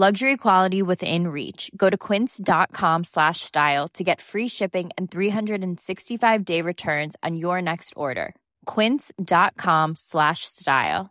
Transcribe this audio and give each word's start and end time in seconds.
Luxury 0.00 0.36
quality 0.36 0.80
within 0.80 1.26
reach. 1.26 1.72
Go 1.76 1.90
to 1.90 1.96
quince.com 1.96 3.02
slash 3.02 3.40
style 3.40 3.88
to 3.94 4.04
get 4.04 4.20
free 4.20 4.46
shipping 4.46 4.90
and 4.96 5.10
365-day 5.10 6.62
returns 6.62 7.16
on 7.24 7.36
your 7.36 7.60
next 7.60 7.94
order. 7.96 8.36
quince.com 8.64 9.96
slash 9.96 10.44
style. 10.44 11.10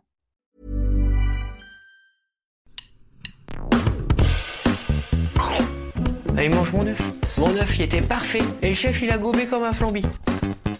Allez, 6.30 6.48
mange 6.48 6.72
mon 6.72 6.86
œuf. 6.86 7.12
Mon 7.36 7.54
œuf, 7.58 7.78
il 7.78 7.82
était 7.82 8.00
parfait. 8.00 8.40
Et 8.62 8.70
le 8.70 8.74
chef, 8.74 9.02
il 9.02 9.10
a 9.10 9.18
gobé 9.18 9.44
comme 9.44 9.64
un 9.64 9.74
flambi. 9.74 10.02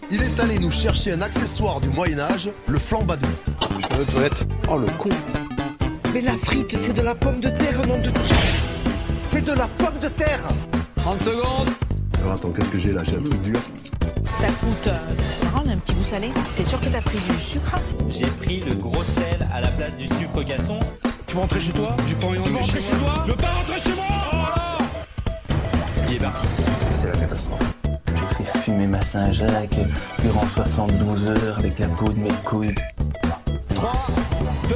Il 0.09 0.23
est 0.23 0.39
allé 0.39 0.57
nous 0.57 0.71
chercher 0.71 1.11
un 1.11 1.21
accessoire 1.21 1.79
du 1.79 1.89
Moyen-Âge, 1.89 2.49
le 2.65 2.79
flambadou. 2.79 3.27
Je 3.77 3.95
vais 3.95 4.01
aux 4.01 4.05
toilettes. 4.05 4.47
Oh 4.67 4.79
le 4.79 4.87
con. 4.97 5.09
Mais 6.13 6.21
la 6.21 6.37
frite, 6.37 6.75
c'est 6.75 6.93
de 6.93 7.01
la 7.01 7.13
pomme 7.15 7.39
de 7.39 7.49
terre, 7.49 7.85
nom 7.87 7.97
de... 7.99 8.09
C'est 9.29 9.43
de 9.43 9.51
la 9.53 9.67
pomme 9.77 9.99
de 10.01 10.07
terre 10.09 10.39
30 10.97 11.21
secondes. 11.21 11.69
Alors 12.21 12.33
attends, 12.33 12.49
qu'est-ce 12.51 12.69
que 12.69 12.77
j'ai 12.79 12.91
là? 12.91 13.03
J'ai 13.03 13.17
un 13.17 13.21
truc 13.23 13.41
dur. 13.43 13.59
Ça 14.41 14.47
coûte. 14.47 14.87
euh, 14.87 14.95
c'est 15.19 15.43
marrant, 15.45 15.67
un 15.69 15.77
petit 15.77 15.93
goût 15.93 16.03
salé. 16.03 16.29
T'es 16.55 16.63
sûr 16.63 16.79
que 16.79 16.87
t'as 16.87 17.01
pris 17.01 17.19
du 17.19 17.39
sucre? 17.39 17.79
J'ai 18.09 18.25
pris 18.25 18.59
le 18.61 18.73
gros 18.75 19.03
sel 19.03 19.47
à 19.53 19.61
la 19.61 19.67
place 19.69 19.95
du 19.95 20.07
sucre 20.07 20.41
gasson. 20.43 20.79
Tu 21.27 21.35
veux 21.35 21.41
rentrer 21.41 21.59
chez 21.59 21.71
toi? 21.71 21.95
J'ai 22.07 22.15
pas 22.15 22.27
envie 22.27 22.37
de 22.39 22.57
rentrer 22.57 22.81
chez 22.81 22.95
moi. 23.01 23.13
Je 23.25 23.31
veux 23.31 23.37
pas 23.37 23.47
rentrer 23.47 23.79
chez 23.79 23.93
moi 23.93 24.77
Il 26.07 26.15
est 26.15 26.19
parti. 26.19 26.45
C'est 26.93 27.11
la 27.11 27.17
catastrophe. 27.17 27.73
J'ai 28.07 28.43
fait 28.43 28.57
fumer 28.59 28.87
ma 28.87 29.01
Saint-Jacques 29.01 29.77
durant 30.23 30.45
72 30.47 31.27
heures 31.27 31.59
avec 31.59 31.77
la 31.79 31.87
peau 31.87 32.09
de 32.09 32.19
mes 32.19 32.33
couilles. 32.43 32.75
3, 33.75 33.91
2, 34.69 34.75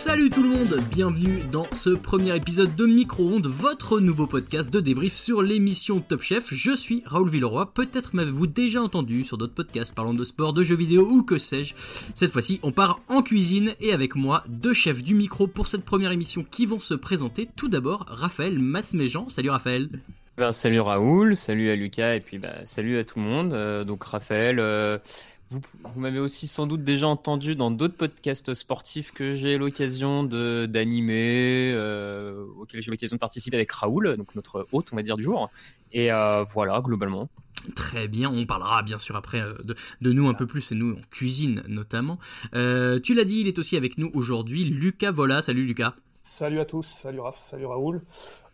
Salut 0.00 0.30
tout 0.30 0.42
le 0.42 0.48
monde, 0.48 0.78
bienvenue 0.90 1.42
dans 1.52 1.66
ce 1.74 1.90
premier 1.90 2.34
épisode 2.34 2.74
de 2.74 2.86
Micro-ondes, 2.86 3.46
votre 3.46 4.00
nouveau 4.00 4.26
podcast 4.26 4.72
de 4.72 4.80
débrief 4.80 5.14
sur 5.14 5.42
l'émission 5.42 6.00
Top 6.00 6.22
Chef. 6.22 6.54
Je 6.54 6.74
suis 6.74 7.02
Raoul 7.04 7.28
Villeroy, 7.28 7.74
peut-être 7.74 8.16
m'avez-vous 8.16 8.46
déjà 8.46 8.80
entendu 8.80 9.24
sur 9.24 9.36
d'autres 9.36 9.54
podcasts 9.54 9.94
parlant 9.94 10.14
de 10.14 10.24
sport, 10.24 10.54
de 10.54 10.62
jeux 10.62 10.74
vidéo 10.74 11.06
ou 11.06 11.22
que 11.22 11.36
sais-je. 11.36 11.74
Cette 12.14 12.32
fois-ci, 12.32 12.60
on 12.62 12.72
part 12.72 13.02
en 13.08 13.20
cuisine 13.22 13.74
et 13.78 13.92
avec 13.92 14.14
moi, 14.16 14.42
deux 14.48 14.72
chefs 14.72 15.02
du 15.02 15.14
micro 15.14 15.46
pour 15.46 15.68
cette 15.68 15.84
première 15.84 16.12
émission 16.12 16.46
qui 16.50 16.64
vont 16.64 16.80
se 16.80 16.94
présenter. 16.94 17.50
Tout 17.54 17.68
d'abord, 17.68 18.06
Raphaël 18.08 18.58
Masméjean. 18.58 19.28
Salut 19.28 19.50
Raphaël. 19.50 19.90
Ben, 20.38 20.52
salut 20.52 20.80
Raoul, 20.80 21.36
salut 21.36 21.68
à 21.68 21.76
Lucas 21.76 22.14
et 22.14 22.20
puis 22.20 22.38
bah, 22.38 22.64
salut 22.64 22.96
à 22.96 23.04
tout 23.04 23.18
le 23.18 23.26
monde. 23.26 23.52
Euh, 23.52 23.84
donc 23.84 24.02
Raphaël, 24.04 24.58
euh, 24.60 24.96
vous, 25.50 25.60
vous 25.94 26.00
m'avez 26.00 26.18
aussi 26.20 26.46
sans 26.48 26.66
doute 26.66 26.84
déjà 26.84 27.08
entendu 27.08 27.56
dans 27.56 27.70
d'autres 27.70 27.96
podcasts 27.96 28.54
sportifs 28.54 29.12
que 29.12 29.34
j'ai 29.34 29.58
l'occasion 29.58 30.22
de 30.24 30.66
d'animer, 30.66 31.72
euh, 31.74 32.44
auxquels 32.58 32.80
j'ai 32.82 32.90
l'occasion 32.90 33.16
de 33.16 33.20
participer 33.20 33.56
avec 33.56 33.70
Raoul, 33.72 34.16
donc 34.16 34.34
notre 34.36 34.66
hôte 34.72 34.88
on 34.92 34.96
va 34.96 35.02
dire 35.02 35.16
du 35.16 35.22
jour. 35.24 35.50
Et 35.92 36.12
euh, 36.12 36.44
voilà 36.44 36.80
globalement. 36.80 37.28
Très 37.74 38.08
bien, 38.08 38.30
on 38.32 38.46
parlera 38.46 38.82
bien 38.82 38.96
sûr 38.98 39.16
après 39.16 39.40
euh, 39.40 39.52
de, 39.64 39.74
de 40.00 40.12
nous 40.12 40.28
un 40.28 40.34
peu 40.34 40.46
plus 40.46 40.72
et 40.72 40.74
nous 40.74 40.92
en 40.94 41.00
cuisine 41.10 41.62
notamment. 41.68 42.18
Euh, 42.54 43.00
tu 43.00 43.12
l'as 43.12 43.24
dit, 43.24 43.40
il 43.40 43.48
est 43.48 43.58
aussi 43.58 43.76
avec 43.76 43.98
nous 43.98 44.10
aujourd'hui, 44.14 44.64
Lucas 44.64 45.10
Vola. 45.10 45.42
Salut 45.42 45.66
Lucas. 45.66 45.94
Salut 46.22 46.60
à 46.60 46.64
tous, 46.64 46.86
salut 47.02 47.18
Raph, 47.20 47.38
salut 47.50 47.66
Raoul. 47.66 48.02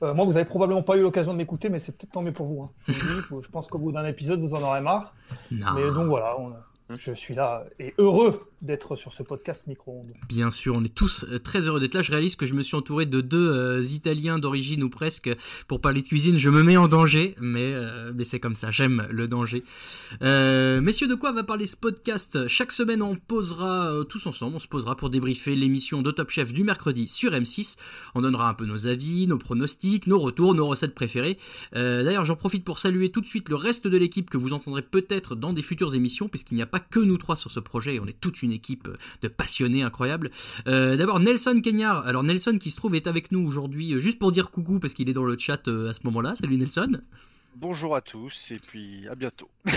Euh, 0.03 0.15
moi, 0.15 0.25
vous 0.25 0.37
avez 0.37 0.47
probablement 0.47 0.83
pas 0.83 0.97
eu 0.97 1.03
l'occasion 1.03 1.33
de 1.33 1.39
m'écouter, 1.39 1.69
mais 1.69 1.79
c'est 1.79 1.93
peut-être 1.93 2.12
tant 2.12 2.23
mieux 2.23 2.33
pour 2.33 2.47
vous. 2.47 2.62
hein. 2.62 2.71
Je, 2.89 2.93
vous 2.93 3.09
le 3.09 3.15
dis, 3.17 3.21
faut- 3.23 3.41
je 3.43 3.49
pense 3.51 3.69
qu'au 3.69 3.79
bout 3.79 3.93
d'un 3.93 4.06
épisode, 4.06 4.41
vous 4.41 4.55
en 4.55 4.62
aurez 4.62 4.81
marre. 4.81 5.15
Non. 5.51 5.67
Mais 5.75 5.83
donc 5.93 6.09
voilà, 6.09 6.41
on- 6.41 6.53
je 6.91 7.13
suis 7.13 7.35
là 7.35 7.65
et 7.79 7.95
heureux 7.99 8.49
d'être 8.63 8.97
sur 8.97 9.13
ce 9.13 9.23
podcast 9.23 9.63
micro-ondes. 9.67 10.13
Bien 10.29 10.51
sûr, 10.51 10.75
on 10.75 10.85
est 10.85 10.95
tous 10.95 11.25
euh, 11.25 11.39
très 11.39 11.67
heureux 11.67 11.81
d'être 11.81 11.95
là. 11.95 12.03
Je 12.03 12.11
réalise 12.11 12.37
que 12.37 12.47
je 12.47 12.55
me 12.55 12.63
suis 12.63 12.77
entouré 12.77 13.07
de 13.07 13.21
deux 13.21 13.53
euh, 13.53 13.83
Italiens 13.83 14.39
d'origine 14.39 14.83
ou 14.83 14.89
presque 14.89 15.31
pour 15.69 15.81
parler 15.81 16.03
de 16.03 16.09
cuisine. 16.09 16.37
Je 16.37 16.49
me 16.49 16.63
mets 16.63 16.77
en 16.77 16.89
danger, 16.89 17.35
mais, 17.41 17.73
euh, 17.75 18.13
mais 18.15 18.25
c'est 18.25 18.41
comme 18.41 18.55
ça. 18.55 18.71
J'aime 18.71 19.07
le 19.11 19.29
danger. 19.29 19.63
Euh, 20.23 20.81
messieurs, 20.81 21.07
de 21.07 21.15
quoi 21.15 21.33
va 21.33 21.43
parler 21.43 21.67
ce 21.67 21.77
podcast? 21.77 22.49
Chaque 22.49 22.73
semaine, 22.73 23.03
on 23.03 23.17
posera 23.17 23.91
euh, 23.91 24.05
tous 24.05 24.27
ensemble. 24.27 24.57
On 24.57 24.61
se 24.61 24.69
posera 24.69 24.97
pour 24.97 25.11
débriefer 25.11 25.55
l'émission 25.57 26.03
de 26.03 26.11
Top 26.11 26.31
Chef 26.31 26.53
du 26.53 26.65
mercredi 26.65 27.09
sur 27.09 27.33
M6. 27.33 27.77
On 28.15 28.23
donnera 28.23 28.49
un 28.49 28.55
peu 28.55 28.65
nos 28.65 28.87
avis, 28.87 29.27
nos 29.27 29.39
pronostics, 29.39 30.07
nos 30.07 30.19
retours, 30.19 30.55
nos 30.55 30.67
recettes 30.67 30.95
préférées. 30.95 31.39
Euh, 31.75 32.05
D'ailleurs, 32.05 32.25
j'en 32.25 32.37
profite 32.37 32.65
pour 32.65 32.79
saluer 32.79 33.11
tout 33.11 33.21
de 33.21 33.27
suite 33.27 33.49
le 33.49 33.57
reste 33.57 33.87
de 33.87 33.97
l'équipe 33.97 34.31
que 34.31 34.37
vous 34.37 34.53
entendrez 34.53 34.83
peut-être 34.83 35.35
dans 35.35 35.53
des 35.53 35.63
futures 35.63 35.95
émissions, 35.95 36.29
puisqu'il 36.29 36.55
n'y 36.55 36.63
a 36.63 36.67
pas 36.67 36.75
que 36.81 37.00
nous 37.00 37.19
trois 37.19 37.37
sur 37.37 37.50
ce 37.50 37.60
projet. 37.60 37.98
On 38.00 38.06
est 38.06 38.20
toute 38.20 38.42
une 38.42 38.53
équipe 38.53 38.88
de 39.22 39.28
passionnés 39.28 39.82
incroyables. 39.82 40.31
Euh, 40.66 40.97
D'abord 40.97 41.20
Nelson 41.20 41.60
Kenyar. 41.62 42.06
Alors 42.06 42.22
Nelson 42.22 42.59
qui 42.59 42.70
se 42.70 42.76
trouve 42.76 42.94
est 42.94 43.06
avec 43.06 43.32
nous 43.32 43.47
aujourd'hui 43.47 43.94
euh, 43.94 43.98
juste 43.98 44.19
pour 44.19 44.32
dire 44.32 44.50
coucou 44.50 44.78
parce 44.78 44.94
qu'il 44.94 45.09
est 45.09 45.14
dans 45.14 45.25
le 45.25 45.37
chat 45.38 45.69
euh, 45.69 45.91
à 45.91 45.94
ce 45.94 46.00
moment-là. 46.04 46.34
Salut 46.34 46.56
Nelson. 46.56 47.00
Bonjour 47.59 47.97
à 47.97 48.03
tous 48.03 48.50
et 48.50 48.59
puis 48.59 49.09
à 49.09 49.15
bientôt. 49.15 49.49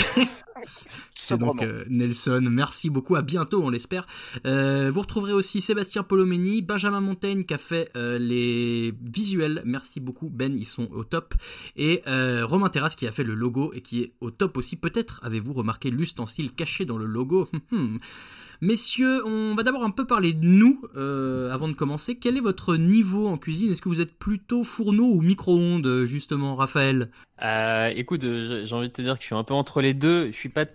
C'est 1.15 1.37
donc 1.37 1.61
euh, 1.61 1.85
Nelson. 1.89 2.45
Merci 2.51 2.89
beaucoup. 2.89 3.15
À 3.15 3.21
bientôt, 3.21 3.63
on 3.63 3.69
l'espère. 3.69 4.05
Euh, 4.45 4.91
vous 4.91 4.99
retrouverez 4.99 5.31
aussi 5.31 5.61
Sébastien 5.61 6.03
Polomeni, 6.03 6.61
Benjamin 6.61 6.99
Montaigne 6.99 7.45
qui 7.45 7.53
a 7.53 7.57
fait 7.57 7.89
euh, 7.95 8.19
les 8.19 8.93
visuels. 9.01 9.61
Merci 9.63 10.01
beaucoup 10.01 10.29
Ben, 10.29 10.53
ils 10.57 10.65
sont 10.65 10.91
au 10.91 11.05
top. 11.05 11.35
Et 11.77 12.01
Romain 12.05 12.67
Terrasse 12.67 12.97
qui 12.97 13.07
a 13.07 13.11
fait 13.11 13.23
le 13.23 13.33
logo 13.33 13.71
et 13.73 13.79
qui 13.79 14.01
est 14.01 14.13
au 14.19 14.29
top 14.29 14.57
aussi. 14.57 14.75
Peut-être 14.75 15.21
avez-vous 15.23 15.53
remarqué 15.53 15.89
l'ustensile 15.89 16.51
caché 16.51 16.83
dans 16.83 16.97
le 16.97 17.05
logo. 17.05 17.47
Messieurs, 18.61 19.25
on 19.25 19.55
va 19.55 19.63
d'abord 19.63 19.83
un 19.83 19.89
peu 19.91 20.05
parler 20.05 20.33
de 20.33 20.45
nous 20.45 20.81
euh, 20.95 21.51
avant 21.51 21.67
de 21.69 21.73
commencer. 21.73 22.17
Quel 22.19 22.35
est 22.37 22.41
votre 22.41 22.75
niveau 22.75 23.27
en 23.27 23.37
cuisine? 23.37 23.71
Est-ce 23.71 23.81
que 23.81 23.89
vous 23.89 24.01
êtes 24.01 24.17
plutôt 24.17 24.63
fourneau 24.63 25.05
ou 25.13 25.21
micro-ondes, 25.21 26.05
justement, 26.05 26.55
Raphaël? 26.55 27.09
Euh, 27.41 27.87
écoute, 27.95 28.23
euh, 28.25 28.65
j'ai 28.65 28.75
envie 28.75 28.89
de 28.89 28.93
te 28.93 29.01
dire 29.01 29.15
que 29.15 29.21
je 29.21 29.27
suis 29.27 29.35
un 29.35 29.43
peu 29.43 29.53
entre 29.53 29.81
les 29.81 29.93
deux. 29.93 30.27
Je 30.31 30.35
suis 30.37 30.49
pas 30.49 30.65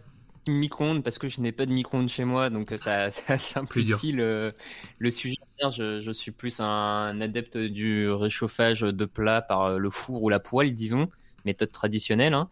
micro-ondes 0.49 1.03
parce 1.03 1.19
que 1.19 1.29
je 1.29 1.41
n'ai 1.41 1.53
pas 1.53 1.67
de 1.67 1.73
micro-ondes 1.73 2.09
chez 2.09 2.25
moi, 2.25 2.51
donc 2.51 2.73
ça, 2.77 3.11
ça 3.11 3.39
simplifie 3.39 4.13
le, 4.13 4.55
le 4.99 5.11
sujet. 5.11 5.37
Je, 5.73 6.01
je 6.01 6.11
suis 6.11 6.31
plus 6.33 6.61
un 6.61 7.21
adepte 7.21 7.57
du 7.57 8.09
réchauffage 8.11 8.81
de 8.81 9.05
plats 9.05 9.43
par 9.43 9.79
le 9.79 9.91
four 9.91 10.23
ou 10.23 10.29
la 10.29 10.41
poêle, 10.41 10.75
disons, 10.75 11.09
méthode 11.45 11.71
traditionnelle. 11.73 12.35
hein. 12.35 12.49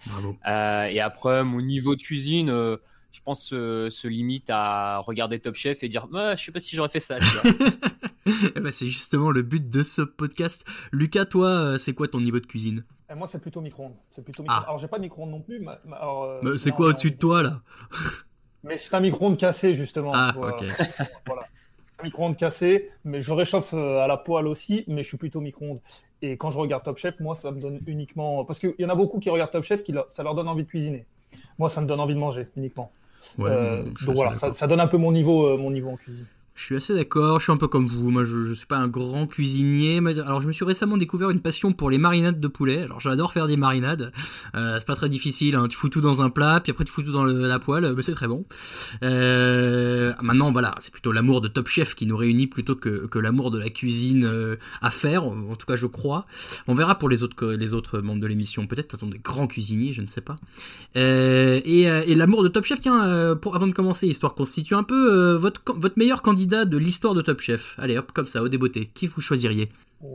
Euh, 0.46 0.84
et 0.86 1.00
après, 1.00 1.44
mon 1.44 1.60
niveau 1.60 1.96
de 1.96 2.02
cuisine, 2.02 2.50
euh, 2.50 2.76
je 3.12 3.20
pense, 3.22 3.52
euh, 3.52 3.90
se 3.90 4.08
limite 4.08 4.48
à 4.50 4.98
regarder 4.98 5.38
Top 5.38 5.54
Chef 5.54 5.82
et 5.84 5.88
dire, 5.88 6.08
Ah, 6.14 6.34
je 6.36 6.44
sais 6.44 6.52
pas 6.52 6.60
si 6.60 6.74
j'aurais 6.76 6.88
fait 6.88 7.00
ça. 7.00 7.16
Eh 8.54 8.60
ben, 8.60 8.70
c'est 8.70 8.86
justement 8.86 9.32
le 9.32 9.42
but 9.42 9.68
de 9.68 9.82
ce 9.82 10.00
podcast. 10.00 10.64
Lucas, 10.92 11.24
toi, 11.24 11.48
euh, 11.48 11.78
c'est 11.78 11.92
quoi 11.92 12.06
ton 12.06 12.20
niveau 12.20 12.38
de 12.38 12.46
cuisine? 12.46 12.84
Et 13.10 13.16
moi, 13.16 13.26
c'est 13.26 13.40
plutôt 13.40 13.60
micro-ondes. 13.60 13.96
C'est 14.10 14.22
plutôt 14.22 14.44
Ah. 14.46 14.52
micro 14.58 14.64
Alors, 14.68 14.78
j'ai 14.78 14.86
pas 14.86 14.98
de 14.98 15.02
micro-ondes 15.02 15.30
non 15.32 15.40
plus. 15.40 15.56
euh, 15.66 16.40
Bah, 16.42 16.50
C'est 16.56 16.70
quoi 16.70 16.88
au-dessus 16.90 17.10
de 17.10 17.16
toi, 17.16 17.42
là? 17.42 17.60
Mais 18.62 18.78
c'est 18.78 18.94
un 18.94 19.00
micro-ondes 19.00 19.36
cassé, 19.36 19.74
justement. 19.74 20.12
Ah, 20.14 20.32
Voilà. 20.36 20.54
ok. 20.54 20.62
voilà. 21.26 21.42
Un 21.98 22.04
micro-ondes 22.04 22.36
cassé, 22.36 22.90
mais 23.04 23.20
je 23.20 23.32
réchauffe 23.32 23.74
euh, 23.74 23.98
à 23.98 24.06
la 24.06 24.16
poêle 24.16 24.46
aussi, 24.46 24.84
mais 24.86 25.02
je 25.02 25.08
suis 25.08 25.16
plutôt 25.18 25.40
micro-ondes. 25.40 25.80
Et 26.22 26.36
quand 26.36 26.52
je 26.52 26.58
regarde 26.58 26.84
Top 26.84 26.98
Chef, 26.98 27.18
moi, 27.18 27.34
ça 27.34 27.50
me 27.50 27.60
donne 27.60 27.80
uniquement. 27.86 28.44
Parce 28.44 28.60
qu'il 28.60 28.74
y 28.78 28.84
en 28.84 28.88
a 28.88 28.94
beaucoup 28.94 29.18
qui 29.18 29.30
regardent 29.30 29.50
Top 29.50 29.64
Chef, 29.64 29.82
qui 29.82 29.92
ça 30.10 30.22
leur 30.22 30.36
donne 30.36 30.46
envie 30.48 30.62
de 30.62 30.68
cuisiner. 30.68 31.06
Moi, 31.58 31.68
ça 31.68 31.80
me 31.80 31.86
donne 31.86 31.98
envie 31.98 32.14
de 32.14 32.20
manger 32.20 32.46
uniquement. 32.56 32.92
Ouais, 33.38 33.50
Euh, 33.50 33.82
donc 34.04 34.14
voilà, 34.16 34.34
ça 34.34 34.66
donne 34.66 34.80
un 34.80 34.86
peu 34.86 34.96
mon 34.98 35.12
niveau, 35.12 35.46
euh, 35.46 35.56
mon 35.56 35.70
niveau 35.70 35.90
en 35.90 35.96
cuisine. 35.96 36.26
Je 36.62 36.66
suis 36.66 36.76
assez 36.76 36.94
d'accord, 36.94 37.40
je 37.40 37.46
suis 37.46 37.52
un 37.52 37.56
peu 37.56 37.66
comme 37.66 37.88
vous. 37.88 38.12
Moi, 38.12 38.24
je, 38.24 38.44
je 38.44 38.52
suis 38.52 38.68
pas 38.68 38.76
un 38.76 38.86
grand 38.86 39.26
cuisinier. 39.26 39.98
Alors, 40.24 40.40
je 40.40 40.46
me 40.46 40.52
suis 40.52 40.64
récemment 40.64 40.96
découvert 40.96 41.30
une 41.30 41.40
passion 41.40 41.72
pour 41.72 41.90
les 41.90 41.98
marinades 41.98 42.38
de 42.38 42.46
poulet. 42.46 42.82
Alors, 42.82 43.00
j'adore 43.00 43.32
faire 43.32 43.48
des 43.48 43.56
marinades. 43.56 44.12
Euh, 44.54 44.76
c'est 44.78 44.86
pas 44.86 44.94
très 44.94 45.08
difficile. 45.08 45.56
Hein. 45.56 45.66
Tu 45.66 45.76
fous 45.76 45.88
tout 45.88 46.00
dans 46.00 46.22
un 46.22 46.30
plat, 46.30 46.60
puis 46.62 46.70
après 46.70 46.84
tu 46.84 46.92
fous 46.92 47.02
tout 47.02 47.10
dans 47.10 47.24
la 47.24 47.58
poêle. 47.58 47.92
Mais 47.96 48.04
c'est 48.04 48.12
très 48.12 48.28
bon. 48.28 48.44
Euh, 49.02 50.12
maintenant, 50.22 50.52
voilà, 50.52 50.76
c'est 50.78 50.92
plutôt 50.92 51.10
l'amour 51.10 51.40
de 51.40 51.48
Top 51.48 51.66
Chef 51.66 51.96
qui 51.96 52.06
nous 52.06 52.16
réunit 52.16 52.46
plutôt 52.46 52.76
que, 52.76 53.08
que 53.08 53.18
l'amour 53.18 53.50
de 53.50 53.58
la 53.58 53.68
cuisine 53.68 54.24
euh, 54.24 54.54
à 54.80 54.92
faire. 54.92 55.24
En 55.24 55.56
tout 55.56 55.66
cas, 55.66 55.74
je 55.74 55.86
crois. 55.86 56.26
On 56.68 56.74
verra 56.74 56.96
pour 56.96 57.08
les 57.08 57.24
autres 57.24 57.54
les 57.54 57.74
autres 57.74 57.98
membres 57.98 58.20
de 58.20 58.28
l'émission. 58.28 58.68
Peut-être 58.68 59.00
sont 59.00 59.08
des 59.08 59.18
grands 59.18 59.48
cuisiniers, 59.48 59.92
je 59.92 60.00
ne 60.00 60.06
sais 60.06 60.20
pas. 60.20 60.36
Euh, 60.96 61.60
et 61.64 62.14
l'amour 62.14 62.44
de 62.44 62.48
Top 62.48 62.64
Chef, 62.64 62.78
tiens, 62.78 63.00
avant 63.00 63.66
de 63.66 63.72
commencer, 63.72 64.06
histoire 64.06 64.36
qu'on 64.36 64.44
situe 64.44 64.76
un 64.76 64.84
peu 64.84 65.34
votre, 65.34 65.60
votre 65.76 65.98
meilleur 65.98 66.22
candidat 66.22 66.51
de 66.52 66.76
l'histoire 66.78 67.14
de 67.14 67.22
Top 67.22 67.40
Chef. 67.40 67.76
Allez, 67.78 67.98
hop, 67.98 68.12
comme 68.12 68.26
ça, 68.26 68.42
au 68.42 68.48
débeauté. 68.48 68.90
Qui 68.94 69.06
vous 69.06 69.20
choisiriez 69.20 69.68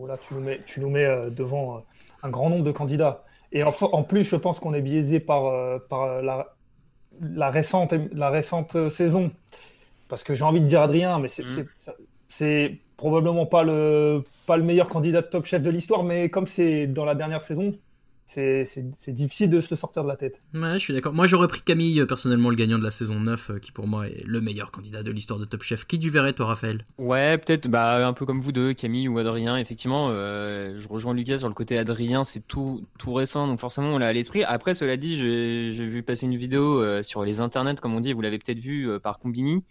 là, 0.07 0.18
tu 0.18 0.34
nous 0.34 0.42
mets, 0.42 0.62
tu 0.66 0.80
nous 0.80 0.89
mets 0.89 1.06
euh, 1.06 1.30
devant 1.30 1.78
euh, 1.78 1.80
un 2.24 2.30
grand 2.30 2.50
nombre 2.50 2.63
de 2.63 2.72
candidats. 2.72 3.24
Et 3.51 3.63
en, 3.63 3.72
en 3.92 4.04
plus, 4.04 4.24
je 4.24 4.36
pense 4.36 4.60
qu'on 4.60 4.74
est 4.74 4.81
biaisé 4.81 5.19
par, 5.19 5.45
euh, 5.45 5.80
par 5.89 6.22
la, 6.22 6.56
la, 7.22 7.50
récente, 7.50 7.94
la 8.12 8.30
récente 8.30 8.89
saison. 8.89 9.31
Parce 10.10 10.24
que 10.24 10.36
j'ai 10.36 10.44
envie 10.44 10.62
de 10.62 10.68
dire 10.68 10.81
Adrien, 10.81 11.19
mais 11.19 11.30
c'est 11.30 12.69
mmh. 12.69 12.75
probablement 12.98 13.45
pas 13.45 13.63
le, 13.63 14.24
pas 14.45 14.57
le 14.57 14.63
meilleur 14.63 14.89
candidat 14.89 15.22
de 15.22 15.28
top 15.28 15.45
chef 15.45 15.62
de 15.62 15.69
l'histoire, 15.69 16.04
mais 16.04 16.30
comme 16.30 16.48
c'est 16.48 16.88
dans 16.88 17.06
la 17.06 17.16
dernière 17.16 17.42
saison, 17.42 17.74
c'est 18.27 19.13
difficile 19.13 19.50
de 19.50 19.62
se 19.62 19.69
le 19.71 19.77
sortir 19.77 20.03
de 20.03 20.09
la 20.09 20.18
tête. 20.18 20.41
Ouais, 20.53 20.74
je 20.74 20.79
suis 20.79 20.94
d'accord. 20.94 21.13
Moi, 21.13 21.27
j'aurais 21.27 21.47
pris 21.47 21.62
Camille, 21.62 22.01
euh, 22.01 22.06
personnellement, 22.06 22.50
le 22.50 22.57
gagnant 22.57 22.77
de 22.77 22.83
la 22.83 22.91
saison 22.91 23.21
9, 23.21 23.50
euh, 23.50 23.59
qui 23.59 23.71
pour 23.71 23.88
moi 23.88 24.07
est 24.09 24.21
le 24.25 24.41
meilleur 24.41 24.71
candidat 24.71 25.01
de 25.01 25.12
l'histoire 25.12 25.39
de 25.39 25.45
Top 25.45 25.63
Chef. 25.63 25.85
Qui 25.85 25.97
tu 25.97 26.09
verrais, 26.09 26.33
toi, 26.33 26.47
Raphaël? 26.47 26.85
Ouais, 26.97 27.38
peut-être 27.38 27.69
bah, 27.69 28.06
un 28.06 28.12
peu 28.12 28.25
comme 28.25 28.41
vous 28.41 28.51
deux, 28.51 28.74
Camille 28.74 29.07
ou 29.07 29.18
Adrien. 29.18 29.56
Effectivement, 29.56 30.09
euh, 30.12 30.77
je 30.77 30.88
rejoins 30.89 31.13
Lucas 31.13 31.38
sur 31.38 31.47
le 31.47 31.53
côté 31.53 31.77
Adrien, 31.77 32.25
c'est 32.25 32.45
tout, 32.45 32.85
tout 33.00 33.13
récent, 33.13 33.47
donc 33.47 33.62
forcément, 33.62 33.95
on 33.95 33.97
l'a 33.97 34.07
à 34.07 34.13
l'esprit. 34.13 34.44
Après, 34.44 34.74
cela 34.74 34.97
dit, 34.97 35.15
j'ai 35.15 35.85
vu 35.85 36.03
passer 36.03 36.25
une 36.25 36.35
vidéo 36.35 37.01
sur 37.03 37.24
les 37.24 37.39
internets, 37.39 37.75
comme 37.75 37.95
on 37.95 38.01
dit, 38.01 38.12
vous 38.12 38.21
l'avez 38.21 38.39
peut-être 38.39 38.59
vu 38.59 38.89
par 39.00 39.19
Combini, 39.19 39.63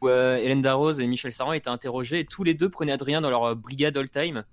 où 0.00 0.08
Hélène 0.08 0.62
Darroze 0.62 1.00
et 1.00 1.06
Michel 1.06 1.32
Saran 1.32 1.52
étaient 1.52 1.68
interrogés 1.68 2.20
et 2.20 2.24
tous 2.24 2.42
les 2.42 2.54
deux 2.54 2.70
prenaient 2.70 2.92
Adrien 2.92 3.20
dans 3.20 3.30
leur 3.30 3.54
brigade 3.54 3.96
all-time 3.96 4.44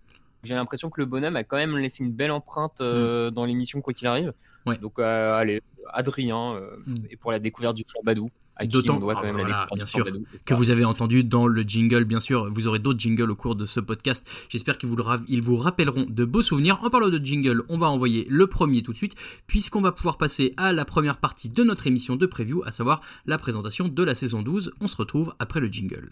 j'ai 0.45 0.53
l'impression 0.53 0.89
que 0.89 1.01
le 1.01 1.06
bonhomme 1.06 1.36
a 1.36 1.44
quand 1.44 1.57
même 1.57 1.77
laissé 1.77 2.03
une 2.03 2.12
belle 2.12 2.31
empreinte 2.31 2.81
euh, 2.81 3.30
mm. 3.30 3.33
dans 3.33 3.45
l'émission, 3.45 3.81
quoi 3.81 3.94
qu'il 3.94 4.07
arrive. 4.07 4.33
Donc, 4.81 4.97
euh, 4.97 5.36
allez, 5.36 5.62
Adrien, 5.94 6.56
euh, 6.56 6.77
mm. 6.86 6.95
et 7.12 7.15
pour 7.18 7.31
la 7.31 7.39
découverte 7.39 7.75
du. 7.75 7.83
D'autant, 8.63 9.01
quand 9.01 9.21
même 9.21 9.36
la 9.36 9.68
bien 9.75 9.86
sûr, 9.86 10.07
que 10.45 10.53
vous 10.53 10.69
avez 10.69 10.86
entendu 10.86 11.25
dans 11.25 11.45
le 11.45 11.63
jingle, 11.63 12.06
bien 12.06 12.21
sûr, 12.21 12.50
vous 12.50 12.68
aurez 12.68 12.80
d'autres 12.80 13.00
jingles 13.00 13.30
au 13.30 13.36
cours 13.36 13.56
de 13.57 13.65
ce 13.65 13.81
podcast. 13.81 14.25
J'espère 14.47 14.77
qu'ils 14.77 14.88
vous, 14.88 14.95
ils 15.27 15.42
vous 15.42 15.57
rappelleront 15.57 16.06
de 16.07 16.24
beaux 16.24 16.42
souvenirs. 16.42 16.80
En 16.81 16.89
parlant 16.89 17.09
de 17.09 17.18
jingle, 17.18 17.63
on 17.68 17.77
va 17.77 17.89
envoyer 17.89 18.25
le 18.30 18.48
premier 18.48 18.81
tout 18.81 18.94
de 18.94 18.98
suite, 18.98 19.15
puisqu'on 19.45 19.81
va 19.81 19.91
pouvoir 19.91 20.18
passer 20.18 20.53
à 20.56 20.71
la 20.71 20.86
première 20.86 21.18
partie 21.18 21.50
de 21.50 21.63
notre 21.63 21.86
émission 21.86 22.15
de 22.15 22.25
preview, 22.25 22.63
à 22.65 22.71
savoir 22.71 23.01
la 23.25 23.38
présentation 23.38 23.89
de 23.89 24.03
la 24.03 24.15
saison 24.15 24.41
12. 24.41 24.71
On 24.80 24.88
se 24.88 24.95
retrouve 24.95 25.36
après 25.38 25.59
le 25.59 25.68
jingle. 25.68 26.12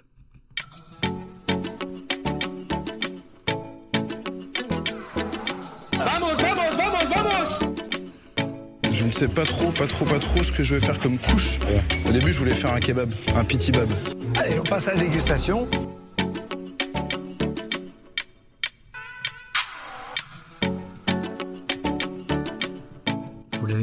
Je 9.03 9.07
ne 9.07 9.11
sais 9.11 9.27
pas 9.27 9.43
trop, 9.43 9.69
pas 9.69 9.85
trop, 9.85 10.05
pas 10.05 10.17
trop 10.17 10.41
ce 10.41 10.53
que 10.53 10.63
je 10.63 10.75
vais 10.75 10.79
faire 10.79 10.97
comme 10.97 11.17
couche. 11.17 11.59
Au 12.07 12.11
début, 12.13 12.31
je 12.31 12.39
voulais 12.39 12.55
faire 12.55 12.71
un 12.71 12.79
kebab, 12.79 13.11
un 13.35 13.43
pitibab. 13.43 13.91
Allez, 14.39 14.57
on 14.57 14.63
passe 14.63 14.87
à 14.87 14.93
la 14.93 15.01
dégustation. 15.01 15.67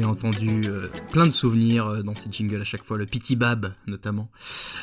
Entendu 0.05 0.63
euh, 0.67 0.87
plein 1.11 1.25
de 1.25 1.31
souvenirs 1.31 1.87
euh, 1.87 2.03
dans 2.03 2.13
ces 2.13 2.31
jingles 2.31 2.61
à 2.61 2.65
chaque 2.65 2.83
fois, 2.83 2.97
le 2.97 3.05
Pity 3.05 3.35
Bab 3.35 3.73
notamment. 3.87 4.29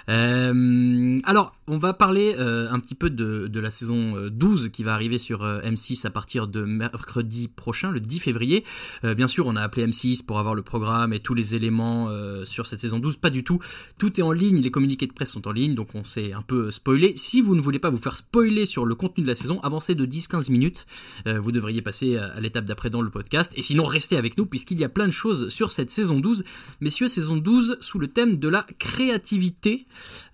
Euh, 0.08 1.18
alors, 1.24 1.54
on 1.66 1.78
va 1.78 1.92
parler 1.92 2.34
un 2.38 2.80
petit 2.80 2.94
peu 2.94 3.10
de, 3.10 3.46
de, 3.46 3.60
la 3.60 3.68
saison 3.68 4.28
12 4.30 4.70
qui 4.70 4.82
va 4.82 4.94
arriver 4.94 5.18
sur 5.18 5.44
M6 5.44 6.06
à 6.06 6.10
partir 6.10 6.48
de 6.48 6.62
mercredi 6.62 7.46
prochain, 7.46 7.90
le 7.90 8.00
10 8.00 8.20
février. 8.20 8.64
bien 9.02 9.28
sûr, 9.28 9.46
on 9.46 9.54
a 9.54 9.60
appelé 9.60 9.86
M6 9.86 10.24
pour 10.24 10.38
avoir 10.38 10.54
le 10.54 10.62
programme 10.62 11.12
et 11.12 11.20
tous 11.20 11.34
les 11.34 11.54
éléments 11.54 12.08
sur 12.44 12.66
cette 12.66 12.80
saison 12.80 12.98
12. 12.98 13.16
Pas 13.16 13.28
du 13.28 13.44
tout. 13.44 13.58
Tout 13.98 14.18
est 14.18 14.22
en 14.22 14.32
ligne, 14.32 14.62
les 14.62 14.70
communiqués 14.70 15.06
de 15.06 15.12
presse 15.12 15.32
sont 15.32 15.46
en 15.46 15.52
ligne, 15.52 15.74
donc 15.74 15.94
on 15.94 16.04
s'est 16.04 16.32
un 16.32 16.40
peu 16.40 16.70
spoilé. 16.70 17.12
Si 17.16 17.42
vous 17.42 17.54
ne 17.54 17.60
voulez 17.60 17.78
pas 17.78 17.90
vous 17.90 17.98
faire 17.98 18.16
spoiler 18.16 18.64
sur 18.64 18.86
le 18.86 18.94
contenu 18.94 19.22
de 19.22 19.28
la 19.28 19.34
saison, 19.34 19.60
avancez 19.60 19.94
de 19.94 20.06
10-15 20.06 20.50
minutes. 20.50 20.86
vous 21.26 21.52
devriez 21.52 21.82
passer 21.82 22.16
à 22.16 22.40
l'étape 22.40 22.64
d'après 22.64 22.88
dans 22.88 23.02
le 23.02 23.10
podcast. 23.10 23.52
Et 23.56 23.62
sinon, 23.62 23.84
restez 23.84 24.16
avec 24.16 24.38
nous 24.38 24.46
puisqu'il 24.46 24.80
y 24.80 24.84
a 24.84 24.87
plein 24.88 25.06
de 25.06 25.12
choses 25.12 25.48
sur 25.48 25.70
cette 25.70 25.90
saison 25.90 26.20
12. 26.20 26.44
Messieurs, 26.80 27.08
saison 27.08 27.36
12 27.36 27.78
sous 27.80 27.98
le 27.98 28.08
thème 28.08 28.36
de 28.36 28.48
la 28.48 28.66
créativité. 28.78 29.86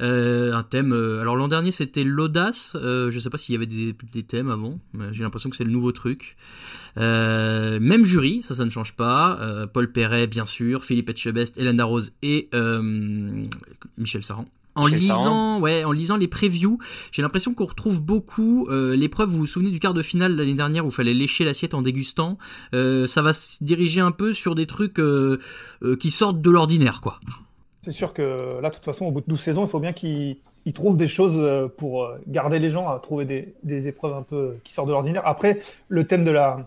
Euh, 0.02 0.52
un 0.52 0.62
thème. 0.62 0.92
Euh, 0.92 1.20
alors 1.20 1.36
l'an 1.36 1.48
dernier 1.48 1.70
c'était 1.70 2.04
l'audace. 2.04 2.76
Euh, 2.76 3.10
je 3.10 3.18
sais 3.18 3.30
pas 3.30 3.38
s'il 3.38 3.54
y 3.54 3.56
avait 3.56 3.66
des, 3.66 4.22
thèmes 4.22 4.50
avant. 4.50 4.80
J'ai 5.12 5.22
l'impression 5.22 5.50
que 5.50 5.56
c'est 5.56 5.64
le 5.64 5.70
nouveau 5.70 5.92
truc. 5.92 6.36
même 6.96 8.04
jury, 8.04 8.42
ça, 8.42 8.54
ça 8.54 8.64
ne 8.64 8.70
change 8.70 8.94
pas. 8.96 9.66
Paul 9.72 9.92
Perret, 9.92 10.26
bien 10.26 10.46
sûr, 10.46 10.84
Philippe 10.84 11.10
Etchebest, 11.10 11.58
Hélène 11.58 11.76
Darroze 11.76 12.12
et 12.22 12.48
Michel 13.98 14.22
Saran. 14.22 14.46
En 14.76 14.86
lisant, 14.86 15.60
ouais, 15.60 15.84
en 15.84 15.92
lisant 15.92 16.16
les 16.16 16.26
previews, 16.26 16.78
j'ai 17.12 17.22
l'impression 17.22 17.54
qu'on 17.54 17.66
retrouve 17.66 18.02
beaucoup 18.02 18.66
euh, 18.68 18.96
l'épreuve. 18.96 19.28
Vous 19.28 19.38
vous 19.38 19.46
souvenez 19.46 19.70
du 19.70 19.78
quart 19.78 19.94
de 19.94 20.02
finale 20.02 20.34
l'année 20.34 20.54
dernière 20.54 20.84
où 20.84 20.88
il 20.88 20.94
fallait 20.94 21.14
lécher 21.14 21.44
l'assiette 21.44 21.74
en 21.74 21.82
dégustant. 21.82 22.38
Euh, 22.74 23.06
ça 23.06 23.22
va 23.22 23.32
se 23.32 23.62
diriger 23.62 24.00
un 24.00 24.10
peu 24.10 24.32
sur 24.32 24.54
des 24.54 24.66
trucs 24.66 24.98
euh, 24.98 25.38
qui 26.00 26.10
sortent 26.10 26.40
de 26.40 26.50
l'ordinaire, 26.50 27.00
quoi. 27.00 27.20
C'est 27.84 27.92
sûr 27.92 28.14
que 28.14 28.60
là, 28.60 28.70
de 28.70 28.74
toute 28.74 28.84
façon, 28.84 29.06
au 29.06 29.12
bout 29.12 29.20
de 29.20 29.26
12 29.28 29.38
saisons, 29.38 29.64
il 29.66 29.68
faut 29.68 29.78
bien 29.78 29.92
qu'ils 29.92 30.38
trouvent 30.72 30.96
des 30.96 31.08
choses 31.08 31.70
pour 31.76 32.08
garder 32.26 32.58
les 32.58 32.70
gens 32.70 32.88
à 32.88 32.98
trouver 32.98 33.26
des, 33.26 33.54
des 33.62 33.88
épreuves 33.88 34.14
un 34.14 34.22
peu 34.22 34.54
qui 34.64 34.72
sortent 34.72 34.88
de 34.88 34.92
l'ordinaire. 34.92 35.22
Après, 35.26 35.60
le 35.88 36.06
thème 36.06 36.24
de 36.24 36.30
la 36.30 36.66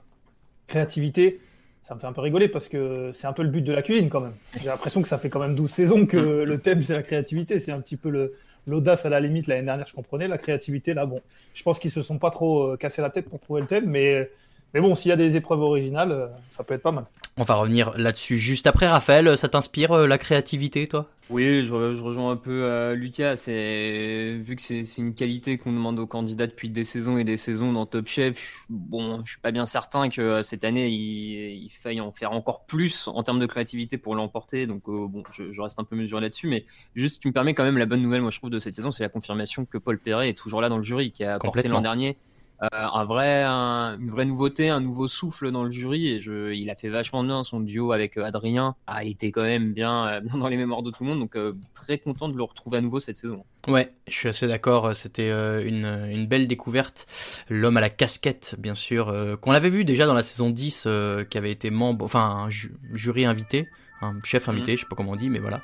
créativité, 0.68 1.39
ça 1.88 1.95
me 1.95 2.01
fait 2.01 2.07
un 2.07 2.12
peu 2.12 2.19
rigoler 2.19 2.50
parce 2.50 2.68
que 2.68 3.12
c'est 3.13 3.28
un 3.28 3.34
peu 3.34 3.44
le 3.44 3.50
but 3.50 3.62
de 3.62 3.72
la 3.72 3.81
cuisine 3.81 4.10
quand 4.10 4.19
même. 4.19 4.34
J'ai 4.60 4.68
l'impression 4.68 5.01
que 5.01 5.07
ça 5.07 5.18
fait 5.18 5.30
quand 5.30 5.39
même 5.39 5.56
12 5.56 5.72
saisons 5.72 6.06
que 6.06 6.18
le 6.18 6.60
thème 6.60 6.84
c'est 6.84 6.92
la 6.92 7.01
créativité. 7.01 7.62
C'est 7.62 7.72
un 7.72 7.80
petit 7.80 7.95
peu 7.95 8.34
l'audace 8.66 9.06
à 9.06 9.10
la 9.10 9.22
limite. 9.22 9.48
L'année 9.48 9.63
dernière, 9.63 9.88
je 9.88 9.94
comprenais. 9.94 10.28
La 10.28 10.38
créativité, 10.38 10.94
là, 10.94 11.06
bon, 11.06 11.22
je 11.54 11.63
pense 11.63 11.80
qu'ils 11.80 11.92
se 11.92 12.01
sont 12.01 12.18
pas 12.18 12.30
trop 12.30 12.74
euh, 12.74 12.75
cassés 12.75 13.01
la 13.01 13.10
tête 13.10 13.30
pour 13.30 13.39
trouver 13.39 13.62
le 13.62 13.68
thème. 13.68 13.86
Mais, 13.86 14.30
mais 14.74 14.81
bon, 14.81 14.96
s'il 14.96 15.10
y 15.10 15.12
a 15.12 15.18
des 15.18 15.36
épreuves 15.36 15.62
originales, 15.62 16.12
euh, 16.12 16.28
ça 16.50 16.64
peut 16.64 16.74
être 16.74 16.84
pas 16.84 16.92
mal. 16.92 17.06
On 17.40 17.44
va 17.44 17.54
revenir 17.54 17.96
là-dessus 17.98 18.38
juste 18.38 18.66
après. 18.66 18.88
Raphaël, 18.88 19.38
ça 19.38 19.48
t'inspire 19.48 19.92
euh, 19.92 20.08
la 20.08 20.18
créativité, 20.18 20.88
toi? 20.88 21.08
Oui, 21.30 21.66
je, 21.66 21.74
rejoins 21.74 22.31
un 22.31 22.36
peu 22.36 22.64
euh, 22.64 22.96
Lucas. 22.96 23.36
C'est 23.36 24.38
vu 24.42 24.56
que 24.56 24.62
c'est 24.62 24.98
une 24.98 25.14
qualité 25.14 25.60
qu'on 25.60 25.72
demande 25.72 26.00
aux 26.00 26.08
candidats 26.08 26.48
depuis 26.48 26.69
des 26.69 26.84
saisons 26.84 27.18
et 27.18 27.24
des 27.24 27.38
saisons 27.38 27.74
dans 27.74 27.86
Top 27.86 28.08
Chef. 28.08 28.66
Bon, 28.69 29.22
je 29.24 29.31
suis 29.31 29.40
pas 29.40 29.52
bien 29.52 29.68
certain 29.68 30.10
que 30.10 30.22
euh, 30.22 30.42
cette 30.42 30.64
année 30.64 30.90
il, 30.90 31.70
faille 31.70 32.02
en 32.02 32.12
faire 32.12 32.31
encore 32.31 32.66
plus 32.66 33.08
en 33.08 33.22
termes 33.22 33.40
de 33.40 33.46
créativité 33.46 34.00
pour 34.00 34.16
l'emporter. 34.16 34.66
Donc 34.66 34.86
bon, 34.86 35.22
je, 35.31 35.62
reste 35.62 35.80
un 35.80 35.84
peu 35.84 35.96
mesuré 35.96 36.22
là-dessus, 36.22 36.48
mais 36.48 36.66
juste, 36.96 37.22
tu 37.22 37.28
me 37.28 37.34
permets 37.34 37.54
quand 37.54 37.63
même 37.63 37.78
la 37.78 37.86
bonne 37.86 38.02
nouvelle, 38.02 38.22
moi 38.22 38.31
je 38.31 38.40
trouve 38.40 38.50
de 38.50 38.60
cette 38.60 38.75
saison, 38.75 38.92
c'est 38.92 39.04
la 39.04 39.10
confirmation 39.10 39.66
que 39.66 39.78
Paul 39.78 40.00
Perret 40.00 40.30
est 40.30 40.38
toujours 40.38 40.62
là 40.62 40.70
dans 40.70 40.78
le 40.78 40.84
jury, 40.84 41.12
qui 41.12 41.24
a 41.24 41.36
apporté 41.36 41.68
l'an 41.68 41.81
dernier 41.81 42.10
euh, 42.10 42.26
un 42.59 43.06
vrai, 43.06 43.44
une 43.44 44.09
vraie 44.09 44.25
nouveauté, 44.25 44.69
un 44.69 44.80
nouveau 44.80 45.07
souffle 45.07 45.51
dans 45.51 45.63
le 45.63 45.71
jury. 45.71 46.08
Et 46.08 46.20
je, 46.20 46.53
il 46.53 46.70
a 46.70 46.75
fait 46.75 46.89
vachement 46.89 47.24
bien. 47.24 47.43
Son 47.43 47.60
duo 47.60 47.91
avec 47.91 48.17
euh, 48.17 48.24
Adrien 48.24 48.75
a 48.88 49.03
été 49.03 49.32
quand 49.32 49.43
même 49.43 49.74
bien, 49.74 50.08
euh, 50.08 50.20
bien 50.22 50.38
dans 50.38 50.48
les 50.48 50.58
mémoires 50.58 50.84
de 50.84 50.91
tout 50.91 51.03
le 51.03 51.10
monde. 51.10 51.20
Donc 51.20 51.38
très 51.74 51.98
content 52.00 52.29
de 52.29 52.36
le 52.36 52.43
retrouver 52.43 52.77
à 52.77 52.82
nouveau 52.82 53.00
cette 53.00 53.17
saison. 53.17 53.43
Ouais, 53.67 53.91
je 54.08 54.13
suis 54.13 54.29
assez 54.29 54.48
d'accord. 54.48 54.96
C'était 54.96 55.29
une, 55.29 55.86
une, 55.86 56.25
belle 56.25 56.48
découverte. 56.48 57.05
L'homme 57.50 57.77
à 57.77 57.82
la 57.82 57.89
casquette, 57.89 58.55
bien 58.58 58.75
sûr, 58.75 59.38
qu'on 59.41 59.51
avait 59.51 59.70
vu 59.70 59.84
déjà 59.84 60.05
dans 60.05 60.13
la 60.13 60.24
saison 60.24 60.50
10, 60.50 60.88
qui 61.29 61.38
avait 61.38 61.51
été 61.51 61.70
membre, 61.70 62.05
enfin, 62.05 62.48
jury 62.93 63.25
invité 63.25 63.67
un 64.01 64.16
chef 64.24 64.48
invité, 64.50 64.72
mhm. 64.72 64.77
je 64.77 64.82
sais 64.84 64.88
pas 64.89 64.96
comment 64.96 65.13
on 65.13 65.16
dit, 65.16 65.30
mais 65.30 65.39
voilà. 65.39 65.62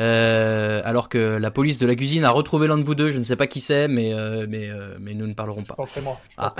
Euh, 0.00 0.80
alors 0.84 1.08
que 1.08 1.18
la 1.18 1.50
police 1.50 1.78
de 1.78 1.86
la 1.86 1.94
cuisine 1.94 2.24
a 2.24 2.30
retrouvé 2.30 2.66
l'un 2.66 2.78
de 2.78 2.82
vous 2.82 2.94
deux, 2.94 3.10
je 3.10 3.18
ne 3.18 3.22
sais 3.22 3.36
pas 3.36 3.46
qui 3.46 3.60
c'est, 3.60 3.88
mais 3.88 4.12
euh, 4.12 4.46
mais 4.48 4.68
euh, 4.68 4.96
mais 5.00 5.14
nous 5.14 5.26
ne 5.26 5.34
parlerons 5.34 5.62
pas. 5.62 5.76
Je 5.94 6.00
moi. 6.00 6.20
Ah. 6.36 6.54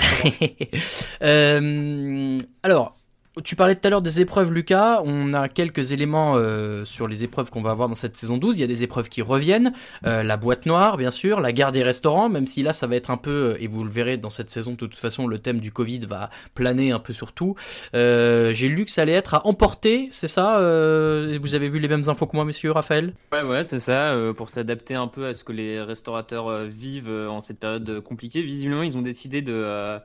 alors, 2.63 2.97
tu 3.43 3.57
parlais 3.57 3.75
tout 3.75 3.87
à 3.87 3.91
l'heure 3.91 4.03
des 4.03 4.21
épreuves, 4.21 4.53
Lucas. 4.53 5.03
On 5.05 5.35
a 5.35 5.49
quelques 5.49 5.93
éléments 5.93 6.35
euh, 6.37 6.85
sur 6.85 7.09
les 7.09 7.25
épreuves 7.25 7.51
qu'on 7.51 7.63
va 7.63 7.71
avoir 7.71 7.89
dans 7.89 7.95
cette 7.95 8.17
saison 8.17 8.39
12. 8.39 8.59
Il 8.59 8.61
y 8.61 8.65
a 8.65 8.67
des 8.67 8.83
épreuves 8.83 9.09
qui 9.09 9.23
reviennent. 9.23 9.73
Euh, 10.07 10.23
la 10.23 10.37
boîte 10.37 10.67
noire, 10.67 10.97
bien 10.97 11.11
sûr. 11.11 11.41
La 11.41 11.53
guerre 11.53 11.73
des 11.73 11.83
restaurants, 11.83 12.29
même 12.29 12.47
si 12.47 12.63
là, 12.63 12.73
ça 12.73 12.87
va 12.87 12.97
être 12.97 13.11
un 13.11 13.17
peu, 13.17 13.31
euh, 13.31 13.63
et 13.63 13.67
vous 13.67 13.85
le 13.85 13.91
verrez 13.91 14.17
dans 14.17 14.31
cette 14.31 14.51
saison, 14.51 14.73
de 14.73 14.77
toute 14.77 14.95
façon, 14.97 15.27
le 15.27 15.39
thème 15.39 15.61
du 15.61 15.73
Covid 15.73 16.01
va 16.01 16.31
planer 16.55 16.93
un 16.93 16.99
peu 17.01 17.13
sur 17.13 17.33
tout. 17.33 17.55
J'ai 17.93 18.69
lu 18.69 18.85
que 18.85 18.91
ça 18.91 19.03
allait 19.03 19.13
être 19.13 19.35
à 19.35 19.47
emporter, 19.47 20.09
c'est 20.11 20.29
ça 20.29 20.59
Vous 20.59 21.55
avez 21.55 21.69
vu 21.69 21.79
les 21.79 21.89
mêmes 21.89 22.09
infos 22.09 22.27
que 22.27 22.37
moi, 22.37 22.45
monsieur 22.45 22.73
Raphaël? 22.73 23.13
Ouais, 23.33 23.43
ouais, 23.43 23.65
c'est 23.65 23.79
ça. 23.79 24.17
pour 24.37 24.51
s'adapter 24.51 24.95
un 24.95 25.09
peu 25.09 25.27
à 25.27 25.35
ce 25.35 25.45
que 25.45 25.53
les 25.53 25.81
restaurateurs 25.81 26.65
vivent 26.65 27.11
en 27.29 27.41
cette 27.41 27.61
période 27.61 28.01
compliquée. 28.01 28.43
Visiblement, 28.43 28.83
ils 28.83 28.97
ont 28.97 29.03
décidé 29.03 29.43
de 29.43 29.99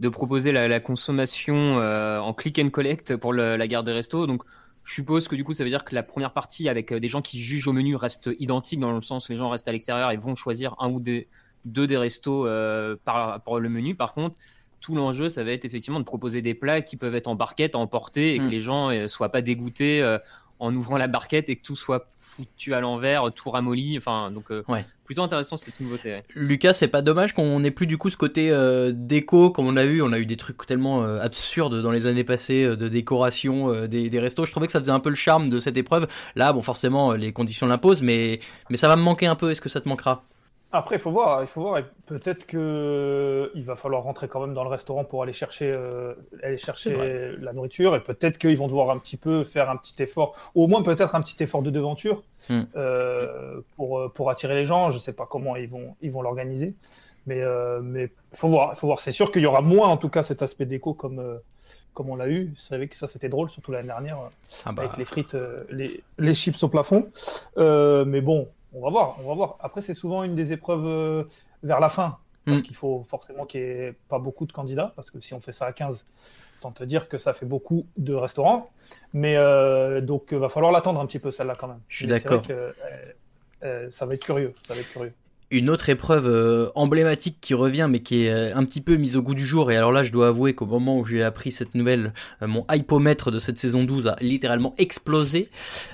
de 0.00 0.08
proposer 0.08 0.52
la, 0.52 0.80
consommation 0.80 1.78
euh, 1.80 2.18
en 2.18 2.34
click 2.34 2.58
and 2.58 2.68
collect 2.76 3.16
pour 3.16 3.32
la 3.32 3.66
garde 3.66 3.86
des 3.86 3.92
restos. 3.92 4.26
Donc, 4.26 4.42
je 4.84 4.92
suppose 4.92 5.28
que 5.28 5.34
du 5.34 5.44
coup, 5.44 5.54
ça 5.54 5.64
veut 5.64 5.70
dire 5.70 5.82
que 5.82 5.94
la 5.94 6.02
première 6.02 6.32
partie 6.32 6.68
avec 6.68 6.92
euh, 6.92 7.00
des 7.00 7.08
gens 7.08 7.22
qui 7.22 7.38
jugent 7.38 7.66
au 7.66 7.72
menu 7.72 7.96
reste 7.96 8.28
identique 8.38 8.78
dans 8.78 8.92
le 8.92 9.00
sens 9.00 9.28
où 9.28 9.32
les 9.32 9.38
gens 9.38 9.48
restent 9.48 9.66
à 9.66 9.72
l'extérieur 9.72 10.10
et 10.10 10.16
vont 10.18 10.34
choisir 10.34 10.76
un 10.78 10.90
ou 10.90 11.00
deux 11.00 11.86
des 11.86 11.96
restos 11.96 12.46
euh, 12.46 12.94
par 13.04 13.30
rapport 13.30 13.58
le 13.58 13.70
menu. 13.70 13.94
Par 13.94 14.12
contre, 14.12 14.36
tout 14.80 14.94
l'enjeu, 14.94 15.30
ça 15.30 15.42
va 15.42 15.52
être 15.52 15.64
effectivement 15.64 15.98
de 15.98 16.04
proposer 16.04 16.42
des 16.42 16.54
plats 16.54 16.82
qui 16.82 16.96
peuvent 16.96 17.14
être 17.14 17.28
en 17.28 17.34
barquette, 17.34 17.74
à 17.74 17.78
emporter 17.78 18.34
et 18.34 18.38
que 18.38 18.44
hmm. 18.44 18.50
les 18.50 18.60
gens 18.60 18.90
ne 18.90 19.08
soient 19.08 19.30
pas 19.30 19.40
dégoûtés 19.40 20.18
en 20.58 20.74
ouvrant 20.74 20.96
la 20.96 21.06
barquette 21.08 21.48
et 21.48 21.56
que 21.56 21.62
tout 21.62 21.76
soit 21.76 22.08
foutu 22.16 22.74
à 22.74 22.80
l'envers, 22.80 23.32
tout 23.34 23.50
ramolli. 23.50 23.96
Enfin, 23.98 24.30
donc 24.30 24.50
euh, 24.50 24.62
Ouais. 24.68 24.84
plutôt 25.04 25.22
intéressant 25.22 25.56
cette 25.56 25.80
nouveauté. 25.80 26.10
ouais. 26.12 26.22
Lucas, 26.34 26.72
c'est 26.74 26.88
pas 26.88 27.02
dommage 27.02 27.32
qu'on 27.34 27.62
ait 27.64 27.70
plus 27.70 27.86
du 27.86 27.98
coup 27.98 28.10
ce 28.10 28.16
côté 28.16 28.50
euh, 28.50 28.92
déco 28.94 29.50
comme 29.50 29.66
on 29.66 29.76
a 29.76 29.84
eu. 29.84 30.02
On 30.02 30.12
a 30.12 30.18
eu 30.18 30.26
des 30.26 30.36
trucs 30.36 30.64
tellement 30.66 31.02
euh, 31.02 31.20
absurdes 31.20 31.80
dans 31.82 31.90
les 31.92 32.06
années 32.06 32.24
passées 32.24 32.64
euh, 32.64 32.76
de 32.76 32.88
décoration 32.88 33.70
euh, 33.72 33.86
des, 33.86 34.08
des 34.10 34.20
restos. 34.20 34.44
Je 34.44 34.50
trouvais 34.50 34.66
que 34.66 34.72
ça 34.72 34.78
faisait 34.80 34.90
un 34.90 35.00
peu 35.00 35.10
le 35.10 35.16
charme 35.16 35.48
de 35.50 35.58
cette 35.58 35.76
épreuve. 35.76 36.06
Là, 36.34 36.52
bon, 36.52 36.60
forcément, 36.60 37.12
euh, 37.12 37.16
les 37.16 37.32
conditions 37.32 37.66
l'imposent, 37.66 38.02
mais 38.02 38.40
mais 38.70 38.76
ça 38.76 38.88
va 38.88 38.96
me 38.96 39.02
manquer 39.02 39.26
un 39.26 39.34
peu. 39.36 39.50
Est-ce 39.50 39.60
que 39.60 39.68
ça 39.68 39.80
te 39.80 39.88
manquera? 39.88 40.24
Après, 40.72 40.96
il 40.96 40.98
faut 40.98 41.12
voir, 41.12 41.42
il 41.42 41.46
faut 41.46 41.62
voir. 41.62 41.80
Peut-être 42.06 42.44
que 42.46 43.50
il 43.54 43.64
va 43.64 43.76
falloir 43.76 44.02
rentrer 44.02 44.28
quand 44.28 44.40
même 44.40 44.52
dans 44.52 44.64
le 44.64 44.68
restaurant 44.68 45.04
pour 45.04 45.22
aller 45.22 45.32
chercher, 45.32 45.70
euh, 45.72 46.14
aller 46.42 46.58
chercher 46.58 47.36
la 47.40 47.52
nourriture, 47.52 47.94
et 47.96 48.00
peut-être 48.00 48.36
qu'ils 48.36 48.58
vont 48.58 48.66
devoir 48.66 48.90
un 48.90 48.98
petit 48.98 49.16
peu 49.16 49.44
faire 49.44 49.70
un 49.70 49.76
petit 49.76 50.02
effort, 50.02 50.34
ou 50.54 50.64
au 50.64 50.66
moins 50.66 50.82
peut-être 50.82 51.14
un 51.14 51.20
petit 51.22 51.42
effort 51.42 51.62
de 51.62 51.70
devanture 51.70 52.22
Hmm. 52.48 52.62
euh, 52.76 53.60
pour 53.76 53.98
euh, 53.98 54.08
pour 54.08 54.30
attirer 54.30 54.54
les 54.54 54.66
gens. 54.66 54.90
Je 54.90 54.98
sais 54.98 55.12
pas 55.14 55.26
comment 55.26 55.56
ils 55.56 55.68
vont 55.68 55.96
ils 56.02 56.12
vont 56.12 56.22
l'organiser, 56.22 56.74
mais 57.26 57.40
euh, 57.42 57.80
mais 57.82 58.12
faut 58.34 58.48
voir, 58.48 58.76
faut 58.76 58.86
voir. 58.86 59.00
C'est 59.00 59.10
sûr 59.12 59.32
qu'il 59.32 59.42
y 59.42 59.46
aura 59.46 59.62
moins 59.62 59.88
en 59.88 59.96
tout 59.96 60.10
cas 60.10 60.22
cet 60.22 60.42
aspect 60.42 60.66
déco 60.66 60.94
comme 60.94 61.40
comme 61.94 62.10
on 62.10 62.16
l'a 62.16 62.28
eu. 62.28 62.48
Vous 62.48 62.60
savez 62.60 62.88
que 62.88 62.94
ça 62.96 63.06
c'était 63.08 63.30
drôle, 63.30 63.48
surtout 63.50 63.72
l'année 63.72 63.88
dernière 63.88 64.18
Ah 64.66 64.72
bah. 64.72 64.82
avec 64.84 64.98
les 64.98 65.04
frites, 65.06 65.34
euh, 65.34 65.64
les, 65.70 66.04
les 66.18 66.34
chips 66.34 66.62
au 66.62 66.68
plafond. 66.68 67.08
Euh, 67.56 68.04
mais 68.04 68.20
bon, 68.20 68.48
on 68.72 68.82
va 68.82 68.90
voir, 68.90 69.16
on 69.22 69.28
va 69.28 69.34
voir. 69.34 69.56
Après, 69.60 69.80
c'est 69.80 69.94
souvent 69.94 70.22
une 70.22 70.34
des 70.34 70.52
épreuves 70.52 70.86
euh, 70.86 71.24
vers 71.62 71.80
la 71.80 71.88
fin, 71.88 72.18
parce 72.44 72.60
Mm. 72.60 72.62
qu'il 72.62 72.76
faut 72.76 73.04
forcément 73.08 73.44
qu'il 73.46 73.60
n'y 73.60 73.66
ait 73.66 73.94
pas 74.08 74.18
beaucoup 74.18 74.46
de 74.46 74.52
candidats, 74.52 74.92
parce 74.96 75.10
que 75.10 75.20
si 75.20 75.34
on 75.34 75.40
fait 75.40 75.52
ça 75.52 75.66
à 75.66 75.72
15, 75.72 76.04
tant 76.60 76.72
te 76.72 76.84
dire 76.84 77.08
que 77.08 77.18
ça 77.18 77.32
fait 77.32 77.46
beaucoup 77.46 77.86
de 77.96 78.14
restaurants. 78.14 78.70
Mais 79.12 79.36
euh, 79.36 80.00
donc, 80.00 80.28
il 80.30 80.38
va 80.38 80.48
falloir 80.48 80.72
l'attendre 80.72 81.00
un 81.00 81.06
petit 81.06 81.18
peu, 81.18 81.30
celle-là, 81.30 81.54
quand 81.56 81.68
même. 81.68 81.80
Je 81.88 81.96
suis 81.96 82.06
d'accord. 82.06 82.42
euh, 82.50 82.72
euh, 83.64 83.90
ça 83.90 84.06
va 84.06 84.14
être 84.14 84.24
curieux, 84.24 84.54
ça 84.66 84.74
va 84.74 84.80
être 84.80 84.90
curieux. 84.90 85.12
Une 85.52 85.70
autre 85.70 85.90
épreuve 85.90 86.26
euh, 86.26 86.70
emblématique 86.74 87.38
qui 87.40 87.54
revient 87.54 87.86
mais 87.88 88.00
qui 88.00 88.24
est 88.24 88.30
euh, 88.30 88.56
un 88.56 88.64
petit 88.64 88.80
peu 88.80 88.96
mise 88.96 89.16
au 89.16 89.22
goût 89.22 89.34
du 89.34 89.46
jour. 89.46 89.70
Et 89.70 89.76
alors 89.76 89.92
là 89.92 90.02
je 90.02 90.10
dois 90.10 90.26
avouer 90.26 90.54
qu'au 90.54 90.66
moment 90.66 90.98
où 90.98 91.04
j'ai 91.04 91.22
appris 91.22 91.52
cette 91.52 91.76
nouvelle 91.76 92.12
euh, 92.42 92.48
mon 92.48 92.66
hypomètre 92.68 93.30
de 93.30 93.38
cette 93.38 93.56
saison 93.56 93.84
12 93.84 94.08
a 94.08 94.16
littéralement 94.20 94.74
explosé. 94.76 95.48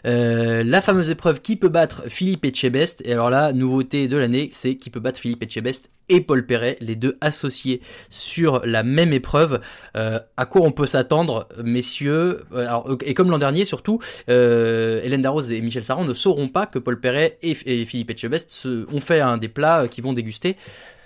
La 0.04 0.80
fameuse 0.80 1.11
épreuve 1.11 1.42
qui 1.42 1.56
peut 1.56 1.68
battre 1.68 2.04
Philippe 2.06 2.47
Etchebest. 2.47 3.02
Et 3.04 3.12
alors 3.12 3.28
là 3.28 3.52
nouveauté 3.52 4.09
de 4.09 4.16
l'année 4.16 4.49
c'est 4.52 4.76
qui 4.76 4.88
peut 4.88 5.00
battre 5.00 5.21
Philippe 5.21 5.42
Etchebest 5.42 5.90
et 6.09 6.23
Paul 6.23 6.47
Perret 6.47 6.76
les 6.80 6.97
deux 6.97 7.18
associés 7.21 7.82
sur 8.09 8.62
la 8.64 8.82
même 8.82 9.12
épreuve. 9.12 9.61
À 9.94 10.47
quoi 10.47 10.62
on 10.62 10.73
peut 10.73 10.87
s'attendre 10.87 11.47
messieurs? 11.62 12.40
Alors, 12.56 12.97
et 13.04 13.14
comme 13.14 13.30
l'an 13.30 13.38
dernier 13.38 13.64
surtout 13.64 13.99
Hélène 14.28 15.21
Darroze 15.21 15.52
et 15.52 15.61
Michel 15.61 15.85
Saran 15.85 16.04
ne 16.04 16.14
sauront 16.14 16.49
pas 16.49 16.66
que 16.66 16.78
Paul 16.78 16.99
Perret 17.00 17.38
et, 17.42 17.54
Philippe 17.85 18.11
Etchebest 18.11 18.66
ont 18.90 19.00
fait 19.00 19.21
un 19.21 19.41
des 19.42 19.49
plats 19.49 19.88
qu'ils 19.88 20.04
vont 20.04 20.14
déguster. 20.14 20.56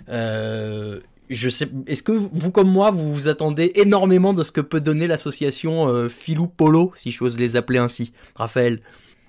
Euh, 0.07 1.01
je 1.29 1.49
sais, 1.49 1.67
est-ce 1.87 2.03
que 2.03 2.13
vous 2.13 2.51
comme 2.51 2.71
moi 2.71 2.89
vous 2.91 3.13
vous 3.13 3.27
attendez 3.27 3.73
énormément 3.75 4.33
de 4.33 4.43
ce 4.43 4.51
que 4.51 4.61
peut 4.61 4.79
donner 4.79 5.07
l'association 5.07 5.89
euh, 5.89 6.07
Polo, 6.55 6.93
si 6.95 7.11
j'ose 7.11 7.37
les 7.37 7.57
appeler 7.57 7.79
ainsi, 7.79 8.13
Raphaël? 8.35 8.79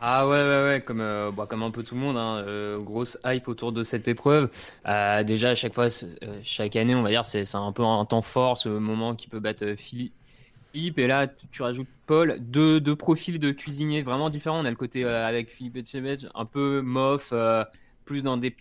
Ah 0.00 0.28
ouais, 0.28 0.36
ouais, 0.36 0.62
ouais, 0.62 0.82
comme, 0.86 1.00
euh, 1.00 1.32
bah, 1.32 1.46
comme 1.46 1.64
un 1.64 1.72
peu 1.72 1.82
tout 1.82 1.96
le 1.96 2.00
monde, 2.00 2.16
hein, 2.16 2.44
euh, 2.46 2.78
grosse 2.78 3.18
hype 3.26 3.48
autour 3.48 3.72
de 3.72 3.82
cette 3.82 4.06
épreuve. 4.06 4.48
Euh, 4.86 5.24
déjà, 5.24 5.50
à 5.50 5.54
chaque 5.56 5.74
fois, 5.74 5.86
euh, 5.86 6.40
chaque 6.44 6.76
année, 6.76 6.94
on 6.94 7.02
va 7.02 7.08
dire, 7.08 7.24
c'est 7.24 7.42
un 7.56 7.72
peu 7.72 7.82
un 7.82 8.04
temps 8.04 8.22
fort, 8.22 8.56
ce 8.56 8.68
moment 8.68 9.16
qui 9.16 9.26
peut 9.26 9.40
battre 9.40 9.64
euh, 9.64 9.74
Philippe. 9.74 10.12
Philippe, 10.72 10.98
et 10.98 11.08
là, 11.08 11.26
tu, 11.26 11.62
rajoutes 11.62 11.88
Paul, 12.06 12.36
deux, 12.40 12.80
deux 12.80 12.94
profils 12.94 13.40
de 13.40 13.50
cuisiniers 13.50 14.02
vraiment 14.02 14.30
différents. 14.30 14.60
On 14.60 14.64
a 14.66 14.70
le 14.70 14.76
côté 14.76 15.04
euh, 15.04 15.26
avec 15.26 15.50
Philippe 15.50 15.78
Etchebest, 15.78 16.28
un 16.34 16.44
peu 16.44 16.80
mof, 16.80 17.30
euh, 17.32 17.64
plus 18.04 18.22
dans 18.22 18.36
des. 18.36 18.54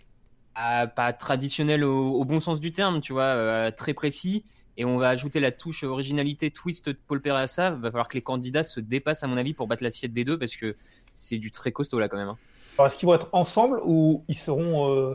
Pas 0.94 1.12
traditionnels 1.12 1.84
au, 1.84 2.12
au 2.14 2.24
bon 2.24 2.40
sens 2.40 2.60
du 2.60 2.72
terme, 2.72 3.00
tu 3.00 3.12
vois, 3.12 3.22
euh, 3.22 3.70
très 3.70 3.94
précis. 3.94 4.44
Et 4.76 4.84
on 4.84 4.96
va 4.96 5.08
ajouter 5.08 5.40
la 5.40 5.50
touche 5.50 5.82
originalité 5.82 6.50
twist 6.50 6.88
de 6.88 6.96
Paul 7.06 7.20
Perret 7.20 7.42
à 7.42 7.46
ça. 7.48 7.70
Va 7.70 7.90
falloir 7.90 8.08
que 8.08 8.14
les 8.14 8.22
candidats 8.22 8.62
se 8.64 8.78
dépassent, 8.80 9.24
à 9.24 9.26
mon 9.26 9.36
avis, 9.36 9.52
pour 9.54 9.66
battre 9.66 9.82
l'assiette 9.82 10.12
des 10.12 10.24
deux, 10.24 10.38
parce 10.38 10.54
que 10.56 10.76
c'est 11.14 11.38
du 11.38 11.50
très 11.50 11.72
costaud 11.72 11.98
là 11.98 12.08
quand 12.08 12.16
même. 12.16 12.28
hein. 12.28 12.38
Alors, 12.78 12.86
est-ce 12.86 12.96
qu'ils 12.96 13.08
vont 13.08 13.14
être 13.14 13.28
ensemble 13.32 13.80
ou 13.82 14.24
ils 14.28 14.36
seront 14.36 14.94
euh, 14.94 15.14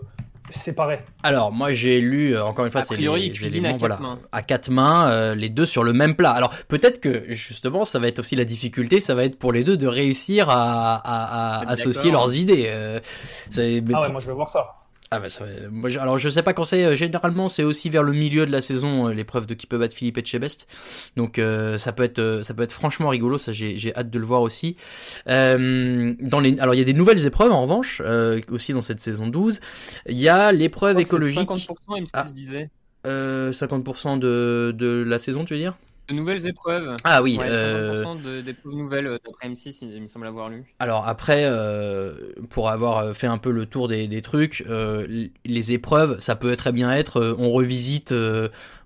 séparés? 0.50 1.00
Alors 1.24 1.54
moi 1.54 1.72
j'ai 1.72 2.02
lu 2.02 2.36
euh, 2.36 2.44
encore 2.44 2.66
une 2.66 2.72
fois 2.72 2.82
A 2.82 2.84
c'est 2.84 2.94
priori, 2.96 3.30
les 3.30 3.58
éléments, 3.58 3.70
à 3.70 3.72
quatre 3.72 3.80
voilà, 3.80 4.00
mains. 4.00 4.20
à 4.34 4.42
quatre 4.42 4.70
mains 4.70 5.10
euh, 5.10 5.34
les 5.36 5.48
deux 5.50 5.66
sur 5.66 5.86
le 5.86 5.94
même 5.94 6.18
plat. 6.18 6.32
Alors 6.32 6.50
peut-être 6.68 7.00
que 7.00 7.24
justement 7.32 7.86
ça 7.86 8.00
va 8.00 8.10
être 8.10 8.20
aussi 8.20 8.36
la 8.36 8.44
difficulté, 8.44 9.00
ça 9.00 9.16
va 9.16 9.24
être 9.24 9.40
pour 9.40 9.54
les 9.54 9.64
deux 9.64 9.78
de 9.78 9.88
réussir 9.88 10.50
à, 10.50 10.96
à- 10.96 11.60
à 11.60 11.64
Être 11.64 11.72
associer 11.72 12.12
leurs 12.12 12.36
idées. 12.36 12.66
euh, 12.68 13.00
c'est- 13.50 13.80
mais 13.80 13.94
Ah 13.96 14.02
ouais, 14.02 14.12
moi 14.12 14.20
je 14.20 14.28
veux 14.28 14.34
voir 14.34 14.50
ça. 14.50 14.76
Ah 15.16 15.20
bah 15.20 15.30
ça, 15.30 15.46
va- 15.46 15.52
moi, 15.70 15.90
je- 15.90 16.00
alors 16.00 16.18
je 16.18 16.28
sais 16.28 16.42
pas 16.42 16.54
quand 16.54 16.64
c'est. 16.64 16.84
euh, 16.84 16.96
Généralement 16.96 17.48
c'est 17.48 17.62
aussi 17.64 17.88
vers 17.90 18.02
le 18.02 18.14
milieu 18.14 18.48
de 18.48 18.52
la 18.52 18.62
saison 18.62 19.10
euh, 19.10 19.14
l'épreuve 19.14 19.46
de 19.46 19.54
qui 19.54 19.68
peut 19.68 19.78
battre 19.78 19.94
Philippe 19.94 20.18
Etchebest. 20.18 20.66
Donc 21.16 21.38
euh, 21.38 21.78
ça 21.78 21.92
peut 21.92 22.02
être 22.04 22.18
euh, 22.18 22.42
ça 22.42 22.56
peut 22.56 22.64
être 22.64 22.72
franchement 22.72 23.10
rigolo. 23.10 23.38
Ça 23.38 23.54
j'ai 23.54 23.96
hâte 23.96 24.10
de 24.10 24.18
le 24.18 24.26
voir 24.26 24.42
aussi. 24.42 24.76
Euh, 25.28 26.14
dans 26.20 26.40
les 26.40 26.60
alors 26.60 26.74
il 26.74 26.80
y 26.80 26.82
a 26.82 26.86
des 26.86 26.94
nouvelles 26.94 27.26
épreuves 27.26 27.52
en 27.52 27.62
revanche 27.62 28.02
euh, 28.04 28.42
aussi 28.50 28.74
dans 28.74 28.82
cette 28.82 29.00
saison 29.00 29.28
12. 29.28 29.60
Il 30.08 30.18
y 30.18 30.30
a 30.30 30.52
l'épreuve 30.52 31.00
écologique. 31.00 31.38
50% 31.48 31.76
il 31.98 32.02
me 32.02 32.08
Ah. 32.14 32.26
disait. 32.34 32.70
Euh, 33.06 33.52
50% 33.52 34.18
de 34.18 34.74
de 34.76 35.04
la 35.06 35.20
saison 35.20 35.46
tu 35.46 35.54
veux 35.54 35.60
dire? 35.60 35.78
De 36.10 36.14
nouvelles 36.14 36.46
épreuves. 36.48 36.96
Ah 37.06 37.22
oui, 37.22 37.38
Ouais, 37.38 37.46
euh, 37.48 38.04
50% 38.04 38.22
de- 38.22 38.42
d'épreuves 38.42 38.74
nouvelles 38.76 39.08
euh, 39.08 39.18
d'après 39.26 39.48
M6, 39.48 39.86
il, 39.86 40.02
me 40.02 40.08
semble 40.08 40.28
avoir 40.28 40.50
lu. 40.50 40.66
Alors 40.80 41.08
après, 41.08 41.44
euh, 41.46 42.14
pour 42.50 42.70
avoir 42.70 42.98
euh, 42.98 43.14
fait 43.14 43.28
un 43.28 43.38
peu 43.38 43.52
le 43.52 43.66
tour 43.66 43.88
des, 43.88 44.08
des 44.08 44.22
trucs, 44.22 44.66
euh, 44.70 45.28
les 45.46 45.72
épreuves, 45.72 46.20
ça 46.20 46.36
peut 46.36 46.56
très 46.58 46.74
bien 46.74 46.92
être, 46.92 47.36
on 47.40 47.52
revisite, 47.52 48.14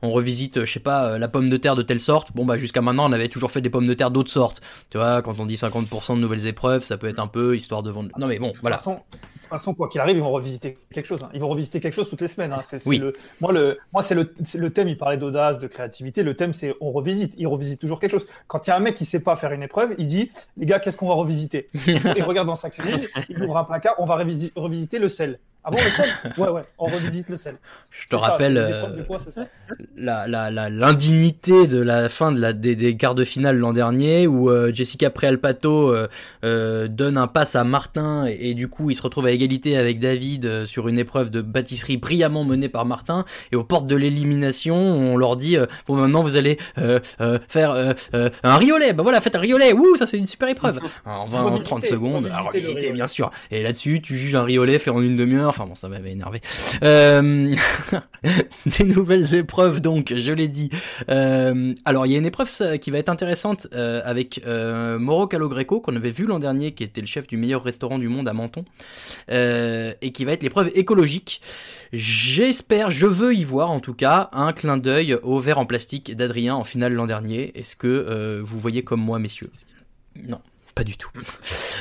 on 0.02 0.12
revisite, 0.12 0.58
euh, 0.58 0.66
je 0.66 0.72
sais 0.74 0.80
pas, 0.80 1.06
euh, 1.14 1.18
la 1.18 1.28
pomme 1.28 1.50
de 1.50 1.58
terre 1.58 1.76
de 1.76 1.82
telle 1.84 2.00
sorte. 2.00 2.34
Bon 2.36 2.46
bah 2.46 2.58
jusqu'à 2.58 2.82
maintenant, 2.82 3.10
on 3.10 3.14
avait 3.14 3.30
toujours 3.30 3.52
fait 3.52 3.62
des 3.62 3.70
pommes 3.70 3.88
de 3.88 3.94
terre 3.94 4.12
d'autres 4.12 4.32
sortes. 4.32 4.62
Tu 4.90 4.98
vois, 4.98 5.22
quand 5.22 5.40
on 5.40 5.46
dit 5.46 5.56
50% 5.56 6.16
de 6.16 6.22
nouvelles 6.22 6.48
épreuves, 6.48 6.84
ça 6.84 6.98
peut 6.98 7.08
être 7.08 7.20
un 7.20 7.28
peu 7.28 7.56
histoire 7.56 7.84
de 7.84 7.92
vendre. 7.92 8.10
Non 8.18 8.28
mais 8.28 8.40
bon, 8.40 8.54
voilà. 8.62 8.78
De 8.78 8.82
toute 8.84 8.94
façon, 8.94 9.02
de 9.14 9.50
toute 9.50 9.60
façon, 9.60 9.74
quoi 9.74 9.88
qu'il 9.88 10.02
arrive, 10.02 10.18
ils 10.18 10.24
vont 10.24 10.32
revisiter 10.32 10.78
quelque 10.94 11.06
chose. 11.06 11.22
hein. 11.24 11.30
Ils 11.34 11.40
vont 11.40 11.48
revisiter 11.48 11.80
quelque 11.80 11.94
chose 11.94 12.10
toutes 12.10 12.20
les 12.20 12.28
semaines. 12.28 12.52
hein. 12.52 12.62
C'est, 12.66 12.80
c'est 12.80 12.90
Oui. 12.90 12.98
le, 12.98 13.14
moi, 13.40 13.54
le, 13.54 13.78
moi, 13.94 14.04
c'est 14.04 14.14
le, 14.14 14.34
c'est 14.46 14.58
le 14.58 14.72
thème. 14.74 14.90
Il 14.90 14.98
parlait 14.98 15.16
d'audace, 15.18 15.58
de 15.58 15.68
créativité. 15.68 16.22
Le 16.22 16.36
thème, 16.36 16.54
c'est 16.54 16.76
on 16.82 16.92
revisite. 16.92 17.34
Ils 17.38 17.48
revisitent 17.48 17.80
toujours 17.80 18.02
quelque 18.02 18.12
chose. 18.12 18.26
Quand 18.48 18.68
il 18.68 18.72
y 18.72 18.74
a 18.74 18.76
un 18.76 18.82
mec 18.82 18.96
qui 18.96 19.06
sait 19.06 19.22
pas 19.22 19.38
faire 19.38 19.54
une 19.54 19.64
épreuve, 19.64 19.96
il 19.98 20.08
dit 20.08 20.32
les 20.58 20.66
gars, 20.66 20.80
qu'est-ce 20.80 20.98
qu'on 20.98 21.08
va 21.08 21.14
revisiter? 21.14 21.70
Il 21.88 22.24
regarde 22.24 22.48
dans 22.48 22.58
sa 22.58 22.70
cuisine, 22.70 23.00
il 23.30 23.42
ouvre 23.42 23.56
un 23.58 23.64
placard, 23.64 23.96
on 24.00 24.06
va 24.06 24.16
revisiter 24.56 25.00
le 25.00 25.08
sel. 25.10 25.40
Ah 25.70 25.72
bon, 25.72 25.78
le 25.84 25.90
sel? 25.90 26.06
Ouais, 26.38 26.48
ouais, 26.50 26.62
on 26.78 26.86
revisite 26.86 27.28
le 27.28 27.36
sel. 27.36 27.56
Je 27.92 28.08
te 28.08 28.16
rappelle 28.16 28.58
euh, 28.58 28.84
ça. 29.36 29.48
la, 29.98 30.26
la, 30.28 30.50
la, 30.50 30.70
l'indignité 30.70 31.68
de 31.68 31.80
la 31.82 32.08
fin 32.08 32.32
de 32.32 32.40
la, 32.40 32.54
des, 32.54 32.76
des 32.78 32.96
quarts 32.96 33.16
de 33.16 33.26
finale 33.26 33.58
l'an 33.58 33.74
dernier 33.74 34.28
où 34.28 34.50
euh, 34.50 34.72
Jessica 34.74 35.10
Prealpato 35.10 35.92
euh, 35.94 36.08
euh, 36.46 36.88
donne 36.88 37.18
un 37.18 37.28
pass 37.28 37.56
à 37.58 37.66
Martin 37.66 38.26
et, 38.28 38.52
et 38.52 38.54
du 38.54 38.70
coup 38.70 38.90
il 38.92 38.96
se 38.96 39.02
retrouve 39.02 39.26
à 39.26 39.32
égalité 39.32 39.76
avec 39.78 40.00
David 40.00 40.46
euh, 40.46 40.66
sur 40.66 40.88
une 40.88 41.00
épreuve 41.00 41.32
de 41.32 41.42
pâtisserie 41.42 41.98
brillamment 41.98 42.46
menée 42.46 42.70
par 42.70 42.86
Martin. 42.86 43.26
Et 43.52 43.56
aux 43.58 43.64
portes 43.66 43.88
de 43.88 43.96
l'élimination 43.96 44.76
on 44.78 45.18
leur 45.18 45.36
dit 45.36 45.58
euh, 45.58 45.66
bon 45.86 45.96
maintenant 45.96 46.24
vous 46.24 46.38
allez 46.38 46.58
euh, 46.78 47.00
euh, 47.20 47.40
faire 47.50 47.72
un 48.44 48.58
riolet. 48.58 48.94
Bah 48.94 49.04
voilà 49.04 49.20
faites 49.20 49.36
un 49.36 49.40
riolet. 49.42 49.74
Ouh 49.74 49.98
ça 49.98 50.06
c'est 50.06 50.18
une 50.18 50.28
super 50.28 50.48
épreuve 50.48 50.80
en 51.06 51.26
20 51.26 51.44
en 51.44 51.58
30 51.58 51.72
Revisiter, 51.72 51.88
secondes 51.96 52.26
revisiter 52.26 52.36
alors 52.38 52.52
riolet. 52.54 52.92
bien 52.94 53.08
sûr. 53.08 53.32
Et 53.52 53.64
là-dessus 53.64 54.02
tu 54.02 54.16
juges 54.18 54.36
un 54.36 54.44
riolet 54.44 54.80
fait 54.80 54.92
en 54.92 55.02
une 55.02 55.16
demi-heure 55.18 55.57
enfin 55.58 55.68
bon 55.68 55.76
ça 55.76 55.90
m'avait 55.90 56.12
énervé. 56.12 56.42
Euh... 56.84 57.56
des 58.80 58.86
nouvelles 58.86 59.34
épreuves 59.36 59.82
donc 59.82 60.14
je 60.16 60.32
l'ai 60.32 60.48
dit. 60.48 60.70
Euh, 61.10 61.74
alors 61.86 62.06
il 62.06 62.12
y 62.12 62.16
a 62.16 62.20
une 62.20 62.26
épreuve 62.26 62.50
qui 62.80 62.92
va 62.92 63.00
être 63.00 63.10
intéressante 63.10 63.68
euh, 63.74 64.02
avec 64.06 64.42
Moro 64.46 65.28
Calogreco 65.28 65.82
qu'on 65.82 65.96
avait 65.96 66.10
vu 66.10 66.26
l'an 66.26 66.40
dernier 66.40 66.74
qui 66.74 66.84
était 66.84 67.02
le 67.02 67.08
chef 67.08 67.28
du 67.28 67.38
meilleur 67.38 67.64
restaurant 67.64 68.00
du 68.00 68.08
monde 68.08 68.28
à 68.28 68.34
Menton 68.34 68.66
et 69.30 70.12
qui 70.14 70.26
va 70.26 70.34
être 70.34 70.44
l'épreuve 70.44 70.72
écologique. 70.76 71.42
J'espère 71.92 72.92
je 72.92 73.08
veux 73.08 73.34
y 73.34 73.44
voir 73.44 73.72
en 73.72 73.80
tout 73.80 73.94
cas 73.94 74.30
un 74.34 74.54
clin 74.54 74.78
d'œil 74.78 75.16
au 75.24 75.40
verre 75.40 75.58
en 75.58 75.66
plastique 75.66 76.16
d'Adrien 76.16 76.56
en 76.56 76.64
finale 76.64 76.94
l'an 76.94 77.08
dernier. 77.08 77.58
Est-ce 77.58 77.76
que 77.76 78.40
vous 78.42 78.60
voyez 78.60 78.84
comme 78.84 79.02
moi 79.02 79.20
messieurs? 79.20 79.50
Non 80.16 80.42
pas 80.78 80.84
du 80.84 80.98
tout 80.98 81.10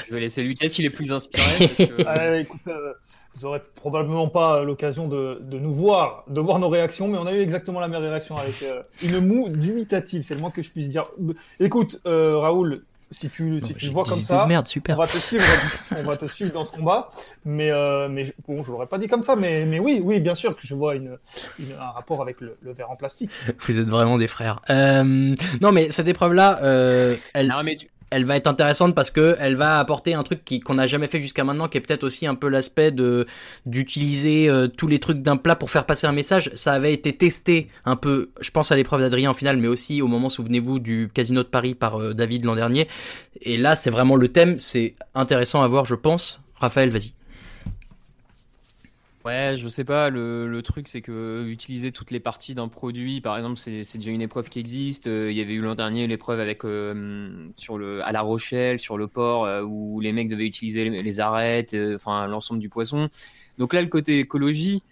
Je 0.09 0.15
vais 0.15 0.21
laisser 0.21 0.43
Lucas, 0.43 0.67
il 0.79 0.85
est 0.85 0.91
plus 0.91 1.13
inspiré. 1.13 1.45
parce 1.59 1.73
que- 1.91 2.07
Euh, 2.07 2.41
écoute, 2.41 2.61
euh, 2.69 2.93
vous 3.37 3.45
aurez 3.47 3.61
probablement 3.75 4.29
pas 4.29 4.63
l'occasion 4.63 5.09
de, 5.09 5.39
de 5.43 5.59
nous 5.59 5.73
voir, 5.73 6.25
de 6.29 6.41
voir 6.41 6.59
nos 6.59 6.69
réactions, 6.69 7.09
mais 7.09 7.19
on 7.19 7.27
a 7.27 7.33
eu 7.33 7.41
exactement 7.41 7.81
la 7.81 7.89
même 7.89 8.03
réaction 8.03 8.37
avec 8.37 8.63
euh, 8.63 8.83
une 9.03 9.21
moue 9.27 9.49
dubitative, 9.49 10.23
c'est 10.27 10.35
le 10.35 10.41
moins 10.41 10.51
que 10.51 10.63
je 10.63 10.71
puisse 10.71 10.89
dire. 10.89 11.05
Écoute, 11.61 12.01
euh, 12.07 12.39
Raoul, 12.39 12.83
si 13.11 13.29
tu, 13.29 13.61
si 13.61 13.73
tu 13.75 13.89
vois 13.91 14.03
comme 14.05 14.15
18 14.15 14.27
ça, 14.27 14.43
de 14.45 14.49
merde, 14.49 14.67
super. 14.67 14.97
on 14.99 15.03
va 15.03 15.07
te 15.07 15.17
suivre, 15.17 15.45
on 15.97 16.03
va 16.03 16.17
te 16.17 16.27
suivre 16.27 16.53
dans 16.53 16.65
ce 16.65 16.73
combat. 16.73 17.11
Mais, 17.45 17.71
euh, 17.71 18.09
mais 18.09 18.25
je, 18.25 18.33
bon, 18.49 18.63
je 18.65 18.71
l'aurais 18.73 18.87
pas 18.89 18.99
dit 18.99 19.07
comme 19.07 19.23
ça, 19.23 19.37
mais, 19.37 19.65
mais 19.65 19.79
oui, 19.79 20.01
oui, 20.03 20.19
bien 20.21 20.35
sûr 20.35 20.57
que 20.57 20.67
je 20.67 20.75
vois 20.75 20.97
une, 20.97 21.17
une- 21.61 21.73
un 21.81 21.91
rapport 21.91 22.21
avec 22.23 22.41
le, 22.41 22.57
le 22.63 22.73
verre 22.73 22.91
en 22.91 22.97
plastique. 22.97 23.31
vous 23.67 23.79
êtes 23.79 23.87
vraiment 23.89 24.19
des 24.19 24.27
frères 24.27 24.61
euh, 24.71 25.35
non 25.61 25.71
mais 25.73 25.91
cette 25.93 26.09
épreuve 26.09 26.33
là 26.33 26.59
euh, 26.65 27.15
elle 27.33 27.47
Non, 27.49 27.63
mais 27.63 27.77
tu, 27.77 27.89
elle 28.11 28.25
va 28.25 28.37
être 28.37 28.47
intéressante 28.47 28.95
parce 28.95 29.11
que 29.11 29.37
elle 29.41 29.57
va 29.57 29.79
apporter 29.79 30.15
un 30.15 30.23
truc 30.23 30.41
qu'on 30.65 30.75
n'a 30.75 30.87
jamais 30.87 31.07
fait 31.07 31.21
jusqu'à 31.21 31.45
maintenant, 31.45 31.69
qui 31.69 31.79
est 31.79 31.81
peut-être 31.81 32.05
aussi 32.05 32.27
un 32.27 32.35
peu 32.35 32.49
l'aspect 32.49 32.93
de 32.93 33.27
d'utiliser 33.67 34.49
euh, 34.49 34.69
tous 34.69 34.87
les 34.87 34.99
trucs 34.99 35.23
d'un 35.23 35.37
plat 35.37 35.57
pour 35.57 35.71
faire 35.71 35.87
passer 35.87 36.07
un 36.07 36.13
message. 36.13 36.51
Ça 36.55 36.73
avait 36.73 36.93
été 36.93 37.13
testé 37.17 37.69
un 37.85 37.97
peu, 37.97 38.31
je 38.41 38.51
pense 38.51 38.71
à 38.73 38.77
l'épreuve 38.77 39.01
d'Adrien 39.01 39.31
en 39.31 39.35
finale, 39.35 39.57
mais 39.57 39.69
aussi 39.69 40.03
au 40.03 40.07
moment, 40.09 40.29
souvenez-vous, 40.29 40.79
du 40.79 41.11
Casino 41.13 41.43
de 41.43 41.49
Paris 41.49 41.75
par 41.75 42.01
euh, 42.01 42.15
David 42.15 42.45
l'an 42.45 42.57
dernier. 42.57 42.89
Et 43.43 43.57
là, 43.57 43.77
c'est 43.77 43.91
vraiment 43.91 44.17
le 44.17 44.29
thème. 44.29 44.59
C'est 44.59 44.95
intéressant 45.15 45.63
à 45.63 45.67
voir, 45.67 45.85
je 45.85 45.95
pense. 45.95 46.41
Raphaël, 46.59 46.91
vas-y. 46.91 47.13
Ouais, 49.27 49.57
je 49.57 49.69
sais 49.69 49.83
pas. 49.85 50.09
Le, 50.09 50.61
truc, 50.63 50.87
c'est 50.87 51.03
que 51.03 51.45
utiliser 51.49 51.91
toutes 51.91 52.13
les 52.13 52.21
parties 52.21 52.55
d'un 52.55 52.69
produit, 52.69 53.21
par 53.21 53.37
exemple, 53.37 53.57
c'est 53.59 53.99
déjà 53.99 54.13
une 54.13 54.23
épreuve 54.23 54.49
qui 54.49 54.61
existe. 54.61 55.09
Euh, 55.09 55.33
Il 55.33 55.37
y 55.37 55.41
avait 55.41 55.55
eu 55.55 55.61
l'an 55.61 55.75
dernier 55.75 56.07
l'épreuve 56.07 56.39
avec 56.39 56.65
euh, 56.65 57.49
sur 57.57 57.77
le 57.77 58.05
à 58.05 58.13
La 58.13 58.21
Rochelle, 58.21 58.79
sur 58.79 58.97
le 58.97 59.09
port, 59.09 59.45
euh, 59.45 59.63
où 59.63 59.99
les 60.01 60.13
mecs 60.13 60.29
devaient 60.29 60.47
utiliser 60.47 60.89
les, 60.89 61.03
les 61.03 61.21
arêtes, 61.21 61.75
enfin 61.97 62.29
l'ensemble 62.29 62.61
du 62.61 62.69
poisson. 62.69 63.09
Donc 63.59 63.75
là, 63.75 63.83
le 63.83 63.89
côté 63.89 64.21
écologie, 64.21 64.85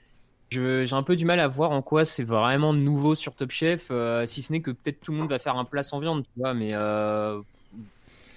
j'ai 0.50 0.92
un 0.92 1.02
peu 1.04 1.14
du 1.14 1.24
mal 1.26 1.38
à 1.38 1.46
voir 1.46 1.70
en 1.70 1.82
quoi 1.82 2.04
c'est 2.04 2.24
vraiment 2.24 2.72
nouveau 2.72 3.14
sur 3.14 3.36
Top 3.36 3.52
Chef, 3.52 3.92
si 4.26 4.42
ce 4.42 4.52
n'est 4.52 4.62
que 4.62 4.72
peut-être 4.72 5.00
tout 5.00 5.12
le 5.12 5.18
monde 5.18 5.30
va 5.30 5.38
faire 5.38 5.56
un 5.56 5.64
plat 5.64 5.84
sans 5.84 6.00
viande, 6.00 6.24
tu 6.24 6.40
vois, 6.40 6.54
mais 6.54 6.74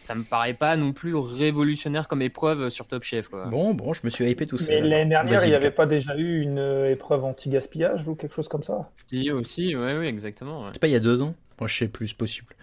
ça 0.08 0.16
me 0.16 0.24
paraît 0.24 0.54
pas 0.54 0.78
non 0.78 0.94
plus 0.94 1.14
révolutionnaire 1.16 2.08
comme 2.08 2.22
épreuve 2.22 2.70
sur 2.70 2.88
Top 2.88 3.04
Chef, 3.04 3.28
quoi. 3.28 3.46
Bon, 3.48 3.74
bon, 3.74 3.94
je 3.94 4.00
me 4.06 4.10
suis 4.10 4.26
hypé 4.30 4.46
tout 4.48 4.56
Mais 4.62 4.66
seul. 4.66 4.88
l'année 4.88 5.10
dernière, 5.10 5.44
il 5.44 5.50
n'y 5.50 5.54
avait 5.56 5.70
pas 5.70 5.86
déjà 5.86 6.16
eu 6.16 6.40
une 6.42 6.60
euh, 6.60 6.90
épreuve 6.92 7.26
anti-gaspillage 7.26 8.08
ou 8.08 8.16
quelque 8.16 8.34
chose 8.34 8.48
comme 8.48 8.64
ça? 8.64 8.90
Si, 9.12 9.30
aussi, 9.32 9.76
ouais, 9.76 9.98
oui, 9.98 10.06
exactement. 10.08 10.62
ouais. 10.62 10.68
C'est 10.72 10.80
pas 10.80 10.88
il 10.88 10.94
y 10.94 10.96
a 10.96 11.02
deux 11.02 11.22
ans? 11.22 11.36
Moi, 11.60 11.68
je 11.68 11.76
sais 11.76 11.88
plus, 11.88 12.10
c'est 12.10 12.18
possible. 12.18 12.56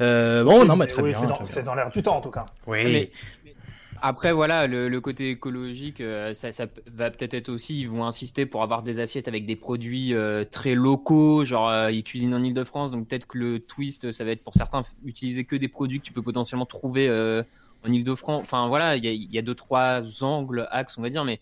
Euh, 0.00 0.44
bon, 0.44 0.64
non, 0.64 0.76
mais 0.76 0.86
très 0.86 1.02
Oui, 1.02 1.10
bien. 1.10 1.18
C'est 1.20 1.26
dans, 1.26 1.34
très 1.34 1.44
bien. 1.44 1.52
c'est 1.54 1.62
dans 1.62 1.74
l'air 1.74 1.90
du 1.90 2.02
temps 2.02 2.18
en 2.18 2.20
tout 2.20 2.30
cas. 2.30 2.46
Oui. 2.68 2.84
Mais- 2.84 3.10
Après, 4.04 4.32
voilà, 4.32 4.66
le, 4.66 5.00
côté 5.00 5.30
écologique, 5.30 6.00
euh, 6.00 6.34
ça, 6.34 6.50
va 6.92 7.12
peut-être 7.12 7.34
être 7.34 7.48
aussi, 7.48 7.82
ils 7.82 7.88
vont 7.88 8.04
insister 8.04 8.46
pour 8.46 8.64
avoir 8.64 8.82
des 8.82 8.98
assiettes 8.98 9.28
avec 9.28 9.46
des 9.46 9.54
produits 9.54 10.12
euh, 10.12 10.44
très 10.44 10.74
locaux, 10.74 11.44
genre 11.44 11.68
euh, 11.68 11.92
ils 11.92 12.02
cuisinent 12.02 12.34
en 12.34 12.42
Ile-de-France, 12.42 12.90
donc 12.90 13.06
peut-être 13.06 13.28
que 13.28 13.38
le 13.38 13.60
twist, 13.60 14.10
ça 14.10 14.24
va 14.24 14.32
être 14.32 14.42
pour 14.42 14.54
certains 14.54 14.82
utiliser 15.04 15.44
que 15.44 15.54
des 15.54 15.68
produits 15.68 16.00
que 16.00 16.04
tu 16.04 16.12
peux 16.12 16.20
potentiellement 16.20 16.66
trouver 16.66 17.08
en 17.86 17.92
Ile-de-France. 17.92 18.42
Enfin 18.42 18.66
voilà, 18.66 18.96
il 18.96 19.04
y 19.04 19.28
y 19.32 19.38
a 19.38 19.42
deux, 19.42 19.54
trois 19.54 20.02
angles, 20.24 20.66
axes, 20.72 20.98
on 20.98 21.02
va 21.02 21.08
dire, 21.08 21.24
mais 21.24 21.40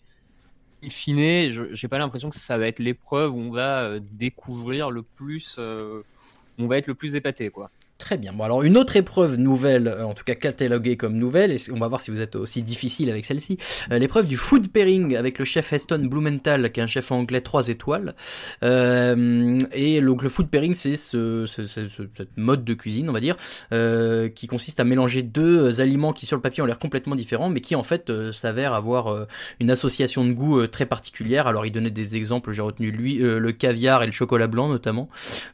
in 0.83 0.89
fine, 0.89 1.73
j'ai 1.73 1.87
pas 1.87 1.97
l'impression 1.97 2.29
que 2.29 2.35
ça 2.35 2.59
va 2.59 2.67
être 2.67 2.77
l'épreuve 2.77 3.33
où 3.33 3.39
on 3.39 3.49
va 3.49 3.99
découvrir 3.99 4.91
le 4.91 5.01
plus, 5.01 5.57
on 5.57 6.67
va 6.67 6.77
être 6.77 6.85
le 6.85 6.93
plus 6.93 7.15
épaté, 7.15 7.49
quoi. 7.49 7.71
Très 8.01 8.17
bien. 8.17 8.33
Bon, 8.33 8.43
alors 8.45 8.63
une 8.63 8.77
autre 8.77 8.95
épreuve 8.95 9.37
nouvelle, 9.37 9.87
euh, 9.87 10.03
en 10.07 10.15
tout 10.15 10.23
cas 10.23 10.33
cataloguée 10.33 10.97
comme 10.97 11.13
nouvelle, 11.17 11.51
et 11.51 11.57
on 11.71 11.77
va 11.77 11.87
voir 11.87 12.01
si 12.01 12.09
vous 12.09 12.19
êtes 12.19 12.35
aussi 12.35 12.63
difficile 12.63 13.11
avec 13.11 13.25
celle-ci. 13.25 13.59
Euh, 13.91 13.99
L'épreuve 13.99 14.25
du 14.27 14.37
food 14.37 14.69
pairing 14.69 15.15
avec 15.15 15.37
le 15.37 15.45
chef 15.45 15.71
Heston 15.71 16.07
Blumenthal, 16.09 16.71
qui 16.71 16.79
est 16.79 16.83
un 16.83 16.87
chef 16.87 17.11
anglais 17.11 17.41
3 17.41 17.67
étoiles. 17.67 18.15
Euh, 18.63 19.59
et 19.71 20.01
donc 20.01 20.23
le 20.23 20.29
food 20.29 20.47
pairing, 20.49 20.73
c'est 20.73 20.95
ce, 20.95 21.45
ce- 21.45 21.67
ce- 21.67 22.01
mode 22.37 22.63
de 22.65 22.73
cuisine, 22.73 23.07
on 23.07 23.13
va 23.13 23.19
dire, 23.19 23.37
euh, 23.71 24.29
qui 24.29 24.47
consiste 24.47 24.79
à 24.79 24.83
mélanger 24.83 25.21
deux 25.21 25.79
aliments 25.79 26.11
qui 26.11 26.25
sur 26.25 26.35
le 26.37 26.41
papier 26.41 26.63
ont 26.63 26.65
l'air 26.65 26.79
complètement 26.79 27.15
différents, 27.15 27.51
mais 27.51 27.61
qui 27.61 27.75
en 27.75 27.83
fait 27.83 28.09
euh, 28.09 28.31
s'avèrent 28.31 28.73
avoir 28.73 29.07
euh, 29.09 29.25
une 29.59 29.69
association 29.69 30.25
de 30.25 30.31
goût 30.33 30.59
euh, 30.59 30.67
très 30.67 30.87
particulière. 30.87 31.45
Alors 31.45 31.67
il 31.67 31.71
donnait 31.71 31.91
des 31.91 32.15
exemples, 32.15 32.51
j'ai 32.51 32.63
retenu 32.63 32.89
lui, 32.89 33.21
euh, 33.23 33.37
le 33.37 33.51
caviar 33.51 34.01
et 34.01 34.07
le 34.07 34.11
chocolat 34.11 34.47
blanc 34.47 34.69
notamment, 34.69 35.07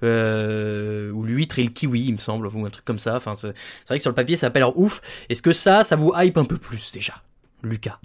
euh, 0.04 1.12
ou 1.12 1.24
l'huître 1.24 1.60
et 1.60 1.64
le 1.64 1.72
kiwi, 1.72 2.06
il 2.08 2.14
me 2.14 2.20
semble, 2.20 2.37
ou 2.46 2.66
un 2.66 2.70
truc 2.70 2.86
comme 2.86 3.00
ça. 3.00 3.16
Enfin, 3.16 3.36
c'est 3.36 3.54
vrai 3.88 3.98
que 3.98 4.02
sur 4.02 4.12
le 4.12 4.16
papier, 4.16 4.36
ça 4.36 4.48
a 4.48 4.50
pas 4.50 4.60
l'air 4.60 4.78
ouf. 4.78 5.02
Est-ce 5.30 5.42
que 5.42 5.54
ça, 5.54 5.84
ça 5.84 5.96
vous 5.96 6.14
hype 6.16 6.38
un 6.38 6.46
peu 6.46 6.58
plus 6.58 6.92
déjà, 6.92 7.22
Lucas? 7.64 8.00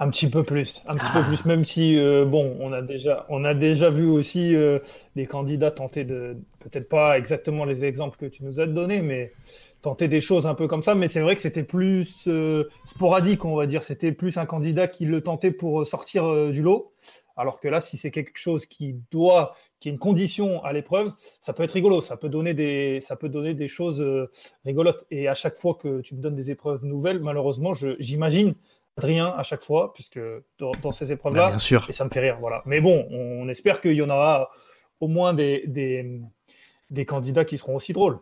Un 0.00 0.10
petit 0.10 0.30
peu 0.30 0.44
plus, 0.44 0.80
un 0.86 0.94
petit 0.94 1.12
peu 1.12 1.22
plus, 1.24 1.44
même 1.44 1.64
si 1.64 1.98
euh, 1.98 2.24
bon, 2.24 2.56
on 2.60 2.72
a 2.72 2.82
déjà, 2.82 3.26
on 3.30 3.44
a 3.44 3.52
déjà 3.52 3.90
vu 3.90 4.06
aussi 4.06 4.54
euh, 4.54 4.78
les 5.16 5.26
candidats 5.26 5.72
tenter 5.72 6.04
de, 6.04 6.36
peut-être 6.60 6.88
pas 6.88 7.18
exactement 7.18 7.64
les 7.64 7.84
exemples 7.84 8.16
que 8.16 8.26
tu 8.26 8.44
nous 8.44 8.60
as 8.60 8.66
donnés, 8.66 9.02
mais 9.02 9.32
tenter 9.82 10.06
des 10.06 10.20
choses 10.20 10.46
un 10.46 10.54
peu 10.54 10.68
comme 10.68 10.84
ça. 10.84 10.94
Mais 10.94 11.08
c'est 11.08 11.18
vrai 11.18 11.34
que 11.34 11.42
c'était 11.42 11.64
plus 11.64 12.14
euh, 12.28 12.68
sporadique, 12.86 13.44
on 13.44 13.56
va 13.56 13.66
dire. 13.66 13.82
C'était 13.82 14.12
plus 14.12 14.36
un 14.36 14.46
candidat 14.46 14.86
qui 14.86 15.04
le 15.04 15.20
tentait 15.20 15.50
pour 15.50 15.84
sortir 15.84 16.48
du 16.52 16.62
lot, 16.62 16.92
alors 17.36 17.58
que 17.58 17.66
là, 17.66 17.80
si 17.80 17.96
c'est 17.96 18.12
quelque 18.12 18.38
chose 18.38 18.66
qui 18.66 18.94
doit, 19.10 19.56
qui 19.80 19.88
est 19.88 19.92
une 19.92 19.98
condition 19.98 20.62
à 20.64 20.72
l'épreuve, 20.72 21.12
ça 21.40 21.52
peut 21.52 21.62
être 21.62 21.72
rigolo, 21.72 22.00
ça 22.02 22.16
peut 22.16 22.28
donner 22.28 22.52
des, 22.54 23.00
ça 23.00 23.14
peut 23.16 23.28
donner 23.28 23.54
des 23.54 23.68
choses 23.68 24.00
euh, 24.00 24.30
rigolotes. 24.64 25.04
Et 25.10 25.28
à 25.28 25.34
chaque 25.34 25.56
fois 25.56 25.74
que 25.74 26.00
tu 26.00 26.14
me 26.16 26.20
donnes 26.20 26.34
des 26.34 26.50
épreuves 26.50 26.84
nouvelles, 26.84 27.20
malheureusement, 27.20 27.74
je- 27.74 27.96
j'imagine 28.00 28.54
Adrien 28.96 29.32
à 29.36 29.44
chaque 29.44 29.62
fois, 29.62 29.92
puisque 29.94 30.18
dans, 30.58 30.72
dans 30.82 30.90
ces 30.90 31.12
épreuves-là, 31.12 31.44
Bah, 31.44 31.48
bien 31.50 31.58
sûr. 31.60 31.86
et 31.88 31.92
ça 31.92 32.04
me 32.04 32.10
fait 32.10 32.18
rire. 32.20 32.38
Voilà. 32.40 32.62
Mais 32.66 32.80
bon, 32.80 33.06
on 33.10 33.48
espère 33.48 33.80
qu'il 33.80 33.92
y 33.92 34.02
en 34.02 34.10
aura 34.10 34.50
au 35.00 35.06
moins 35.06 35.32
des, 35.34 35.62
des, 35.68 36.20
des 36.90 37.04
candidats 37.04 37.44
qui 37.44 37.56
seront 37.58 37.76
aussi 37.76 37.92
drôles. 37.92 38.18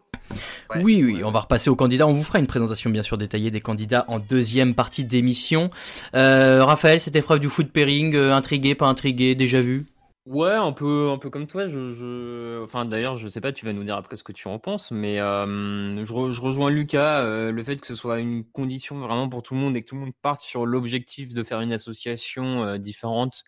Oui, 0.75 1.03
oui, 1.05 1.23
on 1.25 1.31
va 1.31 1.41
repasser 1.41 1.71
aux 1.71 1.77
candidats. 1.77 2.07
On 2.09 2.13
vous 2.13 2.23
fera 2.25 2.41
une 2.41 2.49
présentation 2.49 2.91
bien 2.91 3.03
sûr 3.03 3.17
détaillée 3.17 3.51
des 3.53 3.61
candidats 3.61 4.05
en 4.09 4.19
deuxième 4.19 4.75
partie 4.75 5.05
d'émission. 5.07 5.71
Euh, 6.15 6.65
Raphaël, 6.65 7.01
cette 7.01 7.17
épreuve 7.17 7.39
du 7.41 7.49
food 7.49 7.71
pairing, 7.71 8.15
euh, 8.15 8.35
intrigué, 8.35 8.75
pas 8.75 8.87
intrigué, 8.87 9.35
déjà 9.37 9.61
vu? 9.63 9.87
Ouais, 10.27 10.51
un 10.51 10.73
peu, 10.73 11.11
un 11.11 11.19
peu 11.19 11.31
comme 11.31 11.47
toi. 11.47 11.69
Je, 11.69 11.91
je... 11.91 12.61
Enfin, 12.65 12.85
d'ailleurs, 12.85 13.15
je 13.17 13.29
sais 13.29 13.41
pas, 13.41 13.53
tu 13.53 13.65
vas 13.65 13.73
nous 13.73 13.85
dire 13.85 13.95
après 13.97 14.17
ce 14.17 14.25
que 14.25 14.33
tu 14.33 14.49
en 14.49 14.59
penses, 14.59 14.91
mais 14.91 15.21
euh, 15.21 16.05
je, 16.05 16.13
re- 16.13 16.33
je 16.33 16.41
rejoins 16.41 16.69
Lucas. 16.69 17.23
euh, 17.23 17.53
le 17.53 17.63
fait 17.63 17.77
que 17.77 17.87
ce 17.87 17.95
soit 17.95 18.19
une 18.19 18.45
condition 18.45 18.99
vraiment 18.99 19.29
pour 19.29 19.45
tout 19.45 19.55
le 19.55 19.61
monde 19.61 19.77
et 19.77 19.83
que 19.83 19.87
tout 19.89 19.95
le 19.95 20.01
monde 20.01 20.15
parte 20.23 20.41
sur 20.41 20.67
l'objectif 20.67 21.33
de 21.33 21.45
faire 21.45 21.61
une 21.61 21.73
association 21.73 22.65
euh, 22.65 22.77
différente, 22.77 23.45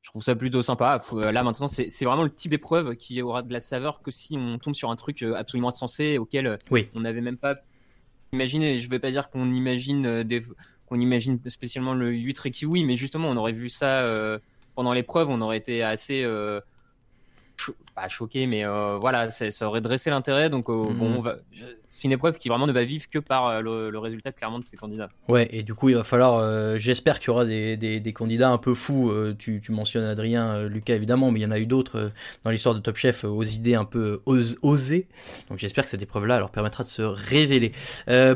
je 0.00 0.10
trouve 0.10 0.22
ça 0.22 0.36
plutôt 0.36 0.62
sympa. 0.62 1.00
Là, 1.12 1.42
maintenant, 1.42 1.66
c'est 1.66 2.04
vraiment 2.04 2.22
le 2.22 2.32
type 2.32 2.52
d'épreuve 2.52 2.94
qui 2.94 3.20
aura 3.20 3.42
de 3.42 3.52
la 3.52 3.60
saveur 3.60 4.00
que 4.00 4.12
si 4.12 4.36
on 4.38 4.58
tombe 4.58 4.74
sur 4.74 4.90
un 4.92 4.96
truc 4.96 5.22
absolument 5.22 5.68
insensé 5.68 6.18
auquel 6.18 6.56
Oui. 6.70 6.88
on 6.94 7.00
n'avait 7.00 7.20
même 7.20 7.36
pas 7.36 7.56
imaginé. 8.32 8.78
Je 8.78 8.88
vais 8.88 9.00
pas 9.00 9.10
dire 9.10 9.28
qu'on 9.28 9.52
imagine 9.52 10.22
des 10.22 10.42
qu'on 10.86 11.00
imagine 11.00 11.40
spécialement 11.48 11.94
le 11.94 12.10
huître 12.12 12.46
et 12.46 12.50
kiwi, 12.52 12.84
mais 12.84 12.96
justement, 12.96 13.28
on 13.28 13.36
aurait 13.36 13.52
vu 13.52 13.68
ça 13.68 14.38
pendant 14.74 14.92
l'épreuve, 14.92 15.28
on 15.30 15.40
aurait 15.40 15.58
été 15.58 15.82
assez 15.82 16.22
euh, 16.24 16.60
cho- 17.56 17.74
pas 17.94 18.08
choqué, 18.08 18.46
mais 18.46 18.64
euh, 18.64 18.98
voilà, 18.98 19.30
ça, 19.30 19.68
aurait 19.68 19.80
dressé 19.80 20.10
l'intérêt. 20.10 20.50
Donc, 20.50 20.68
euh, 20.68 20.72
Mhm. 20.72 20.94
bon, 20.98 21.16
on 21.18 21.20
va- 21.20 21.36
c'est 21.92 22.04
une 22.08 22.12
épreuve 22.12 22.38
qui 22.38 22.48
vraiment 22.48 22.66
ne 22.66 22.72
va 22.72 22.84
vivre 22.84 23.04
que 23.12 23.18
par 23.18 23.48
euh, 23.48 23.90
le, 23.90 23.98
résultat 23.98 24.32
clairement 24.32 24.58
de 24.58 24.64
ces 24.64 24.78
candidats. 24.78 25.10
Ouais, 25.28 25.46
et 25.52 25.62
du 25.62 25.74
coup, 25.74 25.90
il 25.90 25.94
va 25.94 26.04
falloir. 26.04 26.38
euh, 26.38 26.78
J'espère 26.78 27.20
qu'il 27.20 27.28
y 27.28 27.30
aura 27.30 27.44
des, 27.44 27.76
des, 27.76 28.12
candidats 28.14 28.48
un 28.48 28.56
peu 28.56 28.72
fous. 28.72 29.10
euh, 29.10 29.36
tu, 29.38 29.60
tu 29.60 29.72
mentionnes 29.72 30.04
Adrien, 30.04 30.64
Lucas 30.68 30.94
évidemment, 30.94 31.30
mais 31.30 31.40
il 31.40 31.42
y 31.42 31.46
en 31.46 31.50
a 31.50 31.58
eu 31.58 31.66
d'autres 31.66 32.10
dans 32.44 32.50
l'histoire 32.50 32.74
de 32.74 32.80
Top 32.80 32.96
Chef 32.96 33.24
aux 33.24 33.44
idées 33.44 33.74
un 33.74 33.84
peu 33.84 34.22
osées. 34.26 35.06
Donc 35.50 35.58
j'espère 35.58 35.84
que 35.84 35.90
cette 35.90 36.00
épreuve-là 36.00 36.38
leur 36.38 36.50
permettra 36.50 36.82
de 36.82 36.88
se 36.88 37.02
révéler. 37.02 37.72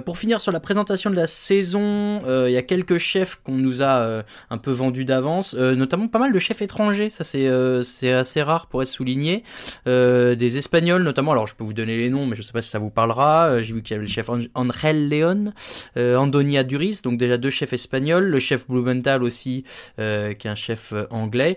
Pour 0.04 0.18
finir 0.18 0.38
sur 0.40 0.52
la 0.52 0.60
présentation 0.60 1.08
de 1.08 1.16
la 1.16 1.26
saison, 1.26 2.20
il 2.46 2.52
y 2.52 2.58
a 2.58 2.62
quelques 2.62 2.98
chefs 2.98 3.36
qu'on 3.36 3.56
nous 3.56 3.82
a 3.82 4.22
un 4.50 4.58
peu 4.58 4.70
vendus 4.70 5.06
d'avance, 5.06 5.54
notamment 5.54 6.08
pas 6.08 6.18
mal 6.18 6.32
de 6.32 6.38
chefs 6.38 6.60
étrangers. 6.60 7.08
Ça 7.08 7.24
c'est 7.24 8.12
assez 8.12 8.42
rare 8.42 8.66
pour 8.66 8.82
être 8.82 8.88
souligné. 8.88 9.44
Des 9.86 10.56
Espagnols 10.58 11.02
notamment. 11.02 11.32
Alors 11.32 11.46
je 11.46 11.54
peux 11.54 11.64
vous 11.64 11.74
donner 11.74 11.96
les 11.96 12.10
noms, 12.10 12.26
mais 12.26 12.36
je 12.36 12.42
sais 12.42 12.52
pas 12.52 12.60
si 12.60 12.68
ça 12.68 12.78
vous 12.78 12.90
parlera. 12.90 13.45
Euh, 13.52 13.62
J'ai 13.62 13.72
vu 13.72 13.82
qu'il 13.82 13.94
y 13.94 13.96
avait 13.96 14.06
le 14.06 14.10
chef 14.10 14.28
Ang- 14.28 14.48
Angel 14.54 15.08
Leon, 15.08 15.52
euh, 15.96 16.16
Andonia 16.16 16.64
Duris, 16.64 17.00
donc 17.02 17.18
déjà 17.18 17.38
deux 17.38 17.50
chefs 17.50 17.72
espagnols, 17.72 18.24
le 18.26 18.38
chef 18.38 18.68
Blumenthal 18.68 19.22
aussi, 19.22 19.64
euh, 19.98 20.32
qui 20.34 20.46
est 20.46 20.50
un 20.50 20.54
chef 20.54 20.92
anglais. 21.10 21.56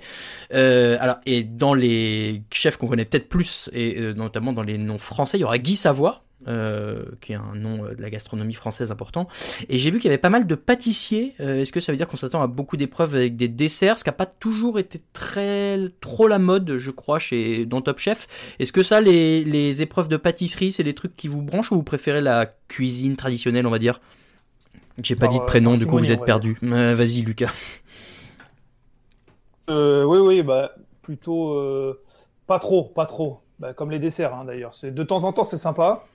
Alors 0.51 1.17
et 1.25 1.43
dans 1.43 1.73
les 1.73 2.41
chefs 2.51 2.77
qu'on 2.77 2.87
connaît 2.87 3.05
peut-être 3.05 3.29
plus 3.29 3.69
et 3.73 3.99
notamment 4.15 4.53
dans 4.53 4.63
les 4.63 4.77
noms 4.77 4.97
français, 4.97 5.37
il 5.37 5.41
y 5.41 5.43
aura 5.43 5.57
Guy 5.57 5.75
Savoie. 5.75 6.23
Euh, 6.47 7.03
qui 7.19 7.33
est 7.33 7.35
un 7.35 7.53
nom 7.53 7.83
euh, 7.83 7.95
de 7.95 8.01
la 8.01 8.09
gastronomie 8.09 8.53
française 8.53 8.91
important. 8.91 9.27
Et 9.67 9.77
j'ai 9.77 9.91
vu 9.91 9.99
qu'il 9.99 10.05
y 10.05 10.13
avait 10.13 10.17
pas 10.17 10.29
mal 10.29 10.47
de 10.47 10.55
pâtissiers. 10.55 11.35
Euh, 11.41 11.59
Est-ce 11.59 11.73
que 11.73 11.81
ça 11.81 11.91
veut 11.91 11.97
dire 11.97 12.07
qu'on 12.07 12.15
s'attend 12.15 12.41
à 12.41 12.47
beaucoup 12.47 12.77
d'épreuves 12.77 13.15
avec 13.15 13.35
des 13.35 13.49
desserts, 13.49 13.97
ce 13.97 14.05
qui 14.05 14.09
n'a 14.09 14.13
pas 14.13 14.25
toujours 14.25 14.79
été 14.79 15.01
très 15.11 15.77
trop 15.99 16.27
la 16.27 16.39
mode, 16.39 16.77
je 16.77 16.91
crois, 16.91 17.19
chez 17.19 17.65
dans 17.65 17.81
Top 17.81 17.99
Chef? 17.99 18.27
Est-ce 18.59 18.71
que 18.71 18.83
ça, 18.83 19.01
les, 19.01 19.43
les 19.43 19.81
épreuves 19.81 20.07
de 20.07 20.15
pâtisserie, 20.17 20.71
c'est 20.71 20.83
des 20.83 20.93
trucs 20.95 21.15
qui 21.15 21.27
vous 21.27 21.41
branchent 21.41 21.71
ou 21.73 21.75
vous 21.75 21.83
préférez 21.83 22.21
la 22.21 22.45
cuisine 22.69 23.17
traditionnelle, 23.17 23.67
on 23.67 23.71
va 23.71 23.79
dire? 23.79 23.99
J'ai 25.03 25.15
pas 25.15 25.25
Alors, 25.25 25.33
dit 25.33 25.39
de 25.39 25.45
prénom, 25.45 25.75
du 25.75 25.85
coup 25.85 25.97
vous 25.97 26.11
êtes 26.11 26.23
perdu. 26.23 26.57
Euh, 26.63 26.93
Vas-y, 26.93 27.21
Lucas. 27.21 27.51
Oui, 29.67 30.17
oui, 30.19 30.41
bah, 30.41 30.71
plutôt 31.01 31.95
pas 32.47 32.59
trop, 32.59 32.85
pas 32.85 33.05
trop. 33.05 33.41
Bah, 33.59 33.73
comme 33.73 33.91
les 33.91 33.99
desserts, 33.99 34.33
hein, 34.33 34.45
d'ailleurs. 34.45 34.71
De 34.81 35.03
temps 35.03 35.25
en 35.25 35.33
temps, 35.33 35.43
c'est 35.43 35.57
sympa, 35.57 36.05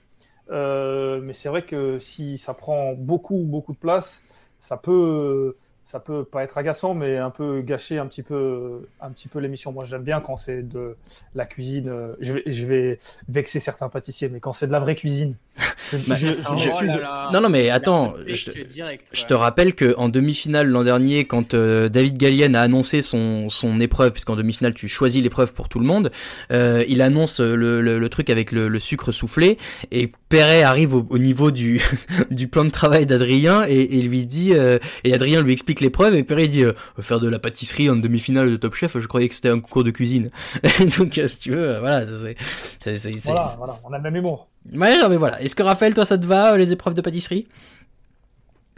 Euh, 0.51 1.19
mais 1.23 1.33
c'est 1.33 1.49
vrai 1.49 1.63
que 1.63 1.99
si 1.99 2.37
ça 2.37 2.53
prend 2.53 2.93
beaucoup, 2.93 3.37
beaucoup 3.45 3.73
de 3.73 3.77
place, 3.77 4.21
ça 4.59 4.77
peut, 4.77 5.55
ça 5.85 5.99
peut 5.99 6.23
pas 6.23 6.43
être 6.43 6.57
agaçant, 6.57 6.93
mais 6.95 7.17
un 7.17 7.29
peu 7.29 7.61
gâcher 7.61 7.97
un 7.99 8.07
petit 8.07 8.23
peu, 8.23 8.87
un 9.01 9.11
petit 9.11 9.27
peu 9.27 9.39
l'émission. 9.39 9.71
Moi, 9.71 9.85
j'aime 9.85 10.03
bien 10.03 10.19
quand 10.21 10.37
c'est 10.37 10.67
de 10.67 10.95
la 11.35 11.45
cuisine. 11.45 11.89
euh, 11.89 12.15
Je 12.19 12.33
vais, 12.33 12.43
je 12.45 12.65
vais 12.65 12.99
vexer 13.29 13.59
certains 13.59 13.89
pâtissiers, 13.89 14.29
mais 14.29 14.39
quand 14.39 14.53
c'est 14.53 14.67
de 14.67 14.71
la 14.71 14.79
vraie 14.79 14.95
cuisine 14.95 15.35
Bah, 16.07 16.15
je- 16.15 16.27
je- 16.29 16.57
je-. 16.57 16.69
Oh 16.75 16.81
là 16.81 16.97
là. 16.97 17.29
Non, 17.31 17.41
non, 17.41 17.49
mais 17.49 17.69
attends, 17.69 18.15
je, 18.27 18.63
direct, 18.63 19.07
je 19.13 19.23
te 19.25 19.35
rappelle 19.35 19.75
que 19.75 19.93
en 19.97 20.09
demi-finale 20.09 20.67
l'an 20.67 20.83
dernier, 20.83 21.25
quand 21.25 21.53
euh, 21.53 21.87
David 21.89 22.17
Gallienne 22.17 22.55
a 22.55 22.61
annoncé 22.61 23.03
son, 23.03 23.49
son 23.49 23.79
épreuve, 23.79 24.11
puisqu'en 24.11 24.35
demi-finale 24.35 24.73
tu 24.73 24.87
choisis 24.87 25.21
l'épreuve 25.21 25.53
pour 25.53 25.69
tout 25.69 25.77
le 25.79 25.85
monde, 25.85 26.11
euh, 26.51 26.83
il 26.87 27.03
annonce 27.03 27.39
le, 27.39 27.81
le, 27.81 27.99
le 27.99 28.09
truc 28.09 28.31
avec 28.31 28.51
le, 28.51 28.67
le 28.67 28.79
sucre 28.79 29.11
soufflé, 29.11 29.59
et 29.91 30.09
Perret 30.35 30.63
arrive 30.63 30.93
au, 30.95 31.05
au 31.09 31.17
niveau 31.17 31.49
du, 31.49 31.81
du 32.29 32.47
plan 32.49 32.65
de 32.65 32.69
travail 32.69 33.05
d'Adrien 33.05 33.63
et, 33.67 33.99
et 33.99 34.01
lui 34.01 34.25
dit, 34.25 34.53
euh, 34.53 34.79
et 35.05 35.13
Adrien 35.13 35.41
lui 35.41 35.53
explique 35.53 35.79
l'épreuve, 35.79 36.13
et 36.15 36.23
Perret 36.23 36.49
dit, 36.49 36.63
euh, 36.65 36.73
faire 36.99 37.21
de 37.21 37.29
la 37.29 37.39
pâtisserie 37.39 37.89
en 37.89 37.95
demi-finale 37.95 38.49
de 38.51 38.57
Top 38.57 38.75
Chef, 38.75 38.99
je 38.99 39.07
croyais 39.07 39.29
que 39.29 39.35
c'était 39.35 39.47
un 39.49 39.61
concours 39.61 39.85
de 39.85 39.91
cuisine. 39.91 40.29
Donc, 40.97 41.17
euh, 41.17 41.27
si 41.29 41.39
tu 41.39 41.51
veux, 41.51 41.79
voilà, 41.79 42.05
ça, 42.05 42.15
c'est, 42.21 42.35
c'est, 42.81 42.95
c'est, 42.95 43.15
c'est- 43.17 43.31
Voilà, 43.31 43.45
voilà, 43.57 43.73
on 43.85 43.93
a 43.93 43.97
le 43.97 44.03
même 44.03 44.15
humour. 44.17 44.49
Ouais, 44.73 44.99
non, 44.99 45.07
mais 45.07 45.15
voilà. 45.17 45.41
Est-ce 45.41 45.55
que 45.55 45.63
Raphaël, 45.63 45.93
toi, 45.93 46.03
ça 46.05 46.17
te 46.17 46.25
va, 46.25 46.57
les 46.57 46.73
épreuves 46.73 46.95
de 46.95 47.01
pâtisserie? 47.01 47.47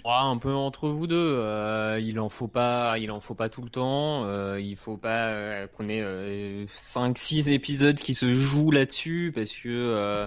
Ouais, 0.05 0.11
un 0.13 0.37
peu 0.37 0.53
entre 0.53 0.87
vous 0.89 1.07
deux. 1.07 1.15
euh, 1.17 1.99
il 2.01 2.19
en 2.19 2.29
faut 2.29 2.47
pas, 2.47 2.97
il 2.99 3.11
en 3.11 3.19
faut 3.19 3.33
pas 3.35 3.49
tout 3.49 3.61
le 3.61 3.69
temps. 3.69 4.23
euh, 4.25 4.59
il 4.61 4.75
faut 4.77 4.95
pas 4.97 5.29
euh, 5.29 5.67
qu'on 5.75 5.89
ait 5.89 6.67
5-6 6.75 7.49
épisodes 7.49 7.97
qui 7.97 8.13
se 8.13 8.33
jouent 8.35 8.71
là-dessus 8.71 9.31
parce 9.35 9.51
que 9.51 9.67
euh, 9.67 10.25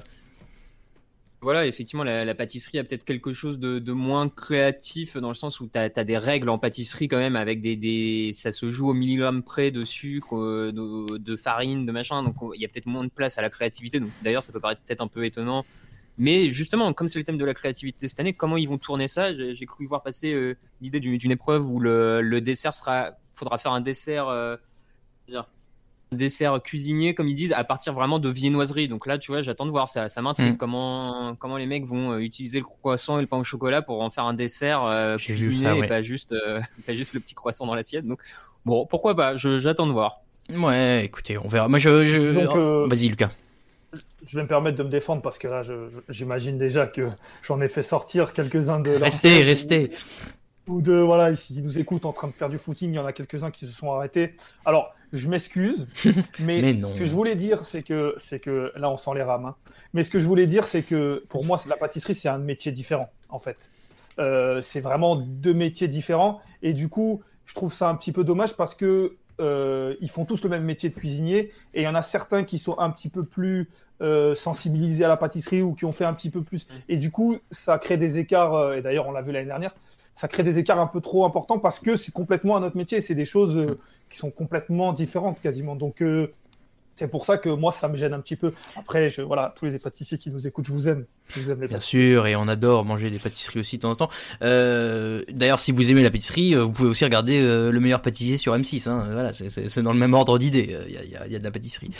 voilà, 1.42 1.66
effectivement, 1.66 2.05
la, 2.05 2.35
pâtisserie 2.35 2.79
a 2.79 2.85
peut-être 2.85 3.05
quelque 3.05 3.33
chose 3.33 3.59
de, 3.59 3.92
moins 3.92 4.29
créatif 4.29 5.16
dans 5.16 5.31
le 5.31 5.35
sens 5.35 5.61
où 5.61 5.68
tu 5.68 5.79
as, 5.79 5.88
des 5.88 6.18
règles 6.18 6.50
en 6.50 6.59
pâtisserie 6.59 7.09
quand 7.09 7.16
même 7.16 7.37
avec 7.37 7.62
des, 7.62 8.33
ça 8.35 8.53
se 8.53 8.68
joue 8.68 8.90
au 8.90 8.94
milligramme 8.94 9.42
près 9.42 9.70
de 9.70 9.85
sucre, 9.87 10.37
euh, 10.37 10.72
de, 10.72 11.37
farine, 11.37 11.87
de 11.87 11.92
machin. 11.92 12.22
Donc 12.22 12.37
il 12.55 12.61
y 12.61 12.64
a 12.66 12.68
peut-être 12.68 12.87
moins 12.87 13.05
de 13.05 13.11
place 13.11 13.38
à 13.38 13.42
la 13.42 13.48
créativité. 13.48 14.00
D'ailleurs, 14.22 14.42
ça 14.42 14.53
peut 14.53 14.61
paraître 14.61 14.83
peut-être 14.83 15.00
un 15.00 15.09
peu 15.09 15.24
étonnant. 15.24 15.64
Mais 16.18 16.50
justement, 16.50 16.92
comme 16.92 17.09
c'est 17.09 17.18
le 17.18 17.24
thème 17.24 17.38
de 17.38 17.44
la 17.46 17.55
créativité 17.55 18.07
cette 18.07 18.20
année, 18.20 18.35
comment 18.35 18.59
ils 18.59 18.68
vont 18.68 18.76
tourner 18.76 19.09
ça? 19.09 19.33
J'ai 19.35 19.66
cru 19.66 19.87
voir 19.87 20.03
passer 20.03 20.35
euh, 20.35 20.59
l'idée 20.83 21.00
d'une 21.00 21.31
épreuve 21.31 21.70
où 21.70 21.81
le, 21.81 22.40
dessert 22.40 22.74
sera, 22.74 23.12
faudra 23.33 23.57
faire 23.57 23.72
un 23.72 23.81
dessert, 23.81 24.29
euh, 24.29 24.57
dessert 26.12 26.61
cuisinier, 26.62 27.14
comme 27.14 27.29
ils 27.29 27.35
disent, 27.35 27.53
à 27.53 27.62
partir 27.64 27.92
vraiment 27.92 28.18
de 28.18 28.29
viennoiserie. 28.29 28.88
Donc 28.88 29.07
là, 29.07 29.18
tu 29.18 29.31
vois, 29.33 29.42
j'attends 29.42 29.66
de 29.66 29.70
voir 29.70 29.88
ça. 29.88 30.09
Ça 30.09 30.23
m'intrigue 30.23 30.55
Mm. 30.55 30.57
comment 30.57 31.37
comment 31.38 31.57
les 31.57 31.66
mecs 31.66 31.85
vont 31.87 32.12
euh, 32.12 32.18
utiliser 32.18 32.59
le 32.59 32.64
croissant 32.64 33.18
et 33.18 33.20
le 33.23 33.27
pain 33.27 33.37
au 33.38 33.44
chocolat 33.44 33.83
pour 33.83 34.01
en 34.03 34.11
faire 34.11 34.25
un 34.25 34.35
dessert 34.35 34.85
euh, 34.85 35.16
cuisiné 35.16 35.64
ça, 35.66 35.77
ouais. 35.77 35.85
et 35.87 35.88
pas 35.88 36.03
juste 36.03 36.33
euh, 36.33 36.61
pas 36.87 36.94
juste 36.94 37.14
le 37.14 37.20
petit 37.20 37.35
croissant 37.35 37.66
dans 37.66 37.75
l'assiette. 37.75 38.07
Donc 38.07 38.20
bon, 38.64 38.87
pourquoi 38.87 39.14
pas 39.14 39.37
Je- 39.37 39.59
J'attends 39.59 39.87
de 39.87 39.92
voir. 39.92 40.20
Ouais, 40.53 41.05
écoutez, 41.05 41.38
on 41.38 41.46
verra. 41.46 41.68
Moi, 41.68 41.79
je, 41.79 42.05
je... 42.05 42.33
Donc, 42.33 42.57
euh, 42.57 42.85
vas-y, 42.88 43.09
Lucas. 43.09 43.31
Je 44.27 44.37
vais 44.37 44.42
me 44.42 44.49
permettre 44.49 44.77
de 44.77 44.83
me 44.83 44.88
défendre 44.90 45.23
parce 45.23 45.38
que 45.38 45.46
là, 45.49 45.62
j'imagine 46.09 46.59
déjà 46.59 46.87
que 46.87 47.09
j'en 47.42 47.61
ai 47.61 47.68
fait 47.68 47.83
sortir 47.83 48.33
quelques-uns 48.33 48.81
de. 48.81 48.90
Restez, 48.90 49.42
restez. 49.42 49.90
Ou, 50.66 50.75
ou 50.75 50.83
de, 50.83 50.94
voilà, 50.94 51.31
ici, 51.31 51.55
qui 51.55 51.62
nous 51.62 51.79
écoutent 51.79 52.07
en 52.07 52.12
train 52.12 52.29
de 52.29 52.33
faire 52.33 52.49
du 52.49 52.59
footing, 52.59 52.92
il 52.92 52.96
y 52.96 52.99
en 52.99 53.07
a 53.07 53.12
quelques-uns 53.12 53.51
qui 53.51 53.66
se 53.66 53.73
sont 53.73 53.92
arrêtés. 53.92 54.35
Alors, 54.64 54.94
je 55.12 55.29
m'excuse, 55.29 55.88
mais, 56.40 56.81
ce 56.83 56.94
que 56.94 57.05
je 57.05 57.12
voulais 57.12 57.35
dire, 57.35 57.64
c'est 57.64 57.83
que, 57.83 58.14
c'est 58.18 58.38
que, 58.40 58.73
là, 58.77 58.90
on 58.90 58.96
sent 58.96 59.11
les 59.14 59.23
rames. 59.23 59.46
hein. 59.46 59.57
Mais 59.92 60.03
ce 60.03 60.11
que 60.11 60.18
je 60.18 60.27
voulais 60.27 60.46
dire, 60.46 60.66
c'est 60.66 60.83
que 60.83 61.25
pour 61.29 61.44
moi, 61.44 61.61
la 61.66 61.77
pâtisserie, 61.77 62.14
c'est 62.14 62.29
un 62.29 62.38
métier 62.38 62.73
différent, 62.73 63.11
en 63.29 63.38
fait. 63.38 63.57
Euh, 64.18 64.61
c'est 64.61 64.81
vraiment 64.81 65.16
deux 65.16 65.55
métiers 65.55 65.88
différents. 65.88 66.40
Et 66.62 66.75
du 66.75 66.88
coup, 66.88 67.23
je 67.46 67.55
trouve 67.55 67.73
ça 67.73 67.88
un 67.88 67.94
petit 67.94 68.12
peu 68.12 68.25
dommage 68.25 68.55
parce 68.55 68.75
que 68.75 69.16
euh, 69.40 69.94
ils 70.01 70.11
font 70.11 70.25
tous 70.27 70.44
le 70.44 70.51
même 70.51 70.64
métier 70.64 70.90
de 70.90 70.94
cuisinier 70.94 71.51
et 71.73 71.81
il 71.81 71.83
y 71.83 71.88
en 71.88 71.94
a 71.94 72.03
certains 72.03 72.44
qui 72.44 72.59
sont 72.59 72.79
un 72.79 72.90
petit 72.90 73.09
peu 73.09 73.25
plus 73.25 73.70
euh, 74.03 74.35
sensibilisés 74.35 75.05
à 75.05 75.09
la 75.09 75.16
pâtisserie 75.16 75.62
ou 75.62 75.73
qui 75.75 75.87
ont 75.87 75.92
fait 75.92 76.05
un 76.05 76.12
petit 76.12 76.31
peu 76.31 76.42
plus. 76.42 76.66
Et 76.88 76.99
du 76.99 77.11
coup, 77.11 77.38
ça 77.51 77.79
crée 77.79 77.96
des 77.96 78.18
écarts, 78.18 78.75
et 78.75 78.83
d'ailleurs, 78.83 79.09
on 79.09 79.12
l'a 79.12 79.23
vu 79.23 79.33
l'année 79.33 79.46
dernière, 79.46 79.75
ça 80.14 80.29
crée 80.29 80.42
des 80.42 80.59
écarts 80.59 80.81
un 80.81 80.87
peu 80.87 81.01
trop 81.01 81.25
importants 81.25 81.59
parce 81.59 81.81
que 81.81 81.96
c'est 81.96 82.12
complètement 82.12 82.57
un 82.57 82.62
autre 82.62 82.77
métier. 82.77 83.01
C'est 83.01 83.14
des 83.14 83.25
choses 83.25 83.57
euh, 83.57 83.79
qui 84.09 84.18
sont 84.18 84.31
complètement 84.31 84.92
différentes 84.92 85.40
quasiment. 85.40 85.77
Donc, 85.77 86.03
euh, 86.03 86.33
c'est 87.01 87.09
pour 87.11 87.25
ça 87.27 87.39
que 87.39 87.49
moi, 87.49 87.73
ça 87.73 87.89
me 87.89 87.97
gêne 87.97 88.13
un 88.13 88.21
petit 88.21 88.37
peu. 88.37 88.53
Après, 88.77 89.09
je, 89.11 89.23
voilà, 89.23 89.55
tous 89.59 89.65
les 89.67 89.79
pâtissiers 89.79 90.19
qui 90.19 90.31
nous 90.31 90.47
écoutent, 90.47 90.67
je 90.67 90.73
vous 90.73 90.89
aime. 90.89 91.07
Je 91.35 91.41
vous 91.41 91.51
aime 91.51 91.61
les 91.63 91.69
Bien 91.69 91.81
sûr, 91.81 92.27
et 92.27 92.37
on 92.37 92.47
adore 92.49 92.85
manger 92.85 93.11
des 93.11 93.19
pâtisseries 93.19 93.61
aussi 93.61 93.77
de 93.77 93.83
temps 93.83 93.91
en 93.93 93.97
temps. 93.97 94.11
Euh, 94.43 95.23
D'ailleurs, 95.33 95.59
si 95.59 95.73
vous 95.73 95.91
aimez 95.91 96.03
la 96.03 96.11
pâtisserie, 96.11 96.55
euh, 96.55 96.63
vous 96.65 96.73
pouvez 96.73 96.89
aussi 96.89 97.05
regarder 97.05 97.41
euh, 97.41 97.71
le 97.71 97.81
meilleur 97.81 98.03
pâtissier 98.03 98.37
sur 98.37 98.55
M6. 98.55 98.89
Hein. 98.89 99.09
Voilà, 99.13 99.33
c'est- 99.33 99.81
dans 99.83 99.93
le 99.93 99.99
même 99.99 100.13
ordre 100.15 100.39
d'idée. 100.39 100.77
Il 100.89 100.93
y 100.93 100.97
a, 100.99 101.03
il 101.05 101.11
y 101.11 101.17
a- 101.17 101.27
il 101.27 101.33
y 101.33 101.37
a 101.37 101.39
de 101.39 101.45
la 101.45 101.51
pâtisserie. 101.51 101.91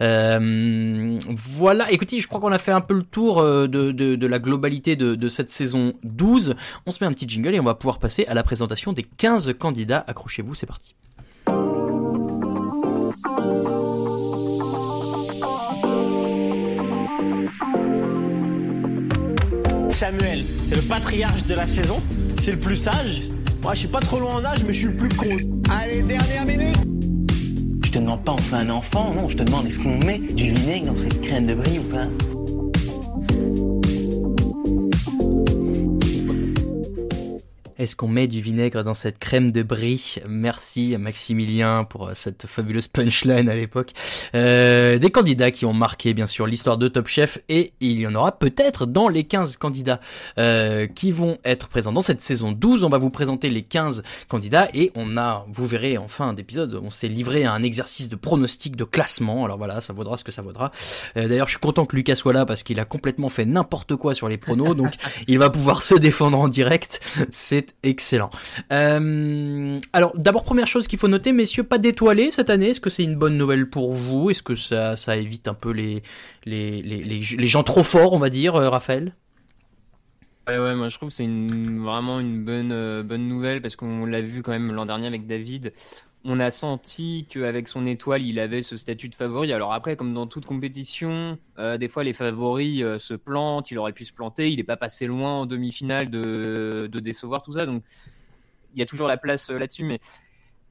Euh, 0.00 1.18
voilà. 1.28 1.90
Écoutez, 1.92 2.20
je 2.20 2.26
crois 2.28 2.40
qu'on 2.40 2.52
a 2.52 2.58
fait 2.58 2.72
un 2.72 2.80
peu 2.80 2.94
le 2.94 3.04
tour 3.04 3.42
de, 3.42 3.66
de, 3.66 3.92
de 4.16 4.26
la 4.26 4.38
globalité 4.38 4.96
de, 4.96 5.14
de 5.14 5.28
cette 5.28 5.50
saison 5.50 5.92
12. 6.02 6.54
On 6.86 6.90
se 6.90 6.98
met 7.02 7.06
un 7.06 7.12
petit 7.12 7.28
jingle 7.28 7.54
et 7.54 7.60
on 7.60 7.64
va 7.64 7.74
pouvoir 7.74 7.98
passer 7.98 8.24
à 8.26 8.34
la 8.34 8.42
présentation 8.42 8.92
des 8.92 9.02
15 9.04 9.54
candidats. 9.58 10.04
Accrochez-vous, 10.06 10.54
c'est 10.54 10.66
parti. 10.66 10.94
Samuel, 19.98 20.44
c'est 20.68 20.76
le 20.76 20.82
patriarche 20.82 21.44
de 21.46 21.54
la 21.54 21.66
saison, 21.66 22.00
c'est 22.40 22.52
le 22.52 22.60
plus 22.60 22.76
sage. 22.76 23.22
Moi, 23.60 23.74
je 23.74 23.80
suis 23.80 23.88
pas 23.88 23.98
trop 23.98 24.20
loin 24.20 24.34
en 24.34 24.44
âge, 24.44 24.60
mais 24.64 24.72
je 24.72 24.78
suis 24.78 24.86
le 24.86 24.94
plus 24.94 25.08
con. 25.08 25.26
Allez, 25.68 26.04
dernière 26.04 26.46
minute 26.46 26.76
Je 27.84 27.90
te 27.90 27.98
demande 27.98 28.22
pas 28.22 28.34
on 28.34 28.38
fait 28.38 28.54
un 28.54 28.70
enfant, 28.70 29.12
non, 29.12 29.26
je 29.26 29.36
te 29.36 29.42
demande 29.42 29.66
est-ce 29.66 29.80
qu'on 29.80 29.98
met 29.98 30.18
du 30.20 30.52
vinaigre 30.52 30.92
dans 30.92 30.96
cette 30.96 31.20
crème 31.20 31.46
de 31.46 31.54
brie 31.54 31.80
ou 31.80 31.82
pas? 31.92 32.06
Est-ce 37.78 37.94
qu'on 37.94 38.08
met 38.08 38.26
du 38.26 38.40
vinaigre 38.40 38.82
dans 38.82 38.94
cette 38.94 39.20
crème 39.20 39.52
de 39.52 39.62
brie? 39.62 40.16
Merci 40.28 40.96
à 40.96 40.98
Maximilien 40.98 41.84
pour 41.84 42.08
euh, 42.08 42.10
cette 42.14 42.48
fabuleuse 42.48 42.88
punchline 42.88 43.48
à 43.48 43.54
l'époque. 43.54 43.92
Euh, 44.34 44.98
des 44.98 45.12
candidats 45.12 45.52
qui 45.52 45.64
ont 45.64 45.72
marqué 45.72 46.12
bien 46.12 46.26
sûr 46.26 46.48
l'histoire 46.48 46.76
de 46.76 46.88
Top 46.88 47.06
Chef 47.06 47.38
et 47.48 47.72
il 47.78 48.00
y 48.00 48.06
en 48.08 48.16
aura 48.16 48.32
peut-être 48.32 48.84
dans 48.84 49.08
les 49.08 49.22
15 49.22 49.58
candidats 49.58 50.00
euh, 50.38 50.88
qui 50.88 51.12
vont 51.12 51.38
être 51.44 51.68
présents 51.68 51.92
dans 51.92 52.00
cette 52.00 52.20
saison 52.20 52.50
12. 52.50 52.82
On 52.82 52.88
va 52.88 52.98
vous 52.98 53.10
présenter 53.10 53.48
les 53.48 53.62
15 53.62 54.02
candidats 54.26 54.68
et 54.74 54.90
on 54.96 55.16
a, 55.16 55.46
vous 55.48 55.66
verrez 55.66 55.98
en 55.98 56.08
fin 56.08 56.32
d'épisode, 56.32 56.80
on 56.82 56.90
s'est 56.90 57.06
livré 57.06 57.44
à 57.44 57.52
un 57.52 57.62
exercice 57.62 58.08
de 58.08 58.16
pronostic 58.16 58.74
de 58.74 58.82
classement. 58.82 59.44
Alors 59.44 59.56
voilà, 59.56 59.80
ça 59.80 59.92
vaudra 59.92 60.16
ce 60.16 60.24
que 60.24 60.32
ça 60.32 60.42
vaudra. 60.42 60.72
Euh, 61.16 61.28
D'ailleurs, 61.28 61.46
je 61.46 61.52
suis 61.52 61.60
content 61.60 61.86
que 61.86 61.94
Lucas 61.94 62.16
soit 62.16 62.32
là 62.32 62.44
parce 62.44 62.64
qu'il 62.64 62.80
a 62.80 62.84
complètement 62.84 63.28
fait 63.28 63.44
n'importe 63.44 63.94
quoi 63.94 64.14
sur 64.14 64.28
les 64.28 64.36
pronos, 64.36 64.74
donc 64.74 64.94
il 65.28 65.38
va 65.38 65.48
pouvoir 65.48 65.84
se 65.84 65.94
défendre 65.94 66.40
en 66.40 66.48
direct. 66.48 67.00
C'est 67.30 67.67
excellent. 67.82 68.30
Euh, 68.72 69.78
alors, 69.92 70.12
d'abord, 70.16 70.44
première 70.44 70.66
chose 70.66 70.88
qu'il 70.88 70.98
faut 70.98 71.08
noter, 71.08 71.32
messieurs, 71.32 71.64
pas 71.64 71.78
d'étoilés 71.78 72.30
cette 72.30 72.50
année. 72.50 72.70
Est-ce 72.70 72.80
que 72.80 72.90
c'est 72.90 73.04
une 73.04 73.16
bonne 73.16 73.36
nouvelle 73.36 73.68
pour 73.68 73.92
vous? 73.92 74.30
Est-ce 74.30 74.42
que 74.42 74.54
ça, 74.54 74.94
évite 75.16 75.48
un 75.48 75.54
peu 75.54 75.70
les, 75.70 76.02
les, 76.44 76.82
les, 76.82 77.02
les, 77.02 77.48
gens 77.48 77.62
trop 77.62 77.82
forts, 77.82 78.12
on 78.12 78.18
va 78.18 78.30
dire, 78.30 78.56
euh, 78.56 78.68
Raphaël? 78.68 79.14
Ouais, 80.48 80.58
ouais, 80.58 80.74
moi 80.74 80.88
je 80.88 80.96
trouve 80.96 81.10
que 81.10 81.14
c'est 81.14 81.28
vraiment 81.28 82.20
une 82.20 82.42
bonne, 82.42 82.72
euh, 82.72 83.02
bonne 83.02 83.28
nouvelle 83.28 83.60
parce 83.60 83.76
qu'on 83.76 84.06
l'a 84.06 84.22
vu 84.22 84.42
quand 84.42 84.52
même 84.52 84.72
l'an 84.72 84.86
dernier 84.86 85.06
avec 85.06 85.26
David. 85.26 85.74
On 86.24 86.40
a 86.40 86.50
senti 86.50 87.26
qu'avec 87.30 87.68
son 87.68 87.86
étoile, 87.86 88.22
il 88.22 88.40
avait 88.40 88.62
ce 88.62 88.76
statut 88.76 89.08
de 89.08 89.14
favori. 89.14 89.52
Alors 89.52 89.72
après, 89.72 89.94
comme 89.94 90.12
dans 90.12 90.26
toute 90.26 90.46
compétition, 90.46 91.38
euh, 91.58 91.78
des 91.78 91.86
fois 91.86 92.02
les 92.02 92.12
favoris 92.12 92.82
euh, 92.82 92.98
se 92.98 93.14
plantent, 93.14 93.70
il 93.70 93.78
aurait 93.78 93.92
pu 93.92 94.04
se 94.04 94.12
planter, 94.12 94.50
il 94.50 94.56
n'est 94.56 94.64
pas 94.64 94.76
passé 94.76 95.06
loin 95.06 95.40
en 95.40 95.46
demi-finale 95.46 96.10
de, 96.10 96.88
de 96.90 97.00
décevoir 97.00 97.42
tout 97.42 97.52
ça. 97.52 97.66
Donc 97.66 97.84
il 98.72 98.78
y 98.80 98.82
a 98.82 98.86
toujours 98.86 99.06
la 99.06 99.16
place 99.16 99.48
euh, 99.50 99.58
là-dessus. 99.58 99.84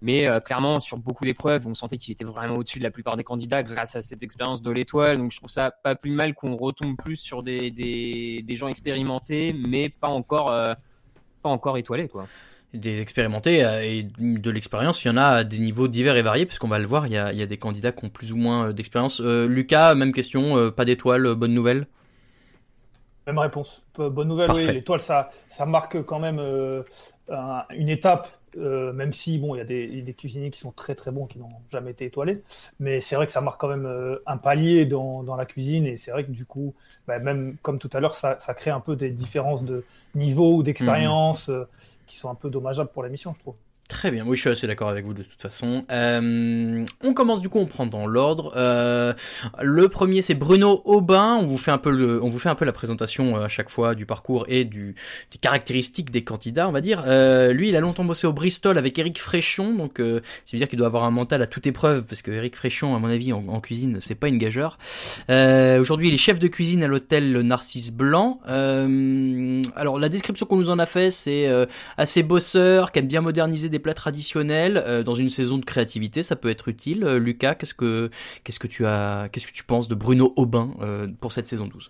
Mais, 0.02 0.28
clairement, 0.46 0.80
sur 0.80 0.98
beaucoup 0.98 1.26
d'épreuves, 1.26 1.66
on 1.66 1.74
sentait 1.74 1.98
qu'il 1.98 2.12
était 2.12 2.24
vraiment 2.24 2.54
au-dessus 2.54 2.78
de 2.78 2.84
la 2.84 2.92
plupart 2.92 3.16
des 3.16 3.24
candidats 3.24 3.64
grâce 3.64 3.96
à 3.96 4.04
cette 4.04 4.22
expérience 4.22 4.62
de 4.62 4.70
l'étoile. 4.70 5.18
Donc 5.18 5.32
je 5.32 5.38
trouve 5.38 5.50
ça 5.50 5.72
pas 5.72 5.96
plus 5.96 6.12
mal 6.12 6.36
qu'on 6.36 6.56
retombe 6.56 6.96
plus 6.98 7.16
sur 7.16 7.42
des, 7.42 8.46
gens 8.50 8.68
expérimentés, 8.68 9.54
mais 9.54 9.90
pas 9.90 10.10
encore, 10.10 10.50
pas 11.42 11.50
encore 11.50 11.80
étoilés. 11.80 12.10
Quoi. 12.10 12.28
Des 12.74 13.02
expérimentés 13.02 13.64
euh, 13.64 13.82
et 13.82 14.04
de 14.20 14.52
l'expérience, 14.52 15.04
il 15.04 15.08
y 15.08 15.12
en 15.12 15.18
a 15.18 15.24
à 15.24 15.44
des 15.44 15.60
niveaux 15.60 15.88
divers 15.88 16.18
et 16.18 16.22
variés, 16.22 16.46
puisqu'on 16.46 16.68
va 16.68 16.80
le 16.80 16.86
voir, 16.86 17.08
il 17.08 17.14
y 17.14 17.18
a, 17.18 17.32
il 17.32 17.40
y 17.40 17.42
a 17.42 17.46
des 17.46 17.58
candidats 17.58 17.92
qui 17.92 18.06
ont 18.06 18.10
plus 18.10 18.32
ou 18.32 18.38
moins 18.38 18.68
euh, 18.68 18.74
d'expérience. 18.74 19.22
Euh, 19.22 19.48
Lucas, 19.48 19.96
même 19.96 20.12
question, 20.12 20.58
euh, 20.58 20.70
pas 20.70 20.86
d'étoile, 20.86 21.34
bonne 21.36 21.54
nouvelle? 21.54 21.88
Même 23.26 23.40
réponse. 23.40 23.84
Bonne 23.98 24.28
nouvelle, 24.28 24.50
oui. 24.52 24.58
Parfait. 24.58 24.74
L'étoile, 24.74 25.02
ça, 25.02 25.32
ça 25.50 25.66
marque 25.66 26.02
quand 26.04 26.20
même 26.20 26.40
euh, 26.40 26.84
un- 27.30 27.64
une 27.76 27.90
étape, 27.90 28.30
même 28.56 29.14
si, 29.14 29.38
bon, 29.38 29.54
il 29.54 29.60
y 29.60 29.62
a 29.62 29.66
des, 29.66 30.16
cuisiniers 30.18 30.50
qui 30.50 30.60
sont 30.60 30.72
très 30.72 30.96
très 30.96 31.12
bons 31.12 31.28
qui 31.28 31.38
n'ont 31.38 31.50
jamais 31.72 31.92
été 31.92 32.06
étoilés. 32.06 32.42
Mais 32.80 33.02
c'est 33.02 33.16
vrai 33.16 33.28
que 33.28 33.32
ça 33.32 33.42
marque 33.42 33.60
quand 33.60 33.68
même 33.68 33.88
un 34.26 34.38
palier 34.38 34.86
dans, 34.86 35.22
dans 35.22 35.36
la 35.36 35.46
cuisine. 35.46 35.86
Et 35.86 35.98
c'est 35.98 36.10
vrai 36.10 36.24
que 36.24 36.32
du 36.32 36.46
coup, 36.46 36.74
bah, 37.06 37.20
même 37.20 37.58
comme 37.62 37.78
tout 37.78 37.90
à 37.94 38.00
l'heure, 38.00 38.16
ça, 38.16 38.38
ça 38.40 38.56
crée 38.56 38.72
un 38.72 38.80
peu 38.80 38.96
des 38.96 39.12
différences 39.12 39.64
de 39.64 39.84
niveau 40.16 40.56
ou 40.56 40.64
d'expérience 40.64 41.50
euh, 41.50 41.66
qui 42.08 42.18
sont 42.18 42.30
un 42.30 42.36
peu 42.36 42.50
dommageables 42.50 42.92
pour 42.92 43.04
l'émission, 43.04 43.34
je 43.34 43.40
trouve. 43.40 43.56
Très 43.88 44.12
bien, 44.12 44.26
oui, 44.28 44.36
je 44.36 44.42
suis 44.42 44.50
assez 44.50 44.68
d'accord 44.68 44.90
avec 44.90 45.06
vous 45.06 45.14
de 45.14 45.24
toute 45.24 45.42
façon. 45.42 45.86
Euh, 45.92 46.84
on 47.04 47.14
commence 47.14 47.42
du 47.42 47.48
coup, 47.48 47.60
on 47.60 47.68
prend 47.68 47.86
dans 47.86 48.06
l'ordre. 48.06 48.54
Euh, 48.58 49.14
le 49.62 49.88
premier, 49.88 50.22
c'est 50.22 50.36
Bruno 50.36 50.82
Aubin. 50.84 51.38
On 51.40 51.46
vous 51.46 51.58
fait 51.58 51.72
un 51.72 51.78
peu 51.78 52.20
on 52.22 52.28
vous 52.28 52.40
fait 52.40 52.50
un 52.50 52.56
peu 52.56 52.66
la 52.66 52.74
présentation 52.74 53.38
euh, 53.38 53.46
à 53.46 53.48
chaque 53.48 53.70
fois 53.70 53.96
du 53.96 54.06
parcours 54.06 54.46
et 54.50 54.66
des 54.66 54.94
caractéristiques 55.40 56.12
des 56.12 56.26
candidats, 56.26 56.68
on 56.68 56.74
va 56.74 56.82
dire. 56.82 57.04
Lui, 57.54 57.70
il 57.70 57.76
a 57.78 57.80
longtemps 57.80 58.04
bossé 58.04 58.28
au 58.28 58.34
Bristol 58.34 58.78
avec 58.78 59.00
Eric 59.00 59.20
Fréchon, 59.20 59.74
donc 59.74 59.94
ça 60.00 60.04
veut 60.04 60.60
dire 60.60 60.68
qu'il 60.68 60.78
doit 60.78 60.88
avoir 60.88 61.06
un 61.06 61.12
mental 61.12 61.42
à 61.42 61.48
toute 61.48 61.66
épreuve 61.66 62.04
parce 62.04 62.22
que 62.22 62.32
Eric 62.32 62.58
Fréchon, 62.58 62.94
à 62.94 63.00
mon 63.00 63.08
avis, 63.08 63.32
en, 63.32 63.46
en 63.48 63.62
cuisine, 63.62 64.00
c'est 64.02 64.16
pas 64.16 64.28
une 64.28 64.38
gageure. 64.38 64.78
Aujourd'hui, 65.30 66.10
il 66.10 66.14
est 66.14 66.18
chef 66.18 66.40
de 66.40 66.48
cuisine 66.50 66.84
à 66.84 66.88
l'hôtel 66.88 67.40
Narcisse 67.40 67.94
Blanc. 67.94 68.42
Alors, 68.46 69.98
la 69.98 70.10
description 70.10 70.46
qu'on 70.46 70.58
nous 70.58 70.70
en 70.70 70.80
a 70.80 70.86
fait, 70.86 71.10
c'est 71.10 71.48
assez 71.96 72.24
bosseur, 72.24 72.92
qui 72.92 73.00
aime 73.00 73.08
bien 73.08 73.22
moderniser 73.22 73.70
des 73.70 73.77
plats 73.80 73.94
traditionnels 73.94 74.84
euh, 74.86 75.04
dans 75.04 75.16
une 75.16 75.30
saison 75.30 75.58
de 75.58 75.66
créativité, 75.66 76.24
ça 76.24 76.36
peut 76.36 76.50
être 76.50 76.68
utile. 76.68 77.04
Euh, 77.04 77.20
Lucas, 77.20 77.56
qu'est-ce 77.56 77.74
que 77.74 78.10
qu'est-ce 78.44 78.60
que 78.60 78.68
tu 78.68 78.86
as 78.86 79.30
qu'est-ce 79.32 79.48
que 79.48 79.54
tu 79.54 79.64
penses 79.64 79.88
de 79.88 79.96
Bruno 79.96 80.34
Aubin 80.36 80.72
euh, 80.82 81.08
pour 81.20 81.32
cette 81.32 81.48
saison 81.48 81.68
12 81.68 81.90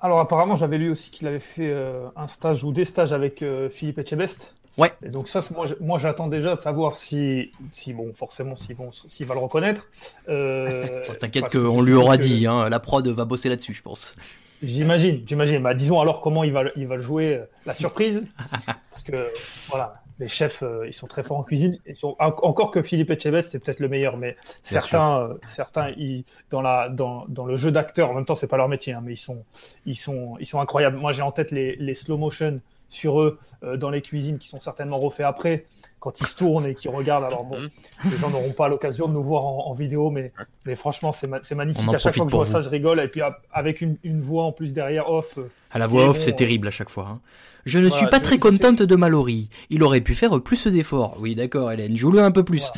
Alors 0.00 0.20
apparemment, 0.20 0.56
j'avais 0.56 0.78
lu 0.78 0.90
aussi 0.90 1.10
qu'il 1.10 1.26
avait 1.26 1.40
fait 1.40 1.74
un 2.16 2.28
stage 2.28 2.64
ou 2.64 2.72
des 2.72 2.84
stages 2.84 3.12
avec 3.12 3.44
Philippe 3.70 3.98
Etchebest. 3.98 4.52
Ouais. 4.78 4.92
Et 5.02 5.08
donc 5.08 5.26
ça, 5.26 5.40
moi, 5.54 5.66
moi 5.80 5.98
j'attends 5.98 6.26
déjà 6.26 6.54
de 6.54 6.60
savoir 6.60 6.98
si, 6.98 7.50
si 7.72 7.94
bon, 7.94 8.12
forcément, 8.14 8.56
s'il 8.56 8.76
bon, 8.76 8.90
s'il 8.92 9.24
va 9.26 9.34
le 9.34 9.40
reconnaître. 9.40 9.86
Euh, 10.28 11.02
T'inquiète 11.20 11.48
qu'on 11.50 11.80
lui 11.80 11.94
aura 11.94 12.18
que- 12.18 12.22
dit, 12.22 12.46
hein, 12.46 12.68
la 12.68 12.78
prod 12.78 13.06
va 13.08 13.24
bosser 13.24 13.48
là-dessus, 13.48 13.72
je 13.72 13.80
pense. 13.82 14.14
J'imagine, 14.62 15.22
j'imagine. 15.26 15.62
Bah, 15.62 15.74
disons 15.74 16.00
alors 16.00 16.20
comment 16.20 16.42
il 16.44 16.52
va, 16.52 16.64
il 16.76 16.86
va 16.86 16.96
le 16.96 17.02
jouer, 17.02 17.34
euh, 17.36 17.44
la 17.66 17.74
surprise. 17.74 18.26
parce 18.90 19.02
que 19.02 19.30
voilà, 19.68 19.92
les 20.18 20.28
chefs, 20.28 20.62
euh, 20.62 20.86
ils 20.86 20.94
sont 20.94 21.06
très 21.06 21.22
forts 21.22 21.36
en 21.38 21.42
cuisine. 21.42 21.78
Ils 21.86 21.94
sont, 21.96 22.16
en- 22.18 22.28
encore 22.42 22.70
que 22.70 22.82
Philippe 22.82 23.10
Etchebest, 23.10 23.50
c'est 23.50 23.58
peut-être 23.58 23.80
le 23.80 23.88
meilleur, 23.88 24.16
mais 24.16 24.36
certains, 24.62 25.20
euh, 25.20 25.34
certains 25.54 25.90
ils, 25.90 26.24
dans, 26.50 26.62
la, 26.62 26.88
dans, 26.88 27.26
dans 27.28 27.44
le 27.44 27.56
jeu 27.56 27.70
d'acteur, 27.70 28.10
en 28.10 28.14
même 28.14 28.24
temps, 28.24 28.34
c'est 28.34 28.46
pas 28.46 28.56
leur 28.56 28.68
métier, 28.68 28.94
hein, 28.94 29.02
mais 29.04 29.12
ils 29.12 29.18
sont, 29.18 29.44
ils, 29.84 29.94
sont, 29.96 30.36
ils 30.40 30.46
sont 30.46 30.60
incroyables. 30.60 30.96
Moi, 30.96 31.12
j'ai 31.12 31.22
en 31.22 31.32
tête 31.32 31.50
les, 31.50 31.76
les 31.76 31.94
slow 31.94 32.16
motion 32.16 32.60
sur 32.88 33.20
eux 33.20 33.38
euh, 33.64 33.76
dans 33.76 33.90
les 33.90 34.00
cuisines 34.02 34.38
qui 34.38 34.48
sont 34.48 34.60
certainement 34.60 34.98
refaits 34.98 35.26
après, 35.26 35.66
quand 35.98 36.20
ils 36.20 36.26
se 36.26 36.36
tournent 36.36 36.66
et 36.66 36.74
qu'ils 36.74 36.90
regardent. 36.90 37.24
Alors 37.24 37.44
bon, 37.44 37.58
les 38.04 38.16
gens 38.18 38.30
n'auront 38.30 38.52
pas 38.52 38.68
l'occasion 38.68 39.08
de 39.08 39.12
nous 39.12 39.22
voir 39.22 39.44
en, 39.44 39.66
en 39.66 39.74
vidéo, 39.74 40.10
mais, 40.10 40.32
mais 40.64 40.76
franchement, 40.76 41.12
c'est 41.12 41.26
ma- 41.26 41.42
c'est 41.42 41.54
magnifique. 41.56 41.82
À 41.94 41.98
chaque 41.98 42.14
fois 42.18 42.26
que 42.26 42.30
je 42.30 42.36
vois 42.36 42.46
ça, 42.52 42.60
je 42.64 42.68
rigole. 42.70 43.00
Et 43.00 43.08
puis 43.08 43.22
a- 43.22 43.38
avec 43.52 43.80
une, 43.80 43.96
une 44.04 44.20
voix 44.20 44.44
en 44.44 44.52
plus 44.52 44.72
derrière, 44.72 45.10
off. 45.10 45.36
euh, 45.38 45.50
À 45.76 45.78
la 45.78 45.86
voix 45.86 46.08
off, 46.08 46.18
c'est 46.18 46.32
euh, 46.32 46.36
terrible 46.36 46.68
à 46.68 46.70
chaque 46.70 46.90
fois. 46.90 47.06
hein. 47.10 47.20
Je 47.64 47.78
ne 47.80 47.88
Voilà, 47.88 47.96
suis 47.96 48.06
pas 48.10 48.20
très 48.20 48.38
contente 48.38 48.80
de 48.80 48.94
Mallory. 48.96 49.48
Il 49.70 49.82
aurait 49.82 50.00
pu 50.00 50.14
faire 50.14 50.40
plus 50.40 50.68
d'efforts. 50.68 51.16
Oui, 51.18 51.34
d'accord, 51.34 51.72
Hélène, 51.72 51.96
joue-le 51.96 52.20
un 52.20 52.30
peu 52.30 52.44
plus. 52.44 52.70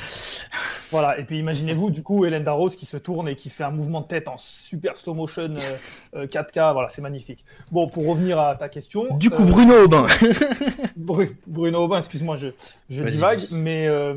Voilà, 0.91 1.19
et 1.19 1.25
puis 1.25 1.39
imaginez-vous 1.39 1.91
du 1.91 2.03
coup 2.03 2.25
Hélène 2.25 2.45
Darroze 2.45 2.75
qui 2.75 2.87
se 2.87 2.97
tourne 2.97 3.29
et 3.29 3.37
qui 3.37 3.51
fait 3.51 3.65
un 3.65 3.71
mouvement 3.71 4.01
de 4.01 4.07
tête 4.07 4.27
en 4.29 4.37
super 4.39 4.97
slow 4.97 5.13
motion 5.13 5.43
euh, 5.43 5.77
euh, 6.23 6.27
4K, 6.27 6.73
voilà, 6.73 6.89
c'est 6.89 7.03
magnifique. 7.03 7.45
Bon, 7.71 7.87
pour 7.87 8.07
revenir 8.07 8.39
à 8.41 8.55
ta 8.57 8.71
question. 8.71 9.15
Du 9.17 9.29
coup, 9.29 9.43
euh, 9.43 9.47
Bruno 9.47 9.75
Aubin. 9.85 10.07
Bru- 10.97 11.37
Bruno 11.47 11.85
Aubin, 11.85 11.99
excuse-moi, 11.99 12.37
je, 12.39 13.03
divague, 13.03 13.41
mais, 13.51 13.87
euh, 13.87 14.15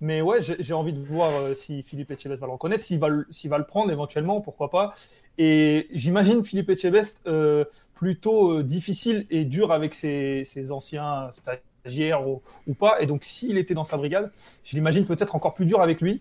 mais 0.00 0.20
ouais, 0.20 0.38
j'ai 0.40 0.74
envie 0.74 0.92
de 0.92 1.00
voir 1.00 1.30
euh, 1.32 1.54
si 1.54 1.84
Philippe 1.84 2.10
Etchebest 2.10 2.40
va 2.40 2.48
le 2.48 2.52
reconnaître, 2.54 2.82
s'il 2.82 2.98
va, 2.98 3.08
le- 3.08 3.26
s'il 3.30 3.50
va 3.50 3.58
le 3.58 3.64
prendre 3.64 3.92
éventuellement, 3.92 4.40
pourquoi 4.40 4.70
pas. 4.70 4.94
Et 5.38 5.86
j'imagine 5.92 6.44
Philippe 6.44 6.70
Etchebest 6.70 7.20
euh, 7.28 7.64
plutôt 7.98 8.52
euh, 8.52 8.62
difficile 8.62 9.26
et 9.28 9.44
dur 9.44 9.72
avec 9.72 9.92
ses, 9.92 10.44
anciens 10.70 11.30
stagiaires 11.32 12.26
ou, 12.26 12.40
pas. 12.78 13.00
Et 13.00 13.06
donc, 13.06 13.24
s'il 13.24 13.58
était 13.58 13.74
dans 13.74 13.84
sa 13.84 13.96
brigade, 13.96 14.30
je 14.64 14.76
l'imagine 14.76 15.04
peut-être 15.04 15.34
encore 15.34 15.54
plus 15.54 15.66
dur 15.66 15.80
avec 15.80 16.00
lui. 16.00 16.20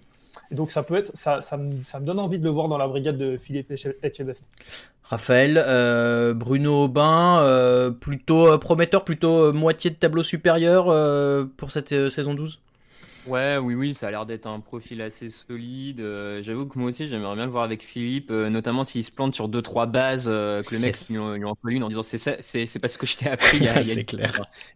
Et 0.52 0.56
donc, 0.56 0.72
ça 0.72 0.82
peut 0.82 0.96
être, 0.96 1.12
ça, 1.16 1.42
ça, 1.42 1.58
me, 1.58 1.72
donne 2.02 2.20
envie 2.20 2.40
de 2.40 2.44
le 2.44 2.50
voir 2.50 2.68
dans 2.68 2.80
la 2.80 2.88
brigade 2.88 3.18
de 3.18 3.38
Philippe 3.38 3.72
Etche- 3.72 3.96
Etchebest. 4.02 4.44
Raphaël, 5.04 5.63
euh, 5.66 6.34
Bruno 6.34 6.86
Aubin, 6.86 7.42
euh, 7.42 7.92
plutôt 7.92 8.58
prometteur, 8.58 9.06
plutôt 9.06 9.54
moitié 9.54 9.92
de 9.92 9.96
tableau 9.96 10.24
supérieur 10.24 10.86
pour 11.58 11.72
cette 11.72 12.10
saison 12.10 12.34
12 12.34 12.60
Ouais, 13.28 13.58
oui, 13.58 13.76
oui, 13.76 13.94
ça 13.94 14.08
a 14.08 14.12
l'air 14.12 14.26
d'être 14.26 14.46
un 14.48 14.62
profil 14.62 15.02
assez 15.02 15.30
solide. 15.30 16.00
Euh, 16.00 16.42
J'avoue 16.44 16.66
que 16.66 16.80
moi 16.80 16.88
aussi, 16.88 17.10
j'aimerais 17.10 17.36
bien 17.36 17.44
le 17.46 17.52
voir 17.52 17.66
avec 17.66 17.84
Philippe, 17.84 18.32
euh, 18.32 18.50
notamment 18.50 18.86
s'il 18.86 19.04
se 19.04 19.12
plante 19.12 19.36
sur 19.36 19.50
deux 19.50 19.62
trois 19.62 19.86
bases, 19.86 20.30
euh, 20.30 20.63
que 20.63 20.74
le 20.74 20.80
mec 20.80 20.96
Yes. 20.96 21.10
lui, 21.10 21.18
en- 21.18 21.34
lui 21.34 21.44
en 21.44 21.54
colle 21.56 21.74
une 21.74 21.84
en 21.84 21.90
disant 21.90 22.04
c'est 22.04 22.20
ça, 22.20 22.38
c'est 22.40 22.66
c'est 22.66 22.80
pas 22.80 22.88
ce 22.88 22.98
que 22.98 23.06
je 23.06 23.18
t'ai 23.18 23.30
appris. 23.30 23.68
C'est 23.84 24.06
clair. 24.06 24.32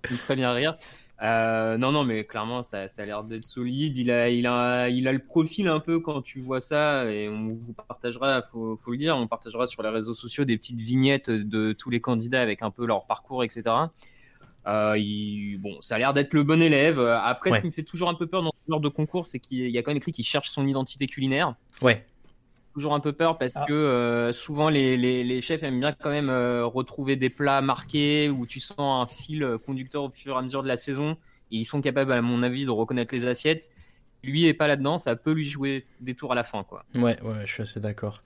Il 0.10 0.16
me 0.16 0.18
fait 0.18 0.36
bien 0.36 0.52
rire. 0.52 0.76
Non, 1.22 1.92
non, 1.94 2.04
mais 2.04 2.26
clairement, 2.26 2.62
ça, 2.64 2.88
ça 2.90 3.04
a 3.04 3.06
l'air 3.06 3.24
d'être 3.24 3.48
solide. 3.48 3.98
Il 3.98 4.12
a, 4.12 4.30
il 4.30 4.46
a, 4.48 4.90
il 4.90 5.08
a 5.08 5.14
le 5.14 5.20
profil 5.20 5.68
un 5.70 5.80
peu 5.80 6.00
quand 6.02 6.22
tu 6.22 6.40
vois 6.42 6.60
ça, 6.60 7.06
et 7.12 7.30
on 7.30 7.50
vous 7.54 7.74
partagera, 7.74 8.42
faut, 8.42 8.76
faut 8.76 8.92
le 8.92 8.98
dire, 8.98 9.16
on 9.16 9.28
partagera 9.28 9.66
sur 9.68 9.82
les 9.84 9.90
réseaux 9.90 10.14
sociaux 10.16 10.44
des 10.46 10.58
petites 10.58 10.80
vignettes 10.80 11.30
de 11.30 11.72
tous 11.74 11.90
les 11.90 12.02
candidats 12.02 12.42
avec 12.42 12.64
un 12.64 12.72
peu 12.72 12.86
leur 12.86 13.06
parcours, 13.06 13.44
etc. 13.44 13.92
Euh, 14.68 14.96
il- 14.98 15.58
bon, 15.58 15.78
ça 15.82 15.96
a 15.96 15.98
l'air 15.98 16.14
d'être 16.14 16.34
le 16.34 16.44
bon 16.44 16.62
élève. 16.62 17.00
Après, 17.00 17.50
Ouais. 17.52 17.58
ce 17.58 17.62
qui 17.62 17.68
me 17.68 17.72
fait 17.72 17.84
toujours 17.84 18.10
un 18.10 18.14
peu 18.14 18.28
peur 18.28 18.44
dans 18.44 18.52
ce 18.52 18.72
genre 18.72 18.80
de 18.80 18.90
concours, 18.90 19.26
c'est 19.26 19.40
qu'il 19.40 19.70
y 19.70 19.78
a 19.78 19.82
quand 19.82 19.92
même 19.92 19.98
écrit 19.98 20.12
qu'il 20.12 20.26
cherche 20.26 20.50
son 20.50 20.68
identité 20.68 21.08
culinaire. 21.08 21.56
Ouais. 21.82 22.06
Toujours 22.74 22.94
un 22.94 23.00
peu 23.02 23.12
peur 23.12 23.38
parce 23.38 23.52
que 23.68 23.74
euh, 23.74 24.32
souvent 24.32 24.70
les, 24.70 24.96
les, 24.96 25.24
les 25.26 25.42
chefs 25.42 25.62
aiment 25.64 25.80
bien 25.82 25.92
quand 25.92 26.10
même 26.10 26.30
euh, 26.30 26.66
retrouver 26.66 27.18
des 27.18 27.30
plats 27.30 27.62
marqués 27.62 28.30
où 28.30 28.46
tu 28.46 28.60
sens 28.62 28.78
un 28.80 29.06
fil 29.08 29.58
conducteur 29.66 30.04
au 30.04 30.10
fur 30.10 30.36
et 30.36 30.38
à 30.40 30.42
mesure 30.42 30.64
de 30.64 30.68
la 30.70 30.78
saison. 30.78 31.18
Et 31.52 31.58
ils 31.58 31.66
sont 31.66 31.82
capables, 31.82 32.14
à 32.14 32.22
mon 32.22 32.44
avis, 32.44 32.64
de 32.64 32.70
reconnaître 32.70 33.14
les 33.14 33.26
assiettes. 33.26 33.72
Lui 34.24 34.46
est 34.46 34.54
pas 34.54 34.68
là-dedans, 34.68 34.98
ça 34.98 35.16
peut 35.16 35.32
lui 35.34 35.50
jouer 35.50 35.86
des 36.00 36.14
tours 36.14 36.32
à 36.32 36.36
la 36.36 36.44
fin, 36.44 36.64
quoi. 36.64 36.84
Ouais, 36.96 37.18
ouais, 37.24 37.44
je 37.46 37.54
suis 37.54 37.64
assez 37.64 37.80
d'accord. 37.80 38.22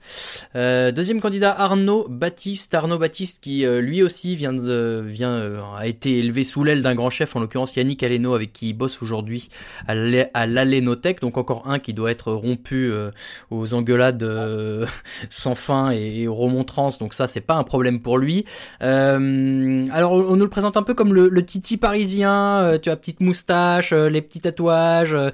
Euh, 0.54 0.92
deuxième 0.92 1.20
candidat, 1.20 1.54
Arnaud 1.58 2.06
Baptiste. 2.08 2.74
Arnaud 2.74 2.98
Baptiste 2.98 3.42
qui 3.42 3.64
euh, 3.64 3.80
lui 3.80 4.02
aussi 4.02 4.36
vient 4.36 4.52
de, 4.52 5.02
vient, 5.06 5.30
euh, 5.32 5.62
a 5.76 5.86
été 5.86 6.18
élevé 6.18 6.44
sous 6.44 6.64
l'aile 6.64 6.82
d'un 6.82 6.94
grand 6.94 7.08
chef, 7.10 7.34
en 7.34 7.40
l'occurrence 7.40 7.76
Yannick 7.76 8.02
Aleno, 8.02 8.34
avec 8.34 8.52
qui 8.52 8.68
il 8.70 8.72
bosse 8.74 9.02
aujourd'hui 9.02 9.48
à 9.86 9.94
l'A- 9.94 10.28
à 10.34 10.46
l'Alénothèque. 10.46 11.20
Donc 11.20 11.38
encore 11.38 11.66
un 11.66 11.78
qui 11.78 11.94
doit 11.94 12.10
être 12.10 12.32
rompu 12.32 12.90
euh, 12.92 13.10
aux 13.50 13.72
engueulades 13.74 14.22
euh, 14.22 14.86
sans 15.30 15.54
fin 15.54 15.90
et, 15.90 16.26
aux 16.28 16.34
remontrances. 16.34 16.98
Donc 16.98 17.14
ça, 17.14 17.26
c'est 17.26 17.40
pas 17.40 17.54
un 17.54 17.64
problème 17.64 18.00
pour 18.00 18.18
lui. 18.18 18.44
Euh, 18.82 19.84
alors 19.92 20.12
on 20.12 20.36
nous 20.36 20.44
le 20.44 20.50
présente 20.50 20.76
un 20.76 20.82
peu 20.82 20.94
comme 20.94 21.14
le, 21.14 21.28
le 21.28 21.44
titi 21.44 21.76
parisien. 21.76 22.78
tu 22.82 22.90
as 22.90 22.96
petite 22.96 23.20
moustache, 23.20 23.92
les 23.92 24.20
petits 24.22 24.40
tatouages, 24.40 25.14
euh, 25.14 25.30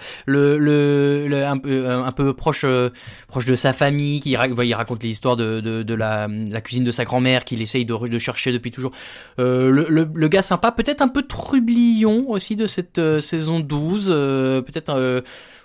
un 0.57 2.13
peu, 2.13 2.35
proche, 2.35 2.65
euh, 2.65 2.91
proche 3.29 3.45
de 3.45 3.55
sa 3.55 3.73
famille, 3.73 4.21
qui 4.21 4.31
il 4.31 4.75
raconte 4.75 5.03
les 5.03 5.09
histoires 5.09 5.37
de, 5.37 5.61
de, 5.61 5.95
la, 5.95 6.29
cuisine 6.63 6.85
de 6.85 6.91
sa 6.91 7.05
grand-mère 7.05 7.45
qu'il 7.45 7.63
essaye 7.63 7.85
de, 7.85 8.19
chercher 8.19 8.53
depuis 8.53 8.71
toujours. 8.71 8.93
Euh, 9.39 9.87
le, 9.89 10.29
gars 10.29 10.43
sympa, 10.43 10.73
peut-être 10.73 11.03
un 11.03 11.09
peu 11.09 11.23
trublion 11.23 12.31
aussi 12.31 12.57
de 12.57 12.67
cette 12.67 12.99
euh, 12.99 13.21
saison 13.21 13.61
12, 13.61 14.09
euh, 14.11 14.63
peut-être 14.63 14.91
euh, 14.91 15.21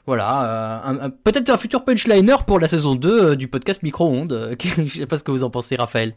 voilà, 0.07 0.85
euh, 1.03 1.09
peut-être 1.25 1.49
un 1.49 1.57
futur 1.57 1.83
punchliner 1.83 2.37
pour 2.47 2.61
la 2.61 2.69
saison 2.69 2.95
2 2.95 3.23
euh, 3.23 3.35
du 3.35 3.49
podcast 3.49 3.83
Micro-ondes. 3.83 4.31
Euh, 4.31 4.55
Je 4.63 4.99
sais 4.99 5.05
pas 5.05 5.17
ce 5.17 5.23
que 5.25 5.31
vous 5.31 5.43
en 5.43 5.49
pensez, 5.49 5.75
Raphaël. 5.75 6.15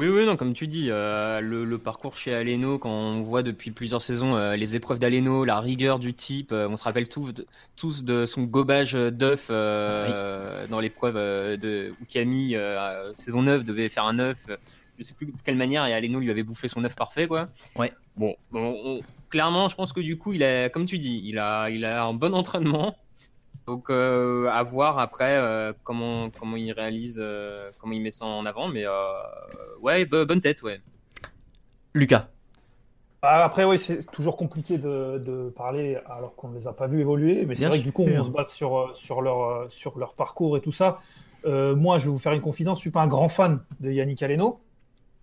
Oui, 0.00 0.08
oui, 0.08 0.24
non, 0.24 0.38
comme 0.38 0.54
tu 0.54 0.66
dis, 0.66 0.86
euh, 0.88 1.40
le, 1.40 1.66
le 1.66 1.76
parcours 1.76 2.16
chez 2.16 2.34
Aleno, 2.34 2.78
quand 2.78 2.88
on 2.90 3.20
voit 3.20 3.42
depuis 3.42 3.70
plusieurs 3.70 4.00
saisons 4.00 4.34
euh, 4.34 4.56
les 4.56 4.74
épreuves 4.74 4.98
d'Aleno, 4.98 5.44
la 5.44 5.60
rigueur 5.60 5.98
du 5.98 6.14
type, 6.14 6.52
euh, 6.52 6.66
on 6.70 6.78
se 6.78 6.84
rappelle 6.84 7.06
tous 7.06 7.34
de, 7.34 7.46
tous 7.76 8.02
de 8.02 8.24
son 8.24 8.44
gobage 8.44 8.94
d'œuf 8.94 9.48
dans 9.50 10.80
l'épreuve 10.80 11.16
de 11.16 11.92
où 12.00 12.04
Camille, 12.10 12.58
saison 13.14 13.42
9, 13.42 13.62
devait 13.62 13.90
faire 13.90 14.04
un 14.06 14.18
œuf. 14.20 14.46
Je 14.98 15.04
sais 15.04 15.12
plus 15.12 15.26
de 15.26 15.32
quelle 15.44 15.56
manière, 15.56 15.84
et 15.84 15.92
Aleno 15.92 16.18
lui 16.18 16.30
avait 16.30 16.44
bouffé 16.44 16.66
son 16.68 16.82
œuf 16.84 16.96
parfait, 16.96 17.26
quoi. 17.26 17.44
Ouais. 17.76 17.92
Bon, 18.16 18.34
bon, 18.52 18.74
on- 18.82 19.00
clairement, 19.28 19.68
je 19.68 19.74
pense 19.74 19.92
que 19.92 20.00
du 20.00 20.16
coup, 20.16 20.32
il 20.32 20.42
a, 20.42 20.70
comme 20.70 20.86
tu 20.86 20.96
dis, 20.98 21.20
il 21.26 21.38
a, 21.38 21.68
il 21.68 21.84
a 21.84 22.04
un 22.04 22.14
bon 22.14 22.32
entraînement. 22.34 22.96
Donc 23.70 23.88
euh, 23.88 24.48
à 24.50 24.64
voir 24.64 24.98
après 24.98 25.36
euh, 25.36 25.72
comment 25.84 26.28
comment 26.30 26.56
il 26.56 26.72
réalise, 26.72 27.18
euh, 27.22 27.70
comment 27.78 27.92
il 27.92 28.02
met 28.02 28.10
ça 28.10 28.26
en 28.26 28.44
avant, 28.44 28.66
mais 28.66 28.84
euh, 28.84 28.90
ouais, 29.80 30.04
bo- 30.04 30.26
bonne 30.26 30.40
tête, 30.40 30.62
ouais. 30.62 30.80
Lucas. 31.94 32.26
Ah, 33.22 33.44
Après, 33.44 33.64
oui, 33.64 33.78
c'est 33.78 34.04
toujours 34.10 34.36
compliqué 34.36 34.76
de, 34.78 35.18
de 35.18 35.50
parler 35.50 35.96
alors 36.08 36.34
qu'on 36.34 36.48
ne 36.48 36.56
les 36.58 36.66
a 36.66 36.72
pas 36.72 36.88
vus 36.88 37.00
évoluer, 37.00 37.44
mais 37.46 37.54
c'est 37.54 37.66
vrai 37.66 37.78
que 37.78 37.84
du 37.84 37.92
coup, 37.92 38.02
on 38.02 38.24
se 38.24 38.30
base 38.30 38.48
sur, 38.50 38.90
sur, 38.96 39.22
leur, 39.22 39.70
sur 39.70 39.98
leur 39.98 40.14
parcours 40.14 40.56
et 40.56 40.60
tout 40.60 40.72
ça. 40.72 41.00
Euh, 41.44 41.76
moi, 41.76 41.98
je 42.00 42.06
vais 42.06 42.10
vous 42.10 42.18
faire 42.18 42.32
une 42.32 42.40
confidence, 42.40 42.78
je 42.78 42.82
suis 42.82 42.90
pas 42.90 43.02
un 43.02 43.06
grand 43.06 43.28
fan 43.28 43.60
de 43.78 43.92
Yannick 43.92 44.22
Aleno. 44.22 44.58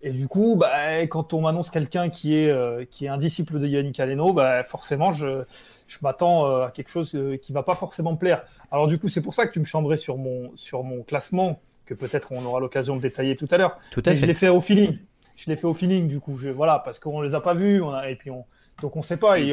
Et 0.04 0.12
du 0.12 0.28
coup, 0.28 0.56
bah, 0.56 1.02
quand 1.08 1.34
on 1.34 1.42
m'annonce 1.42 1.72
quelqu'un 1.72 2.10
qui 2.10 2.36
est, 2.38 2.50
euh, 2.52 2.86
qui 2.86 3.06
est 3.06 3.10
un 3.10 3.18
disciple 3.18 3.60
de 3.60 3.68
Yannick 3.68 4.00
Aleno, 4.00 4.32
bah, 4.32 4.64
forcément, 4.64 5.12
je, 5.12 5.44
je 5.88 5.98
m'attends 6.02 6.46
euh, 6.46 6.66
à 6.66 6.72
quelque 6.72 6.90
chose 6.90 7.16
euh, 7.16 7.38
qui 7.38 7.54
va 7.54 7.64
pas 7.64 7.76
forcément 7.76 8.12
me 8.12 8.18
plaire. 8.18 8.44
Alors 8.72 8.88
du 8.88 9.00
coup, 9.00 9.10
c'est 9.10 9.22
pour 9.22 9.34
ça 9.34 9.48
que 9.48 9.54
tu 9.54 9.60
me 9.60 9.66
chambrais 9.66 9.98
sur 9.98 10.18
mon, 10.18 10.52
sur 10.56 10.84
mon 10.84 11.02
classement, 11.04 11.60
que 11.86 11.94
peut-être 11.94 12.32
on 12.32 12.44
aura 12.46 12.60
l'occasion 12.60 12.96
de 12.96 13.02
détailler 13.02 13.36
tout 13.36 13.48
à 13.50 13.58
l'heure. 13.58 13.78
Tout 13.92 14.04
à 14.06 14.10
Mais 14.10 14.16
fait. 14.16 14.22
Je 14.22 14.26
l'ai 14.28 14.34
fait 14.34 14.50
au 14.50 14.62
feeling. 14.62 14.98
Je 15.38 15.50
l'ai 15.50 15.56
fait 15.56 15.68
au 15.68 15.74
feeling, 15.74 16.08
du 16.08 16.20
coup. 16.20 16.38
Je, 16.38 16.50
voilà, 16.50 16.80
parce 16.84 17.00
qu'on 17.00 17.22
les 17.22 17.36
a 17.36 17.42
pas 17.42 17.54
vus, 17.54 17.82
on 17.82 17.92
a, 17.92 18.10
et 18.10 18.16
puis 18.16 18.32
on, 18.32 18.44
Donc 18.82 18.96
on 18.96 19.00
ne 19.00 19.06
sait 19.06 19.18
pas, 19.18 19.40
il 19.40 19.46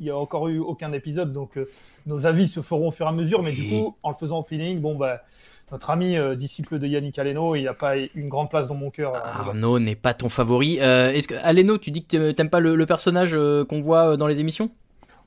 n'y 0.00 0.10
a, 0.10 0.14
a, 0.14 0.16
encore 0.16 0.48
eu 0.48 0.58
aucun 0.58 0.92
épisode, 0.92 1.32
donc 1.32 1.56
euh, 1.56 1.68
nos 2.06 2.26
avis 2.26 2.48
se 2.48 2.62
feront 2.62 2.88
au 2.88 2.90
fur 2.90 3.06
et 3.06 3.08
à 3.08 3.12
mesure, 3.12 3.42
mais 3.42 3.52
du 3.52 3.68
coup, 3.68 3.96
en 4.02 4.10
le 4.10 4.16
faisant 4.16 4.40
au 4.40 4.42
feeling, 4.42 4.80
bon, 4.80 4.96
bah, 4.96 5.22
notre 5.70 5.90
ami 5.90 6.16
euh, 6.16 6.34
disciple 6.34 6.78
de 6.78 6.86
Yannick 6.86 7.18
Aleno, 7.18 7.54
il 7.54 7.60
n'y 7.60 7.68
a 7.68 7.74
pas 7.74 7.96
une 7.96 8.28
grande 8.28 8.50
place 8.50 8.66
dans 8.66 8.74
mon 8.74 8.90
cœur. 8.90 9.14
Arnaud 9.14 9.78
n'est 9.78 9.94
pas 9.94 10.14
ton 10.14 10.30
favori. 10.30 10.78
est-ce 10.78 11.28
que 11.28 11.34
Aleno, 11.42 11.78
tu 11.78 11.90
dis 11.90 12.04
que 12.04 12.32
t'aimes 12.32 12.50
pas 12.50 12.60
le, 12.60 12.74
le 12.74 12.86
personnage 12.86 13.36
qu'on 13.68 13.80
voit 13.82 14.16
dans 14.16 14.26
les 14.26 14.40
émissions? 14.40 14.70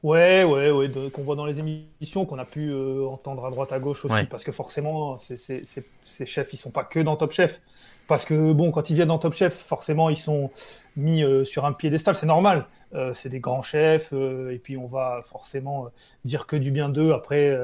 Ouais, 0.02 0.44
ouais, 0.46 0.72
ouais, 0.72 0.90
qu'on 1.12 1.24
voit 1.24 1.36
dans 1.36 1.46
les 1.46 1.60
émissions, 1.60 2.26
qu'on 2.26 2.40
a 2.40 2.46
pu 2.46 2.74
entendre 3.06 3.46
à 3.46 3.52
droite 3.52 3.72
à 3.74 3.80
gauche 3.80 4.06
aussi, 4.06 4.26
parce 4.26 4.44
que 4.44 4.52
forcément, 4.52 5.18
ces 5.18 6.26
chefs, 6.26 6.54
ils 6.54 6.58
sont 6.58 6.72
pas 6.72 6.84
que 6.84 7.00
dans 7.00 7.16
Top 7.18 7.32
Chef. 7.32 7.62
Parce 8.10 8.26
que 8.26 8.54
bon, 8.54 8.72
quand 8.72 8.90
ils 8.90 8.96
viennent 8.96 9.10
dans 9.10 9.20
Top 9.20 9.34
Chef, 9.34 9.54
forcément, 9.54 10.10
ils 10.10 10.18
sont 10.18 10.50
mis 10.96 11.24
euh, 11.24 11.46
sur 11.46 11.66
un 11.66 11.74
piédestal, 11.74 12.16
c'est 12.16 12.26
normal. 12.26 12.66
Euh, 12.96 13.14
c'est 13.14 13.30
des 13.30 13.40
grands 13.40 13.62
chefs, 13.62 14.10
euh, 14.14 14.52
et 14.52 14.58
puis 14.58 14.78
on 14.78 14.88
va 14.88 15.22
forcément 15.28 15.90
dire 16.26 16.48
que 16.48 16.56
du 16.56 16.72
bien 16.72 16.90
d'eux. 16.90 17.12
Après, 17.12 17.56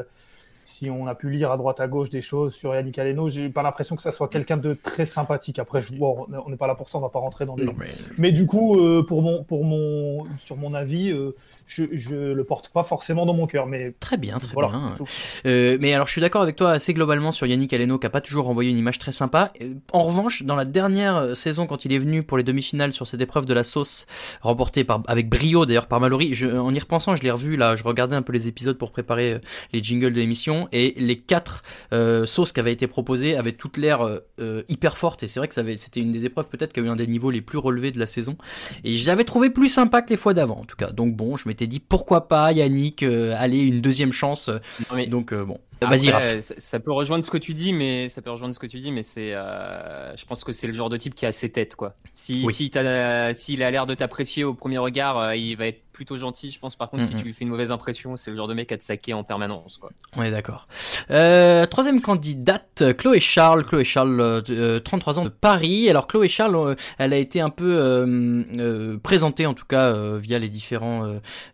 si 0.66 0.90
on 0.90 1.08
a 1.08 1.16
pu 1.16 1.30
lire 1.30 1.52
à 1.52 1.58
droite 1.58 1.80
à 1.80 1.88
gauche 1.88 2.10
des 2.10 2.22
choses 2.22 2.54
sur 2.54 2.76
Yannick 2.76 3.00
Aleno, 3.00 3.30
j'ai 3.30 3.50
pas 3.50 3.64
l'impression 3.64 3.96
que 3.96 4.02
ça 4.02 4.12
soit 4.12 4.28
quelqu'un 4.28 4.58
de 4.58 4.74
très 4.74 5.06
sympathique. 5.06 5.60
Après, 5.60 5.82
je, 5.82 5.94
bon, 5.94 6.28
on 6.46 6.50
n'est 6.50 6.58
pas 6.58 6.68
là 6.68 6.76
pour 6.76 6.90
ça, 6.90 6.98
on 6.98 7.02
va 7.02 7.10
pas 7.10 7.20
rentrer 7.20 7.46
dans 7.46 7.56
des. 7.56 7.66
mais... 7.66 7.74
mais... 8.18 8.32
du 8.32 8.46
coup, 8.46 8.78
pour 9.08 9.22
mon, 9.22 9.44
pour 9.44 9.64
mon, 9.64 10.26
sur 10.40 10.58
mon 10.58 10.74
avis, 10.74 11.14
je, 11.68 11.84
je 11.94 12.16
le 12.16 12.44
porte 12.44 12.70
pas 12.70 12.84
forcément 12.84 13.26
dans 13.26 13.34
mon 13.34 13.48
cœur. 13.48 13.66
Mais 13.68 13.94
très 14.00 14.18
bien, 14.18 14.40
très 14.40 14.56
bien. 14.56 14.96
Euh, 15.46 15.78
mais 15.80 15.94
alors, 15.94 16.08
je 16.08 16.12
suis 16.12 16.22
d'accord 16.22 16.42
avec 16.42 16.56
toi 16.56 16.72
assez 16.72 16.94
globalement 16.94 17.32
sur 17.32 17.48
Yannick 17.48 17.74
Aleno 17.74 17.98
qui 17.98 18.08
a 18.08 18.10
pas 18.10 18.22
toujours 18.22 18.50
envoyé 18.50 18.72
une 18.72 18.78
image 18.78 19.00
très 19.00 19.12
sympa. 19.12 19.52
Euh, 19.62 19.74
en 19.92 20.04
revanche, 20.04 20.44
dans 20.44 20.56
la 20.56 20.66
dernière 20.66 21.18
euh, 21.18 21.34
saison, 21.36 21.68
quand 21.68 21.86
il 21.86 21.94
est 21.94 21.98
venu 21.98 22.24
pour 22.24 22.38
les 22.38 22.44
demi-finales 22.44 22.94
sur 22.94 23.08
cette 23.08 23.22
épreuve 23.22 23.46
de 23.46 23.54
la 23.54 23.64
sauce 23.64 24.06
remportée 24.42 24.84
par 24.84 25.02
avec 25.08 25.30
brio 25.30 25.66
d'ailleurs 25.66 25.88
par 25.88 26.00
Mallory, 26.00 26.34
je, 26.34 26.48
en 26.48 26.74
y 26.74 26.80
repensant, 26.80 27.16
je 27.16 27.24
l'ai 27.24 27.32
revu 27.32 27.56
là, 27.56 27.76
je 27.76 27.84
regardais 27.84 28.16
un 28.16 28.22
peu 28.22 28.34
les 28.34 28.48
épisodes 28.48 28.78
pour 28.78 28.92
préparer 28.92 29.34
euh, 29.34 29.40
les 29.74 29.82
jingles 29.84 30.14
de 30.14 30.20
l'émission 30.20 30.55
et 30.72 30.94
les 30.98 31.20
quatre 31.20 31.64
euh, 31.94 32.26
sauces 32.26 32.52
qui 32.52 32.60
avaient 32.60 32.74
été 32.74 32.88
proposées 32.88 33.36
avaient 33.38 33.52
toutes 33.52 33.78
l'air 33.78 34.02
euh, 34.40 34.64
hyper 34.68 34.98
fortes 34.98 35.24
et 35.24 35.28
c'est 35.28 35.40
vrai 35.40 35.48
que 35.48 35.54
ça 35.54 35.62
avait, 35.62 35.76
c'était 35.76 36.00
une 36.00 36.12
des 36.12 36.26
épreuves 36.26 36.50
peut-être 36.50 36.74
qui 36.74 36.80
a 36.80 36.84
eu 36.84 36.90
un 36.90 36.96
des 36.96 37.08
niveaux 37.08 37.32
les 37.32 37.42
plus 37.42 37.58
relevés 37.58 37.92
de 37.92 38.00
la 38.00 38.06
saison 38.06 38.38
et 38.84 38.98
je 38.98 39.08
l'avais 39.08 39.24
trouvé 39.24 39.50
plus 39.50 39.70
sympa 39.70 40.02
que 40.02 40.10
les 40.10 40.18
fois 40.18 40.34
d'avant 40.34 40.60
en 40.60 40.66
tout 40.66 40.76
cas. 40.76 40.92
Donc 40.92 41.16
bon, 41.16 41.38
je 41.38 41.48
m'étais 41.48 41.68
dit 41.68 41.80
pourquoi 41.80 42.28
pas 42.28 42.52
Yannick 42.52 43.04
euh, 43.04 43.36
aller 43.38 43.60
une 43.60 43.82
deuxième 43.82 44.12
chance. 44.12 44.50
Donc 45.10 45.34
euh, 45.34 45.46
bon, 45.46 45.60
vas-y 45.82 46.12
Ça, 46.42 46.80
peut 46.80 46.92
rejoindre 46.92 47.24
ce 47.24 47.32
que 47.32 47.38
tu 47.38 47.54
dis, 47.54 47.74
mais 47.74 48.10
ça 48.10 48.22
peut 48.22 48.32
rejoindre 48.32 48.54
ce 48.54 48.60
que 48.60 48.68
tu 48.68 48.78
dis, 48.78 48.92
mais 48.92 49.04
c'est, 49.04 49.34
euh, 49.34 50.16
je 50.16 50.26
pense 50.26 50.44
que 50.44 50.52
c'est 50.52 50.68
le 50.68 50.74
genre 50.74 50.90
de 50.90 50.98
type 50.98 51.16
qui 51.16 51.26
a 51.26 51.32
ses 51.32 51.52
têtes 51.52 51.76
quoi. 51.76 51.96
Si 52.14 52.46
si 52.52 52.72
s'il 53.34 53.64
a 53.64 53.72
l'air 53.72 53.86
de 53.86 53.96
t'apprécier 53.96 54.44
au 54.44 54.54
premier 54.54 54.78
regard, 54.78 55.36
il 55.36 55.56
va 55.56 55.68
être 55.68 55.82
plutôt 55.96 56.18
gentil, 56.18 56.52
je 56.52 56.60
pense. 56.60 56.76
Par 56.76 56.90
contre, 56.90 57.06
si 57.06 57.16
tu 57.16 57.24
lui 57.24 57.34
fais 57.34 57.44
une 57.44 57.50
mauvaise 57.50 57.72
impression, 57.72 58.18
c'est 58.18 58.32
le 58.32 58.38
genre 58.38 58.48
de 58.48 58.54
mec 58.54 58.72
à 58.72 58.78
te 58.78 58.84
saquer 58.84 59.14
en 59.14 59.24
permanence. 59.24 59.78
Quoi. 59.78 59.90
On 60.16 60.24
est 60.24 60.32
d'accord. 60.32 60.68
Euh, 61.10 61.66
troisième 61.66 62.02
candidate, 62.02 62.84
Chloé 62.98 63.20
Charles. 63.20 63.66
Chloé 63.66 63.84
Charles, 63.84 64.44
33 64.84 65.20
ans 65.20 65.24
de 65.24 65.30
Paris. 65.30 65.90
Alors 65.90 66.08
Chloé 66.08 66.28
Charles, 66.28 66.76
elle 66.98 67.14
a 67.14 67.18
été 67.18 67.42
un 67.42 67.50
peu 67.50 68.06
présentée, 69.02 69.46
en 69.46 69.54
tout 69.54 69.66
cas 69.66 70.16
via 70.18 70.40
les 70.40 70.50
différents 70.50 71.06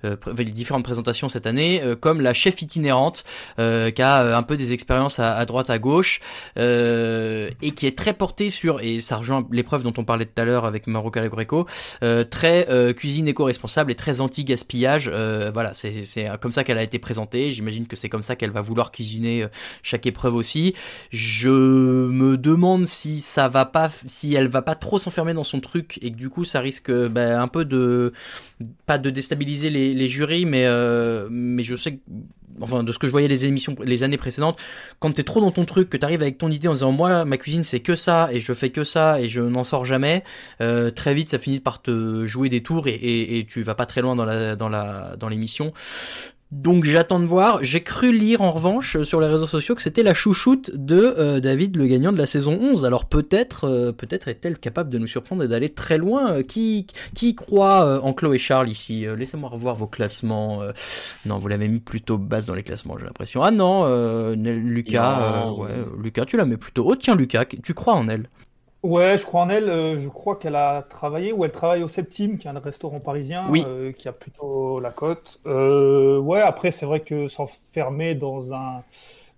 euh, 0.05 0.15
les 0.37 0.45
différentes 0.45 0.83
présentations 0.83 1.29
cette 1.29 1.45
année, 1.45 1.81
euh, 1.83 1.95
comme 1.95 2.21
la 2.21 2.33
chef 2.33 2.61
itinérante 2.61 3.23
euh, 3.59 3.91
qui 3.91 4.01
a 4.01 4.37
un 4.37 4.43
peu 4.43 4.57
des 4.57 4.73
expériences 4.73 5.19
à, 5.19 5.45
droite 5.45 5.69
à 5.69 5.79
gauche 5.79 6.19
et 6.57 7.71
qui 7.75 7.87
est 7.87 7.97
très 7.97 8.13
portée 8.13 8.49
sur 8.49 8.81
et 8.81 8.99
ça 8.99 9.17
rejoint 9.17 9.45
l'épreuve 9.51 9.83
dont 9.83 9.93
on 9.97 10.03
parlait 10.03 10.25
tout 10.25 10.41
à 10.41 10.45
l'heure 10.45 10.65
avec 10.65 10.87
Maroc 10.87 11.17
Greco, 11.17 11.67
très 12.29 12.93
cuisine 12.95 13.27
éco-responsable 13.27 13.91
et 13.91 13.95
très 13.95 14.21
anti-gaspillage. 14.31 15.09
voilà, 15.53 15.73
c'est 15.73 16.29
comme 16.39 16.53
ça 16.53 16.63
qu'elle 16.63 16.77
a 16.77 16.83
été 16.83 16.99
présentée. 16.99 17.51
J'imagine 17.51 17.87
que 17.87 17.95
c'est 17.95 18.09
comme 18.09 18.23
ça 18.23 18.35
qu'elle 18.35 18.51
va 18.51 18.61
vouloir 18.61 18.91
cuisiner 18.91 19.45
chaque 19.83 20.05
épreuve 20.05 20.35
aussi. 20.35 20.73
Je 21.11 21.49
me 21.49 22.37
demande 22.37 22.85
si 22.85 23.19
ça 23.19 23.49
va 23.49 23.65
pas, 23.65 23.91
si 24.05 24.33
elle 24.35 24.47
va 24.47 24.61
pas 24.61 24.75
trop 24.75 24.99
s'enfermer 24.99 25.33
dans 25.33 25.43
son 25.43 25.59
truc 25.59 25.99
et 26.01 26.11
que 26.11 26.17
du 26.17 26.29
coup 26.29 26.43
ça 26.43 26.59
risque 26.59 26.91
ben, 26.91 27.39
un 27.39 27.47
peu 27.47 27.65
de 27.65 28.13
pas 28.85 28.97
de 28.97 29.09
déstabiliser 29.09 29.69
les 29.69 30.07
jurys, 30.07 30.45
mais, 30.45 30.65
euh, 30.65 31.27
mais 31.31 31.63
je 31.63 31.75
sais 31.75 31.93
que 31.93 31.99
enfin 32.61 32.83
de 32.83 32.91
ce 32.91 32.99
que 32.99 33.07
je 33.07 33.11
voyais 33.11 33.27
les 33.27 33.45
émissions 33.45 33.75
les 33.83 34.03
années 34.03 34.17
précédentes, 34.17 34.59
quand 34.99 35.11
t'es 35.11 35.23
trop 35.23 35.41
dans 35.41 35.51
ton 35.51 35.65
truc, 35.65 35.89
que 35.89 35.97
t'arrives 35.97 36.21
avec 36.21 36.37
ton 36.37 36.49
idée 36.49 36.67
en 36.67 36.73
disant 36.73 36.91
moi 36.91 37.25
ma 37.25 37.37
cuisine 37.37 37.63
c'est 37.63 37.79
que 37.79 37.95
ça 37.95 38.29
et 38.31 38.39
je 38.39 38.53
fais 38.53 38.69
que 38.69 38.83
ça 38.83 39.21
et 39.21 39.29
je 39.29 39.41
n'en 39.41 39.63
sors 39.63 39.85
jamais, 39.85 40.23
euh, 40.61 40.89
très 40.89 41.13
vite 41.13 41.29
ça 41.29 41.39
finit 41.39 41.59
par 41.59 41.81
te 41.81 42.25
jouer 42.25 42.49
des 42.49 42.61
tours 42.61 42.87
et, 42.87 42.91
et, 42.91 43.39
et, 43.39 43.45
tu 43.45 43.63
vas 43.63 43.75
pas 43.75 43.85
très 43.85 44.01
loin 44.01 44.15
dans 44.15 44.25
la 44.25 44.55
dans 44.55 44.69
la 44.69 45.15
dans 45.17 45.29
l'émission. 45.29 45.73
Donc 46.51 46.83
j'attends 46.83 47.21
de 47.21 47.25
voir. 47.25 47.59
J'ai 47.61 47.81
cru 47.81 48.11
lire 48.11 48.41
en 48.41 48.51
revanche 48.51 49.01
sur 49.03 49.21
les 49.21 49.27
réseaux 49.27 49.47
sociaux 49.47 49.73
que 49.73 49.81
c'était 49.81 50.03
la 50.03 50.13
chouchoute 50.13 50.71
de 50.75 51.15
euh, 51.17 51.39
David, 51.39 51.77
le 51.77 51.87
gagnant 51.87 52.11
de 52.11 52.17
la 52.17 52.25
saison 52.25 52.59
11. 52.61 52.83
Alors 52.83 53.05
peut-être, 53.05 53.69
euh, 53.69 53.93
peut-être 53.93 54.27
est-elle 54.27 54.59
capable 54.59 54.89
de 54.89 54.97
nous 54.97 55.07
surprendre 55.07 55.43
et 55.43 55.47
d'aller 55.47 55.69
très 55.69 55.97
loin. 55.97 56.33
Euh, 56.33 56.43
qui, 56.43 56.87
qui 57.15 57.35
croit 57.35 58.03
en 58.03 58.13
Chloé 58.13 58.37
Charles 58.37 58.69
ici? 58.69 59.05
Laissez-moi 59.17 59.49
revoir 59.49 59.75
vos 59.75 59.87
classements. 59.87 60.61
non, 61.25 61.39
vous 61.39 61.47
l'avez 61.47 61.69
mis 61.69 61.79
plutôt 61.79 62.17
basse 62.17 62.47
dans 62.47 62.55
les 62.55 62.63
classements, 62.63 62.97
j'ai 62.97 63.05
l'impression. 63.05 63.43
Ah 63.43 63.51
non, 63.51 63.85
Lucas, 64.35 65.51
ouais, 65.51 65.85
Lucas, 66.01 66.25
tu 66.25 66.35
la 66.35 66.45
mets 66.45 66.57
plutôt 66.57 66.85
haut. 66.85 66.95
Tiens, 66.97 67.15
Lucas, 67.15 67.45
tu 67.45 67.73
crois 67.73 67.93
en 67.93 68.09
elle? 68.09 68.27
Ouais, 68.83 69.17
je 69.17 69.25
crois 69.25 69.41
en 69.41 69.49
elle. 69.49 69.69
Euh, 69.69 69.99
je 69.99 70.09
crois 70.09 70.35
qu'elle 70.37 70.55
a 70.55 70.81
travaillé 70.81 71.31
ou 71.33 71.45
elle 71.45 71.51
travaille 71.51 71.83
au 71.83 71.87
Septime, 71.87 72.37
qui 72.37 72.47
est 72.47 72.51
un 72.51 72.59
restaurant 72.59 72.99
parisien, 72.99 73.47
euh, 73.53 73.91
qui 73.91 74.07
a 74.07 74.11
plutôt 74.11 74.79
la 74.79 74.89
cote. 74.89 75.39
Euh, 75.45 76.17
ouais, 76.17 76.41
après, 76.41 76.71
c'est 76.71 76.85
vrai 76.85 77.01
que 77.01 77.27
s'enfermer 77.27 78.15
dans 78.15 78.53
un, 78.53 78.83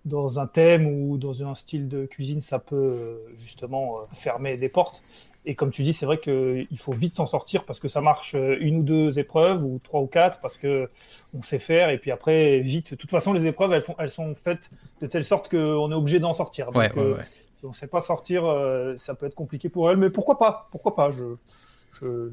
dans 0.05 0.39
un 0.39 0.47
thème 0.47 0.87
ou 0.87 1.17
dans 1.17 1.43
un 1.43 1.55
style 1.55 1.89
de 1.89 2.05
cuisine, 2.05 2.39
ça 2.41 2.59
peut 2.59 3.19
justement 3.37 3.97
fermer 4.13 4.55
des 4.55 4.69
portes. 4.69 5.01
Et 5.45 5.55
comme 5.55 5.71
tu 5.71 5.83
dis, 5.83 5.91
c'est 5.91 6.05
vrai 6.05 6.21
qu'il 6.21 6.77
faut 6.77 6.93
vite 6.93 7.17
s'en 7.17 7.27
sortir 7.27 7.65
parce 7.65 7.81
que 7.81 7.89
ça 7.89 7.99
marche 7.99 8.33
une 8.33 8.77
ou 8.77 8.83
deux 8.83 9.19
épreuves 9.19 9.61
ou 9.61 9.81
trois 9.83 9.99
ou 9.99 10.07
quatre 10.07 10.39
parce 10.39 10.57
que 10.57 10.89
on 11.37 11.41
sait 11.41 11.59
faire 11.59 11.89
et 11.89 11.97
puis 11.97 12.11
après 12.11 12.61
vite. 12.61 12.91
De 12.91 12.95
toute 12.95 13.11
façon, 13.11 13.33
les 13.33 13.45
épreuves 13.45 13.73
elles, 13.73 13.83
font, 13.83 13.95
elles 13.99 14.09
sont 14.09 14.35
faites 14.35 14.69
de 15.01 15.07
telle 15.07 15.25
sorte 15.25 15.49
qu'on 15.49 15.91
est 15.91 15.95
obligé 15.95 16.21
d'en 16.21 16.33
sortir. 16.33 16.67
Donc, 16.67 16.75
ouais, 16.77 16.93
ouais, 16.93 17.11
ouais 17.11 17.25
on 17.63 17.69
ne 17.69 17.73
sait 17.73 17.87
pas 17.87 18.01
sortir, 18.01 18.45
euh, 18.45 18.95
ça 18.97 19.15
peut 19.15 19.25
être 19.25 19.35
compliqué 19.35 19.69
pour 19.69 19.89
elle, 19.89 19.97
mais 19.97 20.09
pourquoi 20.09 20.37
pas 20.37 20.67
Pourquoi 20.71 20.95
pas 20.95 21.11
je, 21.11 21.35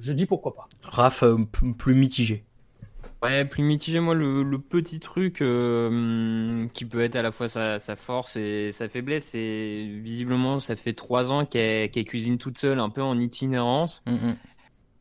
je, 0.00 0.12
dis 0.12 0.26
pourquoi 0.26 0.54
pas. 0.54 0.68
Raph, 0.82 1.22
euh, 1.22 1.36
plus 1.78 1.94
mitigé. 1.94 2.44
Ouais, 3.22 3.44
plus 3.44 3.62
mitigé, 3.62 4.00
moi, 4.00 4.14
le, 4.14 4.58
petit 4.58 4.98
truc 4.98 5.42
euh, 5.42 6.66
qui 6.72 6.86
peut 6.86 7.02
être 7.02 7.16
à 7.16 7.22
la 7.22 7.32
fois 7.32 7.48
sa, 7.48 7.78
force 7.96 8.36
et 8.36 8.70
sa 8.72 8.88
faiblesse, 8.88 9.26
c'est 9.26 9.88
visiblement, 10.02 10.58
ça 10.58 10.74
fait 10.74 10.94
trois 10.94 11.30
ans 11.30 11.44
qu'elle 11.44 11.90
cuisine 11.90 12.38
toute 12.38 12.56
seule, 12.56 12.78
un 12.78 12.88
peu 12.88 13.02
en 13.02 13.18
itinérance. 13.18 14.02
Mm, 14.06 14.30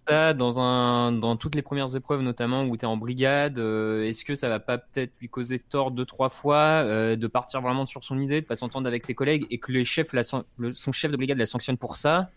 dans, 0.08 0.60
un, 0.60 1.12
dans 1.12 1.36
toutes 1.36 1.56
les 1.56 1.62
premières 1.62 1.96
épreuves, 1.96 2.22
notamment 2.22 2.64
où 2.64 2.76
tu 2.76 2.82
es 2.82 2.86
en 2.86 2.98
brigade, 2.98 3.60
euh, 3.60 4.06
est-ce 4.06 4.26
que 4.26 4.34
ça 4.34 4.50
va 4.50 4.60
pas 4.60 4.78
peut-être 4.80 5.12
lui 5.22 5.30
causer 5.30 5.60
tort 5.60 5.92
deux, 5.92 6.06
trois 6.06 6.30
fois 6.30 6.58
euh, 6.58 7.16
de 7.16 7.28
partir 7.28 7.62
vraiment 7.62 7.86
sur 7.86 8.04
son 8.04 8.20
idée, 8.20 8.42
de 8.42 8.46
pas 8.46 8.56
s'entendre 8.56 8.88
avec 8.88 9.04
ses 9.04 9.14
collègues 9.14 9.46
et 9.52 9.60
que 9.60 9.72
les 9.72 9.86
chefs 9.86 10.14
la, 10.14 10.24
son 10.24 10.44
chef 10.92 11.12
de 11.12 11.18
brigade 11.18 11.38
la 11.38 11.46
sanctionne 11.46 11.78
pour 11.78 11.96
ça 11.96 12.28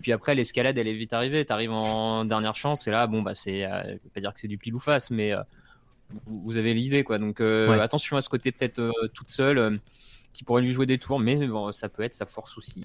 puis 0.00 0.12
après, 0.12 0.34
l'escalade, 0.34 0.78
elle 0.78 0.88
est 0.88 0.94
vite 0.94 1.12
arrivée. 1.12 1.44
Tu 1.44 1.52
arrives 1.52 1.72
en 1.72 2.24
dernière 2.24 2.54
chance 2.54 2.86
et 2.86 2.90
là, 2.90 3.06
bon, 3.06 3.20
bah, 3.20 3.34
c'est, 3.34 3.66
euh, 3.66 3.82
je 3.84 3.88
vais 3.90 4.00
pas 4.14 4.20
dire 4.20 4.32
que 4.32 4.40
c'est 4.40 4.48
du 4.48 4.56
pile 4.56 4.74
ou 4.74 4.80
face, 4.80 5.10
mais 5.10 5.34
vous, 6.24 6.56
avez 6.56 6.72
l'idée, 6.72 7.04
quoi. 7.04 7.18
Donc, 7.18 7.42
attention 7.42 8.16
à 8.16 8.22
ce 8.22 8.30
côté 8.30 8.50
peut-être 8.50 8.80
toute 9.12 9.28
seule 9.28 9.78
qui 10.32 10.42
pourrait 10.42 10.62
lui 10.62 10.72
jouer 10.72 10.86
des 10.86 10.96
tours, 10.96 11.20
mais 11.20 11.46
bon, 11.46 11.70
ça 11.72 11.90
peut 11.90 12.02
être 12.02 12.14
sa 12.14 12.24
force 12.24 12.56
aussi. 12.56 12.80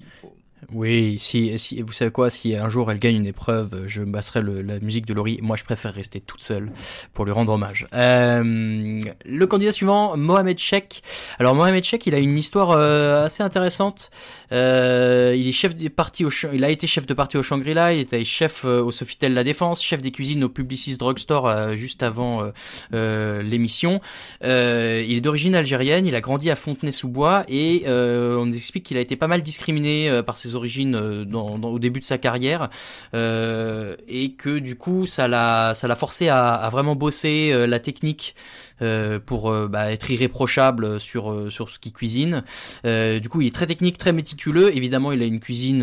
Oui, 0.72 1.16
si, 1.20 1.56
si, 1.58 1.80
vous 1.80 1.92
savez 1.92 2.10
quoi, 2.10 2.28
si 2.28 2.56
un 2.56 2.68
jour 2.68 2.90
elle 2.90 2.98
gagne 2.98 3.16
une 3.16 3.26
épreuve, 3.26 3.84
je 3.86 4.02
basserai 4.02 4.40
le, 4.40 4.62
la 4.62 4.80
musique 4.80 5.06
de 5.06 5.14
Laurie. 5.14 5.38
Moi, 5.40 5.56
je 5.56 5.64
préfère 5.64 5.94
rester 5.94 6.20
toute 6.20 6.42
seule 6.42 6.72
pour 7.14 7.24
lui 7.24 7.32
rendre 7.32 7.52
hommage. 7.52 7.86
Euh, 7.94 9.00
le 9.24 9.46
candidat 9.46 9.72
suivant, 9.72 10.16
Mohamed 10.16 10.58
Sheikh. 10.58 11.02
Alors, 11.38 11.54
Mohamed 11.54 11.84
Sheikh, 11.84 12.06
il 12.06 12.14
a 12.14 12.18
une 12.18 12.36
histoire 12.36 12.72
euh, 12.72 13.24
assez 13.26 13.42
intéressante. 13.42 14.10
Euh, 14.52 15.34
il 15.36 15.48
est 15.48 15.52
chef 15.52 15.74
des 15.74 15.90
partis 15.90 16.24
au, 16.24 16.30
il 16.52 16.64
a 16.64 16.70
été 16.70 16.86
chef 16.86 17.06
de 17.06 17.14
parti 17.14 17.36
au 17.36 17.42
Shangri-La, 17.42 17.94
il 17.94 18.00
était 18.00 18.24
chef 18.24 18.64
euh, 18.64 18.80
au 18.80 18.92
Sofitel 18.92 19.34
La 19.34 19.44
Défense, 19.44 19.82
chef 19.82 20.00
des 20.00 20.10
cuisines 20.10 20.44
au 20.44 20.48
Publicis 20.48 20.96
Drugstore 20.96 21.48
euh, 21.48 21.74
juste 21.74 22.02
avant 22.02 22.50
l'émission. 22.92 24.00
il 24.42 24.48
est 24.48 25.20
d'origine 25.20 25.54
algérienne, 25.54 26.06
il 26.06 26.14
a 26.14 26.20
grandi 26.20 26.50
à 26.50 26.56
Fontenay-sous-Bois 26.56 27.44
et 27.48 27.84
on 27.86 28.46
nous 28.46 28.56
explique 28.56 28.84
qu'il 28.84 28.96
a 28.96 29.00
été 29.00 29.16
pas 29.16 29.26
mal 29.26 29.42
discriminé 29.42 30.22
par 30.24 30.36
ses 30.36 30.54
origines 30.56 31.24
dans, 31.24 31.56
au 31.60 31.78
début 31.78 32.00
de 32.00 32.04
sa 32.04 32.18
carrière 32.18 32.68
et 33.14 34.34
que 34.36 34.58
du 34.58 34.76
coup 34.76 35.06
ça 35.06 35.28
l'a 35.28 35.74
ça 35.74 35.88
l'a 35.88 35.96
forcé 35.96 36.28
à, 36.28 36.68
vraiment 36.70 36.96
bosser 36.96 37.66
la 37.66 37.78
technique 37.78 38.34
euh, 38.82 39.18
pour 39.18 39.50
euh, 39.50 39.68
bah, 39.68 39.90
être 39.90 40.10
irréprochable 40.10 41.00
sur 41.00 41.32
euh, 41.32 41.48
sur 41.48 41.70
ce 41.70 41.78
qu'il 41.78 41.94
cuisine. 41.94 42.44
du 42.84 43.28
coup, 43.30 43.40
il 43.40 43.46
est 43.46 43.54
très 43.54 43.64
technique, 43.64 43.96
très 43.96 44.12
méticuleux. 44.12 44.76
Évidemment, 44.76 45.12
il 45.12 45.22
a 45.22 45.24
une 45.24 45.40
cuisine 45.40 45.82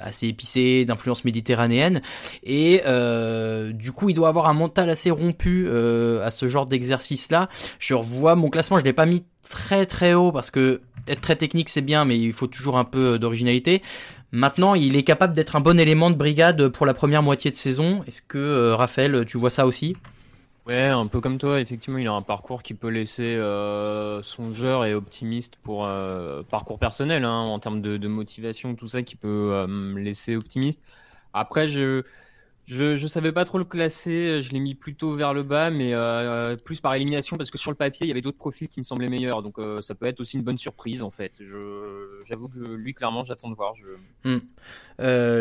assez 0.00 0.28
épicée, 0.28 0.84
d'influence 0.84 1.24
méditerranéenne, 1.24 2.00
et 2.42 2.82
du 3.74 3.92
coup, 3.92 4.08
il 4.08 4.14
doit 4.14 4.28
avoir 4.28 4.46
un 4.46 4.54
mental 4.54 4.88
assez 4.90 5.10
rompu 5.10 5.68
à 5.68 6.30
ce 6.30 6.48
genre 6.48 6.66
d'exercice-là. 6.66 7.48
Je 7.78 7.94
revois 7.94 8.34
mon 8.34 8.48
classement, 8.50 8.78
je 8.78 8.84
l'ai 8.84 8.92
pas 8.92 9.06
mis 9.06 9.24
très 9.42 9.86
très 9.86 10.14
haut 10.14 10.32
parce 10.32 10.50
que 10.50 10.80
être 11.08 11.20
très 11.20 11.36
technique 11.36 11.68
c'est 11.68 11.80
bien, 11.80 12.04
mais 12.04 12.18
il 12.18 12.32
faut 12.32 12.46
toujours 12.46 12.78
un 12.78 12.84
peu 12.84 13.18
d'originalité. 13.18 13.82
Maintenant, 14.32 14.74
il 14.74 14.96
est 14.96 15.02
capable 15.02 15.34
d'être 15.34 15.56
un 15.56 15.60
bon 15.60 15.78
élément 15.78 16.10
de 16.10 16.16
brigade 16.16 16.68
pour 16.68 16.86
la 16.86 16.94
première 16.94 17.22
moitié 17.22 17.50
de 17.50 17.56
saison. 17.56 18.02
Est-ce 18.06 18.22
que 18.22 18.72
Raphaël, 18.72 19.24
tu 19.26 19.36
vois 19.36 19.50
ça 19.50 19.66
aussi? 19.66 19.94
Ouais, 20.66 20.84
un 20.84 21.08
peu 21.08 21.20
comme 21.20 21.38
toi, 21.38 21.60
effectivement, 21.60 21.98
il 21.98 22.06
a 22.06 22.12
un 22.12 22.22
parcours 22.22 22.62
qui 22.62 22.74
peut 22.74 22.88
laisser 22.88 23.34
euh, 23.34 24.22
songeur 24.22 24.84
et 24.84 24.94
optimiste 24.94 25.56
pour 25.56 25.86
euh, 25.86 26.44
parcours 26.44 26.78
personnel, 26.78 27.24
hein, 27.24 27.32
en 27.32 27.58
termes 27.58 27.80
de, 27.82 28.08
motivation, 28.08 28.76
tout 28.76 28.86
ça 28.86 29.02
qui 29.02 29.16
peut 29.16 29.50
euh, 29.52 29.98
laisser 29.98 30.36
optimiste. 30.36 30.80
Après, 31.32 31.66
je, 31.66 32.04
je 32.66 32.96
je 32.96 33.06
savais 33.06 33.32
pas 33.32 33.44
trop 33.44 33.58
le 33.58 33.64
classer, 33.64 34.40
je 34.42 34.52
l'ai 34.52 34.60
mis 34.60 34.74
plutôt 34.74 35.14
vers 35.14 35.34
le 35.34 35.42
bas, 35.42 35.70
mais 35.70 35.92
euh, 35.92 36.56
plus 36.56 36.80
par 36.80 36.94
élimination 36.94 37.36
parce 37.36 37.50
que 37.50 37.58
sur 37.58 37.70
le 37.70 37.76
papier, 37.76 38.06
il 38.06 38.08
y 38.08 38.12
avait 38.12 38.20
d'autres 38.20 38.38
profils 38.38 38.68
qui 38.68 38.80
me 38.80 38.84
semblaient 38.84 39.08
meilleurs, 39.08 39.42
donc 39.42 39.56
ça 39.80 39.94
peut 39.94 40.06
être 40.06 40.20
aussi 40.20 40.36
une 40.36 40.44
bonne 40.44 40.58
surprise 40.58 41.02
en 41.02 41.10
fait. 41.10 41.40
J'avoue 42.24 42.48
que 42.48 42.58
lui, 42.58 42.94
clairement, 42.94 43.24
j'attends 43.24 43.50
de 43.50 43.56
voir. 43.56 43.74
Hmm. 44.24 44.38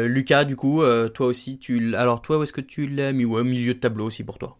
Lucas, 0.07 0.45
du 0.45 0.55
coup, 0.55 0.81
toi 1.13 1.27
aussi, 1.27 1.57
tu 1.57 1.95
alors 1.95 2.21
toi, 2.21 2.39
où 2.39 2.43
est-ce 2.43 2.53
que 2.53 2.61
tu 2.61 2.87
l'as 2.87 3.11
mis? 3.11 3.25
Ouais, 3.25 3.43
milieu 3.43 3.73
de 3.73 3.79
tableau 3.79 4.05
aussi 4.05 4.23
pour 4.23 4.37
toi 4.37 4.57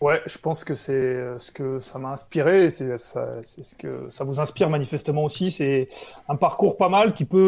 Ouais, 0.00 0.20
je 0.26 0.38
pense 0.38 0.64
que 0.64 0.74
c'est 0.74 0.92
euh, 0.92 1.38
ce 1.38 1.50
que 1.50 1.80
ça 1.80 1.98
m'a 1.98 2.10
inspiré, 2.10 2.70
c'est 2.70 2.98
ce 2.98 3.74
que 3.74 4.08
ça 4.10 4.24
vous 4.24 4.40
inspire 4.40 4.68
manifestement 4.68 5.24
aussi. 5.24 5.50
C'est 5.50 5.86
un 6.28 6.36
parcours 6.36 6.76
pas 6.76 6.88
mal 6.88 7.14
qui 7.14 7.24
peut, 7.24 7.38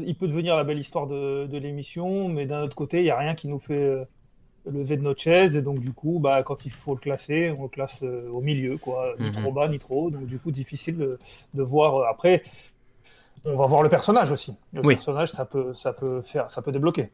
euh, 0.00 0.04
il 0.06 0.14
peut 0.14 0.28
devenir 0.28 0.56
la 0.56 0.64
belle 0.64 0.78
histoire 0.78 1.06
de, 1.06 1.48
l'émission, 1.58 2.28
mais 2.28 2.46
d'un 2.46 2.62
autre 2.62 2.76
côté, 2.76 2.98
il 2.98 3.04
n'y 3.04 3.10
a 3.10 3.16
rien 3.16 3.34
qui 3.34 3.48
nous 3.48 3.58
fait 3.58 3.74
euh, 3.74 4.04
lever 4.66 4.96
de 4.96 5.02
notre 5.02 5.20
chaise, 5.20 5.56
et 5.56 5.62
donc 5.62 5.80
du 5.80 5.92
coup, 5.92 6.18
bah, 6.20 6.42
quand 6.42 6.66
il 6.66 6.70
faut 6.70 6.94
le 6.94 7.00
classer, 7.00 7.52
on 7.58 7.62
le 7.62 7.68
classe 7.68 8.02
au 8.02 8.40
milieu, 8.42 8.76
quoi, 8.76 9.14
ni 9.18 9.30
mhm. 9.30 9.42
trop 9.42 9.52
bas 9.52 9.68
ni 9.68 9.78
trop 9.78 10.04
haut, 10.04 10.10
donc 10.10 10.26
du 10.26 10.38
coup, 10.38 10.50
difficile 10.50 10.96
de, 11.54 11.62
voir. 11.62 12.08
Après, 12.08 12.42
on 13.44 13.56
va 13.56 13.66
voir 13.66 13.82
le 13.82 13.88
personnage 13.88 14.30
aussi. 14.30 14.54
Le 14.72 14.82
personnage, 14.82 15.30
ça 15.30 15.46
peut, 15.46 15.72
ça 15.74 15.92
peut 15.92 16.22
faire, 16.22 16.50
ça 16.50 16.60
peut 16.60 16.70
débloquer. 16.70 17.10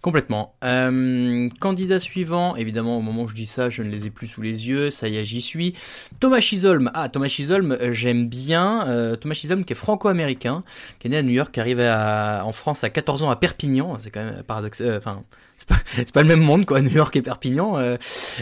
Complètement. 0.00 0.54
Euh, 0.64 1.48
candidat 1.60 1.98
suivant, 1.98 2.56
évidemment, 2.56 2.98
au 2.98 3.00
moment 3.00 3.22
où 3.22 3.28
je 3.28 3.34
dis 3.34 3.46
ça, 3.46 3.70
je 3.70 3.82
ne 3.82 3.88
les 3.88 4.06
ai 4.06 4.10
plus 4.10 4.26
sous 4.26 4.42
les 4.42 4.68
yeux. 4.68 4.90
Ça 4.90 5.08
y 5.08 5.16
est, 5.16 5.24
j'y 5.24 5.40
suis. 5.40 5.74
Thomas 6.20 6.40
Chisholm. 6.40 6.90
Ah, 6.94 7.08
Thomas 7.08 7.28
Chisholm, 7.28 7.72
euh, 7.72 7.92
j'aime 7.92 8.28
bien. 8.28 8.86
Euh, 8.88 9.16
Thomas 9.16 9.34
Chisholm, 9.34 9.64
qui 9.64 9.72
est 9.72 9.76
franco-américain, 9.76 10.62
qui 10.98 11.08
est 11.08 11.10
né 11.10 11.16
à 11.18 11.22
New 11.22 11.32
York, 11.32 11.52
qui 11.52 11.60
arrive 11.60 11.80
en 11.80 12.52
France 12.52 12.84
à 12.84 12.90
14 12.90 13.22
ans 13.22 13.30
à 13.30 13.36
Perpignan. 13.36 13.96
C'est 13.98 14.10
quand 14.10 14.24
même 14.24 14.42
paradoxal. 14.42 14.96
Enfin, 14.96 15.24
c'est 15.86 16.12
pas, 16.12 16.20
pas 16.20 16.22
le 16.22 16.28
même 16.28 16.40
monde 16.40 16.64
quoi, 16.66 16.80
New 16.80 16.90
York 16.90 17.14
et 17.16 17.22
Perpignan, 17.22 17.78
euh, 17.78 17.96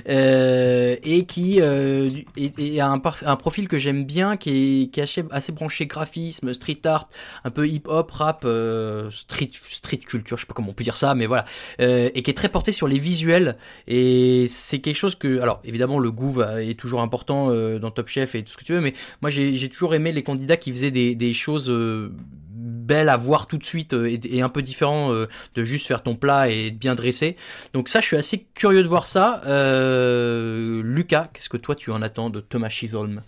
euh, 0.09 0.97
et 1.03 1.27
qui 1.27 1.61
euh, 1.61 2.11
et, 2.37 2.81
a 2.81 2.89
un, 2.89 3.01
un, 3.25 3.37
profil 3.37 3.69
que 3.69 3.79
j'aime 3.79 4.05
bien, 4.05 4.37
qui 4.37 4.51
est, 4.83 4.87
qui 4.89 5.01
est 5.01 5.23
assez, 5.31 5.53
branché 5.53 5.87
graphisme, 5.87 6.53
street 6.53 6.81
art, 6.85 7.09
un 7.45 7.51
peu 7.51 7.69
hip 7.69 7.83
hop, 7.87 8.11
rap, 8.11 8.43
euh, 8.45 9.11
street 9.11 9.51
street 9.71 9.99
culture, 9.99 10.37
je 10.37 10.43
sais 10.43 10.47
pas 10.47 10.55
comment 10.55 10.71
on 10.71 10.75
peut 10.75 10.85
dire 10.85 10.97
ça, 10.97 11.15
mais 11.15 11.27
voilà, 11.27 11.45
euh, 11.81 12.11
et 12.15 12.23
qui 12.23 12.31
est 12.31 12.35
très 12.35 12.49
porté 12.49 12.73
sur 12.73 12.89
les 12.89 12.99
visuels. 12.99 13.57
Et 13.87 14.47
c'est 14.49 14.81
quelque 14.81 14.97
chose 14.97 15.15
que, 15.15 15.41
alors 15.41 15.61
évidemment 15.65 15.99
le 15.99 16.11
goût 16.11 16.43
est 16.43 16.79
toujours 16.79 17.03
important 17.03 17.51
euh, 17.51 17.79
dans 17.79 17.91
Top 17.91 18.09
Chef 18.09 18.35
et 18.35 18.43
tout 18.43 18.53
ce 18.53 18.57
que 18.57 18.65
tu 18.65 18.73
veux, 18.73 18.81
mais 18.81 18.95
moi 19.23 19.31
j'ai 19.31 19.69
toujours 19.69 19.95
aimé 19.95 20.13
les 20.13 20.23
candidats 20.23 20.57
qui 20.57 20.71
faisaient 20.73 20.91
des, 20.91 21.15
des 21.15 21.35
choses 21.35 21.71
belle 22.87 23.09
à 23.09 23.17
voir 23.17 23.47
tout 23.47 23.59
de 23.59 23.65
suite 23.65 23.93
euh, 23.93 24.19
et, 24.25 24.43
un 24.43 24.49
peu 24.49 24.63
différent 24.63 25.13
euh, 25.13 25.29
de 25.55 25.65
juste 25.65 25.87
faire 25.87 26.03
ton 26.03 26.15
plat 26.15 26.49
et 26.49 26.71
bien 26.71 26.95
dressé. 26.95 27.37
Donc 27.73 27.89
ça, 27.89 28.01
je 28.01 28.07
suis 28.07 28.17
assez 28.17 28.47
curieux 28.55 28.83
de 28.83 28.89
voir 28.89 29.07
ça. 29.07 29.43
Euh, 29.47 30.83
Lucas, 30.85 31.27
qu'est-ce 31.33 31.49
que 31.49 31.57
toi 31.57 31.75
tu 31.75 31.91
en 31.91 32.03
attends 32.03 32.31
de 32.31 32.41
Thomas 32.41 32.69
Chisholm 32.69 33.23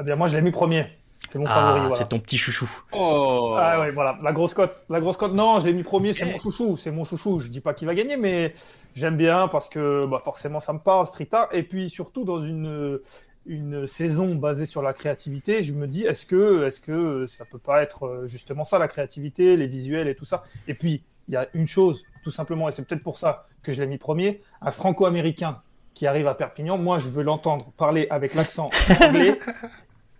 eh 0.00 0.04
bien, 0.04 0.16
moi, 0.16 0.28
je 0.28 0.36
l'ai 0.36 0.42
mis 0.42 0.50
premier. 0.50 0.86
C'est 1.28 1.38
mon 1.38 1.44
ah, 1.46 1.74
favori. 1.74 1.92
C'est 1.92 2.08
ton 2.08 2.18
petit 2.18 2.38
chouchou. 2.38 2.68
Oh. 2.92 3.54
Ah 3.58 3.80
ouais, 3.80 3.90
voilà. 3.90 4.18
La 4.22 4.32
grosse 4.32 4.54
cote. 4.54 4.74
La 4.88 5.00
grosse 5.00 5.16
cote. 5.16 5.34
Non, 5.34 5.60
je 5.60 5.66
l'ai 5.66 5.74
mis 5.74 5.82
premier. 5.82 6.12
C'est 6.12 6.24
mon 6.24 6.38
chouchou. 6.38 6.76
C'est 6.76 6.90
mon 6.90 7.04
chouchou. 7.04 7.40
Je 7.40 7.48
dis 7.48 7.60
pas 7.60 7.74
qu'il 7.74 7.86
va 7.86 7.94
gagner, 7.94 8.16
mais 8.16 8.54
j'aime 8.94 9.16
bien 9.16 9.46
parce 9.48 9.68
que 9.68 10.06
bah, 10.06 10.20
forcément 10.24 10.60
ça 10.60 10.72
me 10.72 10.78
parle 10.78 11.06
street 11.06 11.28
art. 11.32 11.48
Et 11.52 11.62
puis 11.62 11.90
surtout 11.90 12.24
dans 12.24 12.42
une 12.42 12.98
une 13.46 13.86
saison 13.86 14.34
basée 14.34 14.66
sur 14.66 14.82
la 14.82 14.92
créativité, 14.92 15.62
je 15.62 15.72
me 15.72 15.86
dis 15.86 16.04
est-ce 16.04 16.26
que, 16.26 16.66
est-ce 16.66 16.80
que 16.80 17.26
ça 17.26 17.44
peut 17.44 17.58
pas 17.58 17.82
être 17.82 18.04
euh, 18.06 18.26
justement 18.26 18.64
ça 18.64 18.78
la 18.78 18.88
créativité, 18.88 19.56
les 19.56 19.66
visuels 19.66 20.08
et 20.08 20.14
tout 20.14 20.24
ça? 20.24 20.44
Et 20.68 20.74
puis 20.74 21.02
il 21.28 21.34
y 21.34 21.36
a 21.36 21.48
une 21.54 21.66
chose 21.66 22.04
tout 22.22 22.30
simplement, 22.30 22.68
et 22.68 22.72
c'est 22.72 22.84
peut-être 22.84 23.02
pour 23.02 23.18
ça 23.18 23.46
que 23.62 23.72
je 23.72 23.80
l'ai 23.80 23.86
mis 23.86 23.98
premier, 23.98 24.42
un 24.60 24.70
Franco-américain 24.70 25.62
qui 25.94 26.06
arrive 26.06 26.26
à 26.26 26.34
Perpignan. 26.34 26.78
Moi, 26.78 26.98
je 26.98 27.08
veux 27.08 27.22
l'entendre 27.22 27.72
parler 27.76 28.06
avec 28.10 28.34
l'accent 28.34 28.70
anglais 29.00 29.38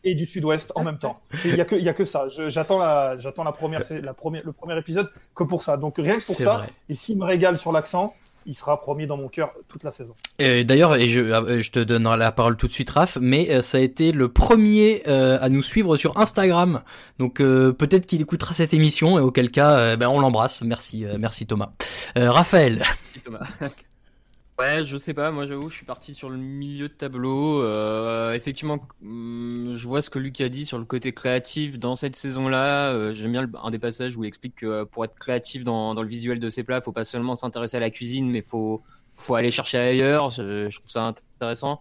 et 0.04 0.14
du 0.14 0.26
Sud-Ouest 0.26 0.72
en 0.74 0.84
même 0.84 0.98
temps. 0.98 1.20
Il 1.44 1.54
n'y 1.54 1.60
a 1.60 1.64
que, 1.64 1.74
il 1.74 1.84
y 1.84 1.88
a 1.88 1.94
que 1.94 2.04
ça. 2.04 2.26
J'attends 2.48 2.78
la, 2.78 3.18
j'attends 3.18 3.44
la 3.44 3.52
première, 3.52 3.82
la 3.90 4.14
première, 4.14 4.42
le 4.44 4.52
premier 4.52 4.78
épisode 4.78 5.10
que 5.34 5.44
pour 5.44 5.62
ça. 5.62 5.76
Donc 5.76 5.96
rien 5.98 6.16
que 6.16 6.26
pour 6.26 6.36
ça. 6.36 6.66
Et 6.88 6.94
s'il 6.94 7.18
me 7.18 7.24
régale 7.24 7.58
sur 7.58 7.72
l'accent, 7.72 8.14
il 8.46 8.54
sera 8.54 8.80
premier 8.80 9.06
dans 9.06 9.16
mon 9.16 9.28
cœur 9.28 9.52
toute 9.68 9.84
la 9.84 9.90
saison. 9.90 10.14
D'ailleurs, 10.38 10.96
et 10.96 11.08
je, 11.08 11.20
euh, 11.20 11.62
je, 11.62 11.70
te 11.70 11.78
donnerai 11.80 12.16
la 12.16 12.32
parole 12.32 12.56
tout 12.56 12.66
de 12.66 12.72
suite, 12.72 12.90
Raph, 12.90 13.18
mais 13.20 13.50
euh, 13.50 13.62
ça 13.62 13.78
a 13.78 13.80
été 13.80 14.12
le 14.12 14.28
premier 14.28 15.02
euh, 15.06 15.38
à 15.40 15.48
nous 15.48 15.62
suivre 15.62 15.96
sur 15.96 16.18
Instagram. 16.18 16.82
Donc 17.18 17.36
peut-être 17.38 18.06
qu'il 18.06 18.20
écoutera 18.20 18.54
cette 18.54 18.74
émission 18.74 19.18
et 19.18 19.22
auquel 19.22 19.50
cas, 19.50 19.96
ben, 19.96 20.08
on 20.08 20.20
l'embrasse. 20.20 20.62
Merci, 20.62 21.04
merci 21.18 21.46
Thomas. 21.46 21.72
Raphaël. 22.16 22.78
Merci 22.78 23.20
Thomas. 23.22 23.46
Ouais, 24.60 24.84
je 24.84 24.98
sais 24.98 25.14
pas, 25.14 25.30
moi 25.30 25.46
j'avoue, 25.46 25.70
je 25.70 25.76
suis 25.76 25.86
parti 25.86 26.12
sur 26.14 26.28
le 26.28 26.36
milieu 26.36 26.88
de 26.90 26.92
tableau. 26.92 27.62
Euh, 27.62 28.34
effectivement, 28.34 28.78
hum, 29.02 29.72
je 29.74 29.88
vois 29.88 30.02
ce 30.02 30.10
que 30.10 30.18
Luc 30.18 30.38
a 30.42 30.50
dit 30.50 30.66
sur 30.66 30.76
le 30.76 30.84
côté 30.84 31.14
créatif 31.14 31.78
dans 31.78 31.96
cette 31.96 32.14
saison-là. 32.14 32.92
Euh, 32.92 33.14
j'aime 33.14 33.32
bien 33.32 33.48
un 33.62 33.70
des 33.70 33.78
passages 33.78 34.18
où 34.18 34.24
il 34.24 34.26
explique 34.26 34.56
que 34.56 34.66
euh, 34.66 34.84
pour 34.84 35.02
être 35.06 35.14
créatif 35.18 35.64
dans, 35.64 35.94
dans 35.94 36.02
le 36.02 36.08
visuel 36.08 36.40
de 36.40 36.50
ses 36.50 36.62
plats, 36.62 36.82
faut 36.82 36.92
pas 36.92 37.04
seulement 37.04 37.36
s'intéresser 37.36 37.78
à 37.78 37.80
la 37.80 37.88
cuisine, 37.88 38.30
mais 38.30 38.42
faut, 38.42 38.82
faut 39.14 39.34
aller 39.34 39.50
chercher 39.50 39.78
ailleurs. 39.78 40.30
Je, 40.30 40.68
trouve 40.76 40.90
ça 40.90 41.14
intéressant. 41.38 41.80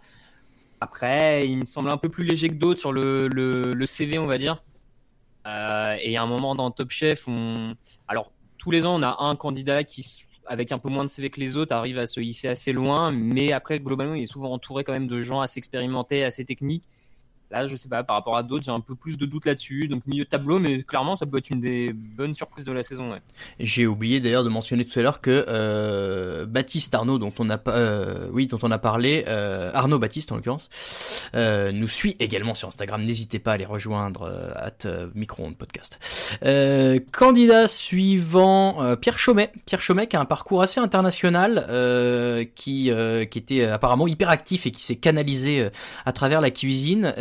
Après, 0.79 1.49
il 1.49 1.57
me 1.57 1.65
semble 1.65 1.89
un 1.89 1.97
peu 1.97 2.07
plus 2.07 2.23
léger 2.23 2.47
que 2.47 2.55
d'autres 2.55 2.79
sur 2.79 2.93
le, 2.93 3.27
le, 3.27 3.85
CV, 3.85 4.19
on 4.19 4.25
va 4.25 4.37
dire. 4.37 4.63
et 5.45 6.05
il 6.05 6.11
y 6.13 6.17
a 6.17 6.23
un 6.23 6.27
moment 6.27 6.55
dans 6.55 6.71
Top 6.71 6.91
Chef, 6.91 7.27
alors 8.07 8.31
tous 8.57 8.71
les 8.71 8.85
ans, 8.85 8.95
on 8.97 9.03
a 9.03 9.17
un 9.19 9.35
candidat 9.35 9.83
qui 9.83 10.28
avec 10.49 10.71
un 10.71 10.79
peu 10.79 10.89
moins 10.89 11.05
de 11.05 11.09
CV 11.09 11.29
que 11.29 11.39
les 11.39 11.55
autres, 11.55 11.73
arrive 11.73 11.99
à 11.99 12.07
se 12.07 12.19
hisser 12.19 12.47
assez 12.49 12.73
loin. 12.73 13.11
Mais 13.11 13.53
après, 13.53 13.79
globalement, 13.79 14.15
il 14.15 14.23
est 14.23 14.25
souvent 14.25 14.51
entouré 14.51 14.83
quand 14.83 14.91
même 14.91 15.07
de 15.07 15.19
gens 15.19 15.39
assez 15.39 15.59
expérimentés, 15.59 16.23
assez 16.23 16.43
techniques. 16.43 16.83
Là, 17.51 17.65
je 17.65 17.75
sais 17.75 17.89
pas, 17.89 18.03
par 18.03 18.17
rapport 18.17 18.37
à 18.37 18.43
d'autres, 18.43 18.63
j'ai 18.63 18.71
un 18.71 18.79
peu 18.79 18.95
plus 18.95 19.17
de 19.17 19.25
doutes 19.25 19.45
là-dessus. 19.45 19.87
Donc, 19.87 20.05
milieu 20.05 20.23
de 20.23 20.29
tableau, 20.29 20.59
mais 20.59 20.83
clairement, 20.83 21.15
ça 21.15 21.25
peut 21.25 21.37
être 21.37 21.49
une 21.49 21.59
des 21.59 21.93
bonnes 21.93 22.35
surprises 22.35 22.65
de 22.65 22.71
la 22.71 22.83
saison. 22.83 23.11
J'ai 23.59 23.87
oublié 23.87 24.19
d'ailleurs 24.19 24.43
de 24.43 24.49
mentionner 24.49 24.85
tout 24.85 24.99
à 24.99 25.01
l'heure 25.01 25.21
que 25.21 25.45
euh, 25.47 26.45
Baptiste 26.45 26.93
Arnaud, 26.93 27.17
dont 27.17 27.33
on 27.39 27.49
a, 27.49 27.59
euh, 27.67 28.27
oui, 28.31 28.47
dont 28.47 28.59
on 28.61 28.71
a 28.71 28.77
parlé, 28.77 29.25
euh, 29.27 29.71
Arnaud 29.73 29.99
Baptiste 29.99 30.31
en 30.31 30.35
l'occurrence, 30.35 30.69
euh, 31.35 31.71
nous 31.71 31.87
suit 31.87 32.15
également 32.19 32.53
sur 32.53 32.67
Instagram. 32.67 33.03
N'hésitez 33.03 33.39
pas 33.39 33.53
à 33.53 33.57
les 33.57 33.65
rejoindre 33.65 34.31
at 34.55 34.87
micro 35.15 35.49
podcast. 35.57 35.99
candidat 37.11 37.67
suivant, 37.67 38.95
Pierre 38.97 39.17
Chaumet. 39.17 39.51
Pierre 39.65 39.81
Chaumet 39.81 40.07
qui 40.07 40.15
a 40.15 40.19
un 40.19 40.25
parcours 40.25 40.61
assez 40.61 40.79
international, 40.79 41.65
qui, 42.55 42.91
qui 43.31 43.37
était 43.39 43.65
apparemment 43.65 44.07
hyper 44.07 44.29
actif 44.29 44.65
et 44.65 44.71
qui 44.71 44.81
s'est 44.81 44.97
canalisé 44.97 45.69
à 46.05 46.11
travers 46.11 46.41
la 46.41 46.51
cuisine. 46.51 47.13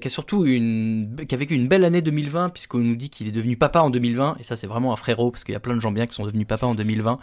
Qui 0.00 0.06
a 0.06 0.10
surtout 0.10 0.44
une, 0.44 1.16
qui 1.28 1.34
a 1.34 1.38
vécu 1.38 1.54
une 1.54 1.68
belle 1.68 1.84
année 1.84 2.02
2020 2.02 2.50
puisqu'on 2.50 2.78
nous 2.78 2.96
dit 2.96 3.10
qu'il 3.10 3.28
est 3.28 3.32
devenu 3.32 3.56
papa 3.56 3.80
en 3.80 3.90
2020 3.90 4.36
et 4.40 4.42
ça 4.42 4.56
c'est 4.56 4.66
vraiment 4.66 4.92
un 4.92 4.96
frérot 4.96 5.30
parce 5.30 5.44
qu'il 5.44 5.52
y 5.52 5.56
a 5.56 5.60
plein 5.60 5.76
de 5.76 5.80
gens 5.80 5.92
bien 5.92 6.06
qui 6.06 6.14
sont 6.14 6.24
devenus 6.24 6.46
papa 6.46 6.66
en 6.66 6.74
2020. 6.74 7.18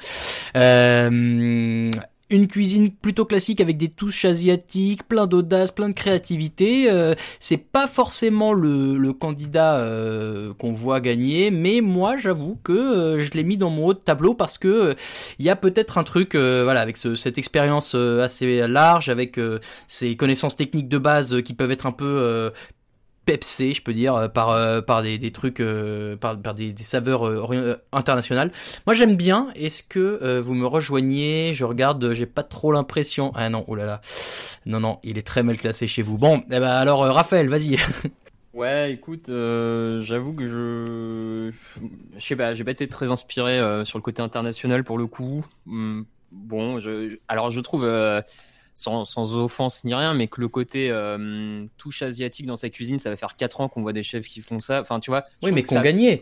Euh, 0.56 1.92
une 2.30 2.48
cuisine 2.48 2.92
plutôt 2.92 3.26
classique 3.26 3.62
avec 3.62 3.78
des 3.78 3.90
touches 3.90 4.26
asiatiques, 4.26 5.08
plein 5.08 5.28
d'audace, 5.28 5.72
plein 5.72 5.90
de 5.90 5.94
créativité. 5.94 6.90
Euh, 6.90 7.16
c'est 7.40 7.58
pas 7.58 7.88
forcément 7.88 8.54
le, 8.54 9.14
candidat 9.14 9.78
euh, 9.78 10.54
qu'on 10.54 10.72
voit 10.72 11.00
gagner, 11.02 11.50
mais 11.52 11.82
moi 11.82 12.18
j'avoue 12.18 12.58
que 12.64 12.72
euh, 12.72 13.22
je 13.22 13.32
l'ai 13.32 13.44
mis 13.44 13.58
dans 13.58 13.70
mon 13.70 13.88
haut 13.88 13.94
tableau 13.94 14.34
parce 14.34 14.58
que 14.58 14.96
il 15.40 15.46
y 15.46 15.50
a 15.50 15.56
peut-être 15.56 15.98
un 15.98 16.04
truc, 16.04 16.36
voilà, 16.36 16.82
avec 16.82 16.98
ce, 16.98 17.16
cette 17.16 17.38
expérience 17.38 17.96
assez 17.96 18.68
large, 18.68 19.10
avec 19.10 19.40
ses 19.88 20.16
connaissances 20.16 20.56
techniques 20.56 20.88
de 20.88 20.98
base 20.98 21.42
qui 21.42 21.54
peuvent 21.54 21.72
être 21.72 21.86
un 21.86 21.92
peu 21.92 22.52
pepsé, 23.32 23.74
je 23.74 23.82
peux 23.82 23.94
dire, 23.94 24.32
par 24.34 24.84
par 24.86 25.02
des, 25.04 25.32
trucs, 25.32 25.62
par, 26.20 26.36
des, 26.36 26.74
saveurs 26.82 27.50
internationales. 27.92 28.52
Moi, 28.88 28.94
j'aime 28.94 29.16
bien. 29.16 29.48
Est-ce 29.56 29.84
que 29.84 30.40
vous 30.40 30.54
me 30.56 30.66
rejoignez? 30.66 31.54
Je 31.54 31.66
regarde, 31.66 32.14
j'ai 32.14 32.26
pas 32.26 32.44
trop 32.44 32.72
l'impression. 32.72 33.32
Ah 33.36 33.50
non, 33.50 33.66
oh 33.68 33.76
là 33.76 33.86
là. 33.86 34.02
Non, 34.66 34.80
non, 34.80 35.00
il 35.04 35.18
est 35.18 35.28
très 35.28 35.44
mal 35.44 35.58
classé 35.58 35.88
chez 35.88 36.02
vous. 36.02 36.18
Bon, 36.18 36.44
eh 36.48 36.60
ben 36.60 36.64
alors, 36.64 37.02
Raphaël, 37.02 37.50
vas-y. 37.50 37.78
Ouais, 38.54 38.92
écoute, 38.92 39.30
euh, 39.30 40.02
j'avoue 40.02 40.34
que 40.34 40.48
je, 40.48 41.52
je 42.18 42.26
sais 42.26 42.36
pas, 42.36 42.56
j'ai 42.56 42.64
pas 42.64 42.72
été 42.72 42.88
très 42.88 43.12
inspiré 43.12 43.60
euh, 43.60 43.86
sur 43.86 44.00
le 44.00 44.02
côté 44.02 44.22
international 44.24 44.84
pour 44.84 44.98
le 44.98 45.06
coup. 45.06 45.46
Hum, 45.68 46.06
bon, 46.32 46.80
alors 47.28 47.52
je 47.52 47.60
trouve, 47.62 47.86
euh, 47.86 48.22
sans, 48.80 49.06
sans, 49.06 49.38
offense 49.38 49.84
ni 49.84 49.94
rien, 49.94 50.14
mais 50.14 50.28
que 50.28 50.42
le 50.42 50.48
côté 50.48 50.94
touche 51.78 52.02
asiatique 52.02 52.46
dans 52.46 52.58
sa 52.58 52.70
cuisine, 52.70 53.00
ça 53.00 53.10
va 53.10 53.18
faire 53.18 53.36
4 53.36 53.62
ans 53.62 53.70
qu'on 53.70 53.82
voit 53.82 53.94
des 53.94 54.04
chefs 54.04 54.28
qui 54.28 54.42
font 54.42 54.60
ça. 54.60 54.82
Enfin, 54.82 55.00
tu 55.00 55.12
vois. 55.12 55.24
Oui, 55.44 55.52
mais 55.52 55.64
qu'on 55.64 55.76
ça... 55.76 55.82
gagnait. 55.82 56.22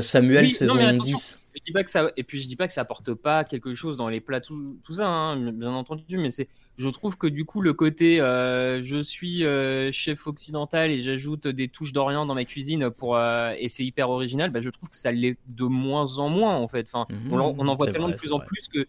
Samuel, 0.00 0.50
saison 0.50 0.76
10. 0.98 1.40
Je 1.54 1.62
dis 1.62 1.72
pas 1.72 1.84
que 1.84 1.90
ça, 1.90 2.10
et 2.18 2.22
puis 2.22 2.38
je 2.38 2.48
dis 2.48 2.56
pas 2.56 2.66
que 2.66 2.72
ça 2.72 2.82
apporte 2.82 3.14
pas 3.14 3.42
quelque 3.42 3.74
chose 3.74 3.96
dans 3.96 4.08
les 4.08 4.20
plats, 4.20 4.42
tout, 4.42 4.78
tout 4.84 4.92
ça, 4.92 5.08
hein, 5.08 5.52
bien 5.52 5.72
entendu, 5.72 6.18
mais 6.18 6.30
c'est 6.30 6.48
je 6.78 6.88
trouve 6.88 7.16
que 7.16 7.26
du 7.26 7.44
coup 7.44 7.62
le 7.62 7.72
côté 7.72 8.20
euh, 8.20 8.82
je 8.82 9.00
suis 9.00 9.44
euh, 9.44 9.90
chef 9.92 10.26
occidental 10.26 10.90
et 10.90 11.00
j'ajoute 11.00 11.48
des 11.48 11.68
touches 11.68 11.92
d'Orient 11.92 12.26
dans 12.26 12.34
ma 12.34 12.44
cuisine 12.44 12.90
pour 12.90 13.16
euh, 13.16 13.52
et 13.58 13.68
c'est 13.68 13.84
hyper 13.84 14.10
original, 14.10 14.50
bah, 14.50 14.60
je 14.60 14.68
trouve 14.68 14.90
que 14.90 14.96
ça 14.96 15.10
l'est 15.12 15.38
de 15.46 15.64
moins 15.64 16.18
en 16.18 16.28
moins 16.28 16.56
en 16.56 16.68
fait. 16.68 16.86
Enfin, 16.86 17.06
on, 17.30 17.38
en 17.40 17.74
voit 17.74 17.90
tellement 17.90 18.08
de 18.08 18.14
plus 18.14 18.32
en 18.32 18.40
plus 18.40 18.68
que, 18.68 18.86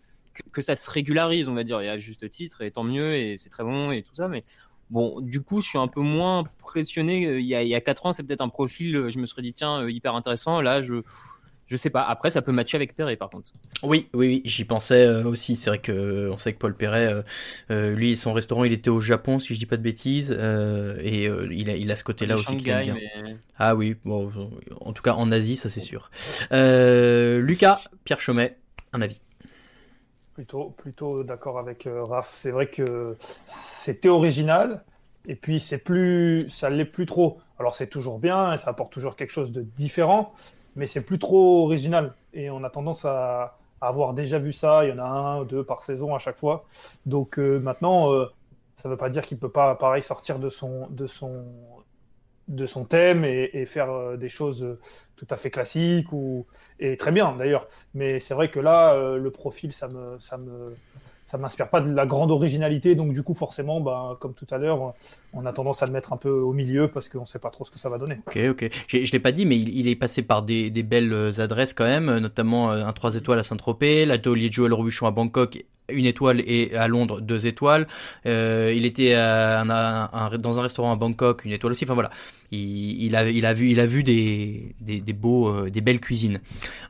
que, 0.51 0.61
ça 0.61 0.75
se 0.75 0.89
régularise, 0.89 1.49
on 1.49 1.53
va 1.53 1.63
dire, 1.63 1.79
et 1.81 1.89
à 1.89 1.97
juste 1.97 2.29
titre 2.29 2.61
et 2.61 2.71
tant 2.71 2.83
mieux 2.83 3.15
et 3.15 3.37
c'est 3.37 3.49
très 3.49 3.63
bon 3.63 3.91
et 3.91 4.03
tout 4.03 4.15
ça, 4.15 4.27
mais 4.27 4.43
Bon, 4.89 5.19
du 5.19 5.41
coup, 5.41 5.61
je 5.61 5.67
suis 5.67 5.77
un 5.77 5.89
peu 5.89 5.99
moins 5.99 6.39
impressionné. 6.39 7.39
Il 7.39 7.45
y 7.45 7.55
a, 7.55 7.61
il 7.61 7.67
y 7.67 7.75
a 7.75 7.81
4 7.81 8.05
ans, 8.05 8.13
c'est 8.13 8.23
peut-être 8.23 8.39
un 8.39 8.47
profil, 8.47 9.09
je 9.09 9.19
me 9.19 9.25
serais 9.25 9.41
dit, 9.41 9.51
tiens, 9.51 9.85
hyper 9.89 10.15
intéressant. 10.15 10.61
Là, 10.61 10.81
je, 10.81 11.03
je 11.67 11.75
sais 11.75 11.89
pas. 11.89 12.01
Après, 12.03 12.29
ça 12.31 12.41
peut 12.41 12.53
matcher 12.53 12.77
avec 12.77 12.95
Perret, 12.95 13.17
par 13.17 13.29
contre. 13.29 13.51
Oui, 13.83 14.07
oui, 14.13 14.27
oui. 14.27 14.41
J'y 14.45 14.63
pensais 14.63 15.05
euh, 15.05 15.25
aussi. 15.25 15.55
C'est 15.55 15.69
vrai 15.69 15.79
que 15.79 15.91
euh, 15.91 16.31
on 16.31 16.37
sait 16.37 16.53
que 16.53 16.57
Paul 16.57 16.75
Perret, 16.75 17.23
euh, 17.69 17.93
lui, 17.93 18.15
son 18.15 18.31
restaurant, 18.31 18.63
il 18.63 18.71
était 18.71 18.89
au 18.89 19.01
Japon, 19.01 19.39
si 19.39 19.53
je 19.53 19.59
dis 19.59 19.65
pas 19.65 19.77
de 19.77 19.81
bêtises, 19.81 20.31
et 20.31 21.25
il 21.51 21.69
a, 21.69 21.75
il 21.75 21.91
a 21.91 21.95
ce 21.95 22.03
côté-là 22.03 22.37
aussi 22.37 22.57
qui 22.57 22.63
bien. 22.63 22.95
Ah 23.57 23.75
oui, 23.75 23.95
bon, 24.05 24.31
en 24.79 24.93
tout 24.93 25.03
cas 25.03 25.13
en 25.13 25.31
Asie, 25.31 25.57
ça 25.57 25.69
c'est 25.69 25.81
sûr. 25.81 26.09
Lucas, 26.51 27.81
Pierre 28.05 28.21
Chomet, 28.21 28.57
un 28.93 29.01
avis. 29.01 29.21
Plutôt, 30.37 30.65
plutôt 30.77 31.23
d'accord 31.23 31.57
avec 31.57 31.89
Raph. 31.91 32.31
C'est 32.31 32.51
vrai 32.51 32.69
que 32.69 33.17
c'était 33.47 34.07
original, 34.07 34.83
et 35.25 35.33
puis 35.33 35.59
c'est 35.59 35.79
plus, 35.79 36.47
ça 36.51 36.69
l'est 36.69 36.85
plus 36.85 37.07
trop. 37.07 37.39
Alors 37.57 37.73
c'est 37.73 37.87
toujours 37.87 38.19
bien, 38.19 38.53
et 38.53 38.59
ça 38.59 38.69
apporte 38.69 38.93
toujours 38.93 39.15
quelque 39.15 39.31
chose 39.31 39.51
de 39.51 39.63
différent, 39.63 40.35
mais 40.75 40.85
c'est 40.85 41.01
plus 41.01 41.17
trop 41.17 41.63
original. 41.65 42.13
Et 42.35 42.51
on 42.51 42.63
a 42.63 42.69
tendance 42.69 43.03
à, 43.03 43.57
avoir 43.81 44.13
déjà 44.13 44.37
vu 44.37 44.53
ça. 44.53 44.85
Il 44.85 44.89
y 44.89 44.93
en 44.93 44.99
a 44.99 45.07
un, 45.07 45.41
ou 45.41 45.45
deux 45.45 45.63
par 45.63 45.81
saison 45.81 46.13
à 46.13 46.19
chaque 46.19 46.37
fois. 46.37 46.65
Donc 47.07 47.39
euh, 47.39 47.57
maintenant, 47.59 48.13
euh, 48.13 48.31
ça 48.75 48.89
ne 48.89 48.93
veut 48.93 48.97
pas 48.97 49.09
dire 49.09 49.25
qu'il 49.25 49.37
ne 49.37 49.41
peut 49.41 49.49
pas, 49.49 49.73
pareil, 49.73 50.03
sortir 50.03 50.37
de 50.37 50.49
son, 50.49 50.85
de 50.91 51.07
son, 51.07 51.45
de 52.47 52.65
son 52.65 52.85
thème 52.85 53.25
et, 53.25 53.65
faire 53.65 53.91
euh, 53.91 54.17
des 54.17 54.29
choses 54.29 54.77
tout 55.15 55.27
à 55.29 55.37
fait 55.37 55.49
classiques 55.49 56.11
ou, 56.13 56.45
et 56.79 56.97
très 56.97 57.11
bien 57.11 57.35
d'ailleurs. 57.37 57.67
Mais 57.93 58.19
c'est 58.19 58.33
vrai 58.33 58.49
que 58.49 58.59
là, 58.59 59.17
le 59.17 59.31
profil, 59.31 59.73
ça 59.73 59.87
me, 59.87 60.19
ça 60.19 60.37
me, 60.37 60.73
ça 61.27 61.37
m'inspire 61.37 61.69
pas 61.69 61.81
de 61.81 61.93
la 61.93 62.05
grande 62.05 62.31
originalité. 62.31 62.95
Donc, 62.95 63.13
du 63.13 63.21
coup, 63.21 63.33
forcément, 63.33 63.81
bah, 63.81 64.17
comme 64.19 64.33
tout 64.33 64.47
à 64.49 64.57
l'heure, 64.57 64.93
on 65.37 65.45
a 65.45 65.53
tendance 65.53 65.83
à 65.83 65.85
le 65.85 65.91
mettre 65.91 66.13
un 66.13 66.17
peu 66.17 66.31
au 66.31 66.51
milieu 66.51 66.87
parce 66.87 67.09
qu'on 67.09 67.21
ne 67.21 67.25
sait 67.25 67.37
pas 67.37 67.51
trop 67.51 67.63
ce 67.63 67.69
que 67.69 67.77
ça 67.77 67.89
va 67.89 67.99
donner. 67.99 68.19
Ok, 68.25 68.39
ok. 68.49 68.69
Je 68.87 68.97
ne 68.97 69.11
l'ai 69.11 69.19
pas 69.19 69.31
dit, 69.31 69.45
mais 69.45 69.55
il, 69.55 69.87
est 69.87 69.95
passé 69.95 70.23
par 70.23 70.41
des, 70.41 70.69
belles 70.71 71.39
adresses 71.39 71.75
quand 71.75 71.85
même, 71.85 72.17
notamment 72.17 72.71
euh, 72.71 72.83
un 72.83 72.91
3 72.91 73.15
étoiles 73.15 73.39
à 73.39 73.43
Saint-Tropez, 73.43 74.05
l'atelier 74.05 74.49
de 74.49 74.53
Joël 74.53 74.73
Robuchon 74.73 75.05
à 75.05 75.11
Bangkok 75.11 75.63
une 75.89 76.05
étoile 76.05 76.41
et 76.41 76.75
à 76.75 76.89
Londres 76.89 77.21
deux 77.21 77.47
étoiles. 77.47 77.87
Euh, 78.25 78.73
il 78.75 78.85
était 78.85 79.13
dans 79.13 80.59
un 80.59 80.61
restaurant 80.61 80.91
à 80.91 80.95
Bangkok, 80.95 81.45
une 81.45 81.53
étoile 81.53 81.71
aussi. 81.71 81.85
Enfin 81.85 81.93
voilà, 81.93 82.09
il, 82.51 83.15
a, 83.15 83.53
vu, 83.53 84.03
des, 84.03 85.13
beaux, 85.13 85.49
euh, 85.49 85.69
des 85.69 85.81
belles 85.81 85.99
cuisines. 85.99 86.39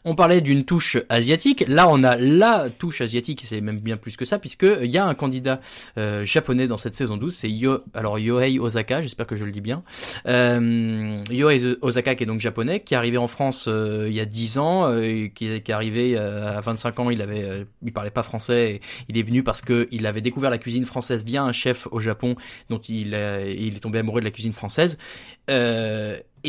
On 0.05 0.15
parlait 0.15 0.41
d'une 0.41 0.63
touche 0.63 0.97
asiatique. 1.09 1.65
Là, 1.67 1.87
on 1.89 2.03
a 2.03 2.15
la 2.15 2.69
touche 2.69 3.01
asiatique, 3.01 3.41
c'est 3.43 3.61
même 3.61 3.79
bien 3.79 3.97
plus 3.97 4.17
que 4.17 4.25
ça, 4.25 4.39
puisque 4.39 4.65
il 4.81 4.89
y 4.89 4.97
a 4.97 5.05
un 5.05 5.15
candidat 5.15 5.59
euh, 5.97 6.25
japonais 6.25 6.67
dans 6.67 6.77
cette 6.77 6.93
saison 6.93 7.17
12. 7.17 7.33
C'est 7.33 7.49
Yo, 7.49 7.79
alors 7.93 8.19
Yohei 8.38 8.59
Osaka. 8.59 9.01
J'espère 9.01 9.27
que 9.27 9.35
je 9.35 9.45
le 9.45 9.51
dis 9.51 9.61
bien. 9.61 9.83
Yohei 10.25 11.77
Osaka, 11.81 12.15
qui 12.15 12.23
est 12.23 12.27
donc 12.27 12.39
japonais, 12.39 12.79
qui 12.81 12.93
est 12.93 12.97
arrivé 12.97 13.17
en 13.17 13.27
France 13.27 13.67
il 13.67 14.13
y 14.13 14.19
a 14.19 14.25
10 14.25 14.57
ans, 14.57 15.01
qui, 15.33 15.47
est 15.47 15.69
arrivé 15.69 16.17
à 16.17 16.59
25 16.61 16.99
ans. 16.99 17.09
Il 17.09 17.21
avait, 17.21 17.65
il 17.83 17.93
parlait 17.93 18.11
pas 18.11 18.23
français. 18.23 18.79
Il 19.09 19.17
est 19.17 19.23
venu 19.23 19.43
parce 19.43 19.61
qu'il 19.61 20.05
avait 20.05 20.21
découvert 20.21 20.49
la 20.49 20.57
cuisine 20.57 20.85
française 20.85 21.25
via 21.25 21.43
un 21.43 21.51
chef 21.51 21.88
au 21.91 21.99
Japon 21.99 22.35
dont 22.69 22.79
il, 22.79 23.07
il 23.07 23.75
est 23.75 23.79
tombé 23.81 23.99
amoureux 23.99 24.21
de 24.21 24.25
la 24.25 24.31
cuisine 24.31 24.53
française. 24.53 24.97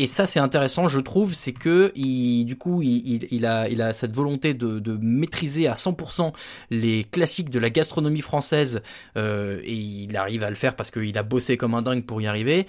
Et 0.01 0.07
ça, 0.07 0.25
c'est 0.25 0.39
intéressant, 0.39 0.87
je 0.87 1.01
trouve, 1.01 1.33
c'est 1.33 1.51
que 1.51 1.91
il, 1.93 2.45
du 2.45 2.55
coup, 2.55 2.81
il, 2.81 3.27
il, 3.31 3.45
a, 3.45 3.67
il 3.67 3.81
a 3.81 3.91
cette 3.91 4.15
volonté 4.15 4.53
de, 4.53 4.79
de 4.79 4.97
maîtriser 5.01 5.67
à 5.67 5.73
100% 5.73 6.31
les 6.69 7.03
classiques 7.03 7.49
de 7.49 7.59
la 7.59 7.69
gastronomie 7.69 8.21
française, 8.21 8.81
euh, 9.17 9.59
et 9.61 9.73
il 9.73 10.15
arrive 10.15 10.45
à 10.45 10.49
le 10.49 10.55
faire 10.55 10.77
parce 10.77 10.89
qu'il 10.89 11.17
a 11.17 11.23
bossé 11.23 11.57
comme 11.57 11.73
un 11.73 11.81
dingue 11.81 12.05
pour 12.05 12.21
y 12.21 12.27
arriver. 12.27 12.65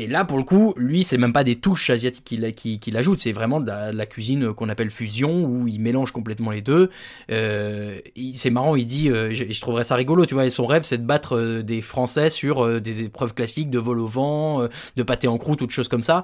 Et 0.00 0.06
là, 0.06 0.24
pour 0.24 0.38
le 0.38 0.44
coup, 0.44 0.74
lui, 0.76 1.02
c'est 1.02 1.18
même 1.18 1.32
pas 1.32 1.42
des 1.42 1.56
touches 1.56 1.90
asiatiques 1.90 2.24
qu'il 2.24 2.54
qu'il 2.54 2.96
ajoute, 2.96 3.18
c'est 3.18 3.32
vraiment 3.32 3.60
de 3.60 3.68
la, 3.68 4.06
cuisine 4.06 4.54
qu'on 4.54 4.68
appelle 4.68 4.90
fusion, 4.90 5.44
où 5.44 5.66
il 5.66 5.80
mélange 5.80 6.12
complètement 6.12 6.52
les 6.52 6.62
deux. 6.62 6.88
Euh, 7.32 7.98
c'est 8.32 8.50
marrant, 8.50 8.76
il 8.76 8.86
dit, 8.86 9.10
euh, 9.10 9.34
je, 9.34 9.60
trouverais 9.60 9.82
ça 9.82 9.96
rigolo, 9.96 10.24
tu 10.24 10.34
vois, 10.34 10.46
et 10.46 10.50
son 10.50 10.66
rêve, 10.66 10.84
c'est 10.84 10.98
de 10.98 11.04
battre 11.04 11.36
euh, 11.36 11.62
des 11.64 11.82
Français 11.82 12.30
sur 12.30 12.64
euh, 12.64 12.78
des 12.78 13.02
épreuves 13.02 13.34
classiques 13.34 13.70
de 13.70 13.78
vol 13.80 13.98
au 13.98 14.06
vent, 14.06 14.68
de 14.94 15.02
pâté 15.02 15.26
en 15.26 15.36
croûte, 15.36 15.58
toutes 15.58 15.72
choses 15.72 15.88
comme 15.88 16.04
ça. 16.04 16.22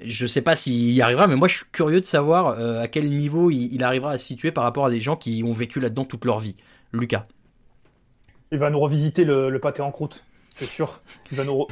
Je 0.00 0.24
sais 0.28 0.42
pas 0.42 0.54
s'il 0.54 0.92
y 0.92 1.02
arrivera, 1.02 1.26
mais 1.26 1.34
moi, 1.34 1.48
je 1.48 1.56
suis 1.56 1.66
curieux 1.72 2.00
de 2.00 2.06
savoir 2.06 2.56
à 2.80 2.86
quel 2.86 3.10
niveau 3.10 3.50
il, 3.50 3.82
arrivera 3.82 4.12
à 4.12 4.18
se 4.18 4.24
situer 4.26 4.52
par 4.52 4.62
rapport 4.62 4.86
à 4.86 4.90
des 4.90 5.00
gens 5.00 5.16
qui 5.16 5.42
ont 5.44 5.52
vécu 5.52 5.80
là-dedans 5.80 6.04
toute 6.04 6.24
leur 6.24 6.38
vie. 6.38 6.54
Lucas. 6.92 7.26
Il 8.52 8.58
va 8.58 8.70
nous 8.70 8.78
revisiter 8.78 9.24
le 9.24 9.58
pâté 9.58 9.82
en 9.82 9.90
croûte 9.90 10.24
c'est 10.58 10.64
sûr. 10.64 11.02
Il 11.30 11.36
va 11.36 11.44
nous 11.44 11.66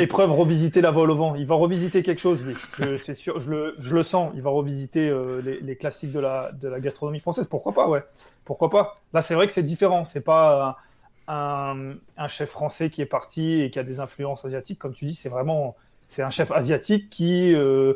épreuve 0.00 0.32
revisiter 0.32 0.80
la 0.80 0.90
vol 0.90 1.12
au 1.12 1.14
vent. 1.14 1.36
Il 1.36 1.46
va 1.46 1.54
revisiter 1.54 2.02
quelque 2.02 2.20
chose, 2.20 2.42
lui. 2.42 2.56
C'est 2.98 3.14
sûr, 3.14 3.38
je 3.38 3.52
le, 3.52 4.02
sens. 4.02 4.32
Il 4.34 4.42
va 4.42 4.50
revisiter 4.50 5.08
euh, 5.08 5.40
les, 5.40 5.76
classiques 5.76 6.10
de 6.10 6.18
la, 6.18 6.50
gastronomie 6.80 7.20
française. 7.20 7.46
Pourquoi 7.46 7.72
pas, 7.72 7.88
ouais. 7.88 8.02
Pourquoi 8.44 8.68
pas. 8.68 9.00
Là, 9.12 9.22
c'est 9.22 9.34
vrai 9.34 9.46
que 9.46 9.52
c'est 9.52 9.62
différent. 9.62 10.04
C'est 10.04 10.22
pas 10.22 10.78
un, 11.28 11.94
chef 12.26 12.50
français 12.50 12.90
qui 12.90 13.00
est 13.00 13.06
parti 13.06 13.62
et 13.62 13.70
qui 13.70 13.78
a 13.78 13.84
des 13.84 14.00
influences 14.00 14.44
asiatiques, 14.44 14.80
comme 14.80 14.92
tu 14.92 15.06
dis. 15.06 15.14
C'est 15.14 15.28
vraiment, 15.28 15.76
c'est 16.08 16.22
un 16.22 16.30
chef 16.30 16.50
asiatique 16.50 17.08
qui 17.10 17.54
euh, 17.54 17.94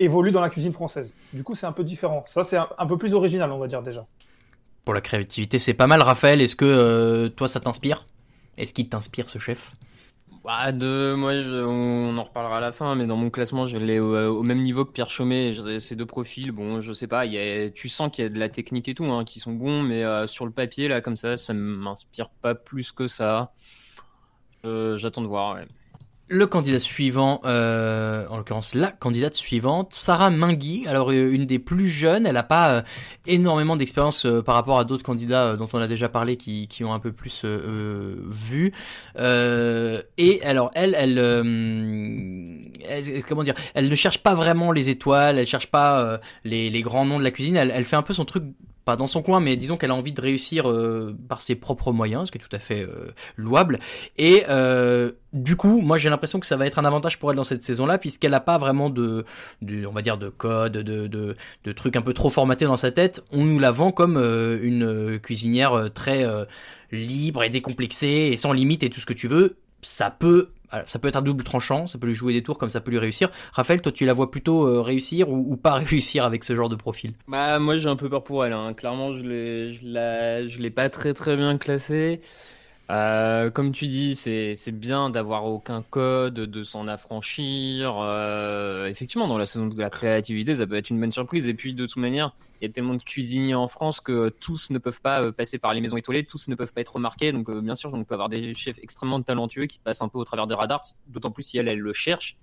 évolue 0.00 0.32
dans 0.32 0.42
la 0.42 0.50
cuisine 0.50 0.72
française. 0.72 1.14
Du 1.32 1.44
coup, 1.44 1.54
c'est 1.54 1.66
un 1.66 1.72
peu 1.72 1.84
différent. 1.84 2.24
Ça, 2.26 2.44
c'est 2.44 2.58
un, 2.58 2.68
un 2.76 2.86
peu 2.86 2.98
plus 2.98 3.14
original, 3.14 3.50
on 3.52 3.58
va 3.58 3.68
dire 3.68 3.80
déjà. 3.80 4.04
Pour 4.84 4.92
la 4.92 5.00
créativité, 5.00 5.58
c'est 5.58 5.72
pas 5.72 5.86
mal, 5.86 6.02
Raphaël. 6.02 6.42
Est-ce 6.42 6.56
que 6.56 6.66
euh, 6.66 7.30
toi, 7.30 7.48
ça 7.48 7.58
t'inspire? 7.58 8.04
Est-ce 8.56 8.74
qu'il 8.74 8.88
t'inspire 8.88 9.28
ce 9.28 9.38
chef? 9.38 9.72
Bah 10.44 10.72
moi, 10.72 11.32
on 11.34 12.18
en 12.18 12.24
reparlera 12.24 12.58
à 12.58 12.60
la 12.60 12.72
fin, 12.72 12.96
mais 12.96 13.06
dans 13.06 13.16
mon 13.16 13.30
classement, 13.30 13.68
je 13.68 13.78
l'ai 13.78 14.00
au, 14.00 14.42
même 14.42 14.60
niveau 14.60 14.84
que 14.84 14.90
Pierre 14.90 15.08
Chaumet. 15.08 15.54
Ces 15.78 15.94
deux 15.94 16.06
profils, 16.06 16.50
bon, 16.50 16.80
je 16.80 16.92
sais 16.92 17.06
pas, 17.06 17.26
y 17.26 17.72
tu 17.72 17.88
sens 17.88 18.10
qu'il 18.10 18.24
y 18.24 18.26
a 18.26 18.28
de 18.28 18.38
la 18.38 18.48
technique 18.48 18.88
et 18.88 18.94
tout, 18.94 19.04
hein, 19.04 19.24
qui 19.24 19.38
sont 19.38 19.52
bons, 19.52 19.84
mais 19.84 20.02
euh, 20.02 20.26
sur 20.26 20.44
le 20.44 20.50
papier, 20.50 20.88
là, 20.88 21.00
comme 21.00 21.16
ça, 21.16 21.36
ça 21.36 21.54
m'inspire 21.54 22.28
pas 22.28 22.56
plus 22.56 22.90
que 22.90 23.06
ça. 23.06 23.52
Euh, 24.64 24.96
j'attends 24.96 25.22
de 25.22 25.28
voir. 25.28 25.54
Ouais 25.54 25.66
le 26.32 26.46
candidat 26.46 26.80
suivant, 26.80 27.40
euh, 27.44 28.26
en 28.28 28.38
l'occurrence 28.38 28.74
la 28.74 28.90
candidate 28.90 29.34
suivante, 29.34 29.92
Sarah 29.92 30.30
Mingui. 30.30 30.86
Alors 30.88 31.10
euh, 31.10 31.30
une 31.30 31.44
des 31.46 31.58
plus 31.58 31.88
jeunes, 31.88 32.26
elle 32.26 32.34
n'a 32.34 32.42
pas 32.42 32.70
euh, 32.70 32.82
énormément 33.26 33.76
d'expérience 33.76 34.26
par 34.44 34.54
rapport 34.54 34.78
à 34.78 34.84
d'autres 34.84 35.04
candidats 35.04 35.56
dont 35.56 35.68
on 35.72 35.78
a 35.78 35.86
déjà 35.86 36.08
parlé 36.08 36.36
qui, 36.36 36.68
qui 36.68 36.84
ont 36.84 36.92
un 36.92 36.98
peu 36.98 37.12
plus 37.12 37.44
vu. 37.44 38.72
et 39.16 40.42
alors 40.42 40.70
elle, 40.74 40.94
elle, 40.98 41.14
comment 43.28 43.42
dire, 43.42 43.54
elle 43.74 43.88
ne 43.88 43.94
cherche 43.94 44.18
pas 44.18 44.34
vraiment 44.34 44.72
les 44.72 44.88
étoiles, 44.88 45.38
elle 45.38 45.46
cherche 45.46 45.66
pas 45.66 46.20
les, 46.44 46.70
les, 46.70 46.82
grands 46.82 47.04
noms 47.04 47.18
de 47.18 47.24
la 47.24 47.30
cuisine. 47.30 47.56
Elle, 47.56 47.70
elle 47.74 47.84
fait 47.84 47.96
un 47.96 48.02
peu 48.02 48.14
son 48.14 48.24
truc 48.24 48.44
pas 48.84 48.96
dans 48.96 49.06
son 49.06 49.22
coin, 49.22 49.40
mais 49.40 49.56
disons 49.56 49.76
qu'elle 49.76 49.90
a 49.90 49.94
envie 49.94 50.12
de 50.12 50.20
réussir 50.20 50.68
euh, 50.68 51.16
par 51.28 51.40
ses 51.40 51.54
propres 51.54 51.92
moyens, 51.92 52.26
ce 52.26 52.32
qui 52.32 52.38
est 52.38 52.40
tout 52.40 52.54
à 52.54 52.58
fait 52.58 52.82
euh, 52.82 53.12
louable. 53.36 53.78
Et 54.18 54.44
euh, 54.48 55.12
du 55.32 55.56
coup, 55.56 55.80
moi 55.80 55.98
j'ai 55.98 56.10
l'impression 56.10 56.40
que 56.40 56.46
ça 56.46 56.56
va 56.56 56.66
être 56.66 56.78
un 56.78 56.84
avantage 56.84 57.18
pour 57.18 57.30
elle 57.30 57.36
dans 57.36 57.44
cette 57.44 57.62
saison-là, 57.62 57.98
puisqu'elle 57.98 58.32
n'a 58.32 58.40
pas 58.40 58.58
vraiment 58.58 58.90
de, 58.90 59.24
on 59.62 59.92
va 59.92 60.02
dire, 60.02 60.18
de 60.18 60.28
code, 60.28 60.72
de, 60.72 61.06
de, 61.06 61.34
de, 61.64 61.72
trucs 61.72 61.96
un 61.96 62.02
peu 62.02 62.12
trop 62.12 62.30
formatés 62.30 62.64
dans 62.64 62.76
sa 62.76 62.90
tête. 62.90 63.24
On 63.30 63.44
nous 63.44 63.58
la 63.58 63.70
vend 63.70 63.92
comme 63.92 64.16
une 64.16 65.18
cuisinière 65.20 65.90
très 65.94 66.26
libre 66.90 67.44
et 67.44 67.50
décomplexée 67.50 68.30
et 68.32 68.36
sans 68.36 68.52
limite 68.52 68.82
et 68.82 68.90
tout 68.90 69.00
ce 69.00 69.06
que 69.06 69.12
tu 69.12 69.28
veux. 69.28 69.56
Ça 69.82 70.10
peut 70.10 70.50
ça 70.86 70.98
peut 70.98 71.08
être 71.08 71.16
un 71.16 71.22
double 71.22 71.44
tranchant, 71.44 71.86
ça 71.86 71.98
peut 71.98 72.06
lui 72.06 72.14
jouer 72.14 72.32
des 72.32 72.42
tours 72.42 72.58
comme 72.58 72.68
ça 72.68 72.80
peut 72.80 72.90
lui 72.90 72.98
réussir. 72.98 73.30
Raphaël, 73.52 73.80
toi 73.80 73.92
tu 73.92 74.04
la 74.04 74.12
vois 74.12 74.30
plutôt 74.30 74.66
euh, 74.66 74.80
réussir 74.80 75.28
ou, 75.28 75.56
pas 75.56 75.74
réussir 75.74 76.24
avec 76.24 76.44
ce 76.44 76.54
genre 76.54 76.68
de 76.68 76.76
profil? 76.76 77.12
Bah 77.28 77.58
moi 77.58 77.76
j'ai 77.76 77.88
un 77.88 77.96
peu 77.96 78.08
peur 78.08 78.24
pour 78.24 78.44
elle. 78.44 78.52
Hein. 78.52 78.72
Clairement 78.74 79.12
je 79.12 79.24
l'ai 79.24 79.72
je 79.72 80.58
l'ai 80.58 80.70
pas 80.70 80.88
très 80.88 81.14
très 81.14 81.36
bien 81.36 81.58
classée. 81.58 82.20
Euh, 82.92 83.50
comme 83.50 83.72
tu 83.72 83.86
dis, 83.86 84.14
c'est 84.14 84.70
bien 84.70 85.08
d'avoir 85.08 85.46
aucun 85.46 85.82
code, 85.82 86.34
de 86.34 86.62
s'en 86.62 86.88
affranchir. 86.88 87.96
Euh, 87.98 88.86
effectivement, 88.86 89.26
dans 89.28 89.38
la 89.38 89.46
saison 89.46 89.66
de 89.66 89.80
la 89.80 89.88
créativité, 89.88 90.56
ça 90.56 90.66
peut 90.66 90.74
être 90.74 90.90
une 90.90 91.00
bonne 91.00 91.12
surprise. 91.12 91.48
Et 91.48 91.54
puis, 91.54 91.74
de 91.74 91.86
toute 91.86 91.96
manière, 91.96 92.36
il 92.60 92.66
y 92.66 92.70
a 92.70 92.72
tellement 92.72 92.94
de 92.94 93.02
cuisiniers 93.02 93.54
en 93.54 93.66
France 93.66 94.00
que 94.00 94.28
tous 94.28 94.68
ne 94.68 94.78
peuvent 94.78 95.00
pas 95.00 95.22
euh, 95.22 95.32
passer 95.32 95.58
par 95.58 95.72
les 95.72 95.80
maisons 95.80 95.96
étoilées, 95.96 96.24
tous 96.24 96.48
ne 96.48 96.54
peuvent 96.54 96.72
pas 96.74 96.82
être 96.82 96.96
remarqués. 96.96 97.32
Donc, 97.32 97.50
bien 97.50 97.74
sûr, 97.74 97.94
on 97.94 98.04
peut 98.04 98.14
avoir 98.14 98.28
des 98.28 98.52
chefs 98.52 98.78
extrêmement 98.82 99.22
talentueux 99.22 99.64
qui 99.64 99.78
passent 99.78 100.02
un 100.02 100.08
peu 100.08 100.18
au 100.18 100.24
travers 100.24 100.46
des 100.46 100.54
radars, 100.54 100.84
d'autant 101.08 101.30
plus 101.30 101.44
si 101.44 101.56
elle, 101.56 101.78
le 101.78 101.92
cherche. 101.94 102.36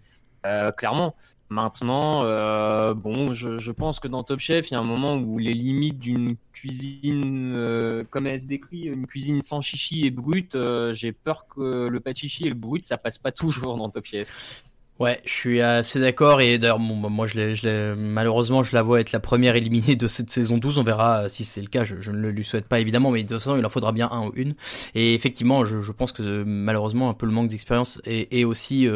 Clairement. 0.77 1.15
Maintenant, 1.51 2.25
euh, 2.25 2.93
bon, 2.93 3.33
je, 3.33 3.71
pense 3.71 3.99
que 3.99 4.07
dans 4.07 4.23
Top 4.23 4.39
Chef, 4.39 4.69
il 4.69 4.73
y 4.73 4.77
a 4.77 4.79
un 4.79 4.83
moment 4.83 5.15
où 5.15 5.39
les 5.39 5.55
limites 5.55 5.97
d'une 5.97 6.35
cuisine, 6.51 7.53
euh, 7.55 8.03
comme 8.07 8.27
elle 8.27 8.39
se 8.39 8.45
décrit, 8.45 8.81
une 8.81 9.07
cuisine 9.07 9.41
sans 9.41 9.59
chichi 9.59 10.05
et 10.05 10.11
brute, 10.11 10.53
euh, 10.53 10.93
j'ai 10.93 11.11
peur 11.11 11.47
que 11.47 11.87
le 11.87 11.99
pas 12.01 12.13
chichi 12.13 12.45
et 12.45 12.49
le 12.49 12.55
brut, 12.55 12.83
ça 12.83 12.99
passe 12.99 13.17
pas 13.17 13.31
toujours 13.31 13.77
dans 13.77 13.89
Top 13.89 14.05
Chef. 14.05 14.68
Ouais, 15.00 15.20
je 15.24 15.34
suis 15.34 15.62
assez 15.62 16.00
d'accord 16.00 16.41
et 16.41 16.58
d'ailleurs 16.58 16.78
bon, 16.78 17.10
moi 17.10 17.26
je 17.26 17.54
je 17.54 17.93
malheureusement 17.93 18.64
je 18.64 18.76
la 18.76 18.82
vois 18.82 19.00
être 19.00 19.14
la 19.14 19.22
première 19.22 19.56
éliminée 19.56 19.95
de 19.95 20.08
cette 20.08 20.30
saison 20.30 20.58
12, 20.58 20.78
on 20.78 20.84
verra 20.84 21.30
si 21.30 21.45
c'est 21.45 21.62
le 21.62 21.68
cas, 21.68 21.86
je, 21.86 22.12
ne 22.12 22.18
le 22.18 22.32
lui 22.32 22.43
souhaite 22.43 22.66
pas 22.66 22.82
évidemment 22.82 23.10
mais 23.12 23.24
de 23.24 23.30
toute 23.30 23.38
façon 23.38 23.58
il 23.58 23.66
en 23.66 23.70
faudra 23.70 23.93
bien 23.93 24.10
un 24.12 24.28
ou 24.28 24.34
une 24.36 24.56
et 24.95 25.14
effectivement 25.14 25.64
je, 25.64 25.91
pense 25.93 26.12
que 26.12 26.43
malheureusement 26.43 27.10
un 27.10 27.14
peu 27.14 27.26
le 27.26 27.32
manque 27.32 27.47
d'expérience 27.47 28.02
et, 28.06 28.43
aussi 28.43 28.88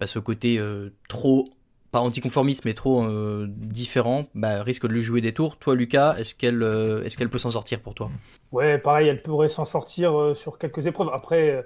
bah, 0.00 0.06
ce 0.06 0.18
côté 0.18 0.60
trop 1.08 1.48
pas 1.94 2.00
anticonformiste 2.00 2.64
mais 2.64 2.74
trop 2.74 3.04
euh, 3.04 3.46
différent, 3.48 4.24
bah, 4.34 4.64
risque 4.64 4.84
de 4.88 4.92
lui 4.92 5.00
jouer 5.00 5.20
des 5.20 5.32
tours. 5.32 5.56
Toi, 5.58 5.76
Lucas, 5.76 6.16
est-ce 6.18 6.34
qu'elle 6.34 6.60
euh, 6.64 7.04
est-ce 7.04 7.16
qu'elle 7.16 7.28
peut 7.28 7.38
s'en 7.38 7.50
sortir 7.50 7.78
pour 7.78 7.94
toi? 7.94 8.10
Ouais, 8.50 8.78
pareil, 8.78 9.06
elle 9.06 9.22
pourrait 9.22 9.48
s'en 9.48 9.64
sortir 9.64 10.18
euh, 10.18 10.34
sur 10.34 10.58
quelques 10.58 10.88
épreuves. 10.88 11.10
Après, 11.12 11.64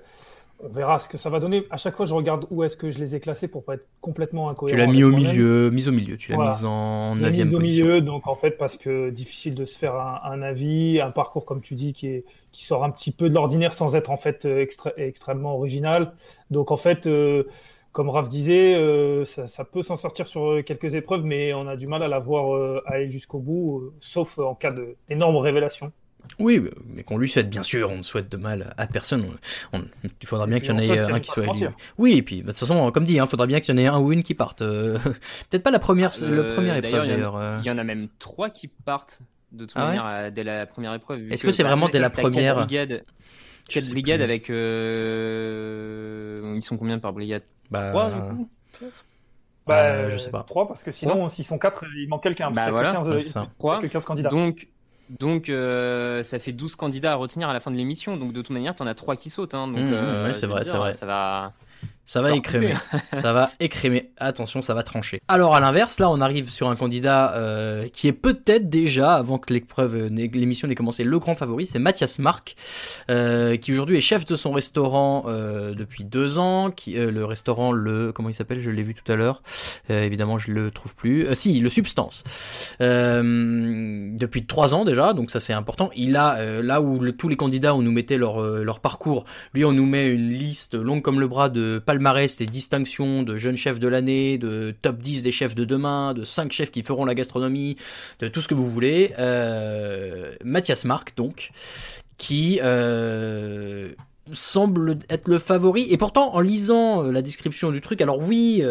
on 0.61 0.69
verra 0.69 0.99
ce 0.99 1.09
que 1.09 1.19
ça 1.19 1.31
va 1.31 1.41
donner. 1.41 1.67
À 1.71 1.77
chaque 1.77 1.97
fois, 1.97 2.07
je 2.07 2.15
regarde 2.15 2.47
où 2.51 2.65
est-ce 2.65 2.77
que 2.77 2.91
je 2.91 2.99
les 2.99 3.15
ai 3.15 3.21
classés 3.21 3.49
pour 3.49 3.65
pas 3.65 3.75
être 3.75 3.87
complètement 4.01 4.51
incohérent. 4.51 4.77
Tu 4.77 4.81
l'as 4.81 4.91
mis 4.91 5.05
au 5.05 5.13
milieu, 5.13 5.71
mise 5.71 5.89
au 5.89 5.93
milieu. 5.93 6.17
Tu 6.17 6.33
l'as 6.33 6.51
mise 6.51 6.65
en 6.65 7.15
neuvième 7.15 7.51
position. 7.51 7.85
au 7.85 7.87
milieu, 7.87 8.01
donc 8.01 8.27
en 8.27 8.35
fait, 8.35 8.53
parce 8.53 8.77
que 8.77 9.11
difficile 9.11 9.55
de 9.55 9.65
se 9.65 9.79
faire 9.79 9.95
un, 9.95 10.43
avis, 10.43 11.01
un 11.01 11.11
parcours 11.11 11.45
comme 11.45 11.61
tu 11.61 11.75
dis 11.75 11.93
qui 11.93 12.09
est 12.09 12.25
qui 12.51 12.65
sort 12.65 12.83
un 12.83 12.91
petit 12.91 13.13
peu 13.13 13.29
de 13.29 13.35
l'ordinaire 13.35 13.75
sans 13.75 13.95
être 13.95 14.11
en 14.11 14.17
fait 14.17 14.49
extrêmement 14.97 15.55
original. 15.55 16.13
Donc 16.51 16.71
en 16.71 16.77
fait 16.77 17.07
comme 17.99 18.11
Raph 18.11 18.29
disait, 18.29 18.77
euh, 18.77 19.25
ça, 19.25 19.65
peut 19.65 19.83
s'en 19.83 19.97
sortir 19.97 20.29
sur 20.29 20.53
euh, 20.53 20.63
quelques 20.63 20.95
épreuves, 20.95 21.25
mais 21.25 21.53
on 21.53 21.67
a 21.67 21.75
du 21.75 21.89
mal 21.89 22.03
à 22.05 22.07
la 22.07 22.21
voir 22.21 22.55
euh, 22.55 22.81
aller 22.87 23.11
jusqu'au 23.11 23.41
bout, 23.41 23.93
sauf 24.01 24.39
en 24.39 24.55
cas 24.55 24.73
d'énormes 25.09 25.37
révélations. 25.39 25.91
Oui, 26.39 26.63
mais 26.87 27.03
qu'on 27.03 27.19
lui 27.19 27.29
souhaite, 27.29 27.51
bien 27.51 27.63
sûr, 27.63 27.91
on 27.91 27.97
ne 27.99 28.03
souhaite 28.03 28.31
de 28.31 28.37
mal 28.37 28.75
à 28.77 28.87
personne. 28.87 29.27
il 29.73 30.27
faudra 30.27 30.47
bien 30.47 30.61
qu'il 30.61 30.71
y 30.71 30.73
en 30.73 30.79
ait 30.79 30.99
un 30.99 31.21
qui 31.21 31.31
soit 31.31 31.45
éliminé. 31.45 31.71
Oui, 31.99 32.17
et 32.17 32.23
puis, 32.23 32.43
bah, 32.43 32.49
de 32.49 32.51
toute 32.53 32.61
façon, 32.61 32.91
comme 32.93 33.05
dit, 33.05 33.15
il 33.15 33.19
hein, 33.19 33.27
faudra 33.27 33.47
bien 33.47 33.61
qu'il 33.61 33.75
y 33.75 33.79
en 33.79 33.83
ait 33.83 33.87
un 33.87 33.99
ou 33.99 34.13
une 34.13 34.23
qui 34.23 34.35
parte. 34.35 34.59
Peut-être 34.61 35.63
pas 35.63 35.71
la 35.71 35.79
première, 35.79 36.13
le 36.23 36.55
première 36.55 36.77
épreuve 36.77 37.07
d'ailleurs. 37.07 37.61
Il 37.63 37.67
y 37.67 37.71
en 37.71 37.79
a 37.79 37.85
même 37.85 38.09
trois 38.19 38.51
qui 38.51 38.69
partent 38.69 39.21
de 39.53 39.65
toute 39.65 39.77
ah 39.77 39.87
manière 39.87 40.33
dès 40.33 40.45
la 40.45 40.67
première 40.67 40.95
épreuve. 40.95 41.33
Est-ce 41.33 41.45
que 41.45 41.51
c'est 41.51 41.63
vraiment 41.63 41.89
dès 41.89 42.01
la 42.01 42.11
première 42.11 42.67
Quatre 43.69 43.91
brigades 43.91 44.23
avec. 44.23 44.49
Euh... 44.51 46.09
Ils 46.57 46.63
sont 46.63 46.79
combien 46.79 46.99
par 46.99 47.13
brigade? 47.13 47.43
Bah... 47.71 47.91
3 47.91 48.11
du 48.11 48.21
coup? 48.21 48.49
Bah, 49.67 49.85
euh, 49.85 50.11
je 50.11 50.17
sais 50.17 50.31
pas. 50.31 50.43
3 50.49 50.67
parce 50.67 50.83
que 50.83 50.91
sinon, 50.91 51.29
s'ils 51.29 51.45
sont 51.45 51.59
4, 51.59 51.85
il 51.97 52.09
manque 52.09 52.23
quelqu'un. 52.23 52.51
Bah 52.51 52.71
voilà, 52.71 52.93
15, 52.95 53.39
3. 53.59 53.83
15 53.83 54.05
candidats. 54.07 54.31
Donc, 54.31 54.69
donc 55.11 55.49
euh, 55.49 56.23
ça 56.23 56.39
fait 56.39 56.53
12 56.53 56.77
candidats 56.77 57.13
à 57.13 57.15
retenir 57.17 57.49
à 57.49 57.53
la 57.53 57.61
fin 57.61 57.71
de 57.71 57.77
l'émission. 57.77 58.17
Donc, 58.17 58.33
de 58.33 58.43
toute 58.43 58.51
manière, 58.51 58.75
tu 58.75 58.83
en 58.83 58.87
as 58.87 58.95
3 58.95 59.17
qui 59.17 59.31
sautent. 59.31 59.55
Hein, 59.55 59.69
donc, 59.69 59.79
mmh, 59.79 59.93
euh, 59.93 60.29
oui, 60.29 60.35
c'est 60.35 60.47
vrai, 60.47 60.65
c'est 60.65 60.77
vrai. 60.77 60.95
Ça 60.95 61.07
va. 61.07 61.53
Ça 62.09 62.23
va 62.23 62.35
écrémer. 62.35 62.73
ça 63.13 63.35
va 63.35 63.51
écrémer. 63.61 64.09
Attention, 64.17 64.63
ça 64.63 64.73
va 64.73 64.83
trancher. 64.83 65.21
Alors 65.29 65.55
à 65.55 65.61
l'inverse, 65.61 65.99
là, 65.99 66.09
on 66.09 66.23
arrive 66.23 66.49
sur 66.49 66.71
un 66.71 66.75
candidat 66.75 67.35
euh, 67.35 67.87
qui 67.93 68.09
est 68.09 68.15
peut-être 68.15 68.71
déjà, 68.71 69.17
avant 69.17 69.37
que 69.37 69.53
l'épreuve, 69.53 70.07
l'émission 70.07 70.69
n'ait 70.69 70.75
commencé, 70.75 71.05
le 71.05 71.19
grand 71.19 71.37
favori, 71.37 71.67
c'est 71.67 71.79
Mathias 71.79 72.19
Marc, 72.19 72.57
euh, 73.11 73.59
qui 73.59 73.73
aujourd'hui 73.73 73.99
est 73.99 74.01
chef 74.01 74.25
de 74.25 74.37
son 74.37 74.53
restaurant 74.53 75.27
euh, 75.29 75.75
depuis 75.75 76.05
deux 76.05 76.39
ans. 76.39 76.71
Qui, 76.71 76.95
le 76.95 77.25
restaurant, 77.27 77.73
le 77.73 78.11
comment 78.11 78.31
il 78.31 78.35
s'appelle? 78.35 78.61
Je 78.61 78.71
l'ai 78.71 78.83
vu 78.83 78.95
tout 78.95 79.13
à 79.13 79.15
l'heure. 79.15 79.43
évidemment, 79.91 80.39
je 80.39 80.51
le 80.53 80.71
trouve 80.71 80.97
plus. 80.97 81.27
si, 81.35 81.61
le 81.61 81.69
Substance. 81.69 82.25
depuis 82.81 84.47
trois 84.47 84.75
ans 84.75 84.87
déjà, 84.87 85.13
donc 85.13 85.31
ça 85.31 85.41
c'est 85.41 85.53
important. 85.53 85.91
Il 85.95 86.17
a 86.17 86.63
là 86.63 86.81
où 86.81 87.13
tous 87.13 87.29
les 87.29 87.37
candidats 87.37 87.75
on 87.75 87.83
nous 87.83 87.93
mettait 87.93 88.17
leur 88.17 88.41
leur 88.41 88.81
parcours, 88.81 89.27
lui 89.53 89.67
on 89.67 89.73
nous 89.73 89.85
met 89.85 90.09
une 90.09 90.31
liste 90.31 90.75
longue 90.75 91.03
comme 91.03 91.21
le 91.21 91.29
bras 91.29 91.51
de 91.51 91.83
palmarès 91.99 92.37
des 92.37 92.47
distinctions 92.47 93.25
de 93.25 93.37
jeunes 93.39 93.57
chefs 93.57 93.81
de 93.81 93.89
l'année, 93.89 94.39
de 94.39 94.73
top 94.83 94.99
10 94.99 95.25
des 95.25 95.33
chefs 95.33 95.57
de 95.57 95.65
demain, 95.65 96.15
de 96.15 96.23
5 96.23 96.53
chefs 96.53 96.71
qui 96.71 96.83
feront 96.83 97.05
la 97.05 97.15
gastronomie, 97.15 97.77
de 98.21 98.29
tout 98.29 98.41
ce 98.41 98.47
que 98.47 98.55
vous 98.55 98.71
voulez. 98.71 99.15
Euh, 99.19 100.33
Mathias 100.45 100.85
Marc, 100.85 101.17
donc, 101.17 101.51
qui 102.17 102.61
euh, 102.63 103.91
semble 104.31 105.01
être 105.11 105.27
le 105.27 105.39
favori. 105.39 105.89
Et 105.91 105.97
pourtant, 105.97 106.35
en 106.37 106.41
lisant 106.41 107.03
euh, 107.03 107.11
la 107.11 107.21
description 107.21 107.73
du 107.73 107.81
truc, 107.81 108.01
alors 108.01 108.21
oui, 108.21 108.63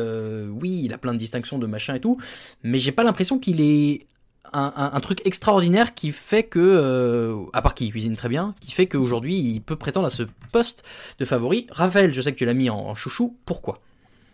oui, 0.50 0.82
il 0.86 0.94
a 0.94 0.98
plein 0.98 1.14
de 1.14 1.20
distinctions 1.20 1.60
de 1.60 1.68
machin 1.68 1.96
et 1.96 2.00
tout, 2.00 2.18
mais 2.64 2.80
j'ai 2.80 2.94
pas 2.94 3.04
l'impression 3.04 3.40
qu'il 3.40 3.60
est 3.60 4.08
un, 4.54 5.00
truc 5.00 5.22
extraordinaire 5.26 5.94
qui 5.94 6.12
fait 6.12 6.44
que, 6.44 6.60
euh, 6.60 7.44
à 7.54 7.62
part 7.62 7.76
qu'il 7.76 7.90
cuisine 7.92 8.16
très 8.16 8.30
bien, 8.30 8.56
qui 8.60 8.72
fait 8.72 8.88
qu'aujourd'hui 8.88 9.36
il 9.36 9.62
peut 9.62 9.76
prétendre 9.76 10.08
à 10.08 10.10
ce 10.10 10.24
poste 10.52 10.84
de 11.20 11.26
favori. 11.26 11.68
Raphaël, 11.72 12.14
je 12.14 12.22
sais 12.22 12.32
que 12.32 12.38
tu 12.38 12.46
l'as 12.46 12.54
mis 12.54 12.70
en, 12.70 12.96
chouchou, 12.96 13.38
pourquoi? 13.46 13.80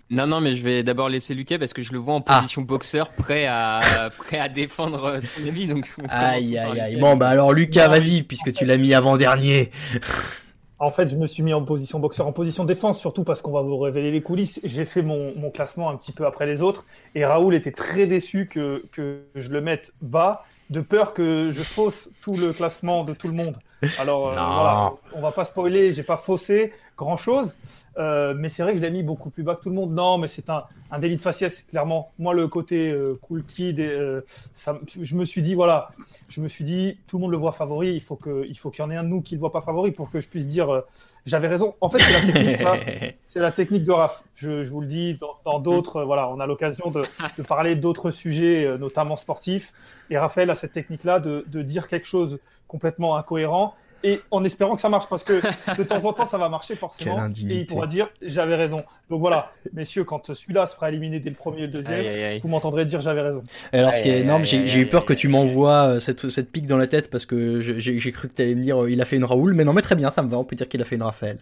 Non, 0.10 0.28
non, 0.28 0.42
mais 0.42 0.56
je 0.56 0.62
vais 0.62 0.84
d'abord 0.84 1.10
laisser 1.10 1.34
Lucas 1.34 1.58
parce 1.58 1.74
que 1.74 1.82
je 1.82 1.92
le 1.92 1.98
vois 1.98 2.16
en 2.16 2.24
ah. 2.28 2.40
position 2.40 2.62
boxeur, 2.62 3.12
prêt 3.12 3.46
à, 3.46 3.80
prêt 4.18 4.38
à 4.38 4.50
défendre 4.50 5.20
son 5.22 5.48
ami. 5.48 5.66
Donc 5.66 5.92
aïe, 6.10 6.58
aïe, 6.58 6.80
aïe. 6.80 6.98
Bon, 6.98 7.16
bah 7.16 7.30
alors 7.30 7.54
Lucas, 7.54 7.88
vas-y, 7.88 8.24
puisque 8.24 8.52
tu 8.52 8.66
l'as 8.66 8.78
mis 8.78 8.94
avant-dernier. 8.94 9.72
En 10.84 10.92
fait, 10.92 11.10
je 11.10 11.16
me 11.16 11.28
suis 11.28 11.44
mis 11.44 11.54
en 11.54 11.64
position 11.64 12.00
boxeur, 12.00 12.28
en 12.28 12.34
position 12.34 12.66
défense, 12.66 13.00
surtout 13.00 13.24
parce 13.24 13.42
qu'on 13.42 13.52
va 13.52 13.62
vous 13.62 13.78
révéler 13.78 14.12
les 14.12 14.22
coulisses. 14.22 14.60
J'ai 14.66 14.84
fait 14.84 15.02
mon, 15.02 15.50
classement 15.52 15.90
un 15.90 15.96
petit 15.96 16.12
peu 16.12 16.26
après 16.26 16.46
les 16.46 16.62
autres. 16.62 16.86
Et 17.16 17.24
Raoul 17.24 17.56
était 17.56 17.72
très 17.72 18.06
déçu 18.06 18.48
que, 18.48 18.86
que 18.92 19.22
je 19.36 19.50
le 19.50 19.62
mette 19.62 19.94
bas, 20.02 20.44
de 20.70 20.82
peur 20.82 21.14
que 21.14 21.50
je 21.52 21.62
fausse 21.62 22.10
tout 22.22 22.36
le 22.36 22.52
classement 22.52 23.06
de 23.06 23.14
tout 23.14 23.28
le 23.28 23.34
monde. 23.34 23.58
Alors, 24.00 24.30
euh, 24.30 24.34
voilà, 24.34 24.94
on 25.14 25.22
va 25.22 25.32
pas 25.32 25.46
spoiler, 25.46 25.94
j'ai 25.94 26.04
pas 26.04 26.18
faussé 26.18 26.74
grand 26.98 27.18
chose. 27.18 27.56
Euh, 27.98 28.34
mais 28.36 28.50
c'est 28.50 28.64
vrai 28.64 28.72
que 28.72 28.78
je 28.78 28.84
l'ai 28.84 28.92
mis 28.92 29.04
beaucoup 29.04 29.30
plus 29.30 29.44
bas 29.44 29.56
que 29.56 29.62
tout 29.62 29.70
le 29.70 29.76
monde. 29.76 29.94
Non, 29.94 30.18
mais 30.18 30.28
c'est 30.28 30.50
un, 30.50 30.64
un, 30.92 31.00
délit 31.00 31.16
de 31.16 31.22
faciès, 31.22 31.64
clairement. 31.70 32.12
Moi, 32.18 32.34
le 32.34 32.48
côté 32.48 32.90
euh, 32.90 33.18
cool 33.22 33.44
kid, 33.44 33.80
euh, 33.80 34.22
ça, 34.52 34.80
je 34.88 35.16
me 35.16 35.26
suis 35.26 35.42
dit, 35.42 35.54
voilà, 35.54 35.90
je 36.28 36.42
me 36.42 36.48
suis 36.48 36.64
dit, 36.64 36.98
tout 37.08 37.18
le 37.18 37.22
monde 37.22 37.32
le 37.32 37.38
voit 37.38 37.52
favori. 37.52 37.94
Il 37.94 38.02
faut 38.02 38.16
qu'il 38.16 38.52
qu 38.52 38.80
y 38.80 38.82
en 38.82 38.90
ait 38.90 38.96
un 38.96 39.04
de 39.04 39.10
nous 39.10 39.22
qui 39.22 39.36
ne 39.36 39.38
le 39.38 39.42
voit 39.42 39.52
pas 39.52 39.62
favori 39.62 39.92
pour 39.92 40.10
que 40.10 40.20
je 40.20 40.28
puisse 40.28 40.48
dire, 40.48 40.84
j'avais 41.26 41.48
raison. 41.48 41.76
En 41.82 41.90
fait, 41.90 42.00
c'est 42.00 42.14
la 42.14 42.34
technique, 42.34 43.16
c'est 43.28 43.40
la 43.40 43.52
technique 43.52 43.84
de 43.84 43.92
Raph. 43.92 44.24
Je, 44.34 44.64
je, 44.64 44.70
vous 44.72 44.82
le 44.82 44.88
dis, 44.88 45.18
dans 45.46 45.60
d'autres, 45.60 46.04
voilà, 46.04 46.30
on 46.30 46.40
a 46.40 46.48
l'occasion 46.48 46.90
de, 46.90 47.04
de, 47.38 47.44
parler 47.44 47.76
d'autres 47.76 48.12
sujets, 48.12 48.78
notamment 48.80 49.18
sportifs. 49.18 49.72
Et 50.10 50.18
Raphaël 50.18 50.50
a 50.50 50.56
cette 50.56 50.74
technique-là 50.74 51.20
de, 51.20 51.46
de 51.48 51.62
dire 51.62 51.88
quelque 51.88 52.08
chose 52.08 52.40
complètement 52.68 53.18
incohérent 53.18 53.76
et 54.04 54.22
en 54.32 54.44
espérant 54.44 54.76
que 54.76 54.82
ça 54.82 54.90
marche 54.90 55.08
parce 55.10 55.24
que 55.24 55.34
de 55.78 55.84
temps 55.84 56.04
en 56.06 56.14
temps 56.14 56.26
ça 56.26 56.38
va 56.38 56.50
marcher 56.50 56.76
forcément 56.76 57.28
et 57.28 57.58
il 57.58 57.66
pourra 57.66 57.88
dire 57.88 58.10
j'avais 58.22 58.56
raison. 58.56 58.84
Donc 59.10 59.20
voilà, 59.22 59.52
messieurs, 59.74 60.04
quand 60.04 60.34
celui-là 60.34 60.68
se 60.68 60.76
fera 60.76 60.90
éliminer 60.90 61.20
dès 61.20 61.30
le 61.30 61.36
premier 61.36 61.60
et 61.60 61.68
le 61.68 61.68
deuxième, 61.70 62.40
vous 62.42 62.48
m'entendrez 62.48 62.86
dire 62.86 63.02
j'avais 63.02 63.22
raison. 63.22 63.44
Alors 63.72 63.94
ce 63.94 64.04
qui 64.04 64.10
est 64.10 64.20
énorme, 64.20 64.44
j'ai 64.44 64.80
eu 64.80 64.86
peur 64.86 65.06
que 65.06 65.14
tu 65.14 65.28
m'envoies 65.28 65.72
euh, 65.72 66.00
cette, 66.00 66.30
cette 66.30 66.52
pique 66.52 66.68
dans 66.68 66.78
la 66.78 66.88
tête 66.88 67.10
parce 67.10 67.26
que 67.26 67.60
j'ai 67.60 68.12
cru 68.12 68.28
que 68.28 68.34
tu 68.34 68.42
allais 68.42 68.56
me 68.56 68.64
dire 68.64 68.84
euh, 68.84 68.92
il 68.92 69.02
a 69.02 69.06
fait 69.06 69.16
une 69.16 69.26
Raoul, 69.26 69.54
mais 69.54 69.64
non 69.64 69.74
mais 69.74 69.82
très 69.82 69.96
bien, 69.96 70.10
ça 70.10 70.22
me 70.22 70.30
va, 70.30 70.38
on 70.38 70.44
peut 70.44 70.56
dire 70.56 70.68
qu'il 70.68 70.82
a 70.82 70.86
fait 70.86 70.96
une 70.96 71.04
Raphaël. 71.04 71.40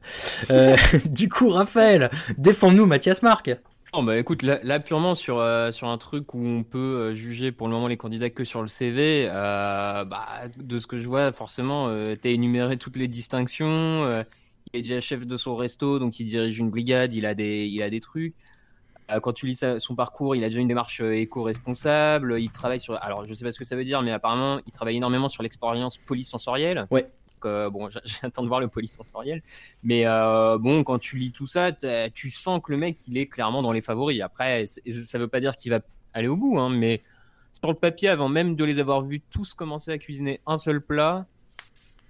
Euh, 0.51 0.75
du 1.05 1.29
coup 1.29 1.49
Raphaël, 1.49 2.09
défends-nous 2.37 2.85
Mathias 2.85 3.23
Marc. 3.23 3.51
Non, 3.93 4.03
bah 4.03 4.17
écoute, 4.17 4.41
là, 4.41 4.79
purement 4.79 5.15
sur, 5.15 5.39
euh, 5.39 5.73
sur 5.73 5.89
un 5.89 5.97
truc 5.97 6.33
où 6.33 6.39
on 6.39 6.63
peut 6.63 6.77
euh, 6.77 7.13
juger 7.13 7.51
pour 7.51 7.67
le 7.67 7.73
moment 7.73 7.87
les 7.87 7.97
candidats 7.97 8.29
que 8.29 8.45
sur 8.45 8.61
le 8.61 8.69
CV, 8.69 9.27
euh, 9.29 10.05
bah, 10.05 10.27
de 10.57 10.77
ce 10.77 10.87
que 10.87 10.97
je 10.97 11.09
vois, 11.09 11.33
forcément, 11.33 11.89
euh, 11.89 12.15
tu 12.21 12.29
énuméré 12.29 12.77
toutes 12.77 12.95
les 12.95 13.09
distinctions. 13.09 14.23
il 14.73 14.79
est 14.79 14.81
déjà 14.81 15.01
chef 15.01 15.27
de 15.27 15.35
son 15.35 15.57
resto, 15.57 15.99
donc 15.99 16.21
il 16.21 16.23
dirige 16.23 16.57
une 16.57 16.69
brigade, 16.69 17.13
il 17.13 17.25
a 17.25 17.33
des, 17.33 17.65
il 17.65 17.81
a 17.81 17.89
des 17.89 17.99
trucs. 17.99 18.33
quand 19.21 19.33
tu 19.33 19.45
lis 19.45 19.59
son 19.79 19.95
parcours, 19.95 20.37
il 20.37 20.43
a 20.45 20.47
déjà 20.47 20.61
une 20.61 20.69
démarche 20.69 21.01
éco-responsable. 21.01 22.39
Il 22.39 22.49
travaille 22.49 22.79
sur. 22.79 22.95
Alors, 23.03 23.25
je 23.25 23.33
sais 23.33 23.43
pas 23.43 23.51
ce 23.51 23.59
que 23.59 23.65
ça 23.65 23.75
veut 23.75 23.83
dire, 23.83 24.01
mais 24.03 24.11
apparemment, 24.11 24.61
il 24.65 24.71
travaille 24.71 24.95
énormément 24.95 25.27
sur 25.27 25.43
l'expérience 25.43 25.97
police 25.97 26.29
sensorielle. 26.29 26.87
Ouais. 26.91 27.11
Bon, 27.43 27.89
j'attends 28.05 28.43
de 28.43 28.47
voir 28.47 28.59
le 28.59 28.67
polysensoriel. 28.67 29.41
Mais 29.83 30.05
euh, 30.05 30.57
bon, 30.57 30.83
quand 30.83 30.99
tu 30.99 31.17
lis 31.17 31.31
tout 31.31 31.47
ça, 31.47 31.71
tu 32.13 32.29
sens 32.29 32.61
que 32.63 32.71
le 32.71 32.77
mec, 32.77 32.97
il 33.07 33.17
est 33.17 33.27
clairement 33.27 33.61
dans 33.61 33.71
les 33.71 33.81
favoris. 33.81 34.21
Après, 34.21 34.65
ça 34.67 35.17
veut 35.17 35.27
pas 35.27 35.39
dire 35.39 35.55
qu'il 35.55 35.71
va 35.71 35.79
aller 36.13 36.27
au 36.27 36.37
bout, 36.37 36.59
hein, 36.59 36.69
mais 36.69 37.01
sur 37.53 37.69
le 37.69 37.77
papier, 37.77 38.09
avant 38.09 38.29
même 38.29 38.55
de 38.55 38.63
les 38.63 38.79
avoir 38.79 39.01
vus 39.01 39.21
tous 39.29 39.53
commencer 39.53 39.91
à 39.91 39.97
cuisiner 39.97 40.41
un 40.47 40.57
seul 40.57 40.81
plat, 40.81 41.25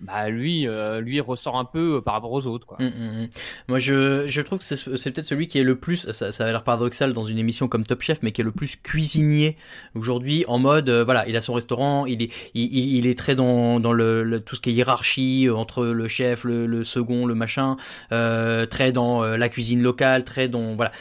bah 0.01 0.29
lui, 0.29 0.67
euh, 0.67 0.99
lui 0.99 1.19
ressort 1.19 1.57
un 1.57 1.65
peu 1.65 1.97
euh, 1.97 2.01
par 2.01 2.15
rapport 2.15 2.31
aux 2.31 2.47
autres. 2.47 2.65
Quoi. 2.65 2.77
Hum, 2.79 2.87
hum, 2.87 3.21
hum. 3.21 3.27
Moi, 3.67 3.79
je, 3.79 4.27
je 4.27 4.41
trouve 4.41 4.59
que 4.59 4.65
c'est, 4.65 4.83
peut-être 4.83 5.25
celui 5.25 5.47
qui 5.47 5.59
est 5.59 5.63
le 5.63 5.75
plus, 5.75 6.09
ça, 6.11 6.31
ça 6.31 6.45
a 6.45 6.51
l'air 6.51 6.63
paradoxal 6.63 7.13
dans 7.13 7.23
une 7.23 7.37
émission 7.37 7.67
comme 7.67 7.83
Top 7.83 8.01
Chef, 8.01 8.19
mais 8.23 8.31
qui 8.31 8.41
est 8.41 8.43
le 8.43 8.51
plus 8.51 8.75
cuisinier 8.75 9.55
aujourd'hui 9.95 10.43
en 10.47 10.59
mode, 10.59 10.89
euh, 10.89 11.03
voilà, 11.03 11.27
il 11.27 11.35
a 11.35 11.41
son 11.41 11.53
restaurant, 11.53 12.05
il 12.05 12.23
est, 12.23 12.31
il, 12.55 12.95
il 12.95 13.05
est 13.07 13.17
très 13.17 13.35
dans, 13.35 13.79
dans 13.79 13.93
le, 13.93 14.39
tout 14.39 14.55
ce 14.55 14.61
qui 14.61 14.71
est 14.71 14.73
hiérarchie 14.73 15.49
entre 15.49 15.85
le 15.85 16.07
chef, 16.07 16.43
le, 16.43 16.65
le 16.65 16.83
second, 16.83 17.25
le 17.25 17.35
machin, 17.35 17.77
euh, 18.11 18.65
très 18.65 18.91
dans 18.91 19.23
la 19.23 19.49
cuisine 19.49 19.81
locale, 19.81 20.23
très 20.23 20.47
dans, 20.47 20.75
voilà 20.75 20.91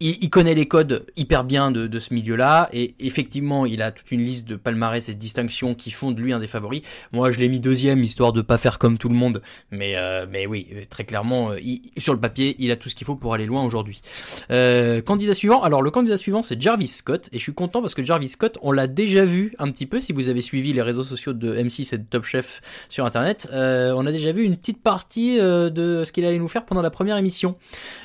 il, 0.00 0.28
connaît 0.28 0.54
les 0.54 0.68
codes 0.68 1.06
hyper 1.16 1.44
bien 1.44 1.70
de, 1.70 1.98
ce 1.98 2.12
milieu-là 2.12 2.68
et 2.72 2.94
effectivement 3.00 3.64
il 3.64 3.80
a 3.80 3.92
toute 3.92 4.10
une 4.12 4.22
liste 4.22 4.46
de 4.46 4.56
palmarès 4.56 5.08
et 5.08 5.14
de 5.14 5.18
distinctions 5.18 5.74
qui 5.74 5.90
font 5.90 6.10
de 6.10 6.20
lui 6.20 6.34
un 6.34 6.38
des 6.38 6.46
favoris. 6.46 6.82
Moi 7.12 7.30
je 7.30 7.38
l'ai 7.38 7.48
mis 7.48 7.60
deuxième 7.60 8.02
histoire 8.02 8.32
de 8.32 8.42
pas 8.42 8.58
faire 8.58 8.78
comme 8.78 8.98
tout 8.98 9.08
le 9.08 9.14
monde, 9.14 9.40
mais 9.70 9.96
euh, 9.96 10.26
mais 10.28 10.46
oui 10.46 10.68
très 10.90 11.04
clairement 11.04 11.52
euh, 11.52 11.58
sur 11.96 12.12
le 12.12 12.20
papier 12.20 12.56
il 12.58 12.70
a 12.70 12.76
tout 12.76 12.90
ce 12.90 12.94
qu'il 12.94 13.06
faut 13.06 13.16
pour 13.16 13.32
aller 13.32 13.46
loin 13.46 13.64
aujourd'hui. 13.64 14.02
Euh, 14.50 15.00
candidat 15.00 15.32
suivant, 15.32 15.62
alors 15.62 15.80
le 15.80 15.90
candidat 15.90 16.18
suivant 16.18 16.42
c'est 16.42 16.60
Jarvis 16.60 16.88
Scott 16.88 17.30
et 17.32 17.38
je 17.38 17.42
suis 17.42 17.54
content 17.54 17.80
parce 17.80 17.94
que 17.94 18.04
Jarvis 18.04 18.28
Scott 18.28 18.58
on 18.60 18.72
l'a 18.72 18.88
déjà 18.88 19.24
vu 19.24 19.54
un 19.58 19.70
petit 19.70 19.86
peu 19.86 20.00
si 20.00 20.12
vous 20.12 20.28
avez 20.28 20.42
suivi 20.42 20.74
les 20.74 20.82
réseaux 20.82 21.04
sociaux 21.04 21.32
de 21.32 21.56
M6 21.56 21.94
et 21.94 21.98
de 21.98 22.04
Top 22.04 22.24
Chef 22.24 22.60
sur 22.90 23.06
internet, 23.06 23.48
on 23.52 24.06
a 24.06 24.12
déjà 24.12 24.32
vu 24.32 24.42
une 24.42 24.56
petite 24.56 24.82
partie 24.82 25.38
de 25.38 26.02
ce 26.04 26.12
qu'il 26.12 26.26
allait 26.26 26.38
nous 26.38 26.48
faire 26.48 26.66
pendant 26.66 26.82
la 26.82 26.90
première 26.90 27.16
émission. 27.16 27.56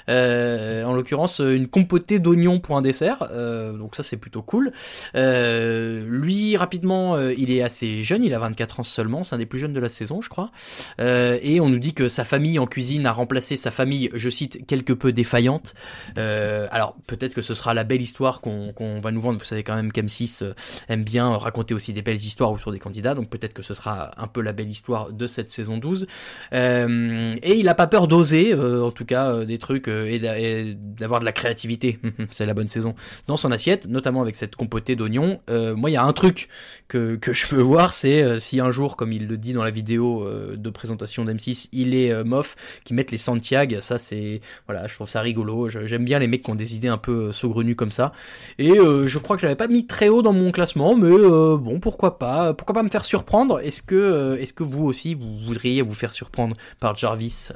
en 0.08 0.94
l'occurrence 0.94 1.40
une 1.40 1.68
compoté 1.82 2.20
d'oignons 2.20 2.60
pour 2.60 2.78
un 2.78 2.82
dessert. 2.82 3.28
Euh, 3.32 3.74
donc 3.74 3.96
ça 3.96 4.04
c'est 4.04 4.18
plutôt 4.18 4.44
cool. 4.44 4.72
Euh, 5.16 6.06
lui 6.08 6.56
rapidement, 6.56 7.16
euh, 7.16 7.34
il 7.36 7.52
est 7.52 7.64
assez 7.64 8.04
jeune, 8.04 8.24
il 8.24 8.34
a 8.36 8.40
24 8.40 8.82
ans 8.82 8.84
seulement, 8.84 9.24
c'est 9.24 9.34
un 9.34 9.40
des 9.40 9.48
plus 9.48 9.60
jeunes 9.60 9.74
de 9.74 9.80
la 9.80 9.90
saison, 9.90 10.22
je 10.22 10.30
crois. 10.30 10.52
et 11.00 11.60
on 11.60 11.70
nous 11.70 11.80
dit 11.80 11.94
que 11.94 12.08
sa 12.08 12.24
famille 12.24 12.60
en 12.60 12.68
cuisine 12.68 13.06
a 13.06 13.12
remplacé 13.12 13.56
sa 13.56 13.72
famille, 13.72 14.10
je 14.14 14.30
cite, 14.30 14.66
quelque 14.68 14.94
peu 14.94 15.12
défaillante. 15.12 15.74
alors 16.16 16.96
peut-être 17.08 17.34
que 17.34 17.42
ce 17.42 17.54
sera 17.54 17.74
la 17.74 17.84
belle 17.84 18.02
histoire 18.02 18.42
qu'on 18.42 19.00
va 19.02 19.12
nous 19.12 19.22
vendre. 19.22 19.40
Vous 19.40 19.46
savez 19.46 19.64
quand 19.64 19.76
même 19.76 19.92
qu'M6 19.92 20.54
aime 20.88 21.04
bien 21.04 21.36
raconter 21.36 21.74
aussi 21.74 21.94
des 21.94 22.02
belles 22.02 22.16
histoires 22.16 22.52
autour 22.52 22.72
des 22.72 22.80
candidats, 22.80 23.16
donc 23.16 23.30
peut-être 23.30 23.54
que 23.54 23.64
ce 23.64 23.74
sera 23.74 24.12
un 24.22 24.28
peu 24.28 24.42
la 24.42 24.54
belle 24.54 24.70
histoire 24.70 25.12
de 25.12 25.26
cette 25.26 25.50
saison 25.50 25.78
12. 25.78 26.06
et 26.52 27.56
il 27.56 27.70
a 27.70 27.76
pas 27.76 27.88
peur 27.88 28.08
d'oser, 28.08 28.54
en 28.54 28.92
tout 28.92 29.06
cas, 29.06 29.46
des 29.46 29.58
trucs 29.58 29.88
et 29.88 30.76
d'avoir 30.76 31.20
de 31.20 31.26
la 31.26 31.32
créativité 31.32 31.71
c'est 32.32 32.46
la 32.46 32.54
bonne 32.54 32.68
saison, 32.68 32.96
dans 33.28 33.38
son 33.38 33.52
assiette, 33.52 33.88
notamment 33.88 34.22
avec 34.22 34.36
cette 34.36 34.56
compotée 34.56 34.96
d'oignons. 34.96 35.40
Euh, 35.50 35.76
moi, 35.76 35.90
il 35.90 35.94
y 35.94 35.98
a 35.98 36.04
un 36.04 36.14
truc 36.14 36.50
que, 36.88 37.16
que 37.16 37.34
je 37.34 37.48
veux 37.48 37.62
voir, 37.62 37.94
c'est 37.94 38.22
euh, 38.22 38.40
si 38.40 38.60
un 38.60 38.72
jour, 38.72 38.98
comme 38.98 39.12
il 39.12 39.28
le 39.28 39.38
dit 39.38 39.54
dans 39.54 39.64
la 39.64 39.72
vidéo 39.72 40.24
euh, 40.24 40.56
de 40.56 40.70
présentation 40.70 41.26
d'M6, 41.26 41.70
il 41.72 41.96
est 41.96 42.24
mof, 42.24 42.56
qui 42.84 42.94
mettent 42.94 43.12
les 43.12 43.18
Santiago, 43.18 43.82
ça 43.82 43.98
c'est, 43.98 44.42
voilà, 44.68 44.88
je 44.88 44.96
trouve 44.96 45.10
ça 45.10 45.22
rigolo. 45.22 45.70
J'aime 45.70 46.06
bien 46.06 46.20
les 46.20 46.28
mecs 46.28 46.44
qui 46.44 46.52
ont 46.52 46.56
des 46.56 46.76
idées 46.76 46.88
un 46.88 46.98
peu 46.98 47.32
saugrenues 47.32 47.76
comme 47.76 47.92
ça. 47.92 48.12
Et 48.58 48.76
je 48.76 49.18
crois 49.18 49.36
que 49.36 49.42
je 49.42 49.48
l'avais 49.48 49.58
pas 49.58 49.68
mis 49.68 49.86
très 49.88 50.10
haut 50.10 50.22
dans 50.22 50.34
mon 50.34 50.52
classement, 50.52 50.96
mais 50.96 51.10
bon, 51.10 51.80
pourquoi 51.80 52.18
pas, 52.20 52.54
pourquoi 52.54 52.74
pas 52.74 52.84
me 52.84 52.90
faire 52.90 53.06
surprendre? 53.06 53.60
Est-ce 53.60 53.82
que, 53.82 54.38
est-ce 54.40 54.54
que 54.54 54.64
vous 54.64 54.86
aussi, 54.86 55.14
vous 55.14 55.40
voudriez 55.46 55.82
vous 55.82 55.94
faire 55.94 56.14
surprendre 56.14 56.56
par 56.80 56.96
Jarvis, 56.96 57.50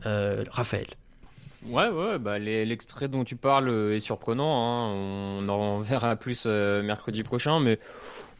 Raphaël? 0.51 0.87
Ouais, 1.67 1.89
ouais, 1.89 2.19
bah 2.19 2.37
l'extrait 2.37 3.07
dont 3.07 3.23
tu 3.23 3.35
parles 3.35 3.69
est 3.91 3.99
surprenant. 3.99 4.45
Hein. 4.45 4.93
On 5.39 5.47
en 5.49 5.79
verra 5.81 6.15
plus 6.15 6.43
euh, 6.45 6.83
mercredi 6.83 7.23
prochain, 7.23 7.59
mais 7.59 7.79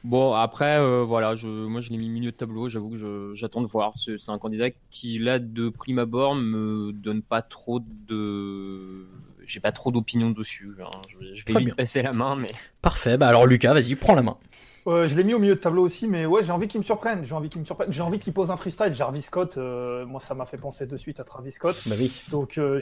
bon, 0.04 0.34
après, 0.34 0.80
euh, 0.80 1.04
voilà, 1.04 1.36
je, 1.36 1.48
moi 1.48 1.82
je 1.82 1.90
l'ai 1.90 1.98
mis 1.98 2.10
milieu 2.10 2.32
de 2.32 2.38
tableau. 2.38 2.70
J'avoue 2.70 2.92
que 2.92 3.34
j'attends 3.34 3.62
de 3.62 3.68
voir. 3.68 3.94
C'est 3.96 4.30
un 4.30 4.38
candidat 4.38 4.70
qui, 4.90 5.20
là, 5.20 5.40
de 5.40 5.70
prime 5.70 6.00
abord, 6.00 6.36
me 6.36 6.92
donne 6.94 7.22
pas 7.22 7.42
trop 7.42 7.80
de. 7.80 9.08
J'ai 9.46 9.60
pas 9.60 9.72
trop 9.72 9.92
d'opinion 9.92 10.32
dessus. 10.32 10.76
Hein. 10.84 10.90
Je, 11.08 11.46
vais 11.46 11.60
vite 11.60 11.76
passer 11.76 12.02
la 12.02 12.14
main, 12.14 12.36
mais. 12.36 12.50
Parfait. 12.82 13.18
Bah 13.18 13.28
alors, 13.28 13.46
Lucas, 13.46 13.74
vas-y, 13.74 13.96
prends 13.96 14.16
la 14.16 14.24
main. 14.24 14.38
Euh, 14.88 15.08
je 15.08 15.16
l'ai 15.16 15.24
mis 15.24 15.34
au 15.34 15.40
milieu 15.40 15.56
de 15.56 15.60
tableau 15.60 15.84
aussi, 15.84 16.08
mais 16.08 16.28
ouais, 16.28 16.44
j'ai 16.44 16.52
envie 16.52 16.68
qu'il 16.68 16.80
me 16.80 16.86
surprenne. 16.86 17.24
J'ai 17.24 17.34
envie 17.34 17.50
qu'il 17.50 17.60
me 17.60 17.66
surprenne. 17.66 17.92
J'ai 17.92 18.04
envie 18.04 18.20
qu'il 18.20 18.34
pose 18.34 18.52
un 18.52 18.58
freestyle. 18.58 18.94
Jarvis 18.94 19.24
Scott, 19.24 19.58
euh, 19.58 20.06
moi, 20.06 20.20
ça 20.20 20.36
m'a 20.36 20.46
fait 20.46 20.58
penser 20.58 20.86
de 20.86 20.96
suite 20.96 21.20
à 21.20 21.24
Travis 21.24 21.52
Scott. 21.52 21.76
Bah 21.88 21.96
oui. 21.98 22.22
Donc, 22.30 22.60
euh, 22.60 22.82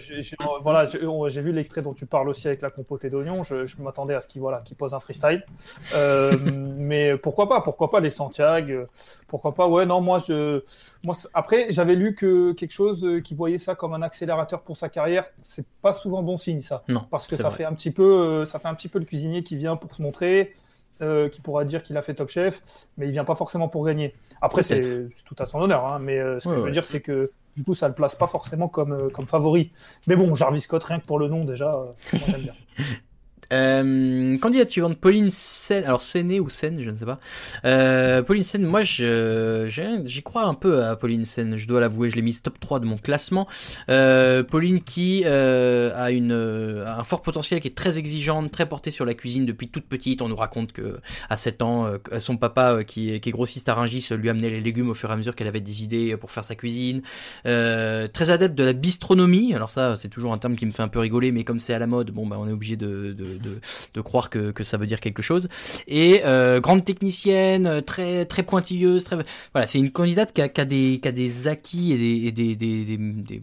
voilà, 0.62 0.86
j'ai 0.88 1.42
vu 1.42 1.54
l'extrait 1.54 1.82
dont 1.82 1.94
tu 1.94 2.06
parles 2.06 2.28
aussi 2.28 2.48
avec 2.48 2.62
la 2.62 2.72
compotée 2.72 3.10
d'oignons. 3.10 3.44
Je, 3.44 3.82
m'attendais 3.82 4.16
à 4.16 4.22
ce 4.22 4.28
qu'il 4.28 4.42
voilà, 4.42 4.62
pose 4.78 4.94
un 4.94 5.00
freestyle. 5.00 5.46
mais 6.78 7.18
pourquoi 7.18 7.48
pas? 7.48 7.62
Pourquoi 7.62 7.90
pas 7.90 8.02
les 8.02 8.10
Santiago? 8.10 8.88
Pourquoi 9.28 9.54
pas? 9.54 9.68
Ouais, 9.68 9.86
non, 9.86 10.02
moi, 10.02 10.22
je, 10.28 10.62
moi, 11.06 11.16
après, 11.34 11.68
j'avais 11.70 11.96
lu 11.96 12.16
que 12.16 12.52
quelque 12.52 12.74
chose 12.74 13.22
qui 13.24 13.34
voyait 13.34 13.58
ça 13.58 13.76
comme 13.76 13.94
un 13.94 14.02
accélérateur 14.02 14.62
pour 14.62 14.76
sa 14.76 14.90
carrière. 14.90 15.26
C'est 15.42 15.66
pas 15.82 15.94
souvent 15.94 16.22
bon 16.22 16.38
signe, 16.38 16.64
ça. 16.64 16.84
Non. 16.90 17.06
Parce 17.10 17.28
que 17.28 17.38
ça 17.38 17.50
fait 17.50 17.64
un 17.64 17.74
petit 17.74 17.92
peu, 17.92 18.44
ça 18.44 18.60
fait 18.60 18.68
un 18.68 18.76
petit 18.76 18.90
peu 18.90 19.00
le 19.00 19.06
cuisinier 19.06 19.44
qui 19.44 19.56
vient 19.56 19.78
pour 19.78 19.96
se 19.96 20.02
montrer 20.02 20.54
euh, 21.02 21.30
qui 21.30 21.42
pourra 21.42 21.66
dire 21.66 21.84
qu'il 21.84 21.98
a 21.98 22.02
fait 22.02 22.14
Top 22.14 22.30
Chef, 22.30 22.62
mais 22.98 23.08
il 23.08 23.12
vient 23.12 23.26
pas 23.26 23.36
forcément 23.36 23.68
pour 23.68 23.86
gagner. 23.86 24.14
Après, 24.42 24.64
c'est 24.64 25.10
tout 25.26 25.36
à 25.40 25.46
son 25.46 25.60
honneur, 25.60 25.86
hein, 25.86 26.00
mais 26.00 26.20
euh, 26.20 26.40
ce 26.40 26.48
que 26.48 26.56
je 26.56 26.62
veux 26.62 26.72
dire, 26.72 26.86
c'est 26.86 27.02
que 27.02 27.32
du 27.56 27.64
coup, 27.64 27.76
ça 27.76 27.88
le 27.88 27.94
place 27.94 28.16
pas 28.16 28.28
forcément 28.28 28.68
comme, 28.68 28.94
euh, 28.94 29.10
comme 29.10 29.28
favori. 29.28 29.72
Mais 30.08 30.16
bon, 30.16 30.34
Jarvis 30.36 30.62
Scott, 30.62 30.84
rien 30.84 31.00
que 31.00 31.06
pour 31.06 31.20
le 31.20 31.28
nom, 31.28 31.46
déjà, 31.46 31.72
moi 31.72 32.22
j'aime 32.28 32.42
bien. 32.42 32.54
Euh, 33.54 34.38
candidate 34.40 34.70
suivante, 34.70 34.98
Pauline 34.98 35.30
Sen, 35.30 35.84
alors 35.84 36.02
Séné 36.02 36.40
ou 36.40 36.50
Sen, 36.50 36.82
je 36.82 36.90
ne 36.90 36.98
sais 36.98 37.06
pas. 37.06 37.20
Euh, 37.66 38.24
Pauline 38.24 38.44
Sen, 38.44 38.64
moi 38.64 38.82
j'y 38.82 40.24
crois 40.24 40.46
un 40.46 40.56
peu 40.56 40.84
à 40.84 40.96
Pauline 40.96 41.26
Sen, 41.26 41.56
je 41.56 41.68
dois 41.68 41.80
l'avouer, 41.80 42.10
je 42.10 42.16
l'ai 42.16 42.22
mise 42.22 42.42
top 42.42 42.60
3 42.60 42.80
de 42.80 42.86
mon 42.86 42.98
classement. 42.98 43.48
Euh, 43.90 44.44
Pauline 44.44 44.82
qui 44.82 45.24
euh, 45.26 45.92
a 45.96 46.12
une, 46.12 46.32
euh, 46.32 46.86
un 46.88 47.04
fort 47.04 47.22
potentiel, 47.22 47.60
qui 47.60 47.68
est 47.68 47.76
très 47.76 47.98
exigeante, 47.98 48.52
très 48.52 48.68
portée 48.68 48.92
sur 48.92 49.06
la 49.06 49.14
cuisine 49.14 49.46
depuis 49.46 49.68
toute 49.68 49.86
petite. 49.86 50.22
On 50.22 50.30
nous 50.30 50.36
raconte 50.36 50.72
que 50.72 51.00
à 51.30 51.38
7 51.38 51.62
ans, 51.62 51.86
euh, 51.86 52.20
son 52.20 52.38
papa 52.38 52.84
qui, 52.84 53.20
qui 53.20 53.30
est 53.30 53.32
grossiste 53.32 53.70
à 53.70 53.76
Rungis 53.76 54.10
lui 54.18 54.30
amenait 54.30 54.50
les 54.50 54.62
légumes 54.62 54.90
au 54.90 54.94
fur 54.94 55.10
et 55.10 55.14
à 55.14 55.18
mesure 55.18 55.36
qu'elle 55.36 55.48
avait 55.48 55.62
des 55.62 55.84
idées 55.84 56.18
pour 56.18 56.32
faire 56.32 56.44
sa 56.44 56.56
cuisine. 56.56 57.02
très 57.44 58.30
adepte 58.32 58.56
de 58.56 58.64
la 58.64 58.74
bistronomie, 58.74 59.54
alors 59.54 59.70
ça 59.70 59.96
c'est 59.96 60.10
toujours 60.10 60.34
un 60.34 60.38
terme 60.38 60.56
qui 60.56 60.66
me 60.66 60.72
fait 60.72 60.84
un 60.84 60.88
peu 60.88 61.00
rigoler, 61.00 61.32
mais 61.32 61.44
comme 61.44 61.60
c'est 61.60 61.74
à 61.74 61.80
la 61.80 61.88
mode, 61.88 62.12
bon 62.12 62.26
bah 62.26 62.38
on 62.40 62.48
est 62.48 62.52
obligé 62.52 62.76
de, 62.78 63.14
de 63.14 63.43
de, 63.44 64.02
croire 64.02 64.30
que, 64.30 64.64
ça 64.64 64.78
veut 64.78 64.88
dire 64.88 65.00
quelque 65.00 65.22
chose. 65.22 65.50
Et 65.88 66.22
euh, 66.26 66.60
grande 66.60 66.86
technicienne, 66.86 67.68
euh, 67.68 67.82
très 67.82 68.26
très 68.26 68.44
pointilleuse, 68.44 69.08
voilà, 69.54 69.68
c'est 69.68 69.80
une 69.80 69.92
candidate 69.92 70.34
qui 70.34 70.42
a, 70.42 70.66
des 70.66 71.48
acquis 71.48 71.94
et 71.94 72.32
des, 72.32 73.42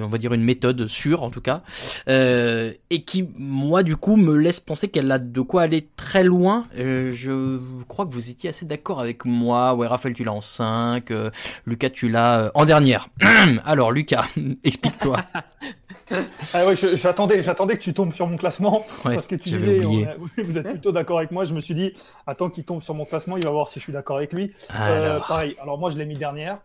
on 0.00 0.06
va 0.06 0.18
dire 0.18 0.32
une 0.32 0.42
méthode 0.42 0.86
sûre 0.86 1.22
en 1.22 1.30
tout 1.30 1.40
cas, 1.40 1.62
euh, 2.08 2.72
et 2.90 3.02
qui 3.02 3.28
moi 3.36 3.82
du 3.82 3.96
coup 3.96 4.16
me 4.16 4.36
laisse 4.36 4.60
penser 4.60 4.88
qu'elle 4.88 5.10
a 5.10 5.18
de 5.18 5.40
quoi 5.40 5.62
aller 5.62 5.88
très 5.96 6.24
loin. 6.24 6.64
Je 6.76 7.58
crois 7.88 8.06
que 8.06 8.10
vous 8.12 8.30
étiez 8.30 8.50
assez 8.50 8.66
d'accord 8.66 9.00
avec 9.00 9.24
moi. 9.24 9.74
Ouais, 9.74 9.86
Raphaël, 9.86 10.14
tu 10.14 10.24
l'as 10.24 10.32
en 10.32 10.40
5, 10.40 11.10
euh, 11.10 11.30
Lucas, 11.66 11.90
tu 11.90 12.08
l'as 12.08 12.50
en 12.54 12.64
dernière. 12.64 13.08
Alors 13.64 13.92
Lucas, 13.92 14.26
explique-toi. 14.64 15.18
Ah 16.52 16.66
ouais, 16.66 16.74
j'attendais, 16.76 17.42
j'attendais 17.42 17.76
que 17.76 17.82
tu 17.82 17.94
tombes 17.94 18.12
sur 18.12 18.26
mon 18.26 18.36
classement 18.36 18.86
parce 19.02 19.26
que 19.26 19.36
tu 19.36 19.50
disais, 19.50 19.78
vous 20.38 20.58
êtes 20.58 20.68
plutôt 20.68 20.92
d'accord 20.92 21.18
avec 21.18 21.30
moi. 21.30 21.44
Je 21.44 21.54
me 21.54 21.60
suis 21.60 21.74
dit, 21.74 21.94
attends 22.26 22.50
qu'il 22.50 22.64
tombe 22.64 22.82
sur 22.82 22.94
mon 22.94 23.04
classement, 23.04 23.36
il 23.36 23.44
va 23.44 23.50
voir 23.50 23.68
si 23.68 23.78
je 23.78 23.84
suis 23.84 23.92
d'accord 23.92 24.16
avec 24.18 24.32
lui. 24.32 24.52
Euh, 24.74 25.18
pareil. 25.20 25.56
Alors 25.60 25.78
moi, 25.78 25.90
je 25.90 25.96
l'ai 25.96 26.06
mis 26.06 26.16
dernière. 26.16 26.58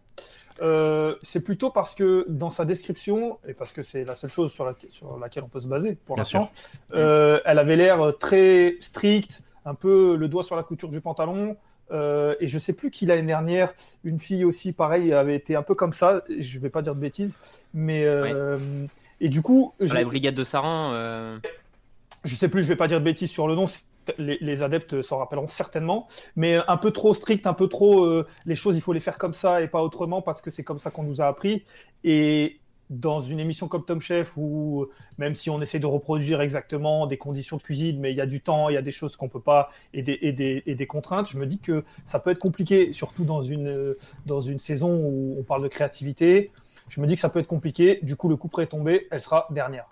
Euh, 0.62 1.16
c'est 1.22 1.40
plutôt 1.40 1.70
parce 1.70 1.96
que 1.96 2.26
dans 2.28 2.50
sa 2.50 2.66
description, 2.66 3.40
et 3.48 3.54
parce 3.54 3.72
que 3.72 3.82
c'est 3.82 4.04
la 4.04 4.16
seule 4.16 4.30
chose 4.30 4.52
sur, 4.52 4.66
laquelle 4.66 5.44
on 5.44 5.48
peut 5.48 5.62
se 5.62 5.68
baser 5.68 5.98
pour 6.06 6.18
l'instant, 6.18 6.52
euh, 6.94 7.40
elle 7.46 7.60
avait 7.60 7.78
l'air 7.78 8.14
très 8.20 8.76
stricte, 8.82 9.42
un 9.66 9.74
peu 9.74 10.18
le 10.18 10.28
doigt 10.28 10.44
sur 10.44 10.58
la 10.58 10.64
couture 10.64 10.90
du 10.90 11.00
pantalon. 11.00 11.56
et 11.92 12.48
je 12.48 12.60
sais 12.60 12.74
plus 12.74 12.92
qui 12.92 13.06
l'année 13.06 13.22
dernière, 13.22 13.74
une 14.04 14.20
fille 14.20 14.44
aussi, 14.44 14.74
pareil, 14.74 15.14
avait 15.14 15.36
été 15.36 15.56
un 15.56 15.64
peu 15.64 15.76
comme 15.76 15.94
ça. 15.94 16.24
Je 16.28 16.60
vais 16.60 16.70
pas 16.70 16.82
dire 16.82 16.94
de 16.94 17.00
bêtises, 17.00 17.32
mais 17.74 18.06
et 19.22 19.30
du 19.30 19.41
coup. 19.41 19.74
La 19.80 20.03
brigade 20.03 20.36
de 20.36 20.43
Saran. 20.43 20.91
Euh... 20.93 21.38
Je 22.26 22.36
sais 22.36 22.49
plus, 22.49 22.63
je 22.63 22.67
vais 22.67 22.76
pas 22.76 22.88
dire 22.88 22.99
de 22.99 23.05
bêtises 23.05 23.32
sur 23.32 23.47
le 23.47 23.55
nom. 23.55 23.65
Les, 24.17 24.63
adeptes 24.63 25.03
s'en 25.03 25.20
rappelleront 25.20 25.47
certainement, 25.47 26.07
mais 26.36 26.57
un 26.67 26.78
peu 26.78 26.89
trop 26.89 27.13
strict, 27.13 27.45
un 27.45 27.53
peu 27.53 27.67
trop. 27.67 28.05
Euh, 28.05 28.28
les 28.45 28.55
choses, 28.55 28.76
il 28.76 28.82
faut 28.82 28.91
les 28.91 28.99
faire 28.99 29.17
comme 29.20 29.36
ça 29.36 29.61
et 29.61 29.67
pas 29.67 29.84
autrement 29.84 30.22
parce 30.24 30.41
que 30.41 30.49
c'est 30.49 30.63
comme 30.63 30.80
ça 30.80 30.89
qu'on 30.89 31.03
nous 31.03 31.22
a 31.22 31.28
appris. 31.28 31.63
Et 32.03 32.59
dans 32.89 33.22
une 33.22 33.39
émission 33.39 33.67
comme 33.67 33.86
Tom 33.86 34.01
Chef, 34.01 34.36
où 34.36 34.88
même 35.17 35.36
si 35.36 35.49
on 35.49 35.61
essaie 35.61 35.80
de 35.80 35.86
reproduire 35.86 36.41
exactement 36.41 37.05
des 37.05 37.17
conditions 37.17 37.57
de 37.57 37.61
cuisine, 37.61 37.99
mais 37.99 38.11
il 38.11 38.17
y 38.17 38.22
a 38.22 38.26
du 38.26 38.41
temps, 38.41 38.70
il 38.70 38.74
y 38.74 38.78
a 38.78 38.82
des 38.82 38.91
choses 38.91 39.15
qu'on 39.15 39.30
peut 39.30 39.39
pas, 39.39 39.70
et 39.93 40.01
des, 40.01 40.17
et, 40.22 40.32
des, 40.32 40.63
et 40.65 40.76
des, 40.76 40.88
contraintes, 40.88 41.30
je 41.30 41.38
me 41.38 41.45
dis 41.45 41.59
que 41.59 41.84
ça 42.05 42.20
peut 42.20 42.32
être 42.32 42.39
compliqué, 42.39 42.91
surtout 42.93 43.26
dans 43.26 43.41
une, 43.41 43.95
dans 44.26 44.41
une 44.41 44.59
saison 44.59 44.95
où 44.95 45.36
on 45.39 45.43
parle 45.43 45.63
de 45.63 45.67
créativité. 45.67 46.49
Je 46.90 47.00
me 47.02 47.08
dis 47.08 47.16
que 47.16 47.22
ça 47.22 47.30
peut 47.30 47.40
être 47.40 47.48
compliqué. 47.48 48.00
Du 48.04 48.16
coup, 48.16 48.30
le 48.30 48.36
coup 48.36 48.48
près 48.48 48.64
est 48.64 48.68
tombé. 48.68 49.08
Elle 49.12 49.22
sera 49.22 49.48
dernière. 49.52 49.86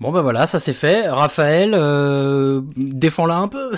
Bon, 0.00 0.12
ben 0.12 0.20
voilà, 0.20 0.46
ça 0.46 0.58
c'est 0.58 0.72
fait. 0.72 1.08
Raphaël, 1.08 1.72
euh, 1.74 2.60
défends-la 2.76 3.36
un 3.36 3.48
peu. 3.48 3.72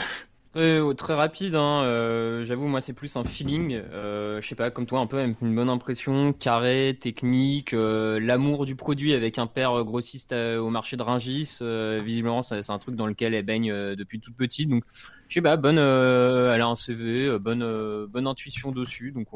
Euh, 0.57 0.95
très 0.95 1.14
rapide, 1.14 1.57
hein, 1.57 1.82
euh, 1.82 2.45
j'avoue, 2.45 2.68
moi 2.68 2.80
c'est 2.80 2.93
plus 2.93 3.16
un 3.16 3.24
feeling. 3.24 3.72
Euh, 3.93 4.41
je 4.41 4.47
sais 4.47 4.55
pas, 4.55 4.70
comme 4.70 4.87
toi, 4.87 5.01
un 5.01 5.07
peu, 5.07 5.20
une 5.20 5.55
bonne 5.55 5.68
impression. 5.68 6.32
Carré, 6.32 6.97
technique, 7.01 7.74
euh, 7.74 8.20
l'amour 8.20 8.64
du 8.64 8.76
produit 8.76 9.14
avec 9.14 9.39
un 9.39 9.49
père 9.49 9.85
grossiste 9.85 10.32
au 10.32 10.70
marché 10.70 10.97
de 10.97 11.03
Ringis. 11.03 11.59
visiblement, 12.05 12.43
c'est 12.43 12.70
un 12.70 12.78
truc 12.78 12.95
dans 12.95 13.07
lequel 13.07 13.35
elle 13.35 13.45
baigne 13.45 13.72
depuis 13.97 14.20
toute 14.20 14.37
petite. 14.37 14.68
Donc, 14.68 14.85
je 15.28 15.35
sais 15.35 15.43
pas, 15.43 15.57
bonne, 15.57 15.78
elle 15.78 16.61
a 16.61 16.66
un 16.66 16.74
CV, 16.76 17.37
bonne, 17.39 18.07
bonne 18.07 18.26
intuition 18.26 18.70
dessus. 18.70 19.11
Donc, 19.11 19.26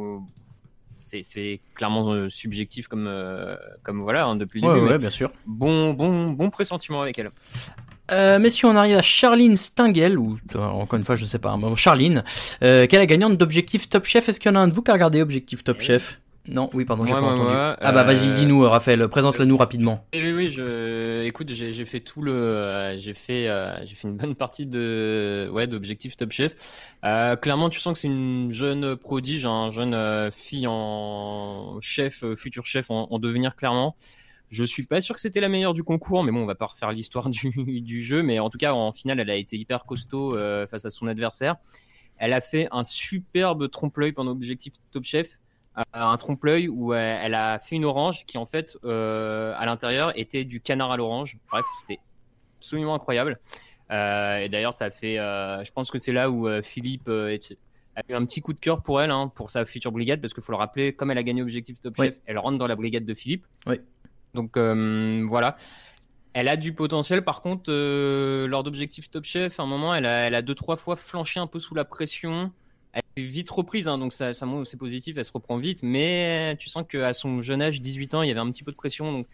c'est 1.23 1.61
clairement 1.75 2.29
subjectif 2.29 2.89
comme, 2.89 3.11
comme 3.83 4.03
voilà, 4.03 4.27
hein, 4.27 4.37
depuis 4.37 4.61
le 4.61 4.75
début. 4.75 4.87
Ouais, 4.87 4.99
bien 4.99 5.11
sûr. 5.11 5.31
Bon, 5.47 5.93
bon, 5.93 6.31
bon 6.31 6.51
pressentiment 6.51 7.03
avec 7.03 7.19
elle. 7.19 7.31
Euh, 8.11 8.39
messieurs, 8.39 8.69
on 8.69 8.77
arrive 8.77 8.97
à 8.97 9.03
Charline 9.03 9.57
Stingel, 9.57 10.19
ou 10.19 10.39
encore 10.57 10.99
une 10.99 11.05
fois, 11.05 11.17
je 11.17 11.25
ne 11.25 11.29
sais 11.29 11.39
pas, 11.39 11.59
Charline, 11.77 12.25
euh, 12.63 12.87
qui 12.87 12.97
est 12.97 12.99
la 12.99 13.07
gagnante 13.07 13.37
d'Objectif 13.37 13.91
Top 13.91 14.07
Chef? 14.07 14.29
Est-ce 14.29 14.41
qu'il 14.41 14.51
y 14.51 14.53
en 14.53 14.57
a 14.57 14.61
un 14.61 14.69
de 14.69 14.73
vous 14.73 14.83
qui 14.83 14.91
a 14.91 14.95
regardé 14.95 15.21
Objectif 15.21 15.63
Top 15.63 15.81
Chef? 15.81 16.19
Non, 16.51 16.71
oui, 16.73 16.85
pardon, 16.85 17.05
j'ai 17.05 17.13
pas 17.13 17.21
entendu. 17.21 17.51
ah 17.51 17.93
bah 17.93 18.03
vas-y, 18.03 18.29
euh, 18.29 18.33
dis-nous, 18.33 18.63
Raphaël, 18.63 19.07
présente-le 19.09 19.45
nous 19.45 19.57
rapidement. 19.57 20.07
Oui, 20.15 20.33
oui, 20.33 20.51
je, 20.51 21.25
écoute, 21.25 21.53
j'ai 21.53 21.85
fait 21.85 22.01
tout 22.01 22.23
le, 22.23 22.33
euh, 22.33 22.99
j'ai 22.99 23.15
fait, 23.15 23.49
euh, 23.49 23.85
j'ai 23.85 23.95
fait 23.95 24.09
une 24.09 24.17
bonne 24.17 24.35
partie 24.35 24.67
de, 24.67 25.49
ouais, 25.53 25.67
d'Objectif 25.67 26.17
Top 26.17 26.33
Chef. 26.33 26.55
clairement, 27.03 27.71
tu 27.71 27.81
sens 27.81 27.95
que 27.95 27.99
c'est 28.01 28.09
une 28.09 28.53
jeune 28.53 28.97
prodige, 28.97 29.47
un 29.47 29.51
hein, 29.51 29.71
jeune 29.71 30.31
fille 30.31 30.67
en 30.69 31.79
chef, 31.81 32.25
futur 32.35 32.67
chef 32.67 32.91
en, 32.91 33.09
en 33.11 33.19
devenir 33.19 33.57
clairement. 33.57 33.97
Je 34.51 34.65
suis 34.65 34.85
pas 34.85 35.01
sûr 35.01 35.15
que 35.15 35.21
c'était 35.21 35.41
la 35.41 35.49
meilleure 35.49 35.75
du 35.75 35.85
concours, 35.85 36.25
mais 36.25 36.33
bon, 36.33 36.43
on 36.43 36.47
va 36.47 36.55
pas 36.55 36.67
refaire 36.67 36.91
l'histoire 36.93 37.29
du, 37.31 37.51
du, 37.83 38.03
jeu. 38.03 38.23
Mais 38.23 38.39
en 38.39 38.51
tout 38.51 38.59
cas, 38.59 38.73
en 38.73 38.93
finale, 38.93 39.21
elle 39.21 39.31
a 39.31 39.37
été 39.37 39.57
hyper 39.57 39.85
costaud 39.85 40.37
euh, 40.37 40.67
face 40.67 40.85
à 40.85 40.91
son 40.91 41.07
adversaire. 41.07 41.57
Elle 42.17 42.33
a 42.33 42.41
fait 42.41 42.69
un 42.73 42.85
superbe 42.85 43.71
trompe-l'œil 43.71 44.13
pendant 44.13 44.31
l'objectif 44.31 44.75
Top 44.91 45.05
Chef. 45.05 45.39
Euh, 45.79 45.83
un 45.93 46.17
trompe-l'œil 46.17 46.69
où 46.69 46.93
elle 46.93 47.35
a 47.35 47.59
fait 47.59 47.77
une 47.77 47.85
orange 47.85 48.27
qui, 48.27 48.37
en 48.37 48.47
fait, 48.47 48.77
euh, 48.85 49.55
à 49.57 49.67
l'intérieur, 49.67 50.13
était 50.19 50.45
du 50.45 50.61
canard 50.61 50.91
à 50.91 50.97
l'orange. 50.97 51.39
Bref, 51.51 51.65
c'était 51.81 52.01
absolument 52.59 52.95
incroyable. 52.95 53.39
et 53.91 54.49
d'ailleurs, 54.51 54.75
ça 54.75 54.91
fait. 54.91 55.17
je 55.17 55.71
pense 55.73 55.91
que 55.91 55.99
c'est 55.99 56.13
là 56.13 56.31
où 56.31 56.49
Philippe 56.63 57.09
a 57.99 58.13
eu 58.13 58.15
un 58.15 58.25
petit 58.25 58.41
coup 58.41 58.53
de 58.53 58.61
cœur 58.61 58.83
pour 58.83 59.01
elle, 59.01 59.11
hein, 59.11 59.31
pour 59.35 59.51
sa 59.51 59.65
future 59.65 59.93
brigade, 59.93 60.21
parce 60.21 60.35
qu'il 60.35 60.43
faut 60.43 60.53
le 60.53 60.59
rappeler, 60.59 60.93
comme 60.93 61.11
elle 61.11 61.19
a 61.19 61.23
gagné 61.23 61.43
Objectif 61.43 61.81
Top 61.81 61.97
Chef, 61.97 62.17
elle 62.27 62.39
rentre 62.39 62.59
dans 62.59 62.67
la 62.67 62.77
brigade 62.77 63.05
de 63.05 63.15
Philippe. 63.15 63.47
Oui. 63.67 63.81
Donc 64.35 64.57
euh, 64.57 65.25
voilà. 65.27 65.57
Elle 66.35 66.49
a 66.49 66.57
du 66.57 66.73
potentiel, 66.73 67.25
par 67.25 67.43
contre, 67.43 67.71
euh, 67.73 68.47
lors 68.47 68.63
d'Objectif 68.63 69.11
Top 69.11 69.25
Chef, 69.25 69.59
à 69.59 69.63
un 69.63 69.67
moment, 69.67 69.95
elle 69.95 70.07
a, 70.07 70.27
elle 70.27 70.35
a 70.35 70.43
deux, 70.43 70.55
trois 70.55 70.77
fois 70.77 70.95
flanché 70.95 71.41
un 71.41 71.47
peu 71.47 71.59
sous 71.59 71.75
la 71.75 71.85
pression. 71.85 72.53
Elle 73.17 73.25
est 73.25 73.27
vite 73.27 73.51
reprise, 73.51 73.89
hein, 73.89 73.99
donc 73.99 74.13
ça, 74.13 74.35
ça 74.35 74.47
c'est 74.65 74.77
positif, 74.77 75.17
elle 75.17 75.25
se 75.25 75.33
reprend 75.33 75.57
vite, 75.57 75.81
mais 75.83 76.57
tu 76.59 76.69
sens 76.69 76.85
qu'à 76.89 77.15
son 77.15 77.43
jeune 77.43 77.63
âge, 77.63 77.81
18 77.81 78.15
ans, 78.15 78.23
il 78.23 78.29
y 78.29 78.31
avait 78.31 78.41
un 78.41 78.51
petit 78.51 78.65
peu 78.65 78.73
de 78.73 78.77
pression, 78.77 79.13
donc 79.13 79.27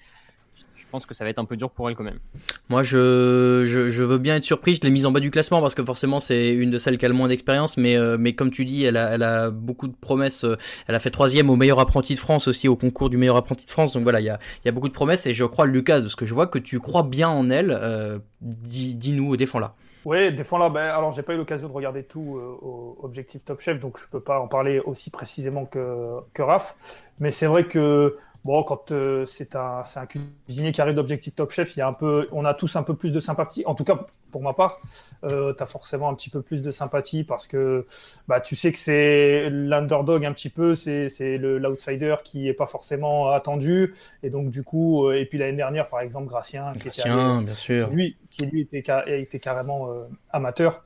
pense 0.95 1.07
que 1.07 1.15
ça 1.15 1.25
va 1.25 1.31
être 1.31 1.41
un 1.41 1.45
peu 1.45 1.57
dur 1.57 1.71
pour 1.71 1.89
elle 1.89 1.97
quand 1.97 2.05
même. 2.05 2.21
Moi, 2.69 2.85
je, 2.85 3.65
je, 3.67 4.03
veux 4.05 4.19
bien 4.19 4.37
être 4.37 4.45
surpris. 4.45 4.77
Je 4.77 4.83
l'ai 4.83 4.91
mise 4.91 5.07
en 5.07 5.11
bas 5.11 5.19
du 5.19 5.33
classement 5.33 5.61
parce 5.61 5.75
que 5.75 5.85
forcément, 5.85 6.21
c'est 6.21 6.53
une 6.53 6.71
de 6.71 6.79
celles 6.79 6.99
qui 6.99 7.05
a 7.05 7.09
le 7.09 7.15
moins 7.15 7.27
d'expérience. 7.27 7.77
Mais, 7.77 7.97
euh, 7.97 8.17
mais 8.17 8.35
comme 8.35 8.53
tu 8.53 8.65
dis, 8.65 8.85
elle 8.85 8.97
a, 8.97 9.51
beaucoup 9.51 9.89
de 9.89 9.97
promesses. 10.01 10.45
Euh, 10.45 10.57
elle 10.87 10.95
a 10.95 11.01
fait 11.01 11.11
troisième 11.11 11.51
au 11.51 11.57
meilleur 11.57 11.81
apprenti 11.81 12.15
de 12.15 12.21
France 12.21 12.47
aussi, 12.47 12.69
au 12.69 12.77
concours 12.77 13.11
du 13.11 13.17
meilleur 13.17 13.37
apprenti 13.37 13.67
de 13.67 13.73
France. 13.73 13.93
Donc 13.93 14.05
voilà, 14.05 14.21
il 14.21 14.27
y 14.27 14.29
a, 14.69 14.73
beaucoup 14.73 14.89
de 14.89 14.95
promesses. 14.95 15.27
Et 15.27 15.35
je 15.35 15.45
crois, 15.45 15.67
Lucas, 15.67 16.01
de 16.01 16.09
ce 16.09 16.15
que 16.15 16.27
je 16.27 16.33
vois, 16.33 16.47
que 16.47 16.61
tu 16.61 16.79
crois 16.79 17.03
bien 17.03 17.29
en 17.29 17.51
elle. 17.51 17.77
Euh, 17.77 18.21
dis-nous, 18.41 19.37
défends-la. 19.37 19.75
Oui, 20.05 20.33
défends-la. 20.33 20.69
Ben, 20.69 20.85
alors, 20.85 21.13
j'ai 21.13 21.23
pas 21.23 21.35
eu 21.35 21.39
l'occasion 21.39 21.69
de 21.69 21.73
regarder 21.73 22.05
tout 22.05 22.21
au 22.21 22.99
Objectif 23.03 23.45
Top 23.45 23.61
Chef, 23.61 23.81
donc 23.81 23.99
je 23.99 24.07
peux 24.09 24.21
pas 24.21 24.39
en 24.39 24.49
parler 24.49 24.81
aussi 24.81 25.11
précisément 25.11 25.65
que, 25.65 26.21
que 26.35 26.43
Raph. 26.43 26.77
Mais 27.21 27.31
c'est 27.31 27.47
vrai 27.47 27.65
que 27.67 28.17
Bon, 28.45 28.63
quand 28.63 28.93
euh, 28.93 29.25
c'est 29.27 29.57
un, 29.57 29.85
un, 29.97 30.07
cuisinier 30.07 30.73
qui 30.73 30.81
arrive 30.81 30.95
d'Objectif 30.95 31.35
Top 31.35 31.51
Chef, 31.51 31.77
il 31.77 31.79
y 31.79 31.83
a 31.83 31.89
un 31.89 31.95
peu, 31.95 32.29
on 32.31 32.45
a 32.45 32.53
tous 32.53 32.77
un 32.77 32.83
peu 32.83 32.95
plus 32.95 33.13
de 33.13 33.21
sympathie. 33.21 33.65
En 33.67 33.75
tout 33.75 33.85
cas, 33.85 34.07
pour 34.35 34.43
ma 34.43 34.53
part, 34.53 34.81
euh, 35.23 35.55
tu 35.57 35.63
as 35.63 35.67
forcément 35.67 36.09
un 36.09 36.15
petit 36.15 36.29
peu 36.29 36.43
plus 36.43 36.61
de 36.61 36.73
sympathie 36.73 37.23
parce 37.23 37.47
que 37.47 37.87
bah, 38.27 38.41
tu 38.41 38.57
sais 38.57 38.73
que 38.73 38.79
c'est 38.79 39.49
l'underdog 39.49 40.25
un 40.25 40.33
petit 40.33 40.49
peu, 40.49 40.75
c'est 40.75 41.09
l'outsider 41.39 42.17
qui 42.25 42.49
est 42.49 42.53
pas 42.53 42.67
forcément 42.67 43.31
attendu. 43.31 43.95
Et 44.25 44.31
donc, 44.31 44.51
du 44.51 44.65
coup, 44.65 45.07
euh, 45.07 45.21
et 45.21 45.25
puis 45.25 45.39
l'année 45.39 45.57
dernière, 45.57 45.89
par 45.89 46.01
exemple, 46.01 46.27
Gracien, 46.27 46.73
qui, 46.73 46.81
Gracien, 46.81 47.43
bien 47.43 47.55
sûr. 47.55 47.89
lui, 47.91 48.17
qui 48.37 48.47
lui 48.47 48.63
était, 48.63 48.83
était 49.07 49.39
carrément 49.39 49.89
euh, 49.89 50.03
amateur. 50.33 50.85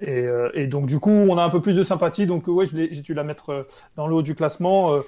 Et, 0.00 0.26
et, 0.54 0.66
donc, 0.66 0.86
du 0.86 0.98
coup, 0.98 1.10
on 1.10 1.38
a 1.38 1.44
un 1.44 1.50
peu 1.50 1.60
plus 1.60 1.74
de 1.74 1.84
sympathie. 1.84 2.26
Donc, 2.26 2.48
ouais, 2.48 2.66
j'ai 2.66 2.88
dû 2.88 3.14
la 3.14 3.22
mettre 3.22 3.66
dans 3.94 4.08
le 4.08 4.14
haut 4.14 4.22
du 4.22 4.34
classement. 4.34 5.00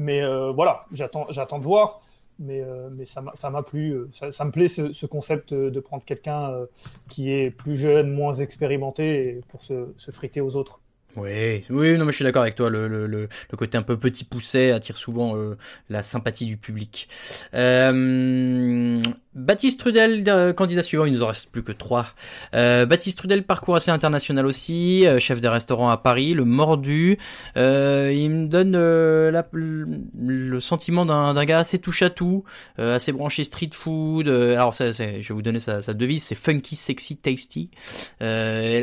Mais 0.00 0.22
euh, 0.22 0.50
voilà, 0.50 0.86
j'attends, 0.92 1.26
de 1.28 1.62
voir. 1.62 2.00
Mais, 2.38 2.62
euh, 2.62 2.88
mais 2.90 3.04
ça, 3.04 3.20
m'a, 3.20 3.62
plu. 3.62 3.92
Euh, 3.92 4.30
ça, 4.30 4.44
me 4.46 4.50
plaît 4.50 4.68
ce, 4.68 5.04
concept 5.04 5.52
de 5.52 5.80
prendre 5.80 6.02
quelqu'un 6.06 6.54
qui 7.10 7.30
est 7.30 7.50
plus 7.50 7.76
jeune, 7.76 8.10
moins 8.10 8.32
expérimenté, 8.32 9.42
pour 9.48 9.62
se, 9.62 9.92
friter 10.10 10.40
aux 10.40 10.56
autres. 10.56 10.80
Oui, 11.16 11.62
oui, 11.68 11.98
non, 11.98 12.06
mais 12.06 12.12
je 12.12 12.16
suis 12.16 12.24
d'accord 12.24 12.42
avec 12.42 12.54
toi. 12.54 12.70
Le, 12.70 12.88
le, 12.88 13.06
le, 13.06 13.28
côté 13.58 13.76
un 13.76 13.82
peu 13.82 13.98
petit 13.98 14.24
pousset 14.24 14.70
attire 14.72 14.96
souvent 14.96 15.34
la 15.90 16.02
sympathie 16.02 16.46
du 16.46 16.56
public. 16.56 17.06
Baptiste 19.32 19.78
Trudel, 19.78 20.24
euh, 20.26 20.52
candidat 20.52 20.82
suivant, 20.82 21.04
il 21.04 21.12
nous 21.12 21.22
en 21.22 21.28
reste 21.28 21.52
plus 21.52 21.62
que 21.62 21.70
trois. 21.70 22.06
Euh, 22.52 22.84
Baptiste 22.84 23.16
Trudel, 23.18 23.44
parcours 23.44 23.76
assez 23.76 23.92
international 23.92 24.44
aussi, 24.44 25.06
euh, 25.06 25.20
chef 25.20 25.40
des 25.40 25.46
restaurants 25.46 25.88
à 25.88 25.96
Paris, 25.96 26.34
le 26.34 26.44
mordu. 26.44 27.16
Euh, 27.56 28.12
il 28.12 28.28
me 28.28 28.46
donne 28.48 28.72
la, 28.72 29.46
le 29.52 30.58
sentiment 30.58 31.06
d'un 31.06 31.44
gars 31.44 31.58
assez 31.58 31.78
touche 31.78 32.02
à 32.02 32.10
tout, 32.10 32.42
assez 32.76 33.12
branché 33.12 33.44
street 33.44 33.70
food. 33.72 34.26
alors, 34.26 34.72
je 34.72 35.02
vais 35.02 35.22
vous 35.30 35.42
donner 35.42 35.60
sa, 35.60 35.80
sa 35.80 35.94
devise, 35.94 36.24
c'est 36.24 36.34
funky, 36.34 36.74
sexy, 36.74 37.16
tasty. 37.16 37.70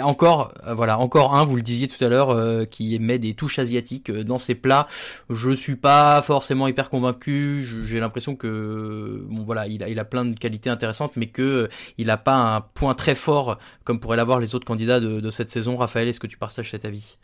encore, 0.02 0.54
voilà, 0.66 0.98
encore 0.98 1.36
un, 1.36 1.44
vous 1.44 1.58
le 1.58 1.62
disiez 1.62 1.90
tout 1.90 2.02
à 2.02 2.08
l'heure, 2.08 2.70
qui 2.70 2.98
met 3.00 3.20
des 3.20 3.34
touches 3.34 3.60
asiatiques 3.60 4.12
dans 4.12 4.40
ses 4.40 4.56
plats. 4.56 4.88
Je 5.30 5.52
suis 5.52 5.76
pas 5.76 6.22
forcément 6.22 6.70
hyper 6.70 6.90
convaincu. 6.90 7.68
J'ai 7.84 8.00
l'impression 8.00 8.38
que, 8.38 9.26
bon, 9.30 9.44
voilà, 9.44 9.68
il 9.68 9.84
a, 9.84 9.90
il 9.90 10.00
a 10.00 10.06
plein 10.06 10.24
de 10.24 10.37
qualité 10.40 10.70
intéressante, 10.70 11.14
mais 11.16 11.28
que 11.28 11.42
euh, 11.42 11.68
il 11.98 12.08
n'a 12.08 12.18
pas 12.18 12.36
un 12.36 12.62
point 12.62 12.94
très 12.94 13.16
fort 13.16 13.58
comme 13.84 14.00
pourraient 14.00 14.18
l'avoir 14.18 14.40
les 14.40 14.56
autres 14.56 14.66
candidats 14.66 15.00
de, 15.00 15.30
cette 15.30 15.50
saison. 15.50 15.78
Raphaël, 15.78 16.08
est-ce 16.08 16.20
que 16.20 16.28
tu 16.28 16.38
partages 16.38 16.72
cet 16.72 16.86
avis? 16.86 17.18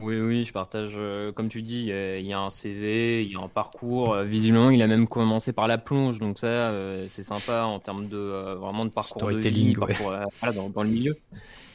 Oui, 0.00 0.20
oui, 0.20 0.44
je 0.44 0.52
partage. 0.52 0.94
Euh, 0.96 1.30
comme 1.30 1.48
tu 1.48 1.62
dis, 1.62 1.90
il 1.90 2.26
y 2.26 2.32
a 2.32 2.40
un 2.40 2.50
CV, 2.50 3.24
il 3.24 3.32
y 3.32 3.36
a 3.36 3.40
un 3.40 3.48
parcours. 3.48 4.14
Euh, 4.14 4.24
visiblement, 4.24 4.70
il 4.70 4.82
a 4.82 4.86
même 4.88 5.06
commencé 5.06 5.52
par 5.52 5.68
la 5.68 5.78
plonge, 5.78 6.18
donc 6.18 6.38
ça, 6.38 6.72
c'est 7.08 7.22
sympa 7.22 7.62
en 7.62 7.78
termes 7.78 8.08
de 8.08 8.54
vraiment 8.54 8.84
de 8.84 8.90
parcours 8.90 9.30
de 9.30 9.48
vie, 9.48 9.74
dans, 9.74 10.82
le 10.82 10.88
milieu. 10.88 11.16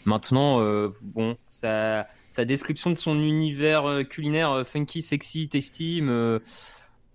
Maintenant, 0.05 0.61
bon, 1.01 1.37
sa, 1.49 2.07
sa 2.29 2.45
description 2.45 2.89
de 2.89 2.95
son 2.95 3.15
univers 3.15 4.07
culinaire 4.09 4.65
funky, 4.67 5.01
sexy, 5.01 5.47
tasty, 5.47 6.01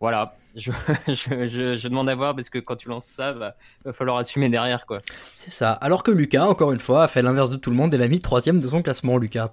voilà, 0.01 0.37
je, 0.57 0.71
je, 1.09 1.75
je, 1.77 1.89
demande 1.89 2.09
à 2.09 2.15
voir 2.15 2.35
parce 2.37 2.51
que 2.51 2.59
quand 2.59 2.77
tu 2.77 2.89
lances 2.89 3.07
ça, 3.07 3.33
bah, 3.33 3.55
va 3.85 3.93
falloir 3.93 4.19
assumer 4.19 4.51
derrière 4.51 4.85
quoi. 4.85 4.99
C'est 5.33 5.51
ça. 5.51 5.73
Alors 5.73 6.03
que 6.03 6.11
Lucas, 6.11 6.45
encore 6.45 6.73
une 6.73 6.81
fois, 6.81 7.05
a 7.05 7.09
fait 7.09 7.23
l'inverse 7.23 7.49
de 7.49 7.57
tout 7.57 7.71
le 7.71 7.77
monde 7.77 7.95
et 7.95 7.97
l'a 7.97 8.09
mis 8.09 8.21
troisième 8.21 8.61
de 8.61 8.67
son 8.67 8.83
classement, 8.83 9.17
Lucas. 9.17 9.51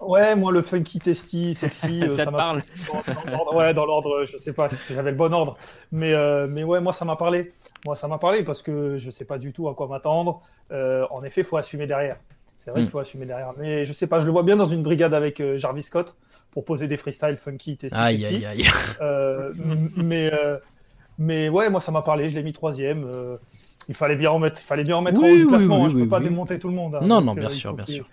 Ouais, 0.00 0.36
moi 0.36 0.52
le 0.52 0.62
funky 0.62 1.00
testy, 1.00 1.54
sexy, 1.54 2.00
euh, 2.04 2.14
ça, 2.14 2.26
te 2.26 2.30
parle. 2.30 2.62
ouais, 3.54 3.74
dans 3.74 3.84
l'ordre, 3.84 4.24
je 4.24 4.36
sais 4.36 4.52
pas 4.52 4.70
si 4.70 4.94
j'avais 4.94 5.10
le 5.10 5.16
bon 5.16 5.32
ordre, 5.34 5.56
mais 5.90 6.14
euh, 6.14 6.46
mais 6.48 6.62
ouais, 6.62 6.80
moi 6.80 6.92
ça 6.92 7.04
m'a 7.04 7.16
parlé. 7.16 7.52
Moi 7.84 7.96
ça 7.96 8.06
m'a 8.06 8.18
parlé 8.18 8.44
parce 8.44 8.62
que 8.62 8.96
je 8.98 9.10
sais 9.10 9.24
pas 9.24 9.38
du 9.38 9.52
tout 9.52 9.68
à 9.68 9.74
quoi 9.74 9.88
m'attendre. 9.88 10.40
Euh, 10.70 11.06
en 11.10 11.24
effet, 11.24 11.42
faut 11.42 11.56
assumer 11.56 11.86
derrière. 11.86 12.16
C'est 12.58 12.70
vrai 12.70 12.80
qu'il 12.80 12.88
hmm. 12.88 12.90
faut 12.90 12.98
assumer 12.98 13.24
derrière. 13.24 13.52
Mais 13.56 13.84
je 13.84 13.92
sais 13.92 14.08
pas, 14.08 14.18
je 14.18 14.26
le 14.26 14.32
vois 14.32 14.42
bien 14.42 14.56
dans 14.56 14.66
une 14.66 14.82
brigade 14.82 15.14
avec 15.14 15.40
euh, 15.40 15.56
Jarvis 15.56 15.84
Scott 15.84 16.16
pour 16.50 16.64
poser 16.64 16.88
des 16.88 16.96
freestyles 16.96 17.36
funky, 17.36 17.76
testy, 17.76 17.96
aïe, 17.96 18.26
aïe, 18.26 18.44
aïe. 18.44 18.62
Euh, 19.00 19.52
mais, 19.96 20.32
euh, 20.32 20.58
mais 21.18 21.48
ouais, 21.48 21.70
moi 21.70 21.80
ça 21.80 21.92
m'a 21.92 22.02
parlé, 22.02 22.28
je 22.28 22.34
l'ai 22.34 22.42
mis 22.42 22.52
troisième. 22.52 23.08
il 23.88 23.94
fallait 23.94 24.16
bien 24.16 24.32
en 24.32 24.40
mettre, 24.40 24.60
il 24.60 24.64
fallait 24.64 24.82
bien 24.82 24.96
en 24.96 25.02
mettre 25.02 25.20
oui, 25.20 25.30
haut 25.30 25.36
du 25.36 25.46
classement. 25.46 25.84
Hein, 25.84 25.88
je 25.88 25.98
peux 25.98 26.08
pas 26.08 26.20
démonter 26.20 26.58
tout 26.58 26.68
le 26.68 26.74
monde. 26.74 26.96
Hein. 26.96 27.00
non, 27.06 27.20
non, 27.20 27.34
bien 27.34 27.48
sûr, 27.48 27.74
bien 27.74 27.86
sûr. 27.86 28.08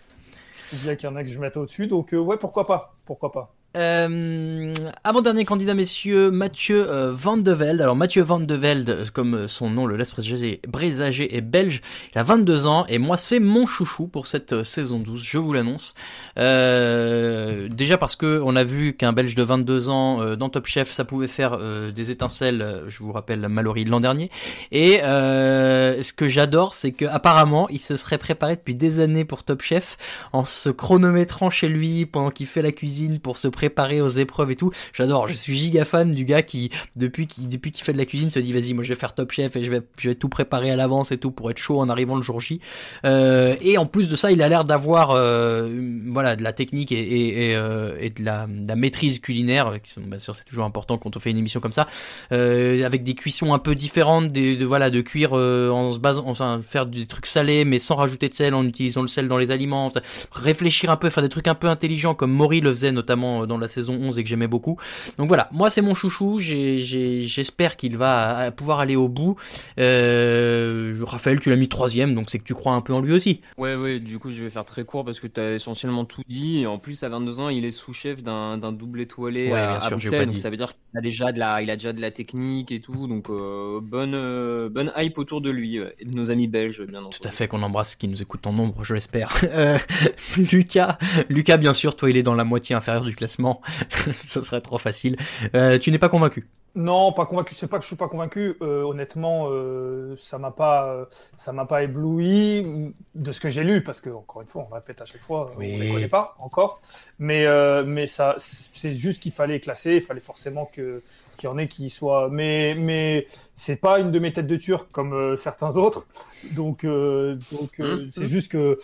Il 0.73 0.91
y 0.91 0.95
qu'il 0.95 1.09
y 1.09 1.11
en 1.11 1.15
a 1.15 1.23
que 1.23 1.29
je 1.29 1.39
mette 1.39 1.57
au-dessus, 1.57 1.87
donc 1.87 2.13
ouais, 2.13 2.37
pourquoi 2.37 2.67
pas, 2.67 2.95
pourquoi 3.05 3.31
pas. 3.31 3.53
Euh, 3.75 4.73
avant-dernier 5.03 5.43
candidat, 5.43 5.73
messieurs, 5.73 6.31
Mathieu 6.31 6.89
euh, 6.89 7.11
Van 7.11 7.35
de 7.35 7.51
Velde. 7.51 7.81
Alors 7.81 7.95
Mathieu 7.95 8.21
Van 8.23 8.39
de 8.39 8.55
Velde, 8.55 8.89
euh, 8.89 9.05
comme 9.11 9.49
son 9.49 9.69
nom 9.69 9.85
le 9.85 9.97
laisse 9.97 10.11
présager, 10.11 10.61
présager 10.71 11.35
est 11.35 11.41
belge. 11.41 11.81
Il 12.13 12.19
a 12.19 12.23
22 12.23 12.67
ans 12.67 12.85
et 12.87 12.99
moi 12.99 13.17
c'est 13.17 13.41
mon 13.41 13.67
chouchou 13.67 14.07
pour 14.07 14.27
cette 14.27 14.63
saison 14.63 14.99
12, 14.99 15.21
je 15.21 15.37
vous 15.37 15.51
l'annonce. 15.51 15.93
déjà 16.37 17.97
parce 17.97 18.15
que 18.15 18.41
on 18.45 18.55
a 18.55 18.63
vu 18.63 18.93
qu'un 18.93 19.11
belge 19.11 19.35
de 19.35 19.43
22 19.43 19.89
ans 19.89 20.35
dans 20.35 20.49
Top 20.49 20.67
Chef, 20.67 20.91
ça 20.91 21.03
pouvait 21.03 21.27
faire 21.27 21.59
des 21.91 22.11
étincelles, 22.11 22.83
je 22.87 22.99
vous 22.99 23.11
rappelle 23.11 23.47
Mallory 23.49 23.83
de 23.83 23.91
l'an 23.91 23.99
dernier. 23.99 24.31
Et 24.71 24.99
ce 24.99 26.13
que 26.13 26.29
j'adore, 26.29 26.73
c'est 26.73 26.91
que 26.91 27.05
apparemment 27.05 27.67
il 27.69 27.79
se 27.79 27.97
serait 27.97 28.17
préparé 28.17 28.55
depuis 28.55 28.75
des 28.75 28.99
années 28.99 29.25
pour 29.25 29.43
Top 29.43 29.61
Chef 29.61 29.97
en 30.31 30.45
se 30.45 30.69
chronométrant 30.69 31.49
chez 31.49 31.67
lui 31.67 32.05
pendant 32.05 32.31
qu'il 32.31 32.47
fait 32.47 32.61
la 32.61 32.71
cuisine 32.71 33.19
pour 33.19 33.37
se 33.37 33.47
préparer 33.47 33.64
préparé 33.65 33.99
aux 33.99 34.09
épreuves 34.09 34.51
et 34.51 34.55
tout. 34.55 34.71
J'adore. 34.93 35.27
Je 35.27 35.33
suis 35.33 35.55
giga 35.55 35.85
fan 35.85 36.13
du 36.13 36.23
gars 36.23 36.43
qui, 36.43 36.69
depuis 36.95 37.27
qu'il 37.27 37.49
depuis 37.49 37.71
qu'il 37.71 37.83
fait 37.83 37.93
de 37.93 37.97
la 37.97 38.05
cuisine, 38.05 38.29
se 38.29 38.39
dit 38.39 38.53
vas-y, 38.53 38.73
moi 38.73 38.83
je 38.83 38.89
vais 38.89 38.99
faire 38.99 39.13
Top 39.13 39.31
Chef 39.31 39.55
et 39.55 39.63
je 39.63 39.71
vais, 39.71 39.81
je 39.97 40.09
vais 40.09 40.15
tout 40.15 40.29
préparer 40.29 40.71
à 40.71 40.75
l'avance 40.75 41.11
et 41.11 41.17
tout 41.17 41.31
pour 41.31 41.49
être 41.49 41.57
chaud 41.57 41.79
en 41.79 41.89
arrivant 41.89 42.15
le 42.15 42.21
jour 42.21 42.39
J. 42.39 42.59
Euh, 43.05 43.55
et 43.61 43.77
en 43.77 43.85
plus 43.85 44.09
de 44.09 44.15
ça, 44.15 44.31
il 44.31 44.41
a 44.41 44.49
l'air 44.49 44.65
d'avoir, 44.65 45.11
euh, 45.11 45.69
voilà, 46.07 46.35
de 46.35 46.43
la 46.43 46.53
technique 46.53 46.91
et, 46.91 47.55
euh, 47.55 48.09
de, 48.09 48.23
la, 48.23 48.47
maîtrise 48.75 49.19
culinaire, 49.19 49.73
qui 49.83 49.91
sont, 49.91 50.01
bien 50.01 50.19
sûr, 50.19 50.35
c'est 50.35 50.43
toujours 50.43 50.65
important 50.65 50.97
quand 50.97 51.15
on 51.17 51.19
fait 51.19 51.31
une 51.31 51.37
émission 51.37 51.59
comme 51.59 51.73
ça, 51.73 51.87
avec 52.31 53.03
des 53.03 53.15
cuissons 53.15 53.53
un 53.53 53.59
peu 53.59 53.75
différentes, 53.75 54.31
de, 54.31 54.63
voilà, 54.63 54.89
de 54.89 55.01
cuire 55.01 55.33
en 55.33 55.91
se 55.91 55.99
basant, 55.99 56.23
enfin, 56.27 56.61
faire 56.63 56.85
des 56.85 57.05
trucs 57.05 57.25
salés 57.25 57.65
mais 57.65 57.79
sans 57.79 57.95
rajouter 57.95 58.29
de 58.29 58.33
sel, 58.33 58.53
en 58.53 58.65
utilisant 58.65 59.01
le 59.01 59.07
sel 59.07 59.27
dans 59.27 59.37
les 59.37 59.51
aliments, 59.51 59.91
réfléchir 60.31 60.89
un 60.89 60.97
peu, 60.97 61.09
faire 61.09 61.23
des 61.23 61.29
trucs 61.29 61.47
un 61.47 61.55
peu 61.55 61.67
intelligents 61.67 62.13
comme 62.13 62.31
Maury 62.31 62.61
le 62.61 62.71
faisait 62.71 62.91
notamment 62.91 63.47
dans 63.47 63.54
la 63.61 63.67
saison 63.67 63.93
11 63.93 64.19
et 64.19 64.23
que 64.23 64.29
j'aimais 64.29 64.47
beaucoup. 64.47 64.77
Donc 65.17 65.27
voilà, 65.27 65.49
moi 65.51 65.69
c'est 65.69 65.81
mon 65.81 65.93
chouchou, 65.93 66.39
j'espère 66.39 67.77
qu'il 67.77 67.97
va 67.97 68.51
pouvoir 68.51 68.79
aller 68.79 68.95
au 68.95 69.07
bout. 69.07 69.35
Euh, 69.79 70.99
Raphaël, 71.03 71.39
tu 71.39 71.49
l'as 71.49 71.55
mis 71.55 71.67
troisième, 71.67 72.15
donc 72.15 72.29
c'est 72.29 72.39
que 72.39 72.43
tu 72.43 72.53
crois 72.53 72.73
un 72.73 72.81
peu 72.81 72.93
en 72.93 73.01
lui 73.01 73.13
aussi. 73.13 73.41
Ouais, 73.57 73.75
ouais, 73.75 73.99
du 73.99 74.19
coup 74.19 74.31
je 74.31 74.43
vais 74.43 74.49
faire 74.49 74.65
très 74.65 74.85
court 74.85 75.05
parce 75.05 75.19
que 75.19 75.27
tu 75.27 75.39
as 75.39 75.53
essentiellement 75.53 76.05
tout 76.05 76.21
dit. 76.27 76.61
Et 76.61 76.67
en 76.67 76.77
plus, 76.77 77.03
à 77.03 77.09
22 77.09 77.39
ans, 77.39 77.49
il 77.49 77.65
est 77.65 77.71
sous-chef 77.71 78.23
d'un 78.23 78.71
double 78.71 79.01
étoilé 79.01 79.51
à, 79.51 79.79
sûr, 79.81 79.91
Bruxelles, 79.91 80.27
donc 80.27 80.37
ça 80.37 80.49
veut 80.49 80.57
dire 80.57 80.73
qu'il 80.73 80.97
a 80.97 81.01
déjà 81.01 81.31
de 81.31 81.39
la, 81.39 81.61
il 81.61 81.69
a 81.69 81.75
déjà 81.75 81.93
de 81.93 82.01
la 82.01 82.11
technique 82.11 82.71
et 82.71 82.79
tout, 82.79 83.07
donc 83.07 83.29
euh, 83.29 83.79
bonne, 83.81 84.13
euh, 84.15 84.69
bonne 84.69 84.91
hype 84.95 85.17
autour 85.17 85.41
de 85.41 85.49
lui 85.49 85.77
et 85.77 86.05
de 86.05 86.15
nos 86.15 86.31
amis 86.31 86.47
belges, 86.47 86.81
bien 86.81 86.99
entendu. 86.99 87.17
Tout 87.19 87.27
à 87.27 87.31
fait, 87.31 87.47
qu'on 87.47 87.61
embrasse, 87.61 87.95
qui 87.95 88.07
nous 88.07 88.21
écoutent 88.21 88.47
en 88.47 88.53
nombre, 88.53 88.83
je 88.83 88.93
l'espère. 88.93 89.33
Lucas, 90.37 90.97
Lucas, 91.29 91.57
bien 91.57 91.73
sûr, 91.73 91.95
toi 91.95 92.09
il 92.09 92.17
est 92.17 92.23
dans 92.23 92.35
la 92.35 92.43
moitié 92.43 92.75
inférieure 92.75 93.03
du 93.03 93.15
classement 93.15 93.34
ce 94.23 94.41
serait 94.41 94.61
trop 94.61 94.77
facile. 94.77 95.17
Euh, 95.53 95.77
tu 95.77 95.91
n'es 95.91 95.99
pas 95.99 96.09
convaincu 96.09 96.47
Non, 96.75 97.11
pas 97.11 97.25
convaincu. 97.25 97.55
C'est 97.55 97.67
pas 97.67 97.77
que 97.77 97.83
je 97.83 97.87
suis 97.87 97.95
pas 97.95 98.07
convaincu. 98.07 98.55
Euh, 98.61 98.83
honnêtement, 98.83 99.47
euh, 99.49 100.15
ça 100.17 100.37
m'a 100.37 100.51
pas, 100.51 101.07
ça 101.37 101.51
m'a 101.51 101.65
pas 101.65 101.83
ébloui 101.83 102.93
de 103.15 103.31
ce 103.31 103.39
que 103.39 103.49
j'ai 103.49 103.63
lu, 103.63 103.83
parce 103.83 104.01
que 104.01 104.09
encore 104.09 104.41
une 104.41 104.47
fois, 104.47 104.67
on 104.69 104.73
répète 104.73 105.01
à 105.01 105.05
chaque 105.05 105.21
fois, 105.21 105.51
on 105.55 105.59
ne 105.59 105.65
les 105.65 105.91
connaît 105.91 106.07
pas 106.07 106.35
encore. 106.39 106.79
Mais, 107.19 107.45
mais 107.85 108.07
ça, 108.07 108.35
c'est 108.37 108.93
juste 108.93 109.21
qu'il 109.21 109.31
fallait 109.31 109.59
classer. 109.59 109.95
Il 109.95 110.01
fallait 110.01 110.19
forcément 110.19 110.65
que 110.65 111.01
qu'il 111.37 111.49
y 111.49 111.51
en 111.51 111.57
ait 111.57 111.67
qui 111.67 111.89
soient. 111.89 112.29
Mais, 112.31 112.75
mais 112.75 113.27
c'est 113.57 113.75
pas 113.75 113.99
une 113.99 114.11
de 114.11 114.19
mes 114.19 114.31
têtes 114.31 114.47
de 114.47 114.55
turc 114.55 114.89
comme 114.91 115.35
certains 115.35 115.75
autres. 115.75 116.07
Donc, 116.51 116.85
donc 116.85 117.79
mmh, 117.79 118.09
c'est 118.11 118.25
juste 118.25 118.51
que 118.51 118.79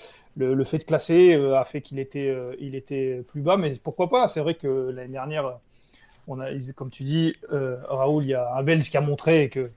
le, 0.50 0.64
fait 0.64 0.80
de 0.80 0.84
classer 0.84 1.34
euh, 1.34 1.58
a 1.58 1.64
fait 1.64 1.82
qu'il 1.82 2.00
était, 2.00 2.30
euh, 2.30 2.56
il 2.60 2.76
était 2.76 3.24
plus 3.28 3.42
bas, 3.42 3.58
mais 3.58 3.74
pourquoi 3.84 4.10
pas? 4.10 4.28
C'est 4.28 4.40
vrai 4.40 4.56
que 4.56 4.90
l'année 4.90 5.14
dernière, 5.14 5.60
on 6.28 6.40
a, 6.40 6.48
comme 6.76 6.90
tu 6.90 7.04
dis, 7.04 7.36
euh, 7.52 7.78
Raoul, 7.88 8.24
il 8.24 8.30
y 8.30 8.34
a 8.34 8.54
un 8.56 8.64
Belge 8.64 8.90
qui 8.90 8.98
a 8.98 9.02
montré 9.02 9.50
que 9.50 9.72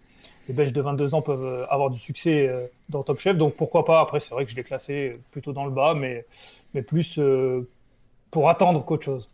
les 0.48 0.54
Belges 0.54 0.72
de 0.72 0.80
22 0.80 1.14
ans 1.14 1.22
peuvent 1.22 1.66
avoir 1.70 1.90
du 1.90 1.98
succès 1.98 2.50
dans 2.90 3.02
Top 3.02 3.18
Chef, 3.18 3.36
donc 3.36 3.54
pourquoi 3.54 3.84
pas? 3.84 4.00
Après, 4.00 4.20
c'est 4.20 4.30
vrai 4.30 4.44
que 4.44 4.50
je 4.50 4.56
l'ai 4.56 4.64
classé 4.64 5.18
plutôt 5.30 5.52
dans 5.52 5.64
le 5.64 5.70
bas, 5.70 5.94
mais, 5.94 6.26
mais 6.74 6.82
plus 6.82 7.18
pour 8.30 8.48
attendre 8.50 8.84
qu'autre 8.84 9.04
chose. 9.04 9.30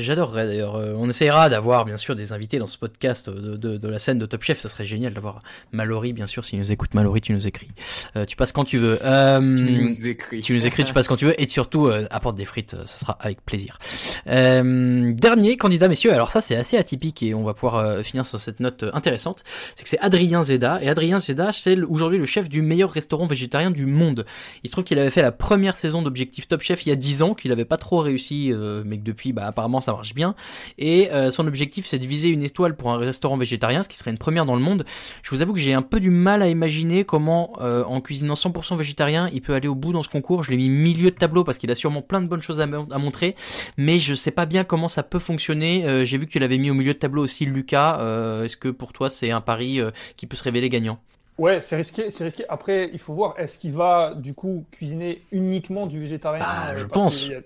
J'adorerais 0.00 0.46
d'ailleurs. 0.46 0.76
Euh, 0.76 0.94
on 0.96 1.08
essaiera 1.08 1.48
d'avoir 1.48 1.84
bien 1.84 1.96
sûr 1.96 2.16
des 2.16 2.32
invités 2.32 2.58
dans 2.58 2.66
ce 2.66 2.78
podcast 2.78 3.30
de, 3.30 3.56
de, 3.56 3.76
de, 3.76 3.88
la 3.88 3.98
scène 3.98 4.18
de 4.18 4.26
Top 4.26 4.42
Chef. 4.42 4.58
Ce 4.58 4.68
serait 4.68 4.84
génial 4.84 5.14
d'avoir 5.14 5.42
Mallory, 5.72 6.12
bien 6.12 6.26
sûr. 6.26 6.44
S'il 6.44 6.58
nous 6.58 6.72
écoute, 6.72 6.94
Mallory, 6.94 7.20
tu 7.20 7.32
nous 7.32 7.46
écris. 7.46 7.68
Euh, 8.16 8.24
tu 8.24 8.36
passes 8.36 8.52
quand 8.52 8.64
tu 8.64 8.78
veux. 8.78 8.98
Euh, 9.04 9.38
tu 9.38 9.82
nous 9.82 10.06
écris. 10.06 10.40
Tu 10.40 10.54
nous 10.54 10.66
écris, 10.66 10.84
tu 10.84 10.92
passes 10.92 11.06
quand 11.06 11.16
tu 11.16 11.26
veux. 11.26 11.40
Et 11.40 11.48
surtout, 11.48 11.86
euh, 11.86 12.06
apporte 12.10 12.36
des 12.36 12.44
frites. 12.44 12.76
Ça 12.86 12.96
sera 12.96 13.16
avec 13.20 13.44
plaisir. 13.44 13.78
dernier 14.26 15.56
candidat, 15.56 15.88
messieurs. 15.88 16.12
Alors 16.12 16.30
ça, 16.30 16.40
c'est 16.40 16.56
assez 16.56 16.76
atypique 16.76 17.22
et 17.22 17.34
on 17.34 17.44
va 17.44 17.54
pouvoir 17.54 18.02
finir 18.04 18.26
sur 18.26 18.38
cette 18.38 18.60
note 18.60 18.84
intéressante. 18.92 19.44
C'est 19.76 19.84
que 19.84 19.88
c'est 19.88 20.00
Adrien 20.00 20.42
Zeda. 20.42 20.82
Et 20.82 20.88
Adrien 20.88 21.20
Zeda, 21.20 21.52
c'est 21.52 21.80
aujourd'hui 21.82 22.18
le 22.18 22.26
chef 22.26 22.48
du 22.48 22.62
meilleur 22.62 22.90
restaurant 22.90 23.26
végétarien 23.26 23.70
du 23.70 23.86
monde. 23.86 24.26
Il 24.62 24.68
se 24.68 24.72
trouve 24.72 24.84
qu'il 24.84 24.98
avait 24.98 25.10
fait 25.10 25.22
la 25.22 25.32
première 25.32 25.76
saison 25.76 26.02
d'Objectif 26.02 26.48
Top 26.48 26.62
Chef 26.62 26.84
il 26.86 26.88
y 26.88 26.92
a 26.92 26.96
10 26.96 27.22
ans, 27.22 27.34
qu'il 27.34 27.52
avait 27.52 27.64
pas 27.64 27.76
trop 27.76 28.00
réussi, 28.00 28.52
mais 28.84 28.98
que 28.98 29.04
depuis, 29.04 29.32
bah, 29.32 29.43
apparemment, 29.46 29.80
ça 29.80 29.92
marche 29.92 30.14
bien. 30.14 30.34
Et 30.78 31.10
euh, 31.12 31.30
son 31.30 31.46
objectif, 31.46 31.86
c'est 31.86 31.98
de 31.98 32.06
viser 32.06 32.28
une 32.28 32.42
étoile 32.42 32.76
pour 32.76 32.90
un 32.90 32.98
restaurant 32.98 33.36
végétarien, 33.36 33.82
ce 33.82 33.88
qui 33.88 33.96
serait 33.96 34.10
une 34.10 34.18
première 34.18 34.46
dans 34.46 34.54
le 34.54 34.60
monde. 34.60 34.84
Je 35.22 35.30
vous 35.30 35.42
avoue 35.42 35.52
que 35.52 35.58
j'ai 35.58 35.74
un 35.74 35.82
peu 35.82 36.00
du 36.00 36.10
mal 36.10 36.42
à 36.42 36.48
imaginer 36.48 37.04
comment, 37.04 37.52
euh, 37.60 37.84
en 37.84 38.00
cuisinant 38.00 38.34
100% 38.34 38.76
végétarien, 38.76 39.28
il 39.32 39.42
peut 39.42 39.54
aller 39.54 39.68
au 39.68 39.74
bout 39.74 39.92
dans 39.92 40.02
ce 40.02 40.08
concours. 40.08 40.42
Je 40.44 40.50
l'ai 40.50 40.56
mis 40.56 40.68
milieu 40.68 41.10
de 41.10 41.16
tableau 41.16 41.44
parce 41.44 41.58
qu'il 41.58 41.70
a 41.70 41.74
sûrement 41.74 42.02
plein 42.02 42.20
de 42.20 42.26
bonnes 42.26 42.42
choses 42.42 42.60
à, 42.60 42.66
montrer, 42.66 43.36
mais 43.76 43.98
je 43.98 44.14
sais 44.14 44.30
pas 44.30 44.46
bien 44.46 44.64
comment 44.64 44.88
ça 44.88 45.02
peut 45.02 45.18
fonctionner. 45.18 45.84
Euh, 45.84 46.04
j'ai 46.04 46.18
vu 46.18 46.26
que 46.26 46.32
tu 46.32 46.38
l'avais 46.38 46.58
mis 46.58 46.70
au 46.70 46.74
milieu 46.74 46.94
de 46.94 46.98
tableau 46.98 47.22
aussi, 47.22 47.44
Lucas. 47.44 47.98
Est-ce 48.44 48.56
que 48.56 48.68
pour 48.68 48.92
toi, 48.92 49.10
c'est 49.10 49.30
un 49.30 49.40
pari 49.40 49.80
qui 50.16 50.26
peut 50.26 50.36
se 50.36 50.44
révéler 50.44 50.68
gagnant? 50.68 50.98
Ouais, 51.36 51.60
c'est 51.60 51.76
risqué, 51.76 52.10
c'est 52.10 52.24
risqué. 52.24 52.44
Après, 52.48 52.90
il 52.92 52.98
faut 52.98 53.12
voir, 53.12 53.34
est-ce 53.38 53.58
qu'il 53.58 53.72
va 53.72 54.14
du 54.14 54.34
coup 54.34 54.64
cuisiner 54.70 55.22
uniquement 55.32 55.86
du 55.86 55.98
végétarien? 55.98 56.40
Bah, 56.40 56.76
Je 56.76 56.86
pense 56.86 57.26
il 57.26 57.32
y 57.32 57.34
a 57.34 57.40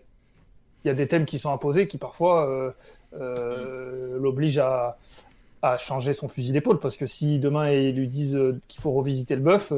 des 0.84 1.06
thèmes 1.08 1.26
qui 1.26 1.38
sont 1.38 1.52
imposés 1.52 1.88
qui 1.88 1.98
parfois 1.98 2.48
euh, 2.48 2.70
euh, 3.20 4.18
l'obligent 4.18 4.58
à, 4.58 4.98
à, 5.62 5.78
changer 5.78 6.12
son 6.14 6.28
fusil 6.28 6.52
d'épaule. 6.52 6.80
Parce 6.80 6.96
que 6.96 7.06
si 7.06 7.38
demain 7.38 7.70
ils 7.70 7.94
lui 7.94 8.08
disent 8.08 8.36
euh, 8.36 8.60
qu'il 8.68 8.80
faut 8.80 8.92
revisiter 8.92 9.34
le 9.34 9.42
bœuf. 9.42 9.72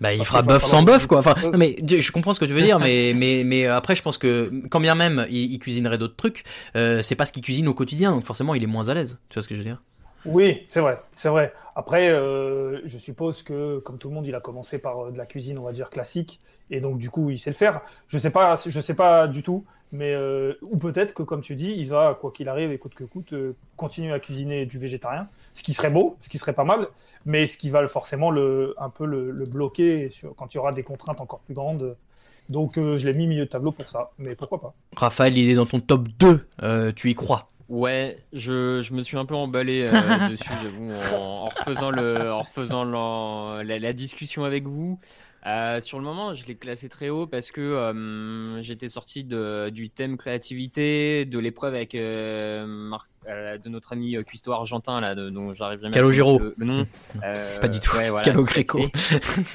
bah, 0.00 0.14
il 0.14 0.24
fera 0.24 0.42
bœuf 0.42 0.64
sans 0.64 0.82
bœuf, 0.82 1.06
quoi. 1.06 1.18
Enfin, 1.18 1.34
non, 1.50 1.58
mais 1.58 1.76
je 1.86 2.12
comprends 2.12 2.32
ce 2.32 2.40
que 2.40 2.44
tu 2.44 2.52
veux 2.52 2.62
dire, 2.62 2.78
mais, 2.80 3.12
mais, 3.14 3.42
mais 3.44 3.66
après, 3.66 3.94
je 3.94 4.02
pense 4.02 4.18
que 4.18 4.50
quand 4.68 4.80
bien 4.80 4.94
même 4.94 5.26
il, 5.30 5.58
cuisinerait 5.58 5.98
d'autres 5.98 6.16
trucs, 6.16 6.44
c'est 6.74 7.16
pas 7.16 7.26
ce 7.26 7.32
qu'il 7.32 7.42
cuisine 7.42 7.68
au 7.68 7.74
quotidien, 7.74 8.12
donc 8.12 8.24
forcément 8.24 8.54
il 8.54 8.62
est 8.62 8.68
moins 8.68 8.88
à 8.88 8.94
l'aise. 8.94 9.18
Tu 9.28 9.34
vois 9.34 9.42
ce 9.42 9.48
que 9.48 9.54
je 9.54 9.60
veux 9.60 9.66
dire? 9.66 9.82
Oui, 10.24 10.64
c'est 10.68 10.80
vrai, 10.80 11.00
c'est 11.12 11.28
vrai. 11.28 11.52
Après, 11.76 12.08
je 12.08 12.98
suppose 12.98 13.42
que, 13.42 13.78
comme 13.78 13.98
tout 13.98 14.08
le 14.08 14.14
monde, 14.14 14.26
il 14.26 14.34
a 14.34 14.40
commencé 14.40 14.78
par 14.78 15.10
de 15.10 15.16
la 15.16 15.24
cuisine, 15.24 15.58
on 15.58 15.62
va 15.62 15.72
dire 15.72 15.88
classique, 15.88 16.40
et 16.70 16.80
donc 16.80 16.98
du 16.98 17.10
coup, 17.10 17.30
il 17.30 17.38
sait 17.38 17.50
le 17.50 17.56
faire. 17.56 17.80
Je 18.08 18.18
sais 18.18 18.30
pas, 18.30 18.56
je 18.56 18.80
sais 18.80 18.94
pas 18.94 19.26
du 19.28 19.42
tout. 19.42 19.64
Mais 19.92 20.14
euh, 20.14 20.54
ou 20.62 20.76
peut-être 20.76 21.14
que, 21.14 21.22
comme 21.22 21.40
tu 21.40 21.56
dis, 21.56 21.74
il 21.76 21.88
va, 21.88 22.16
quoi 22.20 22.30
qu'il 22.30 22.48
arrive, 22.48 22.70
et 22.70 22.78
coûte 22.78 22.94
que 22.94 23.04
coûte, 23.04 23.32
euh, 23.32 23.56
continuer 23.76 24.12
à 24.12 24.20
cuisiner 24.20 24.64
du 24.64 24.78
végétarien, 24.78 25.28
ce 25.52 25.62
qui 25.62 25.72
serait 25.72 25.90
beau, 25.90 26.16
ce 26.20 26.28
qui 26.28 26.38
serait 26.38 26.52
pas 26.52 26.64
mal, 26.64 26.86
mais 27.26 27.46
ce 27.46 27.56
qui 27.56 27.70
va 27.70 27.86
forcément 27.88 28.30
le, 28.30 28.74
un 28.78 28.88
peu 28.88 29.04
le, 29.04 29.32
bloquer 29.46 30.08
quand 30.36 30.54
il 30.54 30.58
y 30.58 30.60
aura 30.60 30.72
des 30.72 30.84
contraintes 30.84 31.20
encore 31.20 31.40
plus 31.40 31.54
grandes. 31.54 31.96
Donc 32.48 32.78
euh, 32.78 32.96
je 32.96 33.08
l'ai 33.08 33.16
mis 33.16 33.26
milieu 33.26 33.46
de 33.46 33.50
tableau 33.50 33.72
pour 33.72 33.88
ça, 33.88 34.10
mais 34.18 34.36
pourquoi 34.36 34.60
pas. 34.60 34.74
Raphaël, 34.96 35.36
il 35.36 35.50
est 35.50 35.54
dans 35.54 35.66
ton 35.66 35.80
top 35.80 36.06
2, 36.18 36.92
tu 36.92 37.10
y 37.10 37.14
crois 37.14 37.48
Ouais, 37.70 38.16
je, 38.32 38.82
je, 38.82 38.92
me 38.92 39.02
suis 39.02 39.16
un 39.16 39.24
peu 39.24 39.36
emballé 39.36 39.84
dessus, 40.28 40.50
en, 41.14 41.16
en, 41.16 41.48
refaisant, 41.48 41.90
le, 41.90 42.32
en 42.32 42.42
refaisant 42.42 42.84
la, 43.62 43.78
la, 43.78 43.92
discussion 43.92 44.42
avec 44.42 44.66
vous. 44.66 44.98
Euh, 45.46 45.80
sur 45.80 45.98
le 45.98 46.04
moment, 46.04 46.34
je 46.34 46.44
l'ai 46.46 46.56
classé 46.56 46.88
très 46.88 47.08
haut 47.08 47.26
parce 47.26 47.50
que 47.50 47.60
euh, 47.60 48.60
j'étais 48.60 48.88
sorti 48.88 49.24
de, 49.24 49.70
du 49.70 49.88
thème 49.88 50.16
créativité, 50.16 51.24
de 51.24 51.38
l'épreuve 51.38 51.74
avec 51.74 51.94
euh, 51.94 52.66
euh 52.66 52.98
de 53.26 53.68
notre 53.68 53.92
ami 53.92 54.16
euh, 54.16 54.22
cuistot 54.22 54.52
argentin 54.52 55.00
là, 55.00 55.14
de, 55.14 55.30
dont 55.30 55.52
j'arrive 55.52 55.80
jamais 55.80 55.94
Calogero. 55.94 56.36
à 56.36 56.42
le, 56.42 56.54
le 56.56 56.66
nom. 56.66 56.86
Pas 57.60 57.68
du 57.68 57.80
tout. 57.80 57.96
Ouais, 57.96 58.10
voilà, 58.10 58.24
Calogreco. 58.24 58.80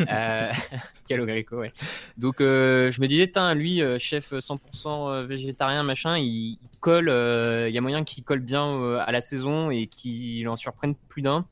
Calogreco, 1.07 1.57
ouais. 1.57 1.73
Donc 2.17 2.35
je 2.39 3.01
me 3.01 3.07
disais, 3.07 3.31
lui, 3.55 3.81
chef 3.99 4.33
100% 4.33 5.23
végétarien, 5.25 5.83
machin, 5.83 6.17
il, 6.17 6.57
il 6.61 6.79
colle. 6.79 7.09
Il 7.09 7.73
y 7.73 7.77
a 7.77 7.81
moyen 7.81 8.03
qu'il 8.03 8.23
colle 8.23 8.39
bien 8.39 8.97
à 8.99 9.11
la 9.11 9.21
saison 9.21 9.71
et 9.71 9.87
qu'il 9.87 10.47
en 10.47 10.55
surprenne 10.55 10.95
plus 11.09 11.21
d'un. 11.21 11.45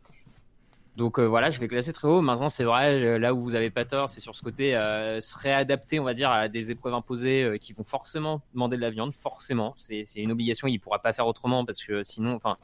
Donc 0.96 1.18
euh, 1.18 1.26
voilà, 1.26 1.50
je 1.50 1.60
l'ai 1.60 1.68
classé 1.68 1.92
très 1.92 2.08
haut. 2.08 2.22
Maintenant, 2.22 2.50
c'est 2.50 2.64
vrai, 2.64 3.04
euh, 3.04 3.18
là 3.18 3.34
où 3.34 3.42
vous 3.42 3.56
avez 3.56 3.72
pas 3.72 3.84
tort, 3.84 4.10
c'est 4.10 4.20
sur 4.20 4.36
ce 4.36 4.44
côté 4.44 4.76
euh, 4.76 5.20
se 5.22 5.36
réadapter, 5.36 6.00
on 6.00 6.04
va 6.04 6.14
dire, 6.14 6.30
à 6.30 6.48
des 6.48 6.70
épreuves 6.70 6.94
imposées 6.94 7.44
euh, 7.44 7.58
qui 7.58 7.74
vont 7.74 7.84
forcément 7.84 8.42
demander 8.54 8.76
de 8.76 8.82
la 8.82 8.92
viande. 8.92 9.14
Forcément, 9.14 9.74
c'est 9.76 10.06
une 10.16 10.32
obligation. 10.32 10.68
Il 10.68 10.80
pourra 10.80 11.00
pas 11.00 11.12
faire 11.12 11.26
autrement 11.26 11.66
parce 11.66 11.84
que 11.84 12.04
sinon, 12.04 12.36
enfin, 12.36 12.58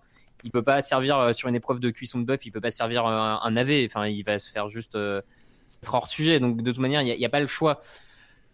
il 0.43 0.51
peut 0.51 0.61
pas 0.61 0.81
servir 0.83 1.33
sur 1.33 1.49
une 1.49 1.55
épreuve 1.55 1.79
de 1.79 1.89
cuisson 1.89 2.19
de 2.19 2.25
bœuf. 2.25 2.45
Il 2.45 2.51
peut 2.51 2.61
pas 2.61 2.71
servir 2.71 3.05
un, 3.07 3.39
un 3.41 3.51
navet. 3.51 3.85
Enfin, 3.85 4.05
il 4.07 4.23
va 4.23 4.37
se 4.37 4.51
faire 4.51 4.69
juste, 4.69 4.95
euh, 4.95 5.21
hors 5.91 6.07
sujet. 6.07 6.39
Donc 6.39 6.61
de 6.61 6.71
toute 6.71 6.79
manière, 6.79 7.01
il 7.01 7.17
n'y 7.17 7.25
a, 7.25 7.29
pas 7.29 7.39
le 7.39 7.47
choix. 7.47 7.79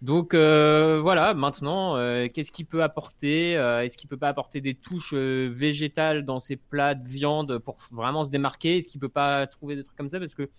Donc 0.01 0.33
euh, 0.33 0.99
voilà, 1.01 1.33
maintenant, 1.33 1.95
euh, 1.97 2.27
qu'est-ce 2.31 2.51
qu'il 2.51 2.65
peut 2.65 2.83
apporter 2.83 3.57
euh, 3.57 3.81
Est-ce 3.83 3.97
qu'il 3.97 4.09
peut 4.09 4.17
pas 4.17 4.29
apporter 4.29 4.61
des 4.61 4.75
touches 4.75 5.13
végétales 5.13 6.25
dans 6.25 6.39
ses 6.39 6.57
plats 6.57 6.95
de 6.95 7.07
viande 7.07 7.57
pour 7.59 7.77
vraiment 7.91 8.23
se 8.23 8.29
démarquer? 8.29 8.77
Est-ce 8.77 8.89
qu'il 8.89 8.99
peut 8.99 9.09
pas 9.09 9.47
trouver 9.47 9.75
des 9.75 9.83
trucs 9.83 9.97
comme 9.97 10.09
ça? 10.09 10.19
Parce 10.19 10.35
que 10.35 10.49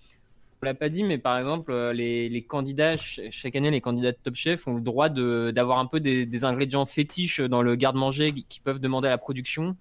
on 0.63 0.67
l'a 0.67 0.75
pas 0.75 0.89
dit, 0.89 1.05
mais 1.05 1.19
par 1.19 1.39
exemple, 1.39 1.73
les, 1.93 2.45
candidats 2.49 2.97
ch- 2.97 3.21
chaque 3.31 3.55
année, 3.57 3.71
les 3.71 3.83
candidats 3.83 4.13
de 4.13 4.19
Top 4.23 4.35
Chef 4.35 4.67
ont 4.67 4.75
le 4.75 4.81
droit 4.81 5.11
d'avoir 5.11 5.79
un 5.79 5.87
peu 5.87 6.01
des, 6.01 6.45
ingrédients 6.45 6.87
fétiches 6.87 7.41
dans 7.41 7.63
le 7.63 7.77
garde-manger 7.77 8.33
qui 8.33 8.61
peuvent 8.61 8.81
demander 8.81 9.09
à 9.09 9.11
la 9.11 9.19
production. 9.19 9.73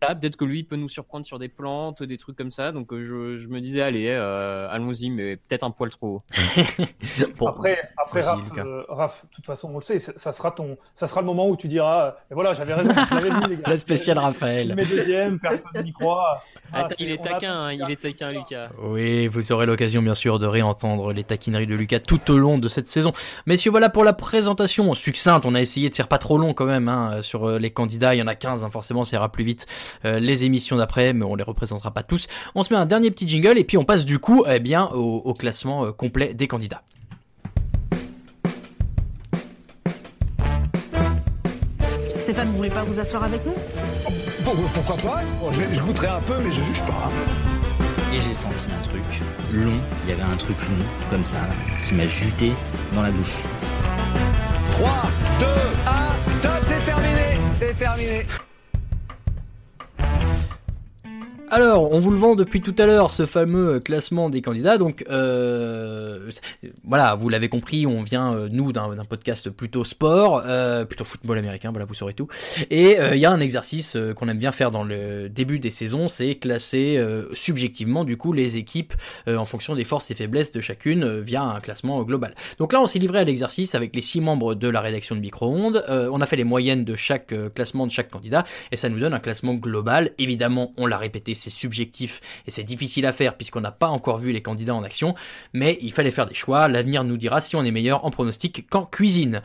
Là, 0.00 0.14
peut-être 0.14 0.36
que 0.36 0.44
lui 0.44 0.60
il 0.60 0.64
peut 0.64 0.76
nous 0.76 0.88
surprendre 0.88 1.26
sur 1.26 1.38
des 1.38 1.48
plantes, 1.48 2.02
des 2.02 2.18
trucs 2.18 2.36
comme 2.36 2.52
ça. 2.52 2.70
Donc 2.70 2.92
euh, 2.92 3.02
je, 3.02 3.36
je 3.36 3.48
me 3.48 3.60
disais, 3.60 3.82
allez, 3.82 4.08
euh, 4.08 4.68
allons-y, 4.70 5.10
mais 5.10 5.36
peut-être 5.36 5.64
un 5.64 5.70
poil 5.70 5.90
trop 5.90 6.06
haut. 6.06 6.20
après, 7.46 7.90
après 7.96 8.20
Raph, 8.20 8.40
euh, 8.58 8.84
Raph, 8.88 9.24
de 9.24 9.34
toute 9.34 9.46
façon, 9.46 9.70
on 9.72 9.78
le 9.78 9.82
sait, 9.82 9.98
ça 9.98 10.32
sera, 10.32 10.52
ton, 10.52 10.78
ça 10.94 11.06
sera 11.08 11.20
le 11.20 11.26
moment 11.26 11.48
où 11.48 11.56
tu 11.56 11.66
diras 11.66 12.06
euh, 12.06 12.10
Et 12.30 12.34
voilà, 12.34 12.54
j'avais 12.54 12.74
raison, 12.74 12.90
je 12.90 13.14
l'avais 13.14 13.30
dit, 13.30 13.50
les 13.50 13.56
gars. 13.56 13.62
La 13.66 13.78
spéciale 13.78 14.18
Raphaël. 14.18 14.74
Met 14.74 14.84
deuxième, 14.84 15.40
personne 15.40 15.82
n'y 15.82 15.92
croit. 15.92 16.42
Ah, 16.70 16.80
Attends, 16.80 16.96
il 16.98 17.10
est 17.10 17.22
taquin, 17.22 17.54
hein, 17.54 17.72
il 17.72 17.90
est 17.90 17.98
taquin, 17.98 18.30
Lucas. 18.30 18.68
Oui, 18.82 19.26
vous 19.26 19.52
aurez 19.52 19.64
l'occasion 19.64 20.02
bien 20.02 20.14
sûr 20.14 20.38
de 20.38 20.46
réentendre 20.46 21.14
les 21.14 21.24
taquineries 21.24 21.66
de 21.66 21.74
Lucas 21.74 22.00
tout 22.00 22.30
au 22.30 22.36
long 22.36 22.58
de 22.58 22.68
cette 22.68 22.86
saison. 22.86 23.14
Messieurs, 23.46 23.70
voilà 23.70 23.88
pour 23.88 24.04
la 24.04 24.12
présentation 24.12 24.92
succincte. 24.92 25.46
On 25.46 25.54
a 25.54 25.62
essayé 25.62 25.88
de 25.88 25.94
faire 25.94 26.08
pas 26.08 26.18
trop 26.18 26.36
long 26.36 26.52
quand 26.52 26.66
même 26.66 26.88
hein, 26.88 27.22
sur 27.22 27.48
euh, 27.48 27.58
les 27.58 27.70
candidats. 27.70 28.14
Il 28.14 28.18
y 28.18 28.22
en 28.22 28.26
a 28.26 28.34
15, 28.34 28.64
hein, 28.64 28.70
forcément, 28.70 29.04
ça 29.04 29.16
ira 29.16 29.32
plus 29.32 29.44
vite 29.44 29.66
euh, 29.66 29.87
les 30.04 30.44
émissions 30.44 30.76
d'après, 30.76 31.12
mais 31.12 31.24
on 31.24 31.34
les 31.34 31.44
représentera 31.44 31.90
pas 31.92 32.02
tous. 32.02 32.26
On 32.54 32.62
se 32.62 32.72
met 32.72 32.78
un 32.78 32.86
dernier 32.86 33.10
petit 33.10 33.26
jingle 33.26 33.58
et 33.58 33.64
puis 33.64 33.76
on 33.76 33.84
passe 33.84 34.04
du 34.04 34.18
coup 34.18 34.44
eh 34.48 34.60
bien, 34.60 34.86
au, 34.86 35.16
au 35.24 35.34
classement 35.34 35.84
euh, 35.84 35.92
complet 35.92 36.34
des 36.34 36.48
candidats. 36.48 36.82
Stéphane, 42.16 42.48
vous 42.48 42.56
voulez 42.56 42.70
pas 42.70 42.84
vous 42.84 42.98
asseoir 43.00 43.24
avec 43.24 43.44
nous? 43.46 43.54
Bon, 44.44 44.52
pourquoi 44.74 44.96
pas? 44.96 45.22
Je 45.72 45.80
goûterai 45.80 46.08
un 46.08 46.20
peu, 46.20 46.34
mais 46.44 46.50
je 46.50 46.60
juge 46.60 46.82
pas. 46.82 47.10
Et 48.14 48.20
j'ai 48.20 48.34
senti 48.34 48.66
un 48.78 48.82
truc 48.82 49.02
long, 49.54 49.72
il 50.04 50.10
y 50.10 50.12
avait 50.12 50.22
un 50.22 50.36
truc 50.36 50.58
long, 50.68 50.84
comme 51.10 51.24
ça, 51.24 51.38
qui 51.86 51.94
m'a 51.94 52.06
juté 52.06 52.52
dans 52.94 53.02
la 53.02 53.10
bouche. 53.10 53.38
3, 54.72 54.90
2, 55.40 55.46
1, 55.46 56.40
top, 56.42 56.62
c'est 56.64 56.84
terminé 56.84 57.38
C'est 57.50 57.78
terminé 57.78 58.26
Alors, 61.50 61.90
on 61.92 61.98
vous 61.98 62.10
le 62.10 62.18
vend 62.18 62.34
depuis 62.34 62.60
tout 62.60 62.74
à 62.78 62.84
l'heure, 62.84 63.10
ce 63.10 63.24
fameux 63.24 63.76
euh, 63.76 63.80
classement 63.80 64.28
des 64.28 64.42
candidats. 64.42 64.76
Donc, 64.76 65.04
euh, 65.08 66.30
voilà, 66.84 67.14
vous 67.14 67.30
l'avez 67.30 67.48
compris, 67.48 67.86
on 67.86 68.02
vient, 68.02 68.34
euh, 68.34 68.48
nous, 68.50 68.70
d'un 68.72 69.04
podcast 69.08 69.48
plutôt 69.48 69.82
sport, 69.82 70.42
plutôt 70.88 71.04
football 71.04 71.38
américain, 71.38 71.70
voilà, 71.70 71.86
vous 71.86 71.94
saurez 71.94 72.12
tout. 72.12 72.28
Et 72.70 72.96
il 73.12 73.18
y 73.18 73.24
a 73.24 73.30
un 73.30 73.40
exercice 73.40 73.96
qu'on 74.16 74.28
aime 74.28 74.38
bien 74.38 74.52
faire 74.52 74.70
dans 74.70 74.84
le 74.84 75.28
début 75.28 75.58
des 75.58 75.70
saisons, 75.70 76.08
c'est 76.08 76.34
classer 76.34 77.02
subjectivement, 77.32 78.04
du 78.04 78.16
coup, 78.16 78.32
les 78.32 78.56
équipes 78.56 78.94
en 79.26 79.44
fonction 79.44 79.74
des 79.74 79.84
forces 79.84 80.10
et 80.10 80.14
faiblesses 80.14 80.52
de 80.52 80.60
chacune 80.60 81.18
via 81.20 81.42
un 81.42 81.60
classement 81.60 82.02
global. 82.02 82.34
Donc 82.58 82.72
là, 82.72 82.80
on 82.80 82.86
s'est 82.86 82.98
livré 82.98 83.20
à 83.20 83.24
l'exercice 83.24 83.74
avec 83.74 83.94
les 83.94 84.02
six 84.02 84.20
membres 84.20 84.54
de 84.54 84.68
la 84.68 84.80
rédaction 84.80 85.14
de 85.14 85.20
Micro-ondes. 85.20 85.84
On 85.88 86.20
a 86.20 86.26
fait 86.26 86.36
les 86.36 86.44
moyennes 86.44 86.84
de 86.84 86.96
chaque 86.96 87.34
classement 87.54 87.86
de 87.86 87.92
chaque 87.92 88.10
candidat 88.10 88.44
et 88.72 88.76
ça 88.76 88.88
nous 88.88 88.98
donne 88.98 89.14
un 89.14 89.20
classement 89.20 89.54
global. 89.54 90.12
Évidemment, 90.18 90.72
on 90.76 90.86
l'a 90.86 90.98
répété, 90.98 91.34
c'est 91.38 91.50
subjectif 91.50 92.20
et 92.46 92.50
c'est 92.50 92.64
difficile 92.64 93.06
à 93.06 93.12
faire 93.12 93.36
puisqu'on 93.36 93.60
n'a 93.60 93.72
pas 93.72 93.88
encore 93.88 94.18
vu 94.18 94.32
les 94.32 94.42
candidats 94.42 94.74
en 94.74 94.82
action, 94.82 95.14
mais 95.52 95.78
il 95.80 95.92
fallait 95.92 96.10
faire 96.10 96.26
des 96.26 96.34
choix. 96.34 96.68
L'avenir 96.68 97.04
nous 97.04 97.16
dira 97.16 97.40
si 97.40 97.56
on 97.56 97.64
est 97.64 97.70
meilleur 97.70 98.04
en 98.04 98.10
pronostic 98.10 98.68
qu'en 98.68 98.84
cuisine. 98.84 99.40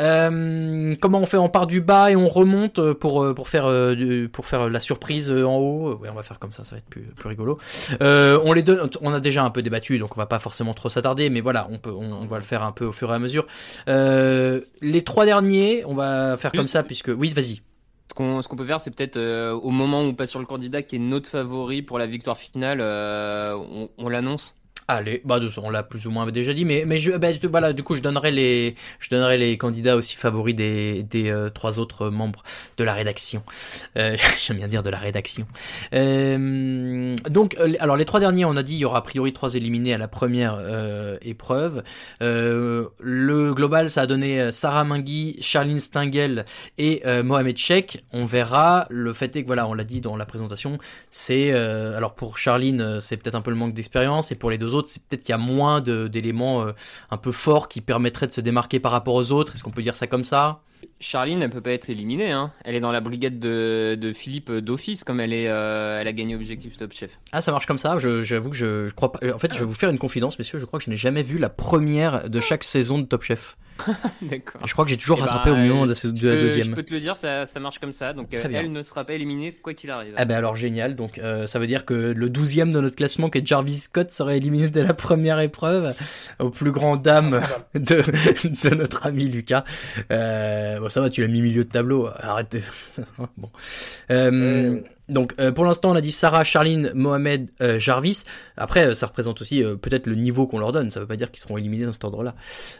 Euh, 0.00 0.94
comment 1.00 1.20
on 1.20 1.26
fait? 1.26 1.38
On 1.38 1.48
part 1.48 1.66
du 1.66 1.80
bas 1.80 2.10
et 2.10 2.16
on 2.16 2.28
remonte 2.28 2.92
pour 2.92 3.22
euh, 3.22 3.34
pour 3.34 3.48
faire 3.48 3.66
euh, 3.66 4.28
pour 4.30 4.46
faire 4.46 4.68
la 4.68 4.80
surprise 4.80 5.30
en 5.30 5.56
haut? 5.56 5.96
Ouais, 5.96 6.08
on 6.10 6.14
va 6.14 6.22
faire 6.22 6.38
comme 6.38 6.52
ça, 6.52 6.64
ça 6.64 6.74
va 6.74 6.78
être 6.78 6.90
plus 6.90 7.02
plus 7.16 7.28
rigolo. 7.28 7.58
Euh, 8.02 8.40
on 8.44 8.52
les 8.52 8.62
donne, 8.62 8.90
on 9.00 9.12
a 9.12 9.20
déjà 9.20 9.44
un 9.44 9.50
peu 9.50 9.62
débattu, 9.62 9.98
donc 9.98 10.16
on 10.16 10.20
va 10.20 10.26
pas 10.26 10.38
forcément 10.38 10.74
trop 10.74 10.88
s'attarder, 10.88 11.30
mais 11.30 11.40
voilà, 11.40 11.68
on 11.70 11.78
peut, 11.78 11.92
on, 11.92 12.12
on 12.12 12.26
va 12.26 12.38
le 12.38 12.44
faire 12.44 12.62
un 12.62 12.72
peu 12.72 12.84
au 12.84 12.92
fur 12.92 13.10
et 13.10 13.14
à 13.14 13.18
mesure. 13.18 13.46
Euh, 13.88 14.60
les 14.82 15.04
trois 15.04 15.24
derniers, 15.24 15.84
on 15.86 15.94
va 15.94 16.36
faire 16.36 16.52
comme 16.52 16.68
ça 16.68 16.82
puisque 16.82 17.08
oui, 17.08 17.30
vas-y. 17.30 17.60
Ce 18.16 18.48
qu'on 18.48 18.56
peut 18.56 18.64
faire, 18.64 18.80
c'est 18.80 18.90
peut-être 18.90 19.16
euh, 19.16 19.52
au 19.52 19.70
moment 19.70 20.00
où 20.00 20.06
on 20.06 20.14
passe 20.14 20.30
sur 20.30 20.40
le 20.40 20.46
candidat 20.46 20.82
qui 20.82 20.96
est 20.96 21.00
notre 21.00 21.28
favori 21.28 21.82
pour 21.82 21.98
la 21.98 22.06
victoire 22.06 22.38
finale, 22.38 22.80
euh, 22.80 23.86
on 23.98 24.08
l'annonce. 24.08 24.56
Allez, 24.88 25.20
bah 25.24 25.40
on 25.62 25.70
l'a 25.70 25.82
plus 25.82 26.06
ou 26.06 26.12
moins 26.12 26.26
déjà 26.30 26.54
dit, 26.54 26.64
mais 26.64 26.84
mais 26.86 26.98
je, 26.98 27.10
bah, 27.10 27.28
voilà, 27.50 27.72
du 27.72 27.82
coup 27.82 27.96
je 27.96 28.02
donnerai 28.02 28.30
les, 28.30 28.76
je 29.00 29.10
donnerai 29.10 29.36
les 29.36 29.58
candidats 29.58 29.96
aussi 29.96 30.14
favoris 30.14 30.54
des 30.54 31.02
des 31.02 31.28
euh, 31.28 31.50
trois 31.50 31.80
autres 31.80 32.08
membres 32.08 32.44
de 32.76 32.84
la 32.84 32.94
rédaction. 32.94 33.42
Euh, 33.96 34.16
J'aime 34.40 34.58
bien 34.58 34.68
dire 34.68 34.84
de 34.84 34.90
la 34.90 34.98
rédaction. 34.98 35.46
Euh, 35.92 37.16
donc, 37.28 37.56
euh, 37.58 37.74
alors 37.80 37.96
les 37.96 38.04
trois 38.04 38.20
derniers, 38.20 38.44
on 38.44 38.56
a 38.56 38.62
dit 38.62 38.74
il 38.74 38.78
y 38.78 38.84
aura 38.84 38.98
a 38.98 39.02
priori 39.02 39.32
trois 39.32 39.54
éliminés 39.56 39.92
à 39.92 39.98
la 39.98 40.06
première 40.06 40.56
euh, 40.56 41.18
épreuve. 41.20 41.82
Euh, 42.22 42.86
le 43.00 43.54
global, 43.54 43.90
ça 43.90 44.02
a 44.02 44.06
donné 44.06 44.52
Sarah 44.52 44.84
Mingui, 44.84 45.36
Charline 45.40 45.80
Stingel 45.80 46.44
et 46.78 47.02
Mohamed 47.24 47.56
Sheikh. 47.56 48.04
On 48.12 48.24
verra. 48.24 48.86
Le 48.90 49.12
fait 49.12 49.34
est 49.34 49.42
que 49.42 49.46
voilà, 49.48 49.66
on 49.66 49.74
l'a 49.74 49.84
dit 49.84 50.00
dans 50.00 50.16
la 50.16 50.26
présentation, 50.26 50.78
c'est 51.10 51.52
alors 51.52 52.14
pour 52.14 52.38
Charline, 52.38 53.00
c'est 53.00 53.16
peut-être 53.16 53.34
un 53.34 53.40
peu 53.40 53.50
le 53.50 53.56
manque 53.56 53.74
d'expérience, 53.74 54.30
et 54.30 54.36
pour 54.36 54.50
les 54.50 54.58
deux 54.58 54.74
autres, 54.74 54.75
c'est 54.84 55.02
peut-être 55.02 55.22
qu'il 55.22 55.32
y 55.32 55.34
a 55.34 55.38
moins 55.38 55.80
d'éléments 55.80 56.62
euh, 56.62 56.72
un 57.10 57.16
peu 57.16 57.32
forts 57.32 57.68
qui 57.68 57.80
permettraient 57.80 58.26
de 58.26 58.32
se 58.32 58.40
démarquer 58.40 58.80
par 58.80 58.92
rapport 58.92 59.14
aux 59.14 59.32
autres. 59.32 59.54
Est-ce 59.54 59.64
qu'on 59.64 59.70
peut 59.70 59.82
dire 59.82 59.96
ça 59.96 60.06
comme 60.06 60.24
ça? 60.24 60.60
Charline, 61.00 61.42
elle 61.42 61.50
peut 61.50 61.60
pas 61.60 61.72
être 61.72 61.88
éliminée. 61.90 62.30
Hein. 62.32 62.52
Elle 62.64 62.74
est 62.74 62.80
dans 62.80 62.92
la 62.92 63.00
brigade 63.00 63.38
de, 63.38 63.96
de 64.00 64.12
Philippe 64.12 64.50
d'office, 64.52 65.04
comme 65.04 65.20
elle 65.20 65.32
est, 65.32 65.48
euh, 65.48 65.98
elle 66.00 66.08
a 66.08 66.12
gagné 66.12 66.34
Objectif 66.34 66.76
Top 66.76 66.92
Chef. 66.92 67.18
Ah, 67.32 67.40
ça 67.40 67.52
marche 67.52 67.66
comme 67.66 67.78
ça. 67.78 67.98
Je- 67.98 68.22
J'avoue 68.22 68.50
que 68.50 68.56
je, 68.56 68.88
je 68.88 68.94
crois 68.94 69.12
pas. 69.12 69.18
euh, 69.22 69.32
En 69.34 69.38
fait, 69.38 69.52
je 69.54 69.58
vais 69.60 69.64
vous 69.66 69.74
faire 69.74 69.90
une 69.90 69.98
confidence, 69.98 70.38
messieurs. 70.38 70.58
Je 70.58 70.64
crois 70.64 70.78
que 70.78 70.84
je 70.84 70.90
n'ai 70.90 70.96
jamais 70.96 71.22
vu 71.22 71.38
la 71.38 71.48
première 71.50 72.28
de 72.30 72.40
chaque 72.40 72.64
saison 72.64 72.98
de 72.98 73.04
Top 73.06 73.22
Chef. 73.22 73.56
D'accord. 74.22 74.66
Je 74.66 74.72
crois 74.72 74.86
que 74.86 74.90
j'ai 74.90 74.96
toujours 74.96 75.18
Eh 75.18 75.22
ben, 75.22 75.26
rattrapé 75.28 75.50
au 75.50 75.56
moment 75.56 75.82
de 75.82 75.88
la, 75.88 75.94
je 75.94 75.98
saison- 76.00 76.14
de 76.14 76.26
la 76.28 76.34
peux- 76.34 76.40
deuxième. 76.40 76.66
Je 76.68 76.74
peux 76.74 76.82
te 76.82 76.94
le 76.94 77.00
dire, 77.00 77.14
ça, 77.14 77.44
ça 77.44 77.60
marche 77.60 77.78
comme 77.78 77.92
ça. 77.92 78.14
Donc 78.14 78.32
euh, 78.32 78.38
elle 78.50 78.72
ne 78.72 78.82
sera 78.82 79.04
pas 79.04 79.12
éliminée 79.12 79.52
quoi 79.52 79.74
qu'il 79.74 79.90
arrive. 79.90 80.14
Ah 80.16 80.24
ben 80.24 80.34
alors 80.36 80.56
génial, 80.56 80.96
donc 80.96 81.18
euh, 81.18 81.46
ça 81.46 81.58
veut 81.58 81.66
dire 81.66 81.84
que 81.84 81.92
le 81.92 82.30
douzième 82.30 82.72
de 82.72 82.80
notre 82.80 82.96
classement 82.96 83.28
qui 83.28 83.36
est 83.38 83.46
Jarvis 83.46 83.74
Scott 83.74 84.10
serait 84.10 84.38
éliminé 84.38 84.68
dès 84.70 84.82
la 84.82 84.94
première 84.94 85.40
épreuve 85.40 85.94
au 86.38 86.48
plus 86.48 86.72
grand 86.72 86.96
dame 86.96 87.38
de, 87.74 88.02
de 88.70 88.74
notre 88.74 89.04
ami 89.06 89.24
Lucas. 89.28 89.64
Euh, 90.10 90.75
bon 90.80 90.88
ça 90.88 91.00
va, 91.00 91.10
tu 91.10 91.20
l'as 91.20 91.28
mis 91.28 91.40
milieu 91.42 91.64
de 91.64 91.70
tableau, 91.70 92.08
arrête. 92.14 92.52
de- 92.52 93.02
bon. 93.36 93.50
Donc 95.08 95.34
euh, 95.38 95.52
pour 95.52 95.64
l'instant 95.64 95.90
on 95.90 95.94
a 95.94 96.00
dit 96.00 96.10
Sarah, 96.10 96.42
Charline, 96.44 96.90
Mohamed, 96.94 97.50
euh, 97.62 97.78
Jarvis. 97.78 98.24
Après 98.56 98.88
euh, 98.88 98.94
ça 98.94 99.06
représente 99.06 99.40
aussi 99.40 99.62
euh, 99.62 99.76
peut-être 99.76 100.06
le 100.06 100.16
niveau 100.16 100.46
qu'on 100.46 100.58
leur 100.58 100.72
donne, 100.72 100.90
ça 100.90 101.00
veut 101.00 101.06
pas 101.06 101.16
dire 101.16 101.30
qu'ils 101.30 101.42
seront 101.42 101.56
éliminés 101.56 101.86
dans 101.86 101.92
cet 101.92 102.04
ordre-là. 102.04 102.34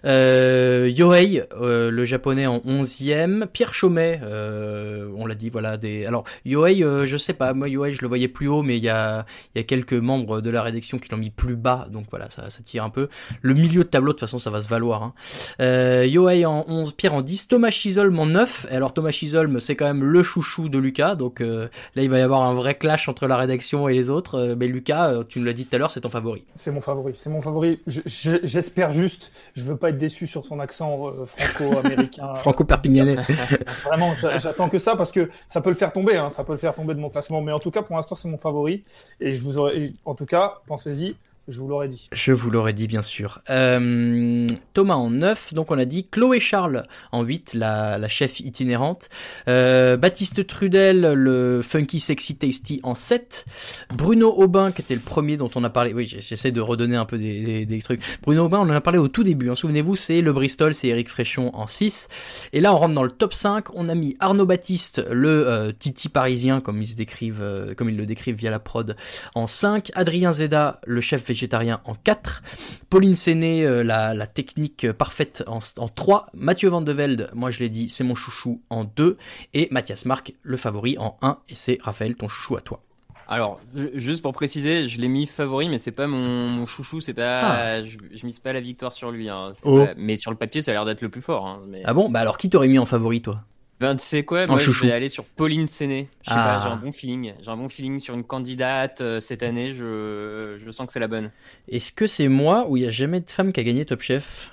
Euh, 0.04 0.90
Yohei, 0.92 1.44
euh, 1.60 1.90
le 1.90 2.04
japonais 2.04 2.46
en 2.46 2.58
11e, 2.58 3.46
Pierre 3.46 3.74
Chaumet, 3.74 4.20
on 4.24 5.26
l'a 5.26 5.34
dit, 5.34 5.48
voilà 5.48 5.76
des. 5.76 6.04
Alors 6.06 6.24
Yohei, 6.44 6.82
je 7.04 7.16
sais 7.16 7.32
pas, 7.32 7.52
moi 7.54 7.68
Yohei 7.68 7.92
je 7.92 8.02
le 8.02 8.08
voyais 8.08 8.28
plus 8.28 8.48
haut, 8.48 8.62
mais 8.62 8.76
il 8.76 8.84
y 8.84 8.88
a 8.88 9.24
y 9.54 9.60
a 9.60 9.62
quelques 9.62 9.92
membres 9.94 10.40
de 10.40 10.50
la 10.50 10.62
rédaction 10.62 10.98
qui 10.98 11.08
l'ont 11.10 11.16
mis 11.16 11.30
plus 11.30 11.56
bas, 11.56 11.86
donc 11.90 12.06
voilà 12.10 12.28
ça 12.28 12.50
ça 12.50 12.62
tire 12.62 12.84
un 12.84 12.90
peu. 12.90 13.08
Le 13.42 13.54
milieu 13.54 13.84
de 13.84 13.88
tableau 13.88 14.12
de 14.12 14.14
toute 14.14 14.20
façon 14.20 14.38
ça 14.38 14.50
va 14.50 14.62
se 14.62 14.68
valoir. 14.68 15.02
Hein. 15.02 16.04
Yohei 16.04 16.44
en 16.44 16.64
11, 16.66 16.92
Pierre 16.92 17.14
en 17.14 17.22
10, 17.22 17.48
Thomas 17.48 17.70
Chisolm 17.70 18.18
en 18.18 18.26
9. 18.26 18.66
Et 18.70 18.74
alors 18.74 18.92
Thomas 18.92 19.12
Chisolm 19.12 19.60
c'est 19.60 19.76
quand 19.76 19.86
même 19.86 20.02
le 20.02 20.22
chouchou 20.22 20.68
de 20.68 20.78
Lucas, 20.78 21.14
donc 21.14 21.40
là 21.40 21.68
il 21.96 22.10
va 22.10 22.15
y 22.18 22.22
avoir 22.22 22.42
un 22.42 22.54
vrai 22.54 22.74
clash 22.76 23.08
entre 23.08 23.26
la 23.26 23.36
rédaction 23.36 23.88
et 23.88 23.94
les 23.94 24.10
autres. 24.10 24.34
Euh, 24.36 24.54
mais 24.56 24.66
Lucas, 24.66 25.10
euh, 25.10 25.24
tu 25.28 25.38
nous 25.38 25.44
l'as 25.44 25.52
dit 25.52 25.66
tout 25.66 25.74
à 25.76 25.78
l'heure, 25.78 25.90
c'est 25.90 26.00
ton 26.02 26.10
favori. 26.10 26.44
C'est 26.54 26.70
mon 26.70 26.80
favori, 26.80 27.14
c'est 27.16 27.30
mon 27.30 27.40
favori. 27.40 27.80
Je- 27.86 28.00
je- 28.06 28.38
J'espère 28.42 28.92
juste, 28.92 29.32
je 29.54 29.62
veux 29.64 29.76
pas 29.76 29.90
être 29.90 29.98
déçu 29.98 30.26
sur 30.26 30.44
son 30.44 30.60
accent 30.60 31.08
euh, 31.08 31.26
franco-américain. 31.26 32.34
Franco-perpignanais. 32.36 33.16
Vraiment, 33.84 34.14
j'a- 34.20 34.38
j'attends 34.38 34.68
que 34.68 34.78
ça 34.78 34.96
parce 34.96 35.12
que 35.12 35.30
ça 35.48 35.60
peut 35.60 35.70
le 35.70 35.76
faire 35.76 35.92
tomber, 35.92 36.16
hein, 36.16 36.30
ça 36.30 36.44
peut 36.44 36.52
le 36.52 36.58
faire 36.58 36.74
tomber 36.74 36.94
de 36.94 37.00
mon 37.00 37.10
classement. 37.10 37.40
Mais 37.40 37.52
en 37.52 37.58
tout 37.58 37.70
cas, 37.70 37.82
pour 37.82 37.96
l'instant, 37.96 38.14
c'est 38.14 38.28
mon 38.28 38.38
favori. 38.38 38.84
Et 39.20 39.34
je 39.34 39.42
vous 39.42 39.58
aurais, 39.58 39.92
en 40.04 40.14
tout 40.14 40.26
cas, 40.26 40.54
pensez-y, 40.66 41.16
je 41.48 41.60
vous 41.60 41.68
l'aurais 41.68 41.88
dit. 41.88 42.08
Je 42.12 42.32
vous 42.32 42.50
l'aurais 42.50 42.72
dit 42.72 42.88
bien 42.88 43.02
sûr. 43.02 43.40
Euh, 43.50 44.48
Thomas 44.74 44.96
en 44.96 45.10
9, 45.10 45.54
donc 45.54 45.70
on 45.70 45.78
a 45.78 45.84
dit 45.84 46.08
Chloé 46.08 46.40
Charles 46.40 46.82
en 47.12 47.22
8, 47.22 47.54
la, 47.54 47.98
la 47.98 48.08
chef 48.08 48.40
itinérante. 48.40 49.08
Euh, 49.46 49.96
Baptiste 49.96 50.44
Trudel, 50.44 51.12
le 51.12 51.60
funky 51.62 52.00
sexy 52.00 52.36
tasty 52.36 52.80
en 52.82 52.96
7. 52.96 53.46
Bruno 53.94 54.34
Aubin, 54.36 54.72
qui 54.72 54.82
était 54.82 54.96
le 54.96 55.00
premier 55.00 55.36
dont 55.36 55.50
on 55.54 55.62
a 55.62 55.70
parlé. 55.70 55.92
Oui, 55.94 56.06
j'essaie 56.06 56.50
de 56.50 56.60
redonner 56.60 56.96
un 56.96 57.04
peu 57.04 57.16
des, 57.16 57.64
des, 57.64 57.80
trucs. 57.80 58.02
Bruno 58.22 58.46
Aubin, 58.46 58.58
on 58.58 58.62
en 58.68 58.70
a 58.70 58.80
parlé 58.80 58.98
au 58.98 59.06
tout 59.06 59.22
début. 59.22 59.48
hein. 59.48 59.54
Souvenez-vous, 59.54 59.94
c'est 59.94 60.22
le 60.22 60.32
Bristol, 60.32 60.74
c'est 60.74 60.88
Eric 60.88 61.08
Fréchon 61.08 61.52
en 61.54 61.68
6. 61.68 62.08
Et 62.54 62.60
là, 62.60 62.74
on 62.74 62.78
rentre 62.78 62.94
dans 62.94 63.04
le 63.04 63.10
top 63.10 63.32
5. 63.32 63.66
On 63.74 63.88
a 63.88 63.94
mis 63.94 64.16
Arnaud 64.18 64.46
Baptiste, 64.46 65.00
le 65.12 65.46
euh, 65.46 65.72
Titi 65.78 66.08
parisien, 66.08 66.60
comme 66.60 66.82
ils 66.82 66.96
décrivent, 66.96 67.74
comme 67.76 67.88
ils 67.88 67.96
le 67.96 68.04
décrivent 68.06 68.36
via 68.36 68.50
la 68.50 68.58
prod, 68.58 68.96
en 69.36 69.46
5. 69.46 69.92
Adrien 69.94 70.32
Zeda, 70.32 70.80
le 70.84 71.00
chef 71.00 71.20
végétarien 71.20 71.35
végétarien 71.40 71.80
en 71.84 71.94
4. 71.94 72.42
Pauline 72.88 73.14
Séné, 73.14 73.62
euh, 73.64 73.84
la, 73.84 74.14
la 74.14 74.26
technique 74.26 74.90
parfaite 74.92 75.44
en, 75.46 75.58
en 75.78 75.88
3. 75.88 76.26
Mathieu 76.34 76.70
Van 76.70 76.80
de 76.80 76.92
Velde, 76.92 77.30
moi 77.34 77.50
je 77.50 77.58
l'ai 77.60 77.68
dit, 77.68 77.88
c'est 77.90 78.04
mon 78.04 78.14
chouchou 78.14 78.62
en 78.70 78.84
2. 78.84 79.18
Et 79.52 79.68
Mathias 79.70 80.06
Marc, 80.06 80.32
le 80.42 80.56
favori 80.56 80.96
en 80.98 81.16
1. 81.20 81.38
Et 81.50 81.54
c'est 81.54 81.78
Raphaël, 81.82 82.14
ton 82.16 82.26
chouchou 82.28 82.56
à 82.56 82.62
toi. 82.62 82.82
Alors, 83.28 83.60
ju- 83.74 83.90
juste 83.96 84.22
pour 84.22 84.32
préciser, 84.32 84.86
je 84.86 84.98
l'ai 85.00 85.08
mis 85.08 85.26
favori, 85.26 85.68
mais 85.68 85.78
c'est 85.78 85.90
pas 85.92 86.06
mon, 86.06 86.48
mon 86.48 86.64
chouchou, 86.64 87.00
c'est 87.00 87.12
pas, 87.12 87.82
je, 87.82 87.96
je 88.12 88.24
mise 88.24 88.38
pas 88.38 88.52
la 88.52 88.60
victoire 88.60 88.92
sur 88.92 89.10
lui. 89.10 89.28
Hein, 89.28 89.48
Oh. 89.64 89.84
pas- 89.84 89.92
mais 89.96 90.16
sur 90.16 90.30
le 90.30 90.36
papier, 90.36 90.62
ça 90.62 90.70
a 90.70 90.74
l'air 90.74 90.84
d'être 90.86 91.02
le 91.02 91.08
plus 91.10 91.22
fort. 91.22 91.46
Hein, 91.46 91.60
mais... 91.68 91.82
Ah 91.84 91.92
bon? 91.92 92.08
Bah 92.08 92.20
alors 92.20 92.38
qui 92.38 92.48
t'aurais 92.48 92.68
mis 92.68 92.78
en 92.78 92.86
favori 92.86 93.20
toi? 93.20 93.42
Ben, 93.78 93.94
tu 93.94 94.04
sais 94.04 94.22
quoi, 94.24 94.44
En 94.44 94.52
moi 94.52 94.58
je 94.58 94.70
vais 94.70 94.92
aller 94.92 95.08
sur 95.10 95.24
Pauline 95.24 95.66
Séné. 95.68 96.08
Je 96.22 96.30
sais 96.30 96.36
Ah. 96.38 96.60
pas, 96.60 96.66
j'ai 96.66 96.72
un 96.72 96.76
bon 96.76 96.92
feeling. 96.92 97.34
J'ai 97.42 97.50
un 97.50 97.56
bon 97.58 97.68
feeling 97.68 98.00
sur 98.00 98.14
une 98.14 98.24
candidate 98.24 99.02
euh, 99.02 99.20
cette 99.20 99.42
année, 99.42 99.72
je, 99.74 100.56
je 100.64 100.70
sens 100.70 100.86
que 100.86 100.92
c'est 100.94 101.00
la 101.00 101.08
bonne. 101.08 101.30
Est-ce 101.68 101.92
que 101.92 102.06
c'est 102.06 102.28
moi 102.28 102.66
ou 102.68 102.78
il 102.78 102.84
y 102.84 102.86
a 102.86 102.90
jamais 102.90 103.20
de 103.20 103.28
femme 103.28 103.52
qui 103.52 103.60
a 103.60 103.64
gagné 103.64 103.84
Top 103.84 104.00
Chef? 104.00 104.50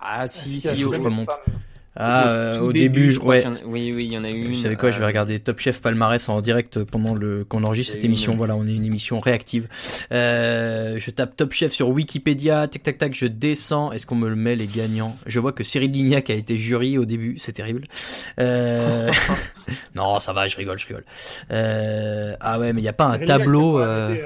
Ah, 0.00 0.26
si, 0.28 0.50
qu'il 0.50 0.64
y 0.64 0.68
a 0.68 0.74
si, 0.74 0.80
je 0.80 0.86
remonte. 0.86 1.28
Ah, 1.98 2.24
Au 2.24 2.28
euh, 2.28 2.60
au 2.60 2.72
début, 2.72 3.00
début, 3.00 3.12
je 3.12 3.18
crois 3.18 3.34
ouais. 3.36 3.40
qu'il 3.42 3.50
y 3.50 3.52
en 3.52 3.56
a- 3.56 3.64
oui, 3.64 3.92
oui, 3.94 4.04
il 4.06 4.12
y 4.12 4.18
en 4.18 4.24
a 4.24 4.30
eu 4.30 4.44
Vous 4.44 4.50
une, 4.52 4.56
savez 4.56 4.76
quoi, 4.76 4.90
je 4.90 4.98
vais 4.98 5.04
euh, 5.04 5.06
regarder 5.06 5.38
Top 5.40 5.58
Chef 5.60 5.80
Palmarès 5.80 6.28
en 6.28 6.40
direct 6.42 6.84
pendant 6.84 7.14
le 7.14 7.44
qu'on 7.44 7.64
enregistre 7.64 7.94
cette 7.94 8.04
émission. 8.04 8.32
une- 8.32 8.38
Voilà, 8.38 8.54
on 8.54 8.66
est 8.66 8.74
une 8.74 8.84
émission 8.84 9.18
réactive. 9.20 9.66
Euh, 10.12 10.98
je 10.98 11.10
tape 11.10 11.36
Top 11.36 11.52
Chef 11.52 11.72
sur 11.72 11.88
Wikipédia, 11.88 12.68
tac 12.68 12.82
tac 12.82 12.98
tac, 12.98 13.14
je 13.14 13.26
descends. 13.26 13.92
Est-ce 13.92 14.06
qu'on 14.06 14.14
me 14.16 14.28
le 14.28 14.36
met 14.36 14.56
les 14.56 14.66
gagnants? 14.66 15.16
Je 15.26 15.40
vois 15.40 15.52
que 15.52 15.64
Cyril 15.64 15.90
Lignac 15.90 16.28
a 16.30 16.34
été 16.34 16.58
jury 16.58 16.98
au 16.98 17.04
début, 17.06 17.34
c'est 17.38 17.52
terrible. 17.52 17.84
Euh... 18.40 19.10
non, 19.94 20.20
ça 20.20 20.32
va, 20.32 20.46
je 20.46 20.56
rigole, 20.56 20.78
je 20.78 20.86
rigole. 20.86 21.04
Euh... 21.50 22.36
Ah 22.40 22.58
ouais, 22.58 22.72
mais 22.72 22.80
il 22.80 22.84
y 22.84 22.88
a 22.88 22.92
pas 22.92 23.06
un 23.06 23.12
Cyril 23.14 23.26
tableau. 23.26 23.80
euh, 23.80 24.08
Un, 24.10 24.12
des 24.12 24.20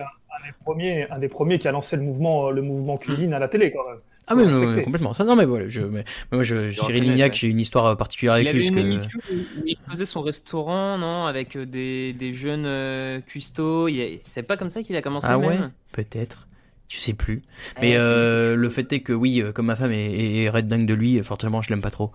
premiers, 0.65 1.11
un 1.11 1.19
des 1.19 1.29
premiers 1.29 1.59
qui 1.59 1.69
a 1.69 1.73
lancé 1.73 1.97
le 1.97 2.03
mouvement, 2.03 2.51
le 2.51 2.63
mouvement 2.63 2.97
cuisine 2.97 3.33
à 3.33 3.39
la 3.39 3.49
télé 3.49 3.71
quand 3.73 3.89
même. 3.89 4.01
Ah 4.31 4.35
mais 4.36 4.47
non, 4.47 4.82
complètement. 4.82 5.12
Ça, 5.12 5.24
non 5.24 5.36
mais 5.36 5.44
voilà, 5.44 5.69
je, 5.69 5.82
mais, 5.82 6.05
moi, 6.32 6.43
je, 6.43 6.70
Cyril 6.70 7.02
Lignac, 7.05 7.32
ouais. 7.32 7.39
j'ai 7.39 7.48
une 7.48 7.61
histoire 7.61 7.97
particulière 7.97 8.39
Il 8.39 8.48
avec 8.48 8.51
avait 8.51 8.59
lui. 8.61 8.69
une 8.69 8.74
parce 8.74 9.07
que- 9.07 9.19
émission 9.19 9.20
où 9.61 9.62
il 9.66 9.77
faisait 9.90 10.05
son 10.07 10.23
restaurant, 10.23 10.97
non, 10.98 11.27
avec 11.27 11.57
euh, 11.57 11.66
des, 11.66 12.12
des 12.12 12.32
jeunes 12.32 12.65
euh, 12.66 13.20
cuistots. 13.20 13.89
A- 13.89 14.19
C'est 14.23 14.43
pas 14.44 14.57
comme 14.57 14.70
ça 14.70 14.82
qu'il 14.82 14.94
a 14.97 15.02
commencé 15.02 15.27
Ah 15.28 15.39
ouais, 15.39 15.59
même. 15.59 15.73
peut-être. 15.93 16.47
Je 16.89 16.98
sais 16.98 17.12
plus. 17.15 17.43
Eh, 17.77 17.81
Mais 17.82 17.94
euh, 17.97 18.57
le 18.57 18.69
fait 18.69 18.93
est 18.93 19.01
que 19.01 19.12
oui, 19.12 19.40
euh, 19.43 19.52
comme 19.52 19.66
ma 19.66 19.77
femme 19.77 19.93
est, 19.93 20.43
est 20.43 20.48
red 20.51 20.66
dingue 20.66 20.86
de 20.86 20.94
lui, 20.94 21.23
forcément 21.23 21.62
je 21.62 21.70
l'aime 21.70 21.81
pas 21.82 21.90
trop. 21.90 22.11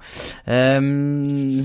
Euh, 0.50 1.64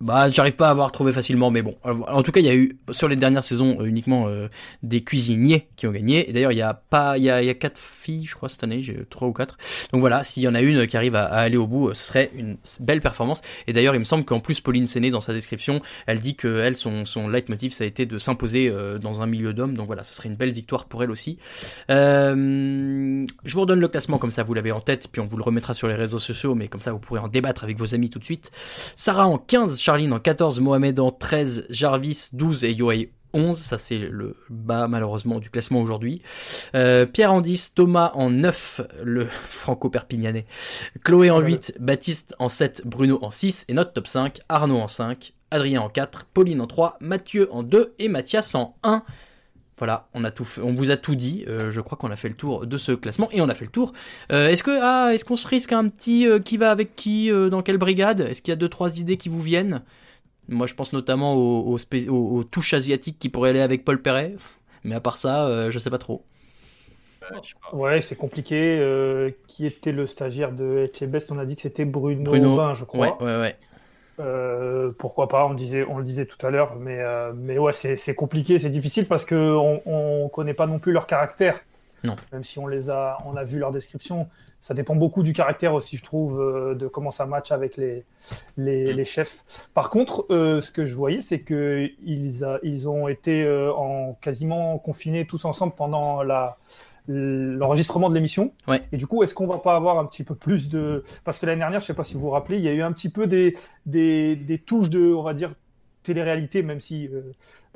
bah, 0.00 0.28
j'arrive 0.30 0.56
pas 0.56 0.68
à 0.68 0.70
avoir 0.70 0.92
trouvé 0.92 1.12
facilement, 1.12 1.50
mais 1.50 1.62
bon. 1.62 1.76
En 1.84 2.22
tout 2.22 2.32
cas, 2.32 2.40
il 2.40 2.46
y 2.46 2.50
a 2.50 2.54
eu 2.54 2.78
sur 2.90 3.08
les 3.08 3.16
dernières 3.16 3.44
saisons 3.44 3.80
euh, 3.80 3.84
uniquement 3.84 4.26
euh, 4.28 4.48
des 4.82 5.02
cuisiniers 5.02 5.68
qui 5.76 5.86
ont 5.86 5.92
gagné. 5.92 6.28
Et 6.28 6.32
d'ailleurs, 6.32 6.52
il 6.52 6.58
y 6.58 6.62
a 6.62 6.74
pas, 6.74 7.16
il 7.18 7.24
y 7.24 7.30
a, 7.30 7.42
il 7.42 7.46
y 7.46 7.50
a 7.50 7.54
quatre 7.54 7.80
filles, 7.80 8.26
je 8.26 8.34
crois 8.34 8.48
cette 8.48 8.62
année, 8.64 8.82
j'ai 8.82 9.04
trois 9.08 9.28
ou 9.28 9.32
quatre. 9.32 9.56
Donc 9.92 10.00
voilà, 10.00 10.24
s'il 10.24 10.42
y 10.42 10.48
en 10.48 10.54
a 10.54 10.60
une 10.60 10.86
qui 10.86 10.96
arrive 10.96 11.16
à, 11.16 11.24
aller 11.26 11.56
au 11.56 11.66
bout, 11.66 11.88
euh, 11.88 11.94
ce 11.94 12.04
serait 12.04 12.30
une 12.34 12.56
belle 12.80 13.00
performance. 13.00 13.42
Et 13.66 13.72
d'ailleurs, 13.72 13.94
il 13.94 14.00
me 14.00 14.04
semble 14.04 14.24
qu'en 14.24 14.40
plus 14.40 14.60
Pauline 14.60 14.86
Séné 14.86 15.10
dans 15.10 15.20
sa 15.20 15.32
description, 15.32 15.80
elle 16.06 16.20
dit 16.20 16.34
que 16.36 16.58
elle 16.58 16.76
son 16.76 17.04
son 17.04 17.28
leitmotiv 17.28 17.72
ça 17.72 17.84
a 17.84 17.86
été 17.86 18.06
de 18.06 18.18
s'imposer 18.18 18.68
euh, 18.68 18.98
dans 18.98 19.20
un 19.20 19.26
milieu 19.26 19.52
d'hommes. 19.52 19.76
Donc 19.76 19.86
voilà, 19.86 20.04
ce 20.04 20.14
serait 20.14 20.28
une 20.28 20.36
belle 20.36 20.52
victoire 20.52 20.86
pour 20.86 21.02
elle 21.02 21.10
aussi. 21.10 21.38
Euh, 21.90 23.26
je 23.44 23.54
vous 23.54 23.60
redonne 23.60 23.80
le 23.80 23.88
classement 23.88 24.18
comme 24.18 24.30
ça, 24.30 24.42
vous 24.42 24.54
l'avez 24.54 24.72
en 24.72 24.80
tête, 24.80 25.08
puis 25.10 25.20
on 25.20 25.26
vous 25.26 25.36
le 25.36 25.42
remettra 25.42 25.74
sur 25.74 25.88
les 25.88 25.94
réseaux 25.94 26.18
sociaux, 26.18 26.54
mais 26.54 26.68
comme 26.68 26.80
ça 26.80 26.92
vous 26.92 26.98
pourrez 26.98 27.20
en 27.20 27.28
débattre 27.28 27.64
avec 27.64 27.78
vos 27.78 27.94
amis 27.94 28.10
tout 28.10 28.18
de 28.18 28.24
suite. 28.24 28.50
Sarah 28.96 29.26
en 29.26 29.38
15, 29.38 29.80
Charline 29.84 30.14
en 30.14 30.18
14, 30.18 30.60
Mohamed 30.60 30.98
en 30.98 31.12
13, 31.12 31.66
Jarvis 31.68 32.30
12 32.32 32.64
et 32.64 32.72
Yohei 32.72 33.12
11, 33.34 33.54
ça 33.54 33.76
c'est 33.76 33.98
le 33.98 34.34
bas 34.48 34.88
malheureusement 34.88 35.40
du 35.40 35.50
classement 35.50 35.82
aujourd'hui. 35.82 36.22
Euh, 36.74 37.04
Pierre 37.04 37.34
en 37.34 37.42
10, 37.42 37.74
Thomas 37.74 38.10
en 38.14 38.30
9, 38.30 38.80
le 39.02 39.26
franco-perpignanais. 39.26 40.46
Chloé 41.04 41.30
en 41.30 41.40
8, 41.40 41.74
Baptiste 41.80 42.34
en 42.38 42.48
7, 42.48 42.84
Bruno 42.86 43.18
en 43.20 43.30
6 43.30 43.66
et 43.68 43.74
notre 43.74 43.92
top 43.92 44.06
5, 44.06 44.40
Arnaud 44.48 44.78
en 44.78 44.88
5, 44.88 45.34
Adrien 45.50 45.82
en 45.82 45.90
4, 45.90 46.24
Pauline 46.32 46.62
en 46.62 46.66
3, 46.66 46.96
Mathieu 47.00 47.50
en 47.52 47.62
2 47.62 47.92
et 47.98 48.08
Mathias 48.08 48.54
en 48.54 48.78
1. 48.84 49.02
Voilà, 49.76 50.06
on 50.14 50.22
a 50.22 50.30
tout, 50.30 50.44
fait- 50.44 50.60
on 50.60 50.72
vous 50.72 50.90
a 50.92 50.96
tout 50.96 51.16
dit. 51.16 51.44
Euh, 51.48 51.72
je 51.72 51.80
crois 51.80 51.98
qu'on 51.98 52.10
a 52.10 52.16
fait 52.16 52.28
le 52.28 52.34
tour 52.36 52.66
de 52.66 52.76
ce 52.76 52.92
classement 52.92 53.28
et 53.32 53.40
on 53.40 53.48
a 53.48 53.54
fait 53.54 53.64
le 53.64 53.70
tour. 53.72 53.92
Euh, 54.30 54.48
est-ce 54.48 54.62
que 54.62 54.70
ah, 54.80 55.12
est-ce 55.12 55.24
qu'on 55.24 55.36
se 55.36 55.48
risque 55.48 55.72
un 55.72 55.88
petit 55.88 56.28
euh, 56.28 56.38
qui 56.38 56.56
va 56.56 56.70
avec 56.70 56.94
qui 56.94 57.30
euh, 57.30 57.48
dans 57.50 57.60
quelle 57.62 57.78
brigade? 57.78 58.20
Est-ce 58.20 58.40
qu'il 58.40 58.52
y 58.52 58.56
a 58.56 58.56
deux 58.56 58.68
trois 58.68 58.98
idées 59.00 59.16
qui 59.16 59.28
vous 59.28 59.40
viennent? 59.40 59.82
Moi, 60.48 60.66
je 60.66 60.74
pense 60.74 60.92
notamment 60.92 61.34
aux, 61.34 61.72
aux, 61.72 61.78
spé- 61.78 62.08
aux- 62.08 62.36
aux 62.36 62.44
touches 62.44 62.74
asiatiques 62.74 63.18
qui 63.18 63.28
pourraient 63.30 63.50
aller 63.50 63.60
avec 63.62 63.84
Paul 63.84 64.00
Perret. 64.00 64.36
Mais 64.84 64.94
à 64.94 65.00
part 65.00 65.16
ça, 65.16 65.46
euh, 65.46 65.70
je 65.72 65.78
sais 65.78 65.90
pas 65.90 65.98
trop. 65.98 66.24
Ouais, 67.72 68.00
c'est 68.00 68.16
compliqué. 68.16 68.76
Euh, 68.78 69.30
qui 69.48 69.66
était 69.66 69.92
le 69.92 70.06
stagiaire 70.06 70.52
de 70.52 70.84
Etchebest 70.84 71.32
On 71.32 71.38
a 71.38 71.46
dit 71.46 71.56
que 71.56 71.62
c'était 71.62 71.84
Bruno, 71.84 72.22
Bruno, 72.22 72.52
Aubin, 72.52 72.74
je 72.74 72.84
crois. 72.84 73.16
Ouais, 73.22 73.26
ouais, 73.26 73.40
ouais. 73.40 73.56
Euh, 74.20 74.92
pourquoi 74.98 75.28
pas, 75.28 75.46
on, 75.46 75.54
disait, 75.54 75.84
on 75.88 75.98
le 75.98 76.04
disait 76.04 76.26
tout 76.26 76.44
à 76.46 76.50
l'heure, 76.50 76.76
mais, 76.76 76.98
euh, 77.00 77.32
mais 77.34 77.58
ouais, 77.58 77.72
c'est 77.72 78.14
compliqué, 78.14 78.58
c'est 78.58 78.70
difficile 78.70 79.06
parce 79.06 79.24
qu'on 79.24 79.82
on 79.84 80.28
connaît 80.28 80.54
pas 80.54 80.66
non 80.66 80.78
plus 80.78 80.92
leur 80.92 81.06
caractère. 81.06 81.60
Non. 82.04 82.16
Même 82.32 82.44
si 82.44 82.58
on 82.58 82.66
les 82.66 82.90
a, 82.90 83.18
on 83.24 83.34
a 83.34 83.44
vu 83.44 83.58
leur 83.58 83.72
description, 83.72 84.28
ça 84.60 84.74
dépend 84.74 84.94
beaucoup 84.94 85.22
du 85.22 85.32
caractère 85.32 85.72
aussi, 85.72 85.96
je 85.96 86.04
trouve, 86.04 86.40
euh, 86.40 86.74
de 86.74 86.86
comment 86.86 87.10
ça 87.10 87.24
match 87.24 87.50
avec 87.50 87.76
les, 87.78 88.04
les, 88.58 88.92
les 88.92 89.04
chefs. 89.04 89.42
Par 89.72 89.88
contre, 89.88 90.26
ce 90.28 90.70
que 90.70 90.84
je 90.84 90.94
voyais, 90.94 91.22
c'est 91.22 91.40
que 91.40 91.88
ils, 92.04 92.88
ont 92.88 93.08
été 93.08 93.48
en 93.76 94.16
quasiment 94.20 94.78
confinés 94.78 95.26
tous 95.26 95.44
ensemble 95.46 95.74
pendant 95.74 96.22
la 96.22 96.58
l'enregistrement 97.08 98.08
de 98.08 98.14
l'émission. 98.14 98.52
Ouais. 98.66 98.82
Et 98.92 98.96
du 98.96 99.06
coup, 99.06 99.22
est-ce 99.22 99.34
qu'on 99.34 99.46
va 99.46 99.58
pas 99.58 99.76
avoir 99.76 99.98
un 99.98 100.06
petit 100.06 100.24
peu 100.24 100.34
plus 100.34 100.68
de... 100.68 101.04
Parce 101.24 101.38
que 101.38 101.46
l'année 101.46 101.60
dernière, 101.60 101.80
je 101.80 101.86
sais 101.86 101.94
pas 101.94 102.04
si 102.04 102.14
vous 102.14 102.20
vous 102.20 102.30
rappelez, 102.30 102.58
il 102.58 102.64
y 102.64 102.68
a 102.68 102.72
eu 102.72 102.82
un 102.82 102.92
petit 102.92 103.08
peu 103.10 103.26
des, 103.26 103.54
des, 103.86 104.36
des 104.36 104.58
touches 104.58 104.90
de, 104.90 105.12
on 105.12 105.22
va 105.22 105.34
dire, 105.34 105.52
télé-réalité, 106.02 106.62
même 106.62 106.80
si 106.80 107.08
euh, 107.08 107.22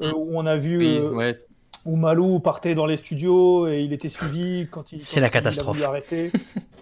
euh, 0.00 0.12
où 0.14 0.30
on 0.38 0.46
a 0.46 0.56
vu 0.56 0.78
Oui, 0.78 0.98
euh, 0.98 1.10
ouais. 1.10 1.40
où 1.84 1.96
Malou 1.96 2.40
partait 2.40 2.74
dans 2.74 2.86
les 2.86 2.96
studios 2.96 3.66
et 3.68 3.80
il 3.80 3.92
était 3.92 4.08
suivi 4.08 4.68
quand 4.70 4.92
il. 4.92 5.02
C'est 5.02 5.20
la 5.20 5.30
catastrophe. 5.30 5.82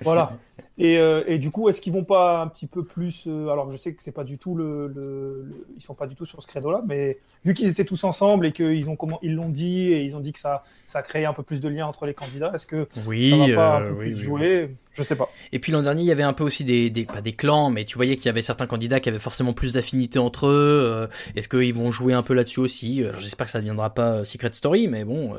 voilà. 0.02 0.32
Et, 0.78 0.98
euh, 0.98 1.22
et 1.26 1.38
du 1.38 1.50
coup, 1.50 1.68
est-ce 1.68 1.80
qu'ils 1.80 1.92
vont 1.92 2.04
pas 2.04 2.40
un 2.42 2.48
petit 2.48 2.66
peu 2.66 2.84
plus 2.84 3.24
euh, 3.26 3.48
Alors, 3.48 3.70
je 3.70 3.76
sais 3.76 3.92
que 3.94 4.02
c'est 4.02 4.12
pas 4.12 4.24
du 4.24 4.38
tout 4.38 4.54
le, 4.54 4.88
le- 4.88 5.42
le- 5.44 5.66
ils 5.76 5.82
sont 5.82 5.94
pas 5.94 6.06
du 6.06 6.14
tout 6.14 6.26
sur 6.26 6.42
ce 6.42 6.46
credo-là, 6.46 6.82
mais 6.86 7.18
vu 7.44 7.54
qu'ils 7.54 7.68
étaient 7.68 7.84
tous 7.84 8.04
ensemble 8.04 8.46
et 8.46 8.52
qu'ils 8.52 8.88
ont 8.90 8.96
comment 8.96 9.18
ils 9.22 9.34
l'ont 9.34 9.48
dit 9.48 9.92
et 9.92 10.02
ils 10.02 10.14
ont 10.16 10.20
dit 10.20 10.32
que 10.32 10.38
ça 10.38 10.64
ça 10.86 11.00
a 11.00 11.02
créé 11.02 11.24
un 11.26 11.32
peu 11.32 11.42
plus 11.42 11.60
de 11.60 11.68
liens 11.68 11.86
entre 11.86 12.06
les 12.06 12.14
candidats, 12.14 12.52
est-ce 12.54 12.66
que 12.66 12.86
Oui, 13.06 13.30
ça 13.30 13.36
va 13.36 13.48
pas 13.54 13.76
euh, 13.76 13.78
un 13.78 13.88
peu 13.88 13.92
oui, 13.94 14.06
plus 14.06 14.14
oui, 14.14 14.20
jouer? 14.20 14.70
Je 14.92 15.02
sais 15.02 15.16
pas. 15.16 15.28
Et 15.52 15.58
puis 15.58 15.72
l'an 15.72 15.82
dernier, 15.82 16.02
il 16.02 16.06
y 16.06 16.12
avait 16.12 16.22
un 16.22 16.32
peu 16.32 16.44
aussi 16.44 16.64
des, 16.64 16.88
des 16.90 17.04
pas 17.04 17.20
des 17.20 17.32
clans, 17.32 17.68
mais 17.70 17.84
tu 17.84 17.96
voyais 17.96 18.16
qu'il 18.16 18.26
y 18.26 18.28
avait 18.30 18.40
certains 18.40 18.66
candidats 18.66 18.98
qui 19.00 19.08
avaient 19.10 19.18
forcément 19.18 19.52
plus 19.52 19.74
d'affinités 19.74 20.18
entre 20.18 20.46
eux. 20.46 21.08
Est-ce 21.34 21.48
qu'ils 21.48 21.74
vont 21.74 21.90
jouer 21.90 22.14
un 22.14 22.22
peu 22.22 22.32
là-dessus 22.34 22.60
aussi? 22.60 23.04
J'espère 23.18 23.46
que 23.46 23.50
ça 23.52 23.58
ne 23.58 23.62
deviendra 23.62 23.90
pas 23.92 24.24
Secret 24.24 24.52
Story, 24.52 24.88
mais 24.88 25.04
bon, 25.04 25.34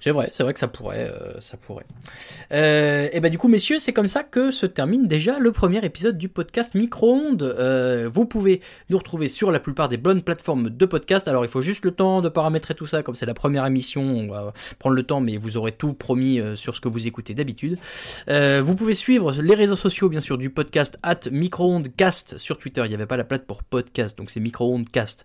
c'est- 0.00 0.10
vrai, 0.10 0.28
c'est 0.30 0.42
vrai 0.42 0.54
que 0.54 0.58
ça 0.60 0.68
pourrait, 0.68 1.10
ça 1.40 1.56
pourrait. 1.58 1.84
Et 2.50 3.20
ben 3.20 3.28
du 3.30 3.36
coup, 3.38 3.48
messieurs, 3.48 3.78
c'est 3.78 3.92
comme 3.92 4.06
ça 4.06 4.22
que 4.22 4.50
se 4.54 4.66
termine 4.66 5.06
déjà 5.06 5.38
le 5.38 5.52
premier 5.52 5.84
épisode 5.84 6.16
du 6.16 6.28
podcast 6.28 6.74
Micro-ondes. 6.74 7.42
Euh, 7.42 8.08
vous 8.10 8.24
pouvez 8.24 8.60
nous 8.88 8.98
retrouver 8.98 9.28
sur 9.28 9.50
la 9.50 9.58
plupart 9.58 9.88
des 9.88 9.96
bonnes 9.96 10.22
plateformes 10.22 10.70
de 10.70 10.86
podcast. 10.86 11.26
Alors 11.28 11.44
il 11.44 11.50
faut 11.50 11.60
juste 11.60 11.84
le 11.84 11.90
temps 11.90 12.22
de 12.22 12.28
paramétrer 12.28 12.74
tout 12.74 12.86
ça, 12.86 13.02
comme 13.02 13.16
c'est 13.16 13.26
la 13.26 13.34
première 13.34 13.66
émission, 13.66 14.02
on 14.02 14.28
va 14.28 14.52
prendre 14.78 14.94
le 14.94 15.02
temps, 15.02 15.20
mais 15.20 15.36
vous 15.36 15.56
aurez 15.56 15.72
tout 15.72 15.92
promis 15.92 16.38
euh, 16.38 16.54
sur 16.56 16.74
ce 16.76 16.80
que 16.80 16.88
vous 16.88 17.06
écoutez 17.08 17.34
d'habitude. 17.34 17.78
Euh, 18.28 18.62
vous 18.62 18.76
pouvez 18.76 18.94
suivre 18.94 19.32
les 19.42 19.54
réseaux 19.54 19.76
sociaux, 19.76 20.08
bien 20.08 20.20
sûr, 20.20 20.38
du 20.38 20.50
podcast 20.50 20.98
at 21.02 21.20
microondcast 21.30 22.38
sur 22.38 22.56
Twitter. 22.56 22.82
Il 22.84 22.88
n'y 22.88 22.94
avait 22.94 23.06
pas 23.06 23.16
la 23.16 23.24
plate 23.24 23.44
pour 23.44 23.64
podcast, 23.64 24.16
donc 24.16 24.30
c'est 24.30 24.40
microondcast. 24.40 25.24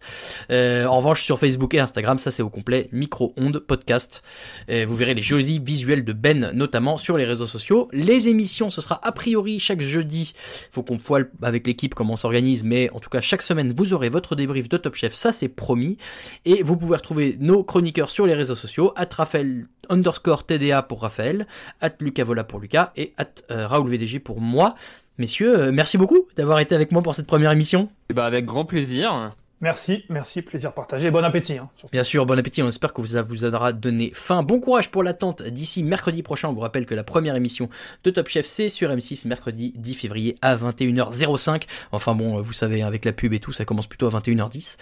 Euh, 0.49 0.85
en 0.85 0.97
revanche, 0.97 1.21
sur 1.21 1.37
Facebook 1.37 1.75
et 1.75 1.79
Instagram, 1.79 2.17
ça 2.17 2.31
c'est 2.31 2.43
au 2.43 2.49
complet 2.49 2.89
microonde 2.91 3.59
podcast. 3.59 4.23
Vous 4.69 4.95
verrez 4.95 5.13
les 5.13 5.21
jolis 5.21 5.59
visuels 5.59 6.03
de 6.03 6.13
Ben, 6.13 6.51
notamment 6.53 6.97
sur 6.97 7.17
les 7.17 7.25
réseaux 7.25 7.47
sociaux. 7.47 7.89
Les 7.91 8.27
émissions, 8.27 8.69
ce 8.69 8.81
sera 8.81 8.99
a 9.03 9.11
priori 9.19 9.59
chaque 9.59 9.81
jeudi. 9.81 10.31
Faut 10.71 10.81
qu'on 10.81 10.95
voit 10.95 11.19
avec 11.41 11.67
l'équipe 11.67 11.93
comment 11.93 12.13
on 12.13 12.15
s'organise, 12.15 12.63
mais 12.63 12.89
en 12.91 13.01
tout 13.01 13.09
cas, 13.09 13.19
chaque 13.19 13.41
semaine, 13.41 13.73
vous 13.75 13.93
aurez 13.93 14.07
votre 14.07 14.33
débrief 14.33 14.69
de 14.69 14.77
Top 14.77 14.95
Chef, 14.95 15.13
ça 15.13 15.33
c'est 15.33 15.49
promis. 15.49 15.97
Et 16.45 16.63
vous 16.63 16.77
pouvez 16.77 16.95
retrouver 16.95 17.35
nos 17.37 17.61
chroniqueurs 17.61 18.11
sur 18.11 18.25
les 18.25 18.33
réseaux 18.33 18.55
sociaux, 18.55 18.93
at 18.95 19.09
Raphaël 19.11 19.65
underscore 19.89 20.45
TDA 20.45 20.83
pour 20.83 21.01
Raphaël, 21.01 21.47
at 21.81 21.95
Lucas 21.99 22.23
Vola 22.23 22.45
pour 22.45 22.59
Lucas 22.61 22.93
et 22.95 23.13
at 23.17 23.27
euh, 23.51 23.67
Raoul 23.67 23.89
VDG 23.89 24.19
pour 24.19 24.39
moi. 24.39 24.75
Messieurs, 25.17 25.59
euh, 25.59 25.71
merci 25.73 25.97
beaucoup 25.97 26.27
d'avoir 26.37 26.59
été 26.59 26.73
avec 26.73 26.93
moi 26.93 27.01
pour 27.01 27.13
cette 27.13 27.27
première 27.27 27.51
émission. 27.51 27.89
Et 28.09 28.13
bah 28.13 28.25
avec 28.25 28.45
grand 28.45 28.63
plaisir. 28.63 29.33
Merci, 29.61 30.05
merci, 30.07 30.41
plaisir 30.41 30.73
partagé. 30.73 31.11
Bon 31.11 31.21
appétit. 31.21 31.57
Hein, 31.57 31.69
Bien 31.91 32.03
sûr, 32.03 32.25
bon 32.25 32.39
appétit. 32.39 32.63
On 32.63 32.69
espère 32.69 32.93
que 32.93 33.05
ça 33.05 33.21
vous 33.21 33.43
aura 33.43 33.73
donné 33.73 34.11
faim. 34.13 34.41
Bon 34.41 34.61
courage 34.61 34.89
pour 34.89 35.03
l'attente 35.03 35.43
d'ici 35.43 35.83
mercredi 35.83 36.23
prochain. 36.23 36.47
On 36.47 36.53
vous 36.53 36.61
rappelle 36.61 36.85
que 36.85 36.95
la 36.95 37.03
première 37.03 37.35
émission 37.35 37.69
de 38.05 38.09
Top 38.09 38.29
Chef, 38.29 38.45
c'est 38.45 38.69
sur 38.69 38.89
M6 38.89 39.27
mercredi 39.27 39.73
10 39.75 39.93
février 39.95 40.37
à 40.41 40.55
21h05. 40.55 41.63
Enfin 41.91 42.15
bon, 42.15 42.41
vous 42.41 42.53
savez, 42.53 42.83
avec 42.83 43.03
la 43.03 43.11
pub 43.11 43.33
et 43.33 43.41
tout, 43.41 43.51
ça 43.51 43.65
commence 43.65 43.87
plutôt 43.87 44.07
à 44.07 44.11
21h10. 44.11 44.77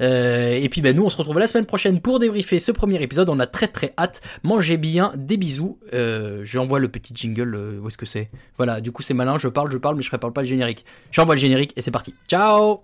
Euh, 0.00 0.52
et 0.52 0.68
puis 0.70 0.80
ben, 0.80 0.96
nous, 0.96 1.04
on 1.04 1.10
se 1.10 1.18
retrouve 1.18 1.38
la 1.38 1.46
semaine 1.46 1.66
prochaine 1.66 2.00
pour 2.00 2.18
débriefer 2.18 2.58
ce 2.58 2.72
premier 2.72 3.02
épisode. 3.02 3.28
On 3.28 3.38
a 3.38 3.46
très 3.46 3.68
très 3.68 3.92
hâte. 3.98 4.22
Mangez 4.44 4.78
bien, 4.78 5.12
des 5.14 5.36
bisous. 5.36 5.78
Euh, 5.92 6.40
J'envoie 6.44 6.78
le 6.78 6.88
petit 6.88 7.14
jingle. 7.14 7.54
Euh, 7.54 7.80
où 7.80 7.88
est-ce 7.88 7.98
que 7.98 8.06
c'est? 8.06 8.30
Voilà, 8.56 8.80
du 8.80 8.92
coup 8.92 9.02
c'est 9.02 9.14
malin. 9.14 9.36
Je 9.36 9.48
parle, 9.48 9.70
je 9.70 9.76
parle, 9.76 9.96
mais 9.96 10.02
je 10.02 10.08
prépare 10.08 10.32
pas 10.32 10.40
le 10.40 10.48
générique. 10.48 10.86
J'envoie 11.10 11.34
le 11.34 11.40
générique 11.40 11.74
et 11.76 11.82
c'est 11.82 11.90
parti. 11.90 12.14
Ciao 12.28 12.80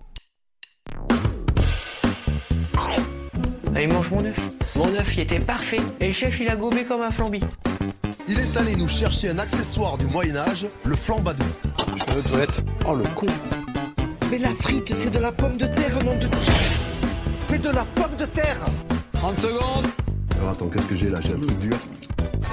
Allez, 3.75 3.87
mange 3.87 4.09
mon 4.11 4.25
œuf. 4.25 4.49
Mon 4.75 4.87
œuf, 4.95 5.15
il 5.15 5.19
était 5.21 5.39
parfait. 5.39 5.79
Et 5.99 6.07
le 6.07 6.13
chef, 6.13 6.39
il 6.39 6.49
a 6.49 6.55
gobé 6.55 6.83
comme 6.83 7.01
un 7.01 7.11
flambi. 7.11 7.41
Il 8.27 8.39
est 8.39 8.57
allé 8.57 8.75
nous 8.75 8.87
chercher 8.89 9.29
un 9.29 9.39
accessoire 9.39 9.97
du 9.97 10.05
Moyen-Âge, 10.07 10.67
le 10.83 10.95
flambadou. 10.95 11.43
Je 11.97 12.03
suis 12.03 12.19
aux 12.19 12.21
toilettes. 12.29 12.61
Oh 12.87 12.95
le 12.95 13.03
con. 13.15 13.25
Mais 14.31 14.37
la 14.37 14.49
frite, 14.53 14.93
c'est 14.93 15.09
de 15.09 15.19
la 15.19 15.31
pomme 15.31 15.57
de 15.57 15.65
terre, 15.65 16.03
nom 16.03 16.15
de 16.15 16.27
C'est 17.47 17.61
de 17.61 17.69
la 17.69 17.83
pomme 17.95 18.15
de 18.19 18.25
terre 18.25 18.57
30 19.13 19.37
secondes 19.39 19.85
Alors 20.37 20.51
attends, 20.51 20.67
qu'est-ce 20.67 20.85
que 20.87 20.95
j'ai 20.95 21.09
là? 21.09 21.19
J'ai 21.21 21.33
un 21.33 21.39
truc 21.39 21.59
dur. 21.59 21.77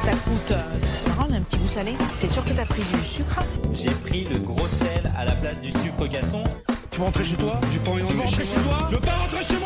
Ça 0.05 0.12
coûte. 0.12 0.51
euh, 0.52 0.60
c'est 0.82 1.09
marrant, 1.09 1.28
un 1.32 1.40
petit 1.43 1.56
goût 1.59 1.68
salé. 1.68 1.93
T'es 2.20 2.28
sûr 2.28 2.43
que 2.44 2.51
t'as 2.51 2.64
pris 2.64 2.82
du 2.82 3.05
sucre? 3.05 3.43
J'ai 3.74 3.90
pris 3.90 4.24
le 4.24 4.38
gros 4.38 4.66
sel 4.68 5.12
à 5.18 5.24
la 5.24 5.32
place 5.32 5.60
du 5.60 5.70
sucre 5.72 6.06
gasson. 6.06 6.43
Tu 6.90 6.98
vas 7.01 7.06
rentrer 7.06 7.24
chez 7.24 7.36
toi? 7.36 7.60
J'ai 7.72 7.78
pas 7.80 7.90
envie 7.90 8.02
de 8.02 8.20
rentrer 8.22 8.44
chez 8.44 8.55
toi? 8.55 8.86
Je 8.90 8.94
veux 8.97 9.01
pas 9.02 9.12
rentrer 9.12 9.43
chez 9.44 9.59
moi 9.59 9.65